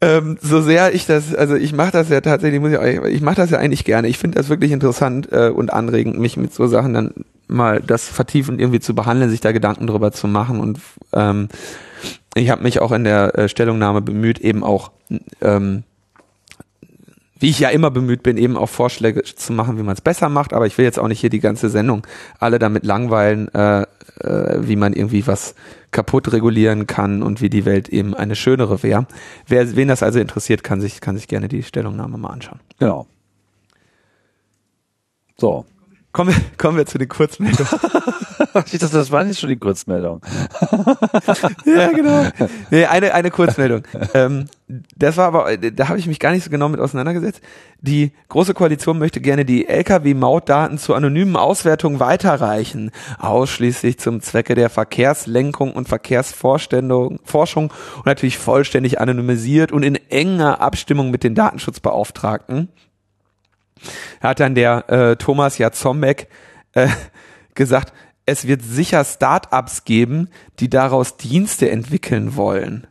Ähm, 0.00 0.38
so 0.40 0.60
sehr 0.60 0.94
ich 0.94 1.06
das, 1.06 1.34
also 1.34 1.56
ich 1.56 1.72
mache 1.72 1.90
das 1.90 2.08
ja 2.08 2.20
tatsächlich, 2.20 2.60
muss 2.60 2.70
ich, 2.70 2.78
auch, 2.78 3.04
ich 3.04 3.20
mache 3.20 3.36
das 3.36 3.50
ja 3.50 3.58
eigentlich 3.58 3.84
gerne. 3.84 4.06
Ich 4.08 4.18
finde 4.18 4.38
das 4.38 4.48
wirklich 4.48 4.70
interessant 4.70 5.32
äh, 5.32 5.48
und 5.48 5.72
anregend, 5.72 6.18
mich 6.18 6.36
mit 6.36 6.54
so 6.54 6.68
Sachen 6.68 6.94
dann 6.94 7.12
mal 7.48 7.80
das 7.80 8.06
vertiefend 8.06 8.60
irgendwie 8.60 8.80
zu 8.80 8.94
behandeln, 8.94 9.30
sich 9.30 9.40
da 9.40 9.52
Gedanken 9.52 9.86
drüber 9.86 10.12
zu 10.12 10.28
machen. 10.28 10.60
Und 10.60 10.78
ähm, 11.12 11.48
ich 12.34 12.50
habe 12.50 12.62
mich 12.62 12.80
auch 12.80 12.92
in 12.92 13.04
der 13.04 13.36
äh, 13.36 13.48
Stellungnahme 13.48 14.00
bemüht, 14.00 14.38
eben 14.38 14.62
auch 14.62 14.92
ähm, 15.40 15.82
wie 17.38 17.50
ich 17.50 17.58
ja 17.58 17.68
immer 17.68 17.90
bemüht 17.90 18.22
bin, 18.22 18.36
eben 18.36 18.56
auch 18.56 18.68
Vorschläge 18.68 19.22
zu 19.22 19.52
machen, 19.52 19.78
wie 19.78 19.82
man 19.82 19.94
es 19.94 20.00
besser 20.00 20.28
macht. 20.28 20.52
Aber 20.52 20.66
ich 20.66 20.76
will 20.78 20.84
jetzt 20.84 20.98
auch 20.98 21.08
nicht 21.08 21.20
hier 21.20 21.30
die 21.30 21.40
ganze 21.40 21.70
Sendung 21.70 22.06
alle 22.38 22.58
damit 22.58 22.84
langweilen, 22.84 23.52
äh, 23.54 23.82
äh, 23.82 23.86
wie 24.60 24.76
man 24.76 24.92
irgendwie 24.92 25.26
was 25.26 25.54
kaputt 25.90 26.32
regulieren 26.32 26.86
kann 26.86 27.22
und 27.22 27.40
wie 27.40 27.50
die 27.50 27.64
Welt 27.64 27.88
eben 27.88 28.14
eine 28.14 28.36
schönere 28.36 28.82
wäre. 28.82 29.06
Wer, 29.46 29.76
wen 29.76 29.88
das 29.88 30.02
also 30.02 30.18
interessiert, 30.18 30.62
kann 30.64 30.80
sich, 30.80 31.00
kann 31.00 31.16
sich 31.16 31.28
gerne 31.28 31.48
die 31.48 31.62
Stellungnahme 31.62 32.18
mal 32.18 32.30
anschauen. 32.30 32.60
Genau. 32.78 33.06
So, 35.36 35.64
Kommen 36.12 36.34
wir, 36.34 36.42
kommen 36.56 36.78
wir 36.78 36.86
zu 36.86 36.96
den 36.96 37.08
Kurzmeldungen. 37.08 37.70
ich 38.72 38.78
dachte, 38.78 38.96
das 38.96 39.10
war 39.10 39.24
nicht 39.24 39.38
schon 39.38 39.50
die 39.50 39.58
Kurzmeldung. 39.58 40.22
ja, 41.66 41.92
genau. 41.92 42.26
Nee, 42.70 42.86
eine, 42.86 43.12
eine 43.12 43.30
Kurzmeldung. 43.30 43.82
ähm, 44.14 44.46
das 44.96 45.18
war 45.18 45.26
aber, 45.26 45.56
da 45.56 45.88
habe 45.88 45.98
ich 45.98 46.06
mich 46.06 46.18
gar 46.18 46.32
nicht 46.32 46.44
so 46.44 46.50
genau 46.50 46.68
mit 46.70 46.80
auseinandergesetzt. 46.80 47.42
Die 47.80 48.12
Große 48.28 48.54
Koalition 48.54 48.98
möchte 48.98 49.20
gerne 49.20 49.44
die 49.44 49.68
Lkw-Mautdaten 49.68 50.78
zur 50.78 50.96
anonymen 50.96 51.36
Auswertung 51.36 52.00
weiterreichen, 52.00 52.90
ausschließlich 53.18 53.98
zum 53.98 54.20
Zwecke 54.22 54.54
der 54.54 54.70
Verkehrslenkung 54.70 55.72
und 55.72 55.88
Verkehrsforschung 55.88 56.90
und 56.90 58.06
natürlich 58.06 58.38
vollständig 58.38 59.00
anonymisiert 59.00 59.72
und 59.72 59.82
in 59.82 59.96
enger 60.10 60.60
Abstimmung 60.60 61.10
mit 61.10 61.22
den 61.22 61.34
Datenschutzbeauftragten 61.34 62.68
hat 64.20 64.40
dann 64.40 64.54
der 64.54 64.88
äh, 64.88 65.16
Thomas 65.16 65.58
Jazombek 65.58 66.28
äh, 66.72 66.88
gesagt, 67.54 67.92
es 68.26 68.46
wird 68.46 68.62
sicher 68.62 69.04
Startups 69.04 69.84
geben, 69.84 70.28
die 70.60 70.68
daraus 70.68 71.16
Dienste 71.16 71.70
entwickeln 71.70 72.36
wollen. 72.36 72.86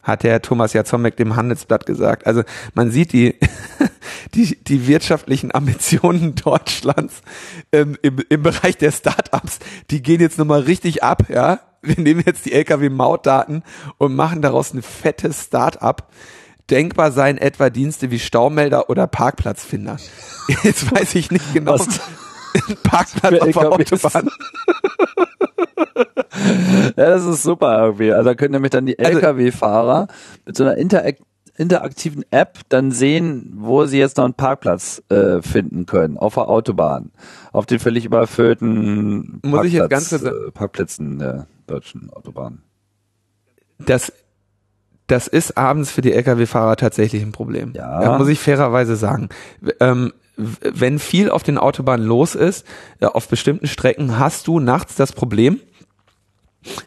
Hat 0.00 0.22
der 0.22 0.42
Thomas 0.42 0.74
Jazombek 0.74 1.16
dem 1.16 1.34
Handelsblatt 1.34 1.86
gesagt. 1.86 2.26
Also 2.26 2.44
man 2.74 2.90
sieht 2.90 3.12
die, 3.12 3.36
die, 4.34 4.62
die 4.62 4.86
wirtschaftlichen 4.86 5.52
Ambitionen 5.52 6.34
Deutschlands 6.36 7.22
ähm, 7.72 7.98
im, 8.02 8.18
im 8.28 8.42
Bereich 8.42 8.76
der 8.76 8.92
Startups, 8.92 9.58
die 9.90 10.02
gehen 10.02 10.20
jetzt 10.20 10.38
nochmal 10.38 10.60
richtig 10.60 11.02
ab, 11.02 11.28
ja. 11.28 11.60
Wir 11.82 12.02
nehmen 12.02 12.22
jetzt 12.24 12.46
die 12.46 12.52
LKW-Mautdaten 12.52 13.62
und 13.98 14.14
machen 14.14 14.40
daraus 14.40 14.72
ein 14.72 14.82
fettes 14.82 15.42
Startup. 15.42 16.08
Denkbar 16.70 17.12
seien 17.12 17.38
etwa 17.38 17.70
Dienste 17.70 18.10
wie 18.10 18.18
Staumelder 18.18 18.88
oder 18.90 19.06
Parkplatzfinder. 19.06 19.98
Jetzt 20.62 20.90
weiß 20.90 21.14
ich 21.14 21.30
nicht 21.30 21.52
genau. 21.52 21.74
Was? 21.74 22.00
Parkplatz 22.82 23.40
auf 23.40 23.52
der 23.52 23.72
Autobahn. 23.72 24.28
ja, 26.96 27.10
das 27.10 27.24
ist 27.24 27.42
super 27.42 27.84
irgendwie. 27.84 28.12
Also 28.12 28.30
da 28.30 28.34
können 28.34 28.52
nämlich 28.52 28.70
dann 28.70 28.86
die 28.86 28.98
also 28.98 29.18
LKW-Fahrer 29.18 30.08
mit 30.46 30.56
so 30.56 30.64
einer 30.64 30.76
Interakt 30.76 31.20
interaktiven 31.56 32.24
App 32.32 32.58
dann 32.68 32.90
sehen, 32.90 33.52
wo 33.56 33.86
sie 33.86 33.98
jetzt 33.98 34.16
noch 34.16 34.24
einen 34.24 34.34
Parkplatz 34.34 35.00
äh, 35.08 35.40
finden 35.40 35.86
können 35.86 36.18
auf 36.18 36.34
der 36.34 36.48
Autobahn, 36.48 37.12
auf 37.52 37.66
den 37.66 37.78
völlig 37.78 38.04
überfüllten 38.04 39.40
Muss 39.42 39.52
Parkplatz, 39.52 39.66
ich 39.66 39.72
jetzt 39.74 39.88
ganz 39.88 40.12
äh, 40.12 40.50
Parkplätzen 40.52 41.18
der 41.20 41.46
deutschen 41.68 42.10
Autobahn. 42.10 42.62
Das 43.78 44.12
das 45.06 45.26
ist 45.26 45.58
abends 45.58 45.90
für 45.90 46.00
die 46.00 46.12
Lkw-Fahrer 46.12 46.76
tatsächlich 46.76 47.22
ein 47.22 47.32
Problem. 47.32 47.72
Ja. 47.74 48.00
Das 48.00 48.18
muss 48.18 48.28
ich 48.28 48.40
fairerweise 48.40 48.96
sagen. 48.96 49.28
Ähm, 49.80 50.12
wenn 50.36 50.98
viel 50.98 51.30
auf 51.30 51.42
den 51.42 51.58
Autobahnen 51.58 52.06
los 52.06 52.34
ist, 52.34 52.66
äh, 53.00 53.06
auf 53.06 53.28
bestimmten 53.28 53.66
Strecken 53.66 54.18
hast 54.18 54.46
du 54.46 54.60
nachts 54.60 54.96
das 54.96 55.12
Problem, 55.12 55.60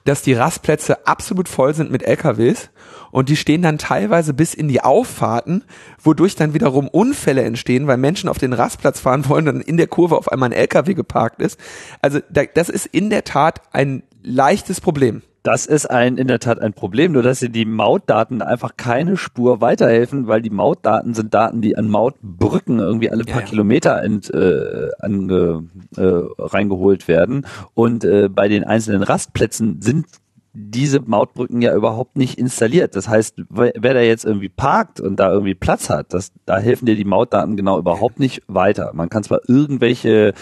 dass 0.05 0.21
die 0.23 0.33
Rastplätze 0.33 1.05
absolut 1.07 1.47
voll 1.47 1.73
sind 1.73 1.91
mit 1.91 2.03
LKWs 2.03 2.69
und 3.11 3.29
die 3.29 3.35
stehen 3.35 3.61
dann 3.61 3.77
teilweise 3.77 4.33
bis 4.33 4.53
in 4.53 4.67
die 4.67 4.81
Auffahrten, 4.81 5.63
wodurch 6.01 6.35
dann 6.35 6.53
wiederum 6.53 6.87
Unfälle 6.87 7.43
entstehen, 7.43 7.87
weil 7.87 7.97
Menschen 7.97 8.27
auf 8.27 8.39
den 8.39 8.53
Rastplatz 8.53 8.99
fahren 8.99 9.29
wollen 9.29 9.47
und 9.47 9.55
dann 9.55 9.61
in 9.61 9.77
der 9.77 9.87
Kurve 9.87 10.17
auf 10.17 10.31
einmal 10.31 10.49
ein 10.49 10.53
LKW 10.53 10.93
geparkt 10.93 11.41
ist. 11.41 11.59
Also 12.01 12.19
das 12.53 12.69
ist 12.69 12.87
in 12.87 13.09
der 13.09 13.23
Tat 13.23 13.61
ein 13.71 14.03
leichtes 14.23 14.81
Problem. 14.81 15.21
Das 15.47 15.65
ist 15.65 15.89
ein, 15.89 16.17
in 16.17 16.27
der 16.27 16.39
Tat 16.39 16.59
ein 16.59 16.73
Problem, 16.73 17.13
nur 17.13 17.23
dass 17.23 17.39
sie 17.39 17.47
die 17.47 17.63
Mautdaten 17.63 18.41
einfach 18.41 18.75
keine 18.75 19.15
Spur 19.15 19.61
weiterhelfen, 19.61 20.27
weil 20.27 20.41
die 20.41 20.49
Mautdaten 20.49 21.13
sind 21.13 21.33
Daten, 21.33 21.61
die 21.61 21.77
an 21.77 21.87
Mautbrücken 21.87 22.79
irgendwie 22.79 23.09
alle 23.09 23.23
paar 23.23 23.35
ja, 23.35 23.39
ja. 23.39 23.45
Kilometer 23.45 24.03
ent, 24.03 24.29
äh, 24.33 24.89
ange, 24.99 25.63
äh, 25.95 26.01
reingeholt 26.37 27.07
werden. 27.07 27.45
Und 27.75 28.03
äh, 28.03 28.27
bei 28.27 28.49
den 28.49 28.65
einzelnen 28.65 29.03
Rastplätzen 29.03 29.81
sind 29.81 30.07
diese 30.51 30.99
Mautbrücken 30.99 31.61
ja 31.61 31.73
überhaupt 31.73 32.17
nicht 32.17 32.37
installiert. 32.37 32.97
Das 32.97 33.07
heißt, 33.07 33.43
wer 33.49 33.93
da 33.93 34.01
jetzt 34.01 34.25
irgendwie 34.25 34.49
parkt 34.49 34.99
und 34.99 35.17
da 35.17 35.31
irgendwie 35.31 35.55
Platz 35.55 35.89
hat, 35.89 36.13
das, 36.13 36.33
da 36.45 36.57
helfen 36.57 36.87
dir 36.87 36.97
die 36.97 37.05
Mautdaten 37.05 37.55
genau 37.55 37.79
überhaupt 37.79 38.19
nicht 38.19 38.41
weiter. 38.47 38.91
Man 38.93 39.07
kann 39.07 39.23
zwar 39.23 39.39
irgendwelche 39.47 40.33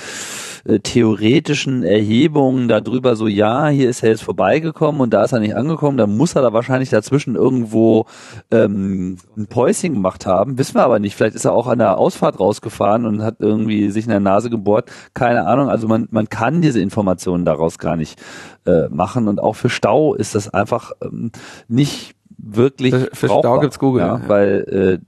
äh, 0.66 0.80
theoretischen 0.80 1.84
Erhebungen 1.84 2.68
darüber 2.68 3.16
so, 3.16 3.28
ja, 3.28 3.68
hier 3.68 3.90
ist 3.90 4.04
er 4.04 4.10
jetzt 4.10 4.24
vorbeigekommen 4.24 5.00
und 5.00 5.14
da 5.14 5.24
ist 5.24 5.32
er 5.32 5.40
nicht 5.40 5.56
angekommen, 5.56 5.98
dann 5.98 6.18
muss 6.18 6.36
er 6.36 6.42
da 6.42 6.54
wahrscheinlich 6.54 6.90
dazwischen 6.90 7.36
irgendwo 7.36 8.06
ähm, 8.52 9.18
ein 9.38 9.48
Päuschen 9.48 9.94
gemacht 9.94 10.26
haben. 10.26 10.58
Wissen 10.58 10.76
wir 10.76 10.84
aber 10.84 11.00
nicht. 11.00 11.16
Vielleicht 11.16 11.36
ist 11.36 11.46
er 11.46 11.54
auch 11.54 11.68
an 11.68 11.80
der 11.80 11.98
Ausfahrt 11.98 12.40
rausgefahren 12.40 13.06
und 13.06 13.22
hat 13.22 13.36
irgendwie 13.40 13.92
sich 13.92 14.06
in 14.06 14.12
der 14.12 14.20
Nase 14.20 14.50
gebohrt. 14.50 14.92
Keine 15.14 15.46
Ahnung. 15.46 15.70
Also 15.70 15.88
man, 15.88 16.08
man 16.12 16.30
kann 16.30 16.62
diese 16.62 16.82
Informationen 16.82 17.46
daraus 17.46 17.78
gar 17.78 17.96
nicht 17.96 18.20
äh, 18.66 18.88
machen. 18.90 19.28
Und 19.28 19.40
auch 19.40 19.56
für 19.56 19.70
Stau 19.70 20.16
ist 20.16 20.36
das 20.36 20.50
einfach 20.54 20.94
ähm, 21.02 21.32
nicht 21.68 22.16
wirklich. 22.38 22.94
Für, 22.94 23.10
für 23.14 23.28
Stau 23.28 23.60
gibt's 23.60 23.80
Google. 23.80 24.02
Ja, 24.02 24.18
ja. 24.18 24.22
Weil 24.28 25.00
äh, 25.02 25.06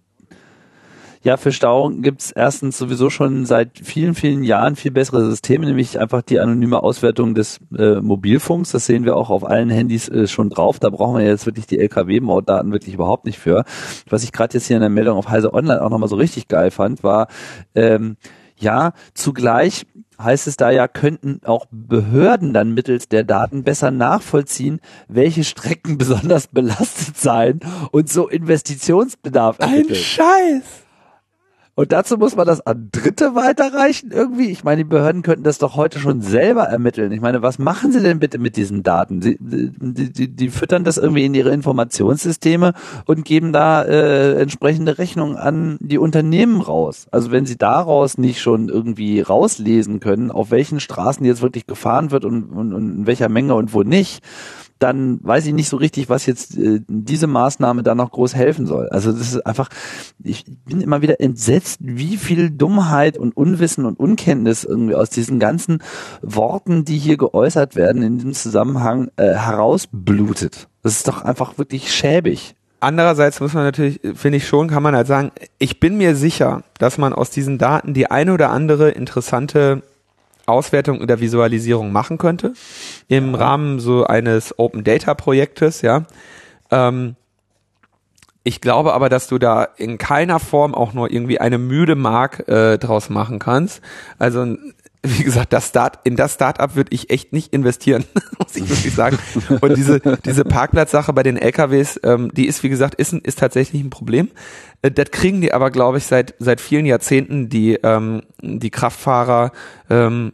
ja, 1.27 1.35
für 1.35 1.51
Stau 1.51 1.89
gibt's 1.89 2.31
erstens 2.31 2.77
sowieso 2.77 3.09
schon 3.09 3.45
seit 3.45 3.79
vielen, 3.83 4.15
vielen 4.15 4.45
Jahren 4.45 4.77
viel 4.77 4.91
bessere 4.91 5.25
Systeme, 5.25 5.65
nämlich 5.65 5.99
einfach 5.99 6.21
die 6.21 6.39
anonyme 6.39 6.81
Auswertung 6.81 7.35
des 7.35 7.59
äh, 7.77 7.99
Mobilfunks. 7.99 8.71
Das 8.71 8.85
sehen 8.85 9.03
wir 9.03 9.17
auch 9.17 9.29
auf 9.29 9.43
allen 9.43 9.69
Handys 9.69 10.07
äh, 10.07 10.27
schon 10.27 10.49
drauf. 10.49 10.79
Da 10.79 10.89
brauchen 10.89 11.17
wir 11.17 11.25
jetzt 11.25 11.45
wirklich 11.45 11.67
die 11.67 11.79
LKW-Mautdaten 11.79 12.71
wirklich 12.71 12.95
überhaupt 12.95 13.25
nicht 13.25 13.39
für. 13.39 13.65
Was 14.09 14.23
ich 14.23 14.31
gerade 14.31 14.53
jetzt 14.53 14.67
hier 14.67 14.77
in 14.77 14.81
der 14.81 14.89
Meldung 14.89 15.17
auf 15.17 15.27
Heise 15.27 15.53
Online 15.53 15.81
auch 15.81 15.89
nochmal 15.89 16.07
so 16.07 16.15
richtig 16.15 16.47
geil 16.47 16.71
fand, 16.71 17.03
war, 17.03 17.27
ähm, 17.75 18.15
ja, 18.55 18.93
zugleich 19.13 19.85
heißt 20.17 20.47
es 20.47 20.55
da 20.55 20.71
ja, 20.71 20.87
könnten 20.87 21.41
auch 21.43 21.65
Behörden 21.71 22.53
dann 22.53 22.73
mittels 22.73 23.09
der 23.09 23.25
Daten 23.25 23.65
besser 23.65 23.91
nachvollziehen, 23.91 24.79
welche 25.09 25.43
Strecken 25.43 25.97
besonders 25.97 26.47
belastet 26.47 27.17
seien 27.17 27.59
und 27.91 28.07
so 28.07 28.29
Investitionsbedarf 28.29 29.59
ermitteln. 29.59 29.89
Ein 29.89 29.95
Scheiß! 29.95 30.86
Und 31.77 31.91
dazu 31.91 32.17
muss 32.17 32.35
man 32.35 32.47
das 32.47 32.65
an 32.65 32.89
Dritte 32.91 33.35
weiterreichen 33.35 34.09
irgendwie. 34.11 34.49
Ich 34.49 34.63
meine, 34.63 34.77
die 34.77 34.89
Behörden 34.89 35.21
könnten 35.21 35.43
das 35.43 35.59
doch 35.59 35.75
heute 35.75 35.99
schon 35.99 36.21
selber 36.21 36.63
ermitteln. 36.63 37.11
Ich 37.11 37.21
meine, 37.21 37.43
was 37.43 37.59
machen 37.59 37.91
sie 37.91 38.01
denn 38.01 38.19
bitte 38.19 38.39
mit 38.39 38.57
diesen 38.57 38.81
Daten? 38.81 39.21
Sie, 39.21 39.37
die, 39.39 40.11
die, 40.11 40.27
die 40.35 40.49
füttern 40.49 40.83
das 40.83 40.97
irgendwie 40.97 41.25
in 41.25 41.35
ihre 41.35 41.51
Informationssysteme 41.51 42.73
und 43.05 43.25
geben 43.25 43.53
da 43.53 43.83
äh, 43.83 44.41
entsprechende 44.41 44.97
Rechnungen 44.97 45.37
an 45.37 45.77
die 45.79 45.99
Unternehmen 45.99 46.61
raus. 46.61 47.05
Also 47.11 47.29
wenn 47.29 47.45
sie 47.45 47.59
daraus 47.59 48.17
nicht 48.17 48.41
schon 48.41 48.69
irgendwie 48.69 49.21
rauslesen 49.21 49.99
können, 49.99 50.31
auf 50.31 50.49
welchen 50.49 50.79
Straßen 50.79 51.23
jetzt 51.27 51.43
wirklich 51.43 51.67
gefahren 51.67 52.09
wird 52.09 52.25
und, 52.25 52.45
und, 52.45 52.73
und 52.73 52.89
in 53.01 53.05
welcher 53.05 53.29
Menge 53.29 53.53
und 53.53 53.75
wo 53.75 53.83
nicht, 53.83 54.23
dann 54.79 55.19
weiß 55.23 55.45
ich 55.45 55.53
nicht 55.53 55.69
so 55.69 55.77
richtig, 55.77 56.09
was 56.09 56.25
jetzt 56.25 56.57
äh, 56.57 56.81
diese 56.87 57.27
Maßnahme 57.27 57.83
da 57.83 57.95
noch 57.95 58.11
groß 58.11 58.35
helfen 58.35 58.65
soll. 58.65 58.89
Also 58.89 59.11
das 59.11 59.33
ist 59.33 59.45
einfach, 59.45 59.69
ich 60.23 60.45
bin 60.65 60.81
immer 60.81 61.01
wieder 61.01 61.19
entsetzt, 61.19 61.79
wie 61.81 62.17
viel 62.17 62.49
Dummheit 62.51 63.17
und 63.17 63.35
Unwissen 63.35 63.85
und 63.85 63.99
Unkenntnis 63.99 64.63
irgendwie 64.63 64.95
aus 64.95 65.09
diesen 65.09 65.39
ganzen 65.39 65.83
Worten, 66.21 66.85
die 66.85 66.97
hier 66.97 67.17
geäußert 67.17 67.75
werden, 67.75 68.01
in 68.01 68.17
diesem 68.17 68.33
Zusammenhang 68.33 69.09
äh, 69.17 69.33
herausblutet. 69.33 70.67
Das 70.83 70.93
ist 70.93 71.07
doch 71.07 71.23
einfach 71.23 71.57
wirklich 71.57 71.93
schäbig. 71.93 72.55
Andererseits 72.79 73.39
muss 73.39 73.53
man 73.53 73.63
natürlich, 73.63 73.99
finde 74.13 74.37
ich 74.37 74.47
schon, 74.47 74.67
kann 74.67 74.83
man 74.83 74.95
halt 74.95 75.07
sagen, 75.07 75.31
ich 75.57 75.79
bin 75.79 75.97
mir 75.97 76.15
sicher, 76.15 76.61
dass 76.77 76.99
man 76.99 77.11
aus 77.11 77.31
diesen 77.31 77.57
Daten 77.57 77.95
die 77.95 78.11
eine 78.11 78.33
oder 78.33 78.51
andere 78.51 78.89
interessante 78.91 79.81
Auswertung 80.47 81.01
oder 81.01 81.19
Visualisierung 81.19 81.91
machen 81.91 82.17
könnte 82.17 82.53
im 83.07 83.33
ja. 83.33 83.37
Rahmen 83.37 83.79
so 83.79 84.05
eines 84.05 84.57
Open 84.57 84.83
Data 84.83 85.13
Projektes, 85.13 85.81
ja. 85.81 86.05
Ähm, 86.71 87.15
ich 88.47 88.61
glaube 88.61 88.93
aber, 88.93 89.09
dass 89.09 89.27
du 89.27 89.39
da 89.39 89.65
in 89.75 89.97
keiner 89.97 90.39
Form 90.39 90.73
auch 90.73 90.93
nur 90.93 91.11
irgendwie 91.11 91.41
eine 91.41 91.57
müde 91.57 91.95
Mark 91.95 92.47
äh, 92.47 92.77
draus 92.77 93.09
machen 93.09 93.39
kannst. 93.39 93.81
Also 94.19 94.55
wie 95.03 95.23
gesagt, 95.23 95.53
das 95.53 95.69
Start, 95.69 95.99
in 96.03 96.15
das 96.15 96.33
Startup 96.33 96.75
würde 96.75 96.93
ich 96.93 97.09
echt 97.09 97.33
nicht 97.33 97.53
investieren, 97.53 98.03
muss 98.39 98.55
ich 98.55 98.67
wirklich 98.69 98.93
sagen. 98.93 99.17
Und 99.61 99.77
diese, 99.77 99.99
diese 100.25 100.43
Parkplatzsache 100.43 101.13
bei 101.13 101.23
den 101.23 101.37
LKWs, 101.37 101.99
ähm, 102.03 102.31
die 102.33 102.47
ist, 102.47 102.63
wie 102.63 102.69
gesagt, 102.69 102.95
ist, 102.95 103.13
ist 103.13 103.39
tatsächlich 103.39 103.83
ein 103.83 103.89
Problem. 103.89 104.29
Äh, 104.81 104.91
das 104.91 105.11
kriegen 105.11 105.41
die 105.41 105.53
aber, 105.53 105.71
glaube 105.71 105.97
ich, 105.99 106.05
seit, 106.05 106.35
seit 106.39 106.61
vielen 106.61 106.85
Jahrzehnten 106.85 107.49
die, 107.49 107.75
ähm, 107.83 108.23
die 108.41 108.69
Kraftfahrer 108.69 109.51
ähm, 109.89 110.33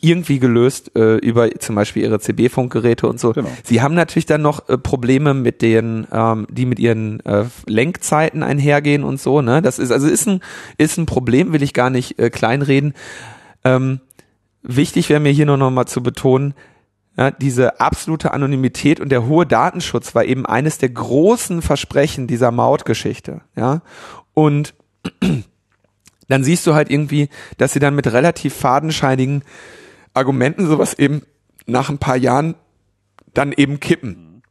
irgendwie 0.00 0.38
gelöst 0.38 0.92
äh, 0.96 1.16
über 1.16 1.50
zum 1.58 1.74
Beispiel 1.74 2.02
ihre 2.02 2.20
CB-Funkgeräte 2.20 3.06
und 3.06 3.18
so. 3.18 3.32
Genau. 3.32 3.48
Sie 3.64 3.80
haben 3.80 3.94
natürlich 3.94 4.26
dann 4.26 4.42
noch 4.42 4.68
äh, 4.68 4.76
Probleme 4.76 5.34
mit 5.34 5.62
den, 5.62 6.06
ähm, 6.12 6.46
die 6.50 6.66
mit 6.66 6.78
ihren 6.78 7.20
äh, 7.24 7.44
Lenkzeiten 7.66 8.42
einhergehen 8.42 9.02
und 9.02 9.20
so. 9.20 9.40
Ne, 9.40 9.62
das 9.62 9.78
ist 9.78 9.90
also 9.90 10.06
ist 10.06 10.26
ein 10.26 10.40
ist 10.76 10.98
ein 10.98 11.06
Problem, 11.06 11.52
will 11.52 11.62
ich 11.62 11.72
gar 11.72 11.90
nicht 11.90 12.18
äh, 12.18 12.28
kleinreden. 12.28 12.94
Ähm, 13.64 14.00
wichtig 14.62 15.08
wäre 15.08 15.20
mir 15.20 15.32
hier 15.32 15.46
nur 15.46 15.56
noch 15.56 15.70
mal 15.70 15.86
zu 15.86 16.02
betonen, 16.02 16.54
ja, 17.16 17.30
diese 17.30 17.80
absolute 17.80 18.32
Anonymität 18.32 18.98
und 18.98 19.10
der 19.10 19.26
hohe 19.26 19.46
Datenschutz 19.46 20.14
war 20.14 20.24
eben 20.24 20.46
eines 20.46 20.78
der 20.78 20.88
großen 20.88 21.62
Versprechen 21.62 22.26
dieser 22.26 22.50
Mautgeschichte. 22.50 23.42
Ja, 23.56 23.82
und 24.34 24.74
dann 26.28 26.44
siehst 26.44 26.66
du 26.66 26.74
halt 26.74 26.90
irgendwie, 26.90 27.28
dass 27.56 27.72
sie 27.72 27.78
dann 27.78 27.94
mit 27.94 28.12
relativ 28.12 28.54
fadenscheinigen 28.54 29.44
Argumenten 30.12 30.66
sowas 30.66 30.94
eben 30.94 31.22
nach 31.66 31.88
ein 31.88 31.98
paar 31.98 32.16
Jahren 32.16 32.56
dann 33.32 33.52
eben 33.52 33.80
kippen. 33.80 34.42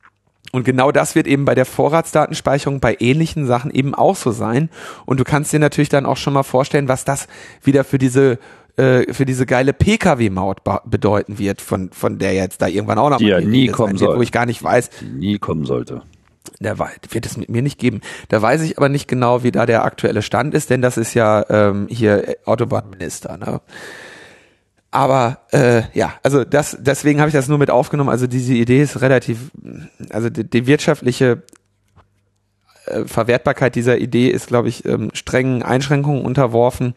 Und 0.51 0.65
genau 0.65 0.91
das 0.91 1.15
wird 1.15 1.25
eben 1.25 1.45
bei 1.45 1.55
der 1.55 1.65
Vorratsdatenspeicherung 1.65 2.79
bei 2.79 2.95
ähnlichen 2.99 3.47
Sachen 3.47 3.71
eben 3.71 3.95
auch 3.95 4.15
so 4.15 4.31
sein. 4.31 4.69
Und 5.05 5.19
du 5.19 5.23
kannst 5.23 5.51
dir 5.51 5.59
natürlich 5.59 5.89
dann 5.89 6.05
auch 6.05 6.17
schon 6.17 6.33
mal 6.33 6.43
vorstellen, 6.43 6.87
was 6.87 7.05
das 7.05 7.27
wieder 7.63 7.83
für 7.83 7.97
diese 7.97 8.37
äh, 8.75 9.13
für 9.13 9.25
diese 9.25 9.45
geile 9.45 9.73
PKW-Maut 9.73 10.61
bedeuten 10.85 11.37
wird, 11.37 11.61
von, 11.61 11.91
von 11.91 12.17
der 12.17 12.33
jetzt 12.33 12.61
da 12.61 12.67
irgendwann 12.67 12.97
auch 12.97 13.09
noch 13.09 13.17
die 13.17 13.31
mal 13.31 13.41
ja 13.41 13.47
nie 13.47 13.67
kommen 13.67 13.97
soll. 13.97 14.17
wo 14.17 14.21
ich 14.21 14.31
gar 14.31 14.45
nicht 14.45 14.63
weiß. 14.63 14.89
Die 15.01 15.05
nie 15.05 15.39
kommen 15.39 15.65
sollte. 15.65 16.01
Der 16.59 16.79
wird 16.79 17.25
es 17.25 17.37
mit 17.37 17.49
mir 17.49 17.61
nicht 17.61 17.79
geben. 17.79 18.01
Da 18.29 18.41
weiß 18.41 18.61
ich 18.61 18.77
aber 18.77 18.89
nicht 18.89 19.07
genau, 19.07 19.43
wie 19.43 19.51
da 19.51 19.65
der 19.65 19.85
aktuelle 19.85 20.21
Stand 20.21 20.53
ist, 20.53 20.69
denn 20.69 20.81
das 20.81 20.97
ist 20.97 21.13
ja 21.13 21.45
ähm, 21.49 21.87
hier 21.89 22.35
Autobahnminister. 22.45 23.37
Ne? 23.37 23.61
Aber 24.91 25.39
äh, 25.51 25.83
ja, 25.93 26.13
also 26.23 26.43
das, 26.43 26.77
deswegen 26.79 27.19
habe 27.19 27.29
ich 27.29 27.33
das 27.33 27.47
nur 27.47 27.57
mit 27.57 27.69
aufgenommen. 27.69 28.09
Also 28.09 28.27
diese 28.27 28.53
Idee 28.53 28.81
ist 28.81 29.01
relativ, 29.01 29.51
also 30.09 30.29
die, 30.29 30.49
die 30.49 30.67
wirtschaftliche 30.67 31.43
äh, 32.85 33.05
Verwertbarkeit 33.05 33.75
dieser 33.75 33.97
Idee 33.97 34.27
ist, 34.27 34.47
glaube 34.47 34.67
ich, 34.67 34.85
ähm, 34.85 35.09
strengen 35.13 35.63
Einschränkungen 35.63 36.23
unterworfen. 36.23 36.93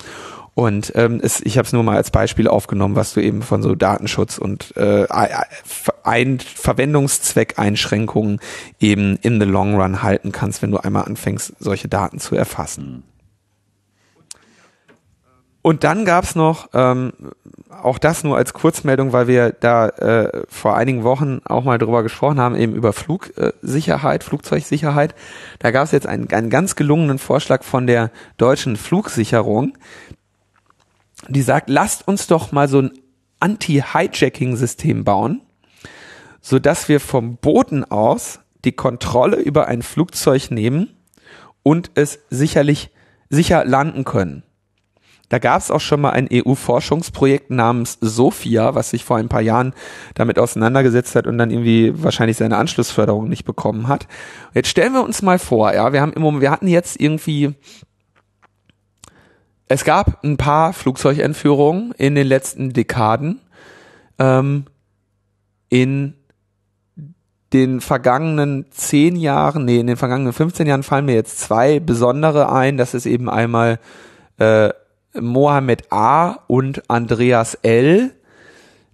Und 0.56 0.92
ähm, 0.94 1.20
es, 1.22 1.42
ich 1.42 1.58
habe 1.58 1.66
es 1.66 1.74
nur 1.74 1.82
mal 1.82 1.96
als 1.96 2.10
Beispiel 2.10 2.48
aufgenommen, 2.48 2.96
was 2.96 3.12
du 3.12 3.20
eben 3.20 3.42
von 3.42 3.62
so 3.62 3.74
Datenschutz 3.74 4.38
und 4.38 4.74
äh, 4.74 5.06
ein 6.02 6.38
Verwendungszweckeinschränkungen 6.40 8.40
eben 8.80 9.18
in 9.20 9.38
the 9.38 9.44
long 9.44 9.78
run 9.78 10.02
halten 10.02 10.32
kannst, 10.32 10.62
wenn 10.62 10.70
du 10.70 10.78
einmal 10.78 11.04
anfängst, 11.04 11.52
solche 11.58 11.88
Daten 11.88 12.20
zu 12.20 12.36
erfassen. 12.36 13.02
Und 15.60 15.84
dann 15.84 16.06
gab's 16.06 16.36
noch, 16.36 16.70
ähm, 16.72 17.12
auch 17.82 17.98
das 17.98 18.24
nur 18.24 18.38
als 18.38 18.54
Kurzmeldung, 18.54 19.12
weil 19.12 19.26
wir 19.26 19.50
da 19.50 19.88
äh, 19.88 20.42
vor 20.48 20.74
einigen 20.74 21.04
Wochen 21.04 21.42
auch 21.44 21.64
mal 21.64 21.76
drüber 21.76 22.02
gesprochen 22.02 22.40
haben, 22.40 22.56
eben 22.56 22.72
über 22.72 22.94
Flugsicherheit, 22.94 24.24
Flugzeugsicherheit. 24.24 25.14
Da 25.58 25.70
gab's 25.70 25.92
jetzt 25.92 26.06
einen, 26.06 26.32
einen 26.32 26.48
ganz 26.48 26.76
gelungenen 26.76 27.18
Vorschlag 27.18 27.62
von 27.62 27.86
der 27.86 28.10
deutschen 28.38 28.76
Flugsicherung, 28.76 29.76
die 31.28 31.42
sagt, 31.42 31.68
lasst 31.68 32.06
uns 32.06 32.26
doch 32.26 32.52
mal 32.52 32.68
so 32.68 32.82
ein 32.82 32.92
Anti-Hijacking-System 33.40 35.04
bauen, 35.04 35.42
so 36.40 36.58
dass 36.58 36.88
wir 36.88 37.00
vom 37.00 37.36
Boden 37.36 37.84
aus 37.84 38.40
die 38.64 38.72
Kontrolle 38.72 39.36
über 39.36 39.66
ein 39.66 39.82
Flugzeug 39.82 40.50
nehmen 40.50 40.96
und 41.62 41.90
es 41.94 42.20
sicherlich 42.30 42.90
sicher 43.28 43.64
landen 43.64 44.04
können. 44.04 44.42
Da 45.28 45.40
gab 45.40 45.60
es 45.60 45.72
auch 45.72 45.80
schon 45.80 46.00
mal 46.00 46.10
ein 46.10 46.28
EU-Forschungsprojekt 46.32 47.50
namens 47.50 47.98
Sophia, 48.00 48.76
was 48.76 48.90
sich 48.90 49.04
vor 49.04 49.16
ein 49.16 49.28
paar 49.28 49.40
Jahren 49.40 49.74
damit 50.14 50.38
auseinandergesetzt 50.38 51.16
hat 51.16 51.26
und 51.26 51.36
dann 51.36 51.50
irgendwie 51.50 51.92
wahrscheinlich 52.00 52.36
seine 52.36 52.56
Anschlussförderung 52.56 53.28
nicht 53.28 53.44
bekommen 53.44 53.88
hat. 53.88 54.06
Jetzt 54.54 54.68
stellen 54.68 54.92
wir 54.92 55.02
uns 55.02 55.22
mal 55.22 55.40
vor, 55.40 55.74
ja, 55.74 55.92
wir 55.92 56.00
haben 56.00 56.12
im 56.12 56.22
Moment, 56.22 56.42
wir 56.42 56.52
hatten 56.52 56.68
jetzt 56.68 57.00
irgendwie 57.00 57.54
es 59.68 59.84
gab 59.84 60.22
ein 60.24 60.36
paar 60.36 60.72
Flugzeugentführungen 60.72 61.92
in 61.98 62.14
den 62.14 62.26
letzten 62.26 62.72
Dekaden. 62.72 63.40
Ähm, 64.18 64.66
in 65.68 66.14
den 67.52 67.80
vergangenen 67.80 68.66
zehn 68.70 69.16
Jahren, 69.16 69.64
nee, 69.64 69.78
in 69.78 69.86
den 69.86 69.96
vergangenen 69.96 70.32
15 70.32 70.66
Jahren 70.66 70.82
fallen 70.82 71.06
mir 71.06 71.14
jetzt 71.14 71.40
zwei 71.40 71.80
besondere 71.80 72.52
ein. 72.52 72.76
Das 72.76 72.94
ist 72.94 73.06
eben 73.06 73.28
einmal 73.28 73.78
äh, 74.38 74.70
Mohammed 75.18 75.92
A. 75.92 76.38
und 76.46 76.88
Andreas 76.90 77.54
L., 77.54 78.12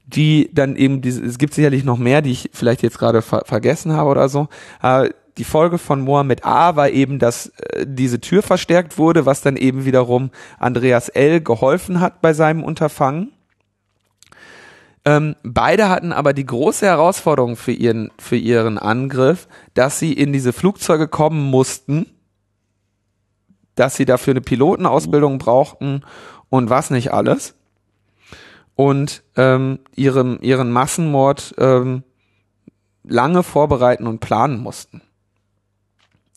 die 0.06 0.50
dann 0.52 0.76
eben, 0.76 1.00
es 1.02 1.38
gibt 1.38 1.54
sicherlich 1.54 1.84
noch 1.84 1.96
mehr, 1.96 2.20
die 2.20 2.32
ich 2.32 2.50
vielleicht 2.52 2.82
jetzt 2.82 2.98
gerade 2.98 3.22
ver 3.22 3.42
vergessen 3.46 3.92
habe 3.94 4.10
oder 4.10 4.28
so, 4.28 4.48
äh, 4.82 5.08
die 5.38 5.44
Folge 5.44 5.78
von 5.78 6.00
Mohammed 6.00 6.44
A 6.44 6.76
war 6.76 6.90
eben, 6.90 7.18
dass 7.18 7.46
äh, 7.46 7.86
diese 7.88 8.20
Tür 8.20 8.42
verstärkt 8.42 8.98
wurde, 8.98 9.24
was 9.24 9.40
dann 9.40 9.56
eben 9.56 9.84
wiederum 9.84 10.30
Andreas 10.58 11.08
L. 11.08 11.40
geholfen 11.40 12.00
hat 12.00 12.20
bei 12.20 12.34
seinem 12.34 12.62
Unterfangen. 12.62 13.32
Ähm, 15.04 15.34
beide 15.42 15.88
hatten 15.88 16.12
aber 16.12 16.32
die 16.32 16.46
große 16.46 16.86
Herausforderung 16.86 17.56
für 17.56 17.72
ihren, 17.72 18.10
für 18.18 18.36
ihren 18.36 18.78
Angriff, 18.78 19.48
dass 19.74 19.98
sie 19.98 20.12
in 20.12 20.32
diese 20.32 20.52
Flugzeuge 20.52 21.08
kommen 21.08 21.50
mussten, 21.50 22.06
dass 23.74 23.96
sie 23.96 24.04
dafür 24.04 24.32
eine 24.32 24.42
Pilotenausbildung 24.42 25.38
brauchten 25.38 26.02
und 26.50 26.70
was 26.70 26.90
nicht 26.90 27.12
alles. 27.12 27.54
Und 28.76 29.22
ähm, 29.36 29.80
ihrem, 29.96 30.38
ihren 30.40 30.70
Massenmord 30.70 31.54
ähm, 31.58 32.04
lange 33.02 33.42
vorbereiten 33.42 34.06
und 34.06 34.20
planen 34.20 34.60
mussten. 34.60 35.02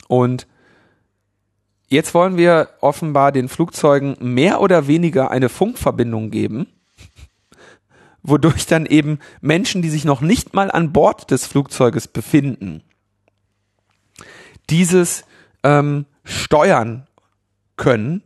Und 0.08 0.48
jetzt 1.88 2.14
wollen 2.14 2.38
wir 2.38 2.70
offenbar 2.82 3.32
den 3.32 3.50
Flugzeugen 3.50 4.16
mehr 4.20 4.62
oder 4.62 4.88
weniger 4.88 5.32
eine 5.32 5.50
Funkverbindung 5.50 6.32
geben, 6.32 6.68
wodurch 8.24 8.66
dann 8.66 8.86
eben 8.86 9.20
Menschen, 9.42 9.82
die 9.82 9.90
sich 9.90 10.06
noch 10.06 10.22
nicht 10.22 10.54
mal 10.54 10.72
an 10.72 10.94
Bord 10.94 11.32
des 11.32 11.46
Flugzeuges 11.46 12.08
befinden, 12.08 12.84
dieses 14.70 15.26
ähm, 15.64 16.06
steuern 16.24 17.08
können 17.78 18.24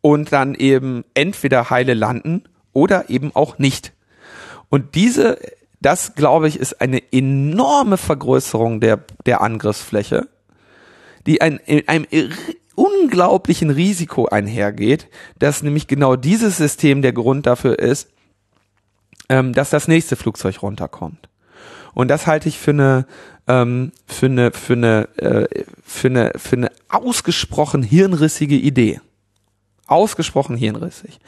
und 0.00 0.32
dann 0.32 0.54
eben 0.54 1.04
entweder 1.14 1.70
heile 1.70 1.94
landen 1.94 2.44
oder 2.72 3.10
eben 3.10 3.34
auch 3.34 3.58
nicht. 3.58 3.92
Und 4.68 4.94
diese, 4.94 5.38
das 5.80 6.14
glaube 6.14 6.48
ich, 6.48 6.58
ist 6.58 6.80
eine 6.80 7.12
enorme 7.12 7.96
Vergrößerung 7.96 8.80
der, 8.80 9.00
der 9.26 9.40
Angriffsfläche, 9.40 10.28
die 11.26 11.40
ein, 11.40 11.58
in 11.66 11.86
einem 11.88 12.06
unglaublichen 12.74 13.70
Risiko 13.70 14.26
einhergeht, 14.26 15.08
dass 15.38 15.62
nämlich 15.62 15.86
genau 15.86 16.16
dieses 16.16 16.56
System 16.56 17.02
der 17.02 17.12
Grund 17.12 17.46
dafür 17.46 17.78
ist, 17.78 18.08
ähm, 19.28 19.52
dass 19.52 19.70
das 19.70 19.88
nächste 19.88 20.16
Flugzeug 20.16 20.62
runterkommt. 20.62 21.28
Und 21.92 22.08
das 22.08 22.26
halte 22.26 22.48
ich 22.48 22.58
für 22.58 22.70
eine 22.70 23.06
ähm, 23.48 23.92
für 24.06 24.26
eine 24.26 24.52
für 24.52 24.74
eine 24.74 25.08
äh, 25.16 25.64
für 25.82 26.08
eine 26.08 26.32
für 26.36 26.56
eine 26.56 26.70
ausgesprochen 26.88 27.82
hirnrissige 27.82 28.56
Idee. 28.56 29.00
Ausgesprochen 29.86 30.56
hirnrissig. 30.56 31.18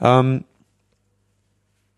Ähm, 0.00 0.44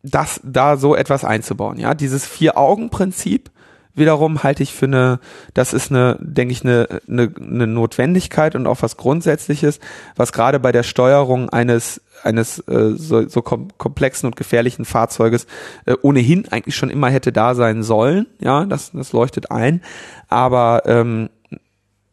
das 0.03 0.41
da 0.45 0.77
so 0.77 0.95
etwas 0.95 1.25
einzubauen, 1.25 1.79
ja, 1.79 1.95
dieses 1.95 2.27
Vier-Augen-Prinzip 2.27 3.51
wiederum 3.95 4.43
halte 4.43 4.63
ich 4.63 4.73
für 4.73 4.87
eine, 4.87 5.21
das 5.55 5.73
ist 5.73 5.91
eine, 5.91 6.19
denke 6.21 6.53
ich, 6.53 6.65
eine, 6.65 7.01
eine, 7.09 7.33
eine 7.39 7.67
Notwendigkeit 7.67 8.55
und 8.55 8.67
auch 8.67 8.83
was 8.83 8.97
Grundsätzliches, 8.97 9.81
was 10.17 10.33
gerade 10.33 10.61
bei 10.61 10.73
der 10.73 10.83
Steuerung 10.83 11.49
eines 11.51 12.01
eines 12.23 12.59
äh, 12.61 12.93
so, 12.97 13.29
so 13.29 13.43
kom 13.43 13.69
komplexen 13.77 14.27
und 14.27 14.37
gefährlichen 14.37 14.85
Fahrzeuges 14.85 15.47
äh, 15.85 15.95
ohnehin 16.03 16.49
eigentlich 16.51 16.77
schon 16.77 16.91
immer 16.91 17.11
hätte 17.11 17.33
da 17.33 17.55
sein 17.55 17.83
sollen. 17.83 18.27
Ja, 18.41 18.65
das, 18.65 18.93
das 18.93 19.13
leuchtet 19.13 19.51
ein. 19.51 19.83
Aber 20.29 20.83
ähm, 20.87 21.29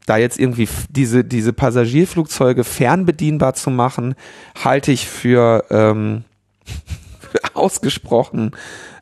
da 0.05 0.17
jetzt 0.17 0.39
irgendwie 0.39 0.67
diese, 0.89 1.23
diese 1.23 1.53
Passagierflugzeuge 1.53 2.63
fernbedienbar 2.63 3.53
zu 3.53 3.69
machen, 3.69 4.15
halte 4.61 4.91
ich 4.91 5.07
für, 5.07 5.63
ähm, 5.69 6.23
ausgesprochen, 7.53 8.51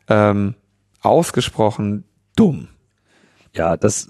ähm, 0.08 0.56
ausgesprochen 1.02 2.04
dumm. 2.40 2.70
Ja, 3.54 3.76
das, 3.76 4.08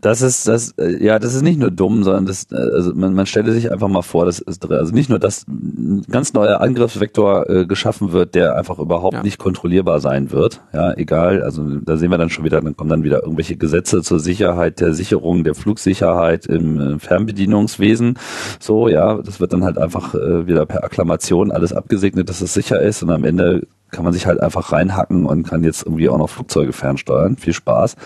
das 0.00 0.22
ist 0.22 0.46
das 0.46 0.74
ja 0.78 1.18
das 1.18 1.34
ist 1.34 1.42
nicht 1.42 1.58
nur 1.58 1.70
dumm 1.70 2.04
sondern 2.04 2.26
das 2.26 2.46
also 2.52 2.94
man, 2.94 3.14
man 3.14 3.26
stelle 3.26 3.52
sich 3.52 3.72
einfach 3.72 3.88
mal 3.88 4.02
vor 4.02 4.26
das 4.26 4.38
ist 4.38 4.70
also 4.70 4.94
nicht 4.94 5.10
nur 5.10 5.18
dass 5.18 5.46
ein 5.48 6.04
ganz 6.10 6.32
neuer 6.34 6.60
Angriffsvektor 6.60 7.50
äh, 7.50 7.66
geschaffen 7.66 8.12
wird 8.12 8.34
der 8.34 8.56
einfach 8.56 8.78
überhaupt 8.78 9.14
ja. 9.14 9.22
nicht 9.22 9.38
kontrollierbar 9.38 10.00
sein 10.00 10.30
wird 10.30 10.60
ja 10.72 10.92
egal 10.94 11.42
also 11.42 11.64
da 11.80 11.96
sehen 11.96 12.10
wir 12.10 12.18
dann 12.18 12.30
schon 12.30 12.44
wieder 12.44 12.60
dann 12.60 12.76
kommen 12.76 12.90
dann 12.90 13.04
wieder 13.04 13.22
irgendwelche 13.22 13.56
Gesetze 13.56 14.02
zur 14.02 14.20
Sicherheit 14.20 14.80
der 14.80 14.94
Sicherung 14.94 15.42
der 15.42 15.54
Flugsicherheit 15.54 16.46
im 16.46 16.80
äh, 16.80 16.98
Fernbedienungswesen 16.98 18.18
so 18.60 18.88
ja 18.88 19.20
das 19.22 19.40
wird 19.40 19.52
dann 19.52 19.64
halt 19.64 19.78
einfach 19.78 20.14
äh, 20.14 20.46
wieder 20.46 20.64
per 20.66 20.84
Akklamation 20.84 21.50
alles 21.50 21.72
abgesegnet 21.72 22.28
dass 22.28 22.40
es 22.40 22.54
sicher 22.54 22.80
ist 22.80 23.02
und 23.02 23.10
am 23.10 23.24
Ende 23.24 23.66
kann 23.90 24.04
man 24.04 24.12
sich 24.12 24.26
halt 24.26 24.40
einfach 24.40 24.72
reinhacken 24.72 25.24
und 25.24 25.44
kann 25.44 25.64
jetzt 25.64 25.84
irgendwie 25.84 26.08
auch 26.08 26.18
noch 26.18 26.28
Flugzeuge 26.28 26.74
fernsteuern. 26.74 27.36
Viel 27.36 27.54
Spaß. 27.54 27.96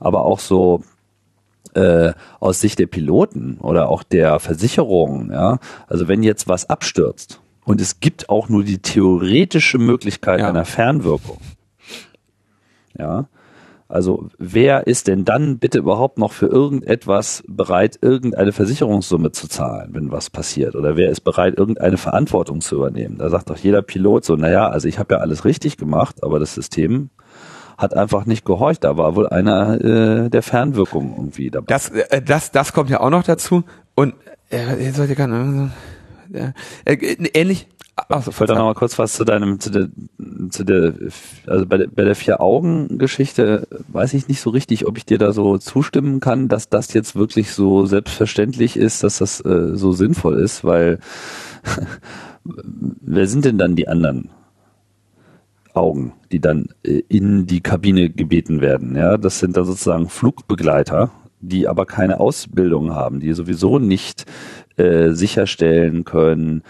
Aber 0.00 0.24
auch 0.24 0.38
so 0.38 0.82
äh, 1.74 2.12
aus 2.40 2.60
Sicht 2.60 2.78
der 2.78 2.86
Piloten 2.86 3.58
oder 3.60 3.88
auch 3.88 4.02
der 4.02 4.40
Versicherung, 4.40 5.30
ja, 5.30 5.58
also 5.86 6.08
wenn 6.08 6.22
jetzt 6.22 6.48
was 6.48 6.68
abstürzt 6.68 7.40
und 7.64 7.80
es 7.80 8.00
gibt 8.00 8.28
auch 8.28 8.48
nur 8.48 8.64
die 8.64 8.78
theoretische 8.78 9.78
Möglichkeit 9.78 10.40
ja. 10.40 10.48
einer 10.48 10.64
Fernwirkung, 10.64 11.38
ja, 12.98 13.28
also 13.88 14.28
wer 14.36 14.86
ist 14.86 15.08
denn 15.08 15.24
dann 15.24 15.58
bitte 15.58 15.78
überhaupt 15.78 16.18
noch 16.18 16.32
für 16.32 16.46
irgendetwas 16.46 17.42
bereit, 17.48 17.98
irgendeine 18.02 18.52
Versicherungssumme 18.52 19.32
zu 19.32 19.48
zahlen, 19.48 19.94
wenn 19.94 20.12
was 20.12 20.28
passiert? 20.28 20.76
Oder 20.76 20.96
wer 20.96 21.10
ist 21.10 21.20
bereit, 21.20 21.56
irgendeine 21.56 21.96
Verantwortung 21.96 22.60
zu 22.60 22.76
übernehmen? 22.76 23.16
Da 23.16 23.30
sagt 23.30 23.48
doch 23.48 23.56
jeder 23.56 23.80
Pilot 23.80 24.26
so, 24.26 24.36
naja, 24.36 24.68
also 24.68 24.88
ich 24.88 24.98
habe 24.98 25.14
ja 25.14 25.20
alles 25.20 25.46
richtig 25.46 25.78
gemacht, 25.78 26.22
aber 26.22 26.38
das 26.38 26.54
System 26.54 27.08
hat 27.78 27.96
einfach 27.96 28.26
nicht 28.26 28.44
gehorcht. 28.44 28.84
Da 28.84 28.98
war 28.98 29.14
wohl 29.14 29.28
einer 29.28 29.80
äh, 29.80 30.28
der 30.28 30.42
Fernwirkungen 30.42 31.14
irgendwie 31.16 31.50
dabei. 31.50 31.66
Das, 31.68 31.88
äh, 31.88 32.20
das, 32.20 32.50
das 32.50 32.72
kommt 32.72 32.90
ja 32.90 33.00
auch 33.00 33.10
noch 33.10 33.22
dazu. 33.22 33.62
Und 33.94 34.14
äh, 34.50 34.84
jetzt 34.84 34.96
sollte 34.96 35.14
kann 35.14 35.72
äh, 36.32 36.52
äh, 36.84 37.16
ähnlich. 37.32 37.68
Achso, 37.96 38.30
Fällt 38.30 38.50
noch 38.50 38.58
mal 38.58 38.74
kurz 38.74 38.96
was 38.98 39.14
zu 39.14 39.24
deinem, 39.24 39.58
zu 39.58 39.70
der, 39.70 39.88
zu 40.50 40.62
der, 40.62 40.94
also 41.48 41.66
bei 41.66 41.78
der, 41.78 41.88
bei 41.88 42.04
der 42.04 42.14
Vier-Augen-Geschichte 42.14 43.66
weiß 43.88 44.14
ich 44.14 44.28
nicht 44.28 44.40
so 44.40 44.50
richtig, 44.50 44.86
ob 44.86 44.96
ich 44.96 45.04
dir 45.04 45.18
da 45.18 45.32
so 45.32 45.58
zustimmen 45.58 46.20
kann, 46.20 46.46
dass 46.46 46.68
das 46.68 46.92
jetzt 46.94 47.16
wirklich 47.16 47.50
so 47.50 47.86
selbstverständlich 47.86 48.76
ist, 48.76 49.02
dass 49.02 49.18
das 49.18 49.40
äh, 49.44 49.74
so 49.74 49.90
sinnvoll 49.90 50.38
ist, 50.38 50.62
weil 50.62 51.00
wer 52.44 53.26
sind 53.26 53.44
denn 53.44 53.58
dann 53.58 53.74
die 53.74 53.88
anderen? 53.88 54.30
Augen, 55.78 56.12
die 56.32 56.40
dann 56.40 56.68
äh, 56.84 57.02
in 57.08 57.46
die 57.46 57.60
Kabine 57.60 58.10
gebeten 58.10 58.60
werden. 58.60 58.96
Ja, 58.96 59.16
das 59.16 59.38
sind 59.38 59.56
dann 59.56 59.64
sozusagen 59.64 60.08
Flugbegleiter, 60.08 61.10
die 61.40 61.68
aber 61.68 61.86
keine 61.86 62.20
Ausbildung 62.20 62.94
haben, 62.94 63.20
die 63.20 63.32
sowieso 63.32 63.78
nicht 63.78 64.26
äh, 64.76 65.10
sicherstellen 65.10 66.04
können, 66.04 66.62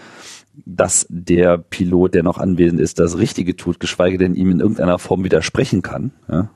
dass 0.65 1.05
der 1.09 1.57
Pilot, 1.57 2.13
der 2.13 2.23
noch 2.23 2.37
anwesend 2.37 2.79
ist, 2.79 2.99
das 2.99 3.17
Richtige 3.17 3.55
tut, 3.55 3.79
geschweige 3.79 4.17
denn 4.17 4.35
ihm 4.35 4.51
in 4.51 4.59
irgendeiner 4.59 4.99
Form 4.99 5.23
widersprechen 5.23 5.81
kann. 5.81 6.11
Ja? 6.29 6.49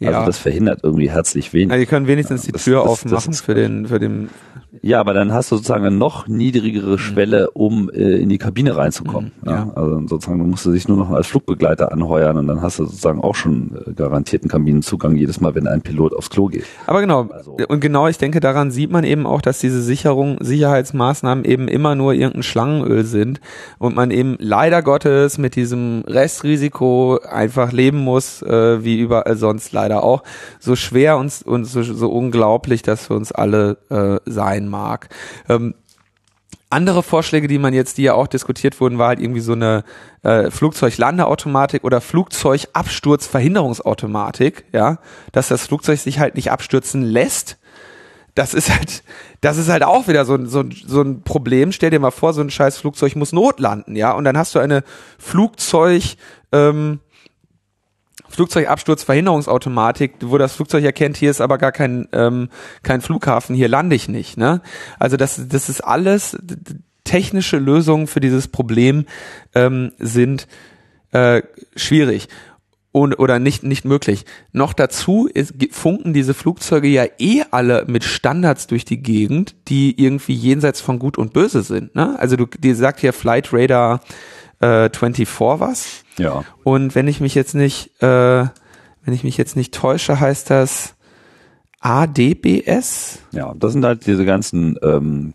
Also 0.00 0.12
ja. 0.12 0.26
das 0.26 0.38
verhindert 0.38 0.80
irgendwie 0.82 1.10
herzlich 1.10 1.52
wenig. 1.52 1.70
Ja, 1.70 1.78
die 1.78 1.86
können 1.86 2.06
wenigstens 2.06 2.42
die 2.42 2.52
Tür 2.52 2.82
das, 2.82 2.90
aufmachen 2.90 3.30
das 3.30 3.40
für 3.40 3.54
den, 3.54 3.86
für 3.86 3.98
den. 3.98 4.28
Ja, 4.82 5.00
aber 5.00 5.14
dann 5.14 5.32
hast 5.32 5.50
du 5.50 5.56
sozusagen 5.56 5.84
eine 5.84 5.96
noch 5.96 6.28
niedrigere 6.28 6.92
mhm. 6.92 6.98
Schwelle, 6.98 7.50
um 7.50 7.90
äh, 7.90 8.16
in 8.16 8.28
die 8.28 8.38
Kabine 8.38 8.76
reinzukommen. 8.76 9.32
Mhm, 9.42 9.48
ja. 9.48 9.56
ja. 9.56 9.72
Also 9.74 10.06
sozusagen, 10.06 10.38
du 10.38 10.44
musst 10.44 10.66
du 10.66 10.72
dich 10.72 10.86
nur 10.86 10.98
noch 10.98 11.10
als 11.10 11.26
Flugbegleiter 11.28 11.92
anheuern 11.92 12.36
und 12.36 12.46
dann 12.46 12.62
hast 12.62 12.78
du 12.78 12.84
sozusagen 12.84 13.20
auch 13.20 13.34
schon 13.34 13.78
äh, 13.86 13.92
garantierten 13.92 14.48
Kabinenzugang 14.48 15.16
jedes 15.16 15.40
Mal, 15.40 15.54
wenn 15.54 15.66
ein 15.66 15.80
Pilot 15.80 16.14
aufs 16.14 16.30
Klo 16.30 16.46
geht. 16.46 16.64
Aber 16.86 17.00
genau, 17.00 17.28
also, 17.30 17.56
und 17.68 17.80
genau, 17.80 18.06
ich 18.08 18.18
denke, 18.18 18.40
daran 18.40 18.70
sieht 18.70 18.90
man 18.90 19.04
eben 19.04 19.26
auch, 19.26 19.40
dass 19.40 19.60
diese 19.60 19.82
Sicherung, 19.82 20.36
Sicherheitsmaßnahmen 20.40 21.44
eben 21.44 21.68
immer 21.68 21.94
nur 21.94 22.12
irgendein 22.12 22.42
Schlangenöl 22.42 23.04
sind 23.04 23.40
und 23.78 23.96
man 23.96 24.10
eben 24.10 24.36
leider 24.38 24.82
Gottes 24.82 25.38
mit 25.38 25.56
diesem 25.56 26.04
Restrisiko 26.06 27.18
einfach 27.28 27.72
leben 27.72 27.98
muss, 27.98 28.42
äh, 28.42 28.84
wie 28.84 28.98
überall 28.98 29.36
sonst 29.36 29.72
leider 29.72 29.85
leider 29.86 30.02
auch, 30.02 30.24
so 30.58 30.74
schwer 30.76 31.16
uns 31.16 31.42
und 31.42 31.64
so, 31.64 31.82
so 31.82 32.10
unglaublich 32.10 32.82
das 32.82 33.06
für 33.06 33.14
uns 33.14 33.32
alle 33.32 33.78
äh, 33.90 34.18
sein 34.30 34.68
mag. 34.68 35.08
Ähm, 35.48 35.74
andere 36.68 37.04
Vorschläge, 37.04 37.46
die 37.46 37.58
man 37.58 37.74
jetzt, 37.74 37.96
die 37.96 38.02
ja 38.02 38.14
auch 38.14 38.26
diskutiert 38.26 38.80
wurden, 38.80 38.98
war 38.98 39.06
halt 39.08 39.20
irgendwie 39.20 39.40
so 39.40 39.52
eine 39.52 39.84
äh, 40.24 40.50
Flugzeuglandeautomatik 40.50 41.84
oder 41.84 42.00
Flugzeugabsturzverhinderungsautomatik, 42.00 44.64
ja, 44.72 44.98
dass 45.30 45.46
das 45.48 45.68
Flugzeug 45.68 46.00
sich 46.00 46.18
halt 46.18 46.34
nicht 46.34 46.50
abstürzen 46.50 47.02
lässt. 47.02 47.58
Das 48.34 48.52
ist 48.52 48.74
halt, 48.74 49.04
das 49.40 49.58
ist 49.58 49.68
halt 49.68 49.84
auch 49.84 50.08
wieder 50.08 50.24
so, 50.24 50.44
so, 50.44 50.64
so 50.86 51.02
ein 51.02 51.22
Problem. 51.22 51.70
Stell 51.70 51.90
dir 51.90 52.00
mal 52.00 52.10
vor, 52.10 52.32
so 52.32 52.40
ein 52.40 52.50
scheiß 52.50 52.78
Flugzeug 52.78 53.14
muss 53.14 53.32
notlanden, 53.32 53.94
ja, 53.94 54.10
und 54.12 54.24
dann 54.24 54.36
hast 54.36 54.56
du 54.56 54.58
eine 54.58 54.82
Flugzeug, 55.18 56.16
ähm, 56.50 56.98
Flugzeugabsturzverhinderungsautomatik, 58.28 60.14
wo 60.22 60.38
das 60.38 60.54
Flugzeug 60.54 60.84
erkennt, 60.84 61.16
hier 61.16 61.30
ist 61.30 61.40
aber 61.40 61.58
gar 61.58 61.72
kein, 61.72 62.08
ähm, 62.12 62.48
kein 62.82 63.00
Flughafen, 63.00 63.54
hier 63.54 63.68
lande 63.68 63.96
ich 63.96 64.08
nicht. 64.08 64.36
Ne? 64.36 64.60
Also 64.98 65.16
das, 65.16 65.48
das 65.48 65.68
ist 65.68 65.80
alles 65.82 66.36
technische 67.04 67.58
Lösungen 67.58 68.06
für 68.06 68.20
dieses 68.20 68.48
Problem 68.48 69.06
ähm, 69.54 69.92
sind 69.98 70.48
äh, 71.12 71.42
schwierig 71.76 72.28
und, 72.96 73.18
oder 73.18 73.38
nicht, 73.38 73.62
nicht 73.62 73.84
möglich. 73.84 74.24
Noch 74.52 74.72
dazu 74.72 75.28
ist, 75.32 75.54
funken 75.70 76.14
diese 76.14 76.32
Flugzeuge 76.32 76.88
ja 76.88 77.04
eh 77.18 77.42
alle 77.50 77.84
mit 77.86 78.04
Standards 78.04 78.66
durch 78.66 78.86
die 78.86 79.02
Gegend, 79.02 79.54
die 79.68 80.02
irgendwie 80.02 80.32
jenseits 80.32 80.80
von 80.80 80.98
Gut 80.98 81.18
und 81.18 81.34
Böse 81.34 81.62
sind. 81.62 81.94
Ne? 81.94 82.18
Also 82.18 82.36
du, 82.36 82.46
dir 82.46 82.74
sagt 82.74 83.00
hier 83.00 83.12
Flight 83.12 83.52
Radar 83.52 84.00
äh, 84.60 84.90
24 84.90 85.28
was. 85.38 86.04
Ja. 86.18 86.44
Und 86.64 86.94
wenn 86.94 87.08
ich 87.08 87.20
mich 87.20 87.34
jetzt 87.34 87.54
nicht, 87.54 88.02
äh, 88.02 88.46
wenn 89.04 89.14
ich 89.14 89.24
mich 89.24 89.36
jetzt 89.36 89.56
nicht 89.56 89.74
täusche, 89.74 90.20
heißt 90.20 90.50
das 90.50 90.94
ADBS. 91.80 93.20
Ja, 93.32 93.54
das 93.54 93.72
sind 93.72 93.84
halt 93.84 94.06
diese 94.06 94.24
ganzen 94.24 94.76
ähm, 94.82 95.34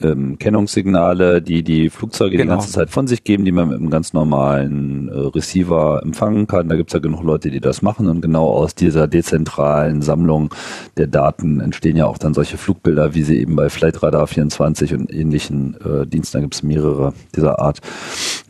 ähm, 0.00 0.38
Kennungssignale, 0.38 1.42
die 1.42 1.62
die 1.62 1.90
Flugzeuge 1.90 2.36
Genau. 2.36 2.42
die 2.42 2.48
ganze 2.58 2.72
Zeit 2.72 2.90
von 2.90 3.06
sich 3.06 3.24
geben, 3.24 3.44
die 3.44 3.52
man 3.52 3.68
mit 3.68 3.78
einem 3.78 3.90
ganz 3.90 4.12
normalen 4.12 5.08
äh, 5.08 5.12
Receiver 5.12 6.00
empfangen 6.02 6.46
kann. 6.46 6.68
Da 6.68 6.76
gibt's 6.76 6.92
ja 6.92 6.98
genug 6.98 7.22
Leute, 7.22 7.50
die 7.50 7.60
das 7.60 7.82
machen 7.82 8.08
und 8.08 8.20
genau 8.20 8.48
aus 8.48 8.74
dieser 8.74 9.06
dezentralen 9.08 10.02
Sammlung 10.02 10.54
der 10.96 11.06
Daten 11.06 11.60
entstehen 11.60 11.96
ja 11.96 12.06
auch 12.06 12.18
dann 12.18 12.34
solche 12.34 12.58
Flugbilder, 12.58 13.14
wie 13.14 13.22
sie 13.22 13.38
eben 13.38 13.56
bei 13.56 13.68
Flightradar 13.68 14.26
24 14.26 14.94
und 14.94 15.12
ähnlichen 15.12 15.76
äh, 15.84 16.06
Diensten, 16.06 16.38
da 16.38 16.40
gibt's 16.42 16.62
mehrere 16.62 17.12
dieser 17.34 17.58
Art, 17.58 17.80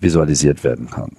visualisiert 0.01 0.65
werden 0.65 0.91
kann. 0.91 1.11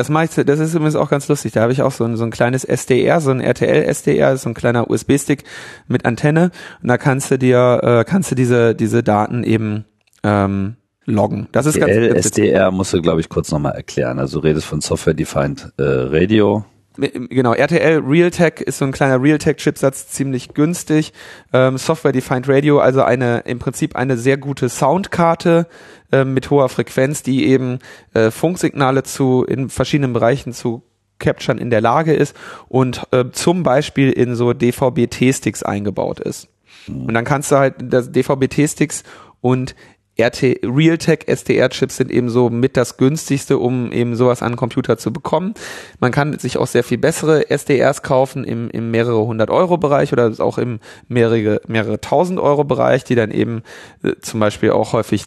Das 0.00 0.08
meiste, 0.08 0.46
das 0.46 0.60
ist 0.60 0.72
übrigens 0.72 0.96
auch 0.96 1.10
ganz 1.10 1.28
lustig. 1.28 1.52
Da 1.52 1.60
habe 1.60 1.72
ich 1.74 1.82
auch 1.82 1.92
so 1.92 2.04
ein, 2.04 2.16
so 2.16 2.24
ein 2.24 2.30
kleines 2.30 2.64
SDR, 2.64 3.20
so 3.20 3.30
ein 3.30 3.42
RTL 3.42 3.82
SDR, 3.82 4.34
so 4.38 4.48
ein 4.48 4.54
kleiner 4.54 4.88
USB-Stick 4.88 5.44
mit 5.88 6.06
Antenne. 6.06 6.52
Und 6.80 6.88
da 6.88 6.96
kannst 6.96 7.30
du 7.30 7.38
dir, 7.38 7.80
äh, 7.82 8.04
kannst 8.04 8.30
du 8.30 8.34
diese, 8.34 8.74
diese 8.74 9.02
Daten 9.02 9.44
eben 9.44 9.84
ähm, 10.22 10.76
loggen. 11.04 11.48
Das 11.52 11.66
ist 11.66 11.78
ganz, 11.78 11.92
DL, 11.92 12.14
ganz 12.14 12.24
SDR 12.24 12.70
musst 12.70 12.94
du, 12.94 13.02
glaube 13.02 13.20
ich, 13.20 13.28
kurz 13.28 13.50
nochmal 13.52 13.72
erklären. 13.72 14.18
Also 14.18 14.40
du 14.40 14.46
redest 14.46 14.64
von 14.64 14.80
Software-Defined 14.80 15.74
äh, 15.76 15.82
Radio. 15.82 16.64
Genau, 16.96 17.54
RTL 17.54 18.00
Realtek 18.04 18.60
ist 18.60 18.78
so 18.78 18.84
ein 18.84 18.92
kleiner 18.92 19.22
Realtek-Chipsatz, 19.22 20.08
ziemlich 20.08 20.54
günstig. 20.54 21.12
Ähm, 21.52 21.78
Software-Defined 21.78 22.48
Radio, 22.48 22.80
also 22.80 23.02
eine 23.02 23.40
im 23.46 23.60
Prinzip 23.60 23.94
eine 23.94 24.16
sehr 24.16 24.36
gute 24.36 24.68
Soundkarte 24.68 25.68
ähm, 26.10 26.34
mit 26.34 26.50
hoher 26.50 26.68
Frequenz, 26.68 27.22
die 27.22 27.46
eben 27.46 27.78
äh, 28.12 28.32
Funksignale 28.32 29.04
zu 29.04 29.44
in 29.44 29.70
verschiedenen 29.70 30.12
Bereichen 30.12 30.52
zu 30.52 30.82
capturen 31.20 31.58
in 31.58 31.70
der 31.70 31.80
Lage 31.80 32.12
ist 32.12 32.34
und 32.68 33.06
äh, 33.12 33.26
zum 33.30 33.62
Beispiel 33.62 34.10
in 34.10 34.34
so 34.34 34.52
DVB-T-Sticks 34.52 35.62
eingebaut 35.62 36.18
ist. 36.18 36.48
Und 36.88 37.14
dann 37.14 37.24
kannst 37.24 37.52
du 37.52 37.56
halt 37.56 37.74
das 37.80 38.10
DVB-T-Sticks 38.10 39.04
und 39.40 39.76
RT 40.18 40.60
Realtek 40.64 41.28
SDR-Chips 41.28 41.96
sind 41.96 42.10
eben 42.10 42.28
so 42.28 42.50
mit 42.50 42.76
das 42.76 42.96
günstigste, 42.96 43.58
um 43.58 43.92
eben 43.92 44.16
sowas 44.16 44.42
an 44.42 44.56
Computer 44.56 44.98
zu 44.98 45.12
bekommen. 45.12 45.54
Man 45.98 46.12
kann 46.12 46.38
sich 46.38 46.58
auch 46.58 46.66
sehr 46.66 46.84
viel 46.84 46.98
bessere 46.98 47.50
SDRs 47.50 48.02
kaufen 48.02 48.44
im, 48.44 48.70
im 48.70 48.90
mehrere 48.90 49.24
hundert 49.24 49.50
Euro 49.50 49.78
Bereich 49.78 50.12
oder 50.12 50.32
auch 50.38 50.58
im 50.58 50.80
mehrere, 51.08 51.60
mehrere 51.66 52.00
tausend 52.00 52.38
Euro 52.38 52.64
Bereich, 52.64 53.04
die 53.04 53.14
dann 53.14 53.30
eben 53.30 53.62
äh, 54.02 54.12
zum 54.20 54.40
Beispiel 54.40 54.70
auch 54.70 54.92
häufig 54.92 55.26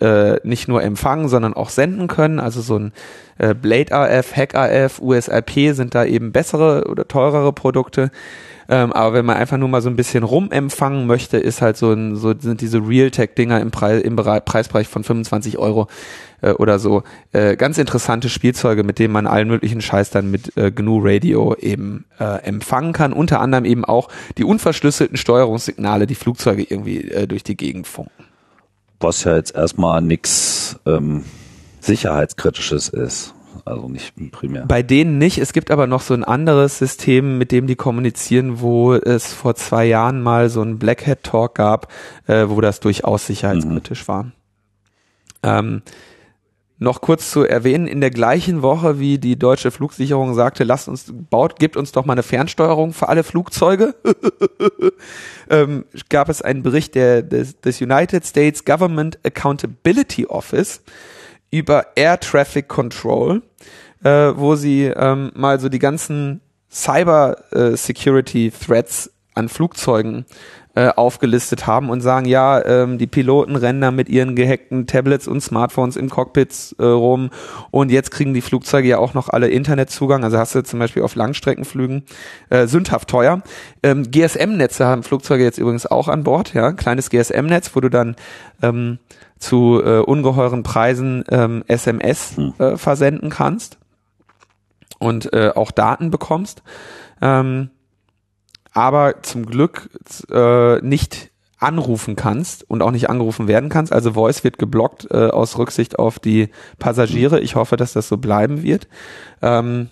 äh, 0.00 0.36
nicht 0.46 0.68
nur 0.68 0.82
empfangen, 0.82 1.28
sondern 1.28 1.54
auch 1.54 1.70
senden 1.70 2.08
können. 2.08 2.40
Also 2.40 2.60
so 2.60 2.78
ein 2.78 2.92
äh, 3.38 3.54
Blade 3.54 3.92
AF, 3.92 4.36
Hack 4.36 4.54
AF, 4.54 5.00
USIP 5.00 5.74
sind 5.74 5.94
da 5.94 6.04
eben 6.04 6.32
bessere 6.32 6.84
oder 6.88 7.08
teurere 7.08 7.52
Produkte. 7.52 8.10
Ähm, 8.68 8.92
aber 8.92 9.14
wenn 9.14 9.24
man 9.24 9.36
einfach 9.36 9.56
nur 9.56 9.68
mal 9.68 9.82
so 9.82 9.90
ein 9.90 9.96
bisschen 9.96 10.24
rumempfangen 10.24 11.06
möchte, 11.06 11.36
ist 11.36 11.62
halt 11.62 11.76
so 11.76 11.92
ein, 11.92 12.16
so 12.16 12.34
sind 12.38 12.60
diese 12.60 12.78
Realtek-Dinger 12.78 13.60
im, 13.60 13.70
Preis, 13.70 14.02
im 14.02 14.16
Bereich, 14.16 14.44
Preisbereich 14.44 14.88
von 14.88 15.04
25 15.04 15.58
Euro 15.58 15.88
äh, 16.40 16.52
oder 16.52 16.78
so 16.78 17.02
äh, 17.32 17.56
ganz 17.56 17.78
interessante 17.78 18.28
Spielzeuge, 18.28 18.84
mit 18.84 18.98
denen 18.98 19.12
man 19.12 19.26
allen 19.26 19.48
möglichen 19.48 19.80
Scheiß 19.80 20.10
dann 20.10 20.30
mit 20.30 20.56
äh, 20.56 20.70
GNU 20.70 21.00
Radio 21.02 21.54
eben 21.56 22.06
äh, 22.18 22.42
empfangen 22.44 22.92
kann. 22.92 23.12
Unter 23.12 23.40
anderem 23.40 23.64
eben 23.64 23.84
auch 23.84 24.08
die 24.38 24.44
unverschlüsselten 24.44 25.16
Steuerungssignale, 25.16 26.06
die 26.06 26.14
Flugzeuge 26.14 26.62
irgendwie 26.62 27.10
äh, 27.10 27.26
durch 27.26 27.42
die 27.42 27.56
Gegend 27.56 27.86
funken. 27.86 28.24
was 29.00 29.24
ja 29.24 29.36
jetzt 29.36 29.54
erstmal 29.54 30.00
nichts 30.00 30.78
ähm, 30.86 31.24
sicherheitskritisches 31.80 32.88
ist. 32.88 33.34
Also 33.64 33.88
nicht 33.88 34.14
primär. 34.32 34.66
Bei 34.66 34.82
denen 34.82 35.18
nicht. 35.18 35.38
Es 35.38 35.52
gibt 35.52 35.70
aber 35.70 35.86
noch 35.86 36.02
so 36.02 36.12
ein 36.12 36.24
anderes 36.24 36.78
System, 36.78 37.38
mit 37.38 37.50
dem 37.50 37.66
die 37.66 37.76
kommunizieren, 37.76 38.60
wo 38.60 38.94
es 38.94 39.32
vor 39.32 39.54
zwei 39.54 39.86
Jahren 39.86 40.22
mal 40.22 40.50
so 40.50 40.62
ein 40.62 40.78
Black 40.78 41.06
Hat 41.06 41.22
Talk 41.22 41.54
gab, 41.54 41.90
äh, 42.26 42.48
wo 42.48 42.60
das 42.60 42.80
durchaus 42.80 43.26
sicherheitskritisch 43.26 44.06
war. 44.06 44.32
Ähm, 45.42 45.82
noch 46.78 47.00
kurz 47.00 47.30
zu 47.30 47.44
erwähnen, 47.44 47.86
in 47.86 48.00
der 48.00 48.10
gleichen 48.10 48.60
Woche, 48.60 48.98
wie 48.98 49.18
die 49.18 49.38
deutsche 49.38 49.70
Flugsicherung 49.70 50.34
sagte, 50.34 50.64
lasst 50.64 50.88
uns, 50.88 51.12
baut, 51.30 51.58
gibt 51.58 51.76
uns 51.76 51.92
doch 51.92 52.04
mal 52.04 52.14
eine 52.14 52.24
Fernsteuerung 52.24 52.92
für 52.92 53.08
alle 53.08 53.22
Flugzeuge, 53.22 53.94
ähm, 55.50 55.84
gab 56.08 56.28
es 56.28 56.42
einen 56.42 56.62
Bericht 56.62 56.96
der, 56.96 57.22
des, 57.22 57.60
des 57.60 57.80
United 57.80 58.26
States 58.26 58.64
Government 58.64 59.18
Accountability 59.24 60.26
Office 60.26 60.82
über 61.54 61.86
Air 61.94 62.18
Traffic 62.18 62.66
Control, 62.66 63.42
äh, 64.02 64.32
wo 64.34 64.56
sie 64.56 64.86
ähm, 64.86 65.30
mal 65.34 65.60
so 65.60 65.68
die 65.68 65.78
ganzen 65.78 66.40
Cyber 66.68 67.36
äh, 67.52 67.76
Security 67.76 68.50
Threats 68.50 69.12
an 69.34 69.48
Flugzeugen 69.48 70.26
äh, 70.74 70.88
aufgelistet 70.88 71.68
haben 71.68 71.90
und 71.90 72.00
sagen, 72.00 72.26
ja, 72.26 72.64
ähm, 72.64 72.98
die 72.98 73.06
Piloten 73.06 73.54
rennen 73.54 73.80
da 73.80 73.92
mit 73.92 74.08
ihren 74.08 74.34
gehackten 74.34 74.88
Tablets 74.88 75.28
und 75.28 75.40
Smartphones 75.40 75.94
im 75.94 76.10
Cockpits 76.10 76.74
äh, 76.80 76.84
rum. 76.84 77.30
Und 77.70 77.92
jetzt 77.92 78.10
kriegen 78.10 78.34
die 78.34 78.40
Flugzeuge 78.40 78.88
ja 78.88 78.98
auch 78.98 79.14
noch 79.14 79.28
alle 79.28 79.48
Internetzugang, 79.48 80.24
also 80.24 80.36
hast 80.36 80.56
du 80.56 80.64
zum 80.64 80.80
Beispiel 80.80 81.02
auf 81.02 81.14
Langstreckenflügen 81.14 82.02
äh, 82.50 82.66
sündhaft 82.66 83.08
teuer. 83.08 83.42
Ähm, 83.84 84.10
GSM-Netze 84.10 84.84
haben 84.84 85.04
Flugzeuge 85.04 85.44
jetzt 85.44 85.58
übrigens 85.58 85.86
auch 85.86 86.08
an 86.08 86.24
Bord, 86.24 86.54
ja, 86.54 86.72
kleines 86.72 87.10
GSM-Netz, 87.10 87.70
wo 87.74 87.80
du 87.80 87.88
dann 87.88 88.16
ähm, 88.60 88.98
zu 89.38 89.82
äh, 89.84 89.98
ungeheuren 89.98 90.62
Preisen 90.62 91.24
ähm, 91.30 91.64
SMS 91.66 92.38
äh, 92.58 92.76
versenden 92.76 93.30
kannst 93.30 93.78
und 94.98 95.32
äh, 95.32 95.52
auch 95.54 95.70
Daten 95.70 96.10
bekommst. 96.10 96.62
Ähm, 97.20 97.70
aber 98.72 99.22
zum 99.22 99.46
Glück 99.46 99.90
äh, 100.30 100.80
nicht 100.80 101.30
anrufen 101.58 102.16
kannst 102.16 102.68
und 102.68 102.82
auch 102.82 102.90
nicht 102.90 103.08
angerufen 103.08 103.48
werden 103.48 103.70
kannst. 103.70 103.92
Also 103.92 104.12
Voice 104.12 104.44
wird 104.44 104.58
geblockt 104.58 105.08
äh, 105.10 105.28
aus 105.28 105.56
Rücksicht 105.58 105.98
auf 105.98 106.18
die 106.18 106.50
Passagiere. 106.78 107.40
Ich 107.40 107.54
hoffe, 107.54 107.76
dass 107.76 107.92
das 107.92 108.08
so 108.08 108.18
bleiben 108.18 108.62
wird. 108.62 108.88
Ähm, 109.40 109.88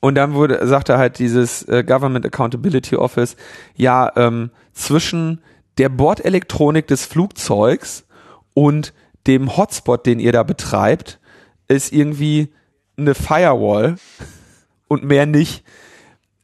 und 0.00 0.14
dann 0.16 0.34
wurde, 0.34 0.66
sagte 0.66 0.98
halt 0.98 1.18
dieses 1.18 1.62
äh, 1.68 1.82
Government 1.82 2.26
Accountability 2.26 2.96
Office, 2.96 3.36
ja, 3.74 4.12
ähm, 4.16 4.50
zwischen 4.72 5.40
der 5.78 5.88
Bordelektronik 5.88 6.86
des 6.86 7.04
Flugzeugs 7.04 8.04
und 8.54 8.94
dem 9.26 9.56
Hotspot, 9.56 10.06
den 10.06 10.20
ihr 10.20 10.32
da 10.32 10.42
betreibt, 10.42 11.18
ist 11.68 11.92
irgendwie 11.92 12.52
eine 12.96 13.14
Firewall 13.14 13.96
und 14.88 15.04
mehr 15.04 15.26
nicht. 15.26 15.64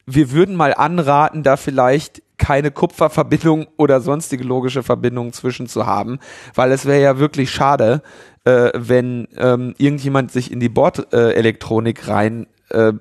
Wir 0.05 0.31
würden 0.31 0.55
mal 0.55 0.73
anraten, 0.73 1.43
da 1.43 1.57
vielleicht 1.57 2.21
keine 2.37 2.71
Kupferverbindung 2.71 3.67
oder 3.77 4.01
sonstige 4.01 4.43
logische 4.43 4.81
Verbindung 4.81 5.31
zwischen 5.31 5.67
zu 5.67 5.85
haben, 5.85 6.19
weil 6.55 6.71
es 6.71 6.85
wäre 6.85 7.01
ja 7.01 7.19
wirklich 7.19 7.51
schade, 7.51 8.01
äh, 8.45 8.71
wenn 8.73 9.27
ähm, 9.37 9.75
irgendjemand 9.77 10.31
sich 10.31 10.51
in 10.51 10.59
die 10.59 10.67
Bordelektronik 10.67 12.07
rein 12.07 12.47
äh, 12.69 12.93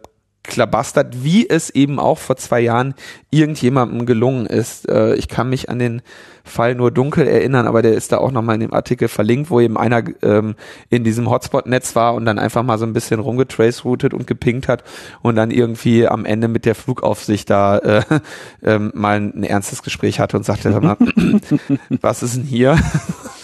klabastert, 0.50 1.24
wie 1.24 1.48
es 1.48 1.70
eben 1.70 1.98
auch 1.98 2.18
vor 2.18 2.36
zwei 2.36 2.60
Jahren 2.60 2.94
irgendjemandem 3.30 4.04
gelungen 4.04 4.44
ist. 4.44 4.88
Äh, 4.88 5.14
ich 5.14 5.28
kann 5.28 5.48
mich 5.48 5.70
an 5.70 5.78
den 5.78 6.02
Fall 6.44 6.74
nur 6.74 6.90
dunkel 6.90 7.26
erinnern, 7.26 7.66
aber 7.66 7.80
der 7.80 7.94
ist 7.94 8.12
da 8.12 8.18
auch 8.18 8.32
nochmal 8.32 8.56
in 8.56 8.60
dem 8.60 8.74
Artikel 8.74 9.08
verlinkt, 9.08 9.50
wo 9.50 9.60
eben 9.60 9.78
einer 9.78 10.02
ähm, 10.22 10.56
in 10.90 11.04
diesem 11.04 11.30
Hotspot-Netz 11.30 11.94
war 11.96 12.14
und 12.14 12.24
dann 12.24 12.38
einfach 12.38 12.62
mal 12.62 12.78
so 12.78 12.84
ein 12.84 12.92
bisschen 12.92 13.20
rumgetrace-routet 13.20 14.12
und 14.12 14.26
gepinkt 14.26 14.68
hat 14.68 14.84
und 15.22 15.36
dann 15.36 15.50
irgendwie 15.50 16.06
am 16.06 16.24
Ende 16.24 16.48
mit 16.48 16.66
der 16.66 16.74
Flugaufsicht 16.74 17.48
da 17.48 17.78
äh, 17.78 18.02
ähm, 18.62 18.90
mal 18.94 19.20
ein 19.20 19.44
ernstes 19.44 19.82
Gespräch 19.82 20.20
hatte 20.20 20.36
und 20.36 20.44
sagte, 20.44 20.72
sag 20.72 20.82
mal, 20.82 20.96
was 22.00 22.22
ist 22.22 22.36
denn 22.36 22.44
hier? 22.44 22.78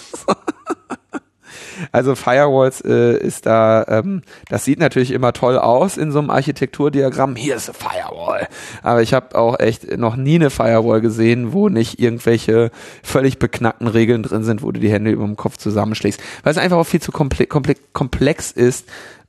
Also 1.97 2.15
Firewalls 2.15 2.83
äh, 2.83 3.17
ist 3.17 3.47
da, 3.47 3.83
ähm, 3.89 4.21
das 4.51 4.67
sieht 4.67 4.79
natürlich 4.79 5.13
immer 5.13 5.33
toll 5.33 5.57
aus 5.57 5.97
in 5.97 6.13
so 6.13 6.19
einem 6.19 6.29
Architekturdiagramm. 6.29 7.37
Hier 7.37 7.57
ist 7.57 7.71
eine 7.71 7.79
Firewall. 7.79 8.49
Aber 8.83 9.01
ich 9.01 9.15
habe 9.15 9.35
auch 9.35 9.59
echt 9.59 9.97
noch 9.97 10.15
nie 10.15 10.35
eine 10.35 10.51
Firewall 10.51 11.01
gesehen, 11.01 11.55
wo 11.55 11.71
nicht 11.71 11.99
irgendwelche 11.99 12.71
völlig 13.03 13.39
beknackten 13.39 13.89
Regeln 13.89 14.23
drin 14.23 14.45
sind, 14.45 14.63
wo 14.63 14.73
du 14.73 14.79
die 14.79 14.91
Hände 14.91 15.11
über 15.11 15.25
dem 15.25 15.37
Kopf 15.37 15.57
zusammenschlägst. 15.57 16.21
Weil 16.43 16.51
es 16.51 16.59
einfach 16.59 16.77
auch 16.77 16.85
viel 16.85 17.01
zu 17.01 17.13
komple 17.13 17.47
komple 17.47 17.77
komplex 17.95 18.53
ist, 18.53 18.85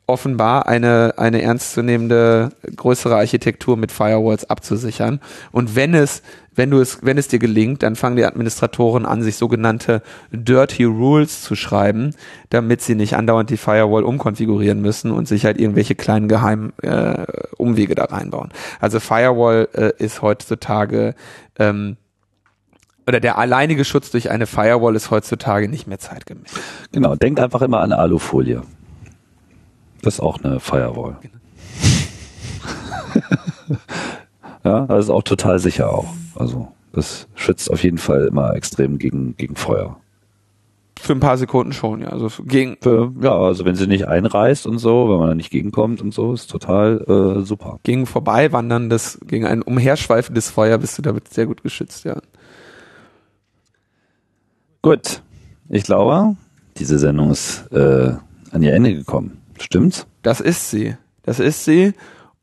offenbar 0.05 0.67
eine, 0.67 1.13
eine 1.15 1.41
ernstzunehmende 1.41 2.49
größere 2.75 3.15
Architektur 3.15 3.77
mit 3.77 3.93
Firewalls 3.93 4.49
abzusichern. 4.49 5.21
Und 5.53 5.77
wenn 5.77 5.93
es, 5.93 6.21
wenn 6.57 6.71
du 6.71 6.79
es, 6.79 6.99
wenn 7.03 7.17
es 7.17 7.27
dir 7.27 7.39
gelingt, 7.39 7.83
dann 7.83 7.95
fangen 7.95 8.17
die 8.17 8.25
Administratoren 8.25 9.05
an, 9.05 9.21
sich 9.21 9.37
sogenannte 9.37 10.01
Dirty 10.31 10.83
Rules 10.83 11.43
zu 11.43 11.55
schreiben, 11.55 12.15
damit 12.49 12.81
sie 12.81 12.95
nicht 12.95 13.15
andauernd 13.15 13.49
die 13.49 13.57
Firewall 13.57 14.03
umkonfigurieren 14.03 14.81
müssen 14.81 15.11
und 15.11 15.27
sich 15.27 15.45
halt 15.45 15.59
irgendwelche 15.59 15.95
kleinen 15.95 16.27
geheimen 16.27 16.73
äh, 16.81 17.25
Umwege 17.57 17.93
da 17.95 18.05
reinbauen. 18.05 18.49
Also 18.79 18.99
Firewall 18.99 19.69
äh, 19.73 19.91
ist 20.03 20.21
heutzutage 20.21 21.13
ähm, 21.59 21.97
oder 23.05 23.19
der 23.21 23.37
alleinige 23.37 23.85
Schutz 23.85 24.11
durch 24.11 24.31
eine 24.31 24.47
Firewall 24.47 24.95
ist 24.95 25.11
heutzutage 25.11 25.69
nicht 25.69 25.87
mehr 25.87 25.99
zeitgemäß. 25.99 26.51
Genau, 26.91 27.15
denkt 27.15 27.39
einfach 27.39 27.61
immer 27.61 27.79
an 27.79 27.93
Alufolie. 27.93 28.63
Das 30.01 30.15
ist 30.15 30.19
auch 30.19 30.43
eine 30.43 30.59
Firewall. 30.59 31.17
ja, 34.67 34.85
das 34.85 35.05
ist 35.05 35.09
auch 35.09 35.23
total 35.23 35.59
sicher 35.59 35.91
auch. 35.91 36.07
Also 36.35 36.67
das 36.91 37.27
schützt 37.35 37.71
auf 37.71 37.83
jeden 37.83 37.97
Fall 37.97 38.25
immer 38.25 38.55
extrem 38.55 38.97
gegen, 38.97 39.35
gegen 39.37 39.55
Feuer. 39.55 39.97
Für 40.99 41.13
ein 41.13 41.19
paar 41.19 41.37
Sekunden 41.37 41.73
schon, 41.73 42.01
ja. 42.01 42.09
Also 42.09 42.29
gegen 42.43 42.77
Für, 42.81 43.13
ja, 43.21 43.37
also 43.37 43.65
wenn 43.65 43.75
sie 43.75 43.87
nicht 43.87 44.07
einreißt 44.07 44.65
und 44.67 44.79
so, 44.79 45.09
wenn 45.09 45.19
man 45.19 45.29
da 45.29 45.35
nicht 45.35 45.51
gegenkommt 45.51 46.01
und 46.01 46.13
so, 46.13 46.33
ist 46.33 46.49
total 46.49 47.01
äh, 47.07 47.45
super. 47.45 47.79
gegen 47.83 48.05
vorbeiwandern, 48.07 48.89
das 48.89 49.19
gegen 49.25 49.45
ein 49.45 49.61
umherschweifendes 49.61 50.49
Feuer 50.49 50.79
bist 50.79 50.97
du 50.97 51.01
damit 51.01 51.31
sehr 51.31 51.45
gut 51.45 51.63
geschützt, 51.63 52.03
ja. 52.03 52.17
Gut, 54.81 55.21
ich 55.69 55.83
glaube, 55.83 56.35
diese 56.77 56.97
Sendung 56.97 57.31
ist 57.31 57.71
äh, 57.71 58.13
an 58.51 58.63
ihr 58.63 58.73
Ende 58.73 58.93
gekommen. 58.93 59.41
Stimmt's? 59.59 60.07
Das 60.23 60.41
ist 60.41 60.71
sie. 60.71 60.95
Das 61.23 61.39
ist 61.39 61.63
sie. 61.63 61.93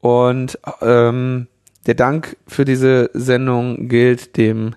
Und 0.01 0.59
ähm, 0.81 1.49
der 1.87 1.95
Dank 1.95 2.37
für 2.47 2.65
diese 2.65 3.11
Sendung 3.15 3.89
gilt 3.89 4.37
dem, 4.37 4.75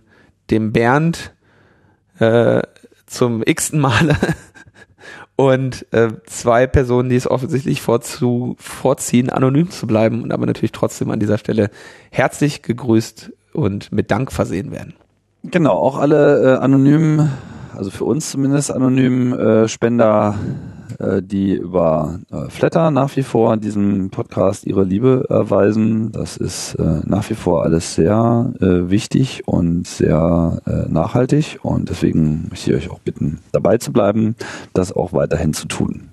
dem 0.49 0.73
Bernd 0.73 1.34
äh, 2.19 2.61
zum 3.05 3.43
x-ten 3.45 3.79
Male 3.79 4.15
und 5.35 5.85
äh, 5.93 6.09
zwei 6.25 6.67
Personen, 6.67 7.09
die 7.09 7.15
es 7.15 7.29
offensichtlich 7.29 7.81
vorzu, 7.81 8.55
vorziehen, 8.59 9.29
anonym 9.29 9.69
zu 9.69 9.88
bleiben 9.88 10.23
und 10.23 10.31
aber 10.31 10.45
natürlich 10.45 10.73
trotzdem 10.73 11.11
an 11.11 11.19
dieser 11.19 11.38
Stelle 11.38 11.69
herzlich 12.11 12.61
gegrüßt 12.61 13.31
und 13.53 13.91
mit 13.91 14.11
Dank 14.11 14.31
versehen 14.31 14.71
werden. 14.71 14.93
Genau, 15.43 15.73
auch 15.73 15.97
alle 15.97 16.55
äh, 16.55 16.57
anonymen, 16.57 17.31
also 17.75 17.89
für 17.89 18.03
uns 18.03 18.31
zumindest 18.31 18.71
anonymen 18.71 19.34
äh, 19.34 19.67
Spender, 19.67 20.35
die 21.22 21.53
über 21.53 22.19
äh, 22.32 22.49
Flatter 22.49 22.91
nach 22.91 23.15
wie 23.15 23.24
vor 23.24 23.57
diesem 23.57 24.10
Podcast 24.10 24.65
ihre 24.65 24.84
Liebe 24.84 25.26
erweisen. 25.30 26.11
Das 26.11 26.38
ist 26.38 26.76
äh, 26.76 27.02
nach 27.06 27.30
wie 27.30 27.36
vor 27.36 27.64
alles 27.64 27.95
sehr 27.95 28.52
äh, 28.60 28.90
wichtig 28.90 29.48
und 29.48 29.88
sehr 29.88 30.61
äh, 30.65 30.91
nachhaltig 30.91 31.60
und 31.61 31.90
deswegen 31.90 32.48
möchte 32.49 32.72
ich 32.72 32.78
euch 32.78 32.91
auch 32.91 32.99
bitten, 32.99 33.40
dabei 33.52 33.78
zu 33.78 33.91
bleiben, 33.91 34.36
das 34.74 34.91
auch 34.91 35.14
weiterhin 35.14 35.53
zu 35.53 35.68
tun. 35.68 36.10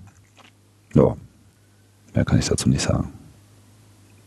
Ja, 0.95 1.17
mehr 2.15 2.25
kann 2.25 2.39
ich 2.39 2.49
dazu 2.49 2.69
nicht 2.69 2.83
sagen. 2.83 3.09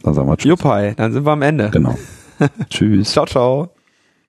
Dann 0.04 0.14
sagen 0.14 0.28
wir 0.28 0.38
Tschüss. 0.38 0.50
Jupai, 0.50 0.94
dann 0.96 1.14
sind 1.14 1.26
wir 1.26 1.32
am 1.32 1.42
Ende. 1.42 1.70
Genau. 1.70 1.98
Tschüss. 2.70 3.12
Ciao, 3.12 3.26
ciao. 3.26 3.77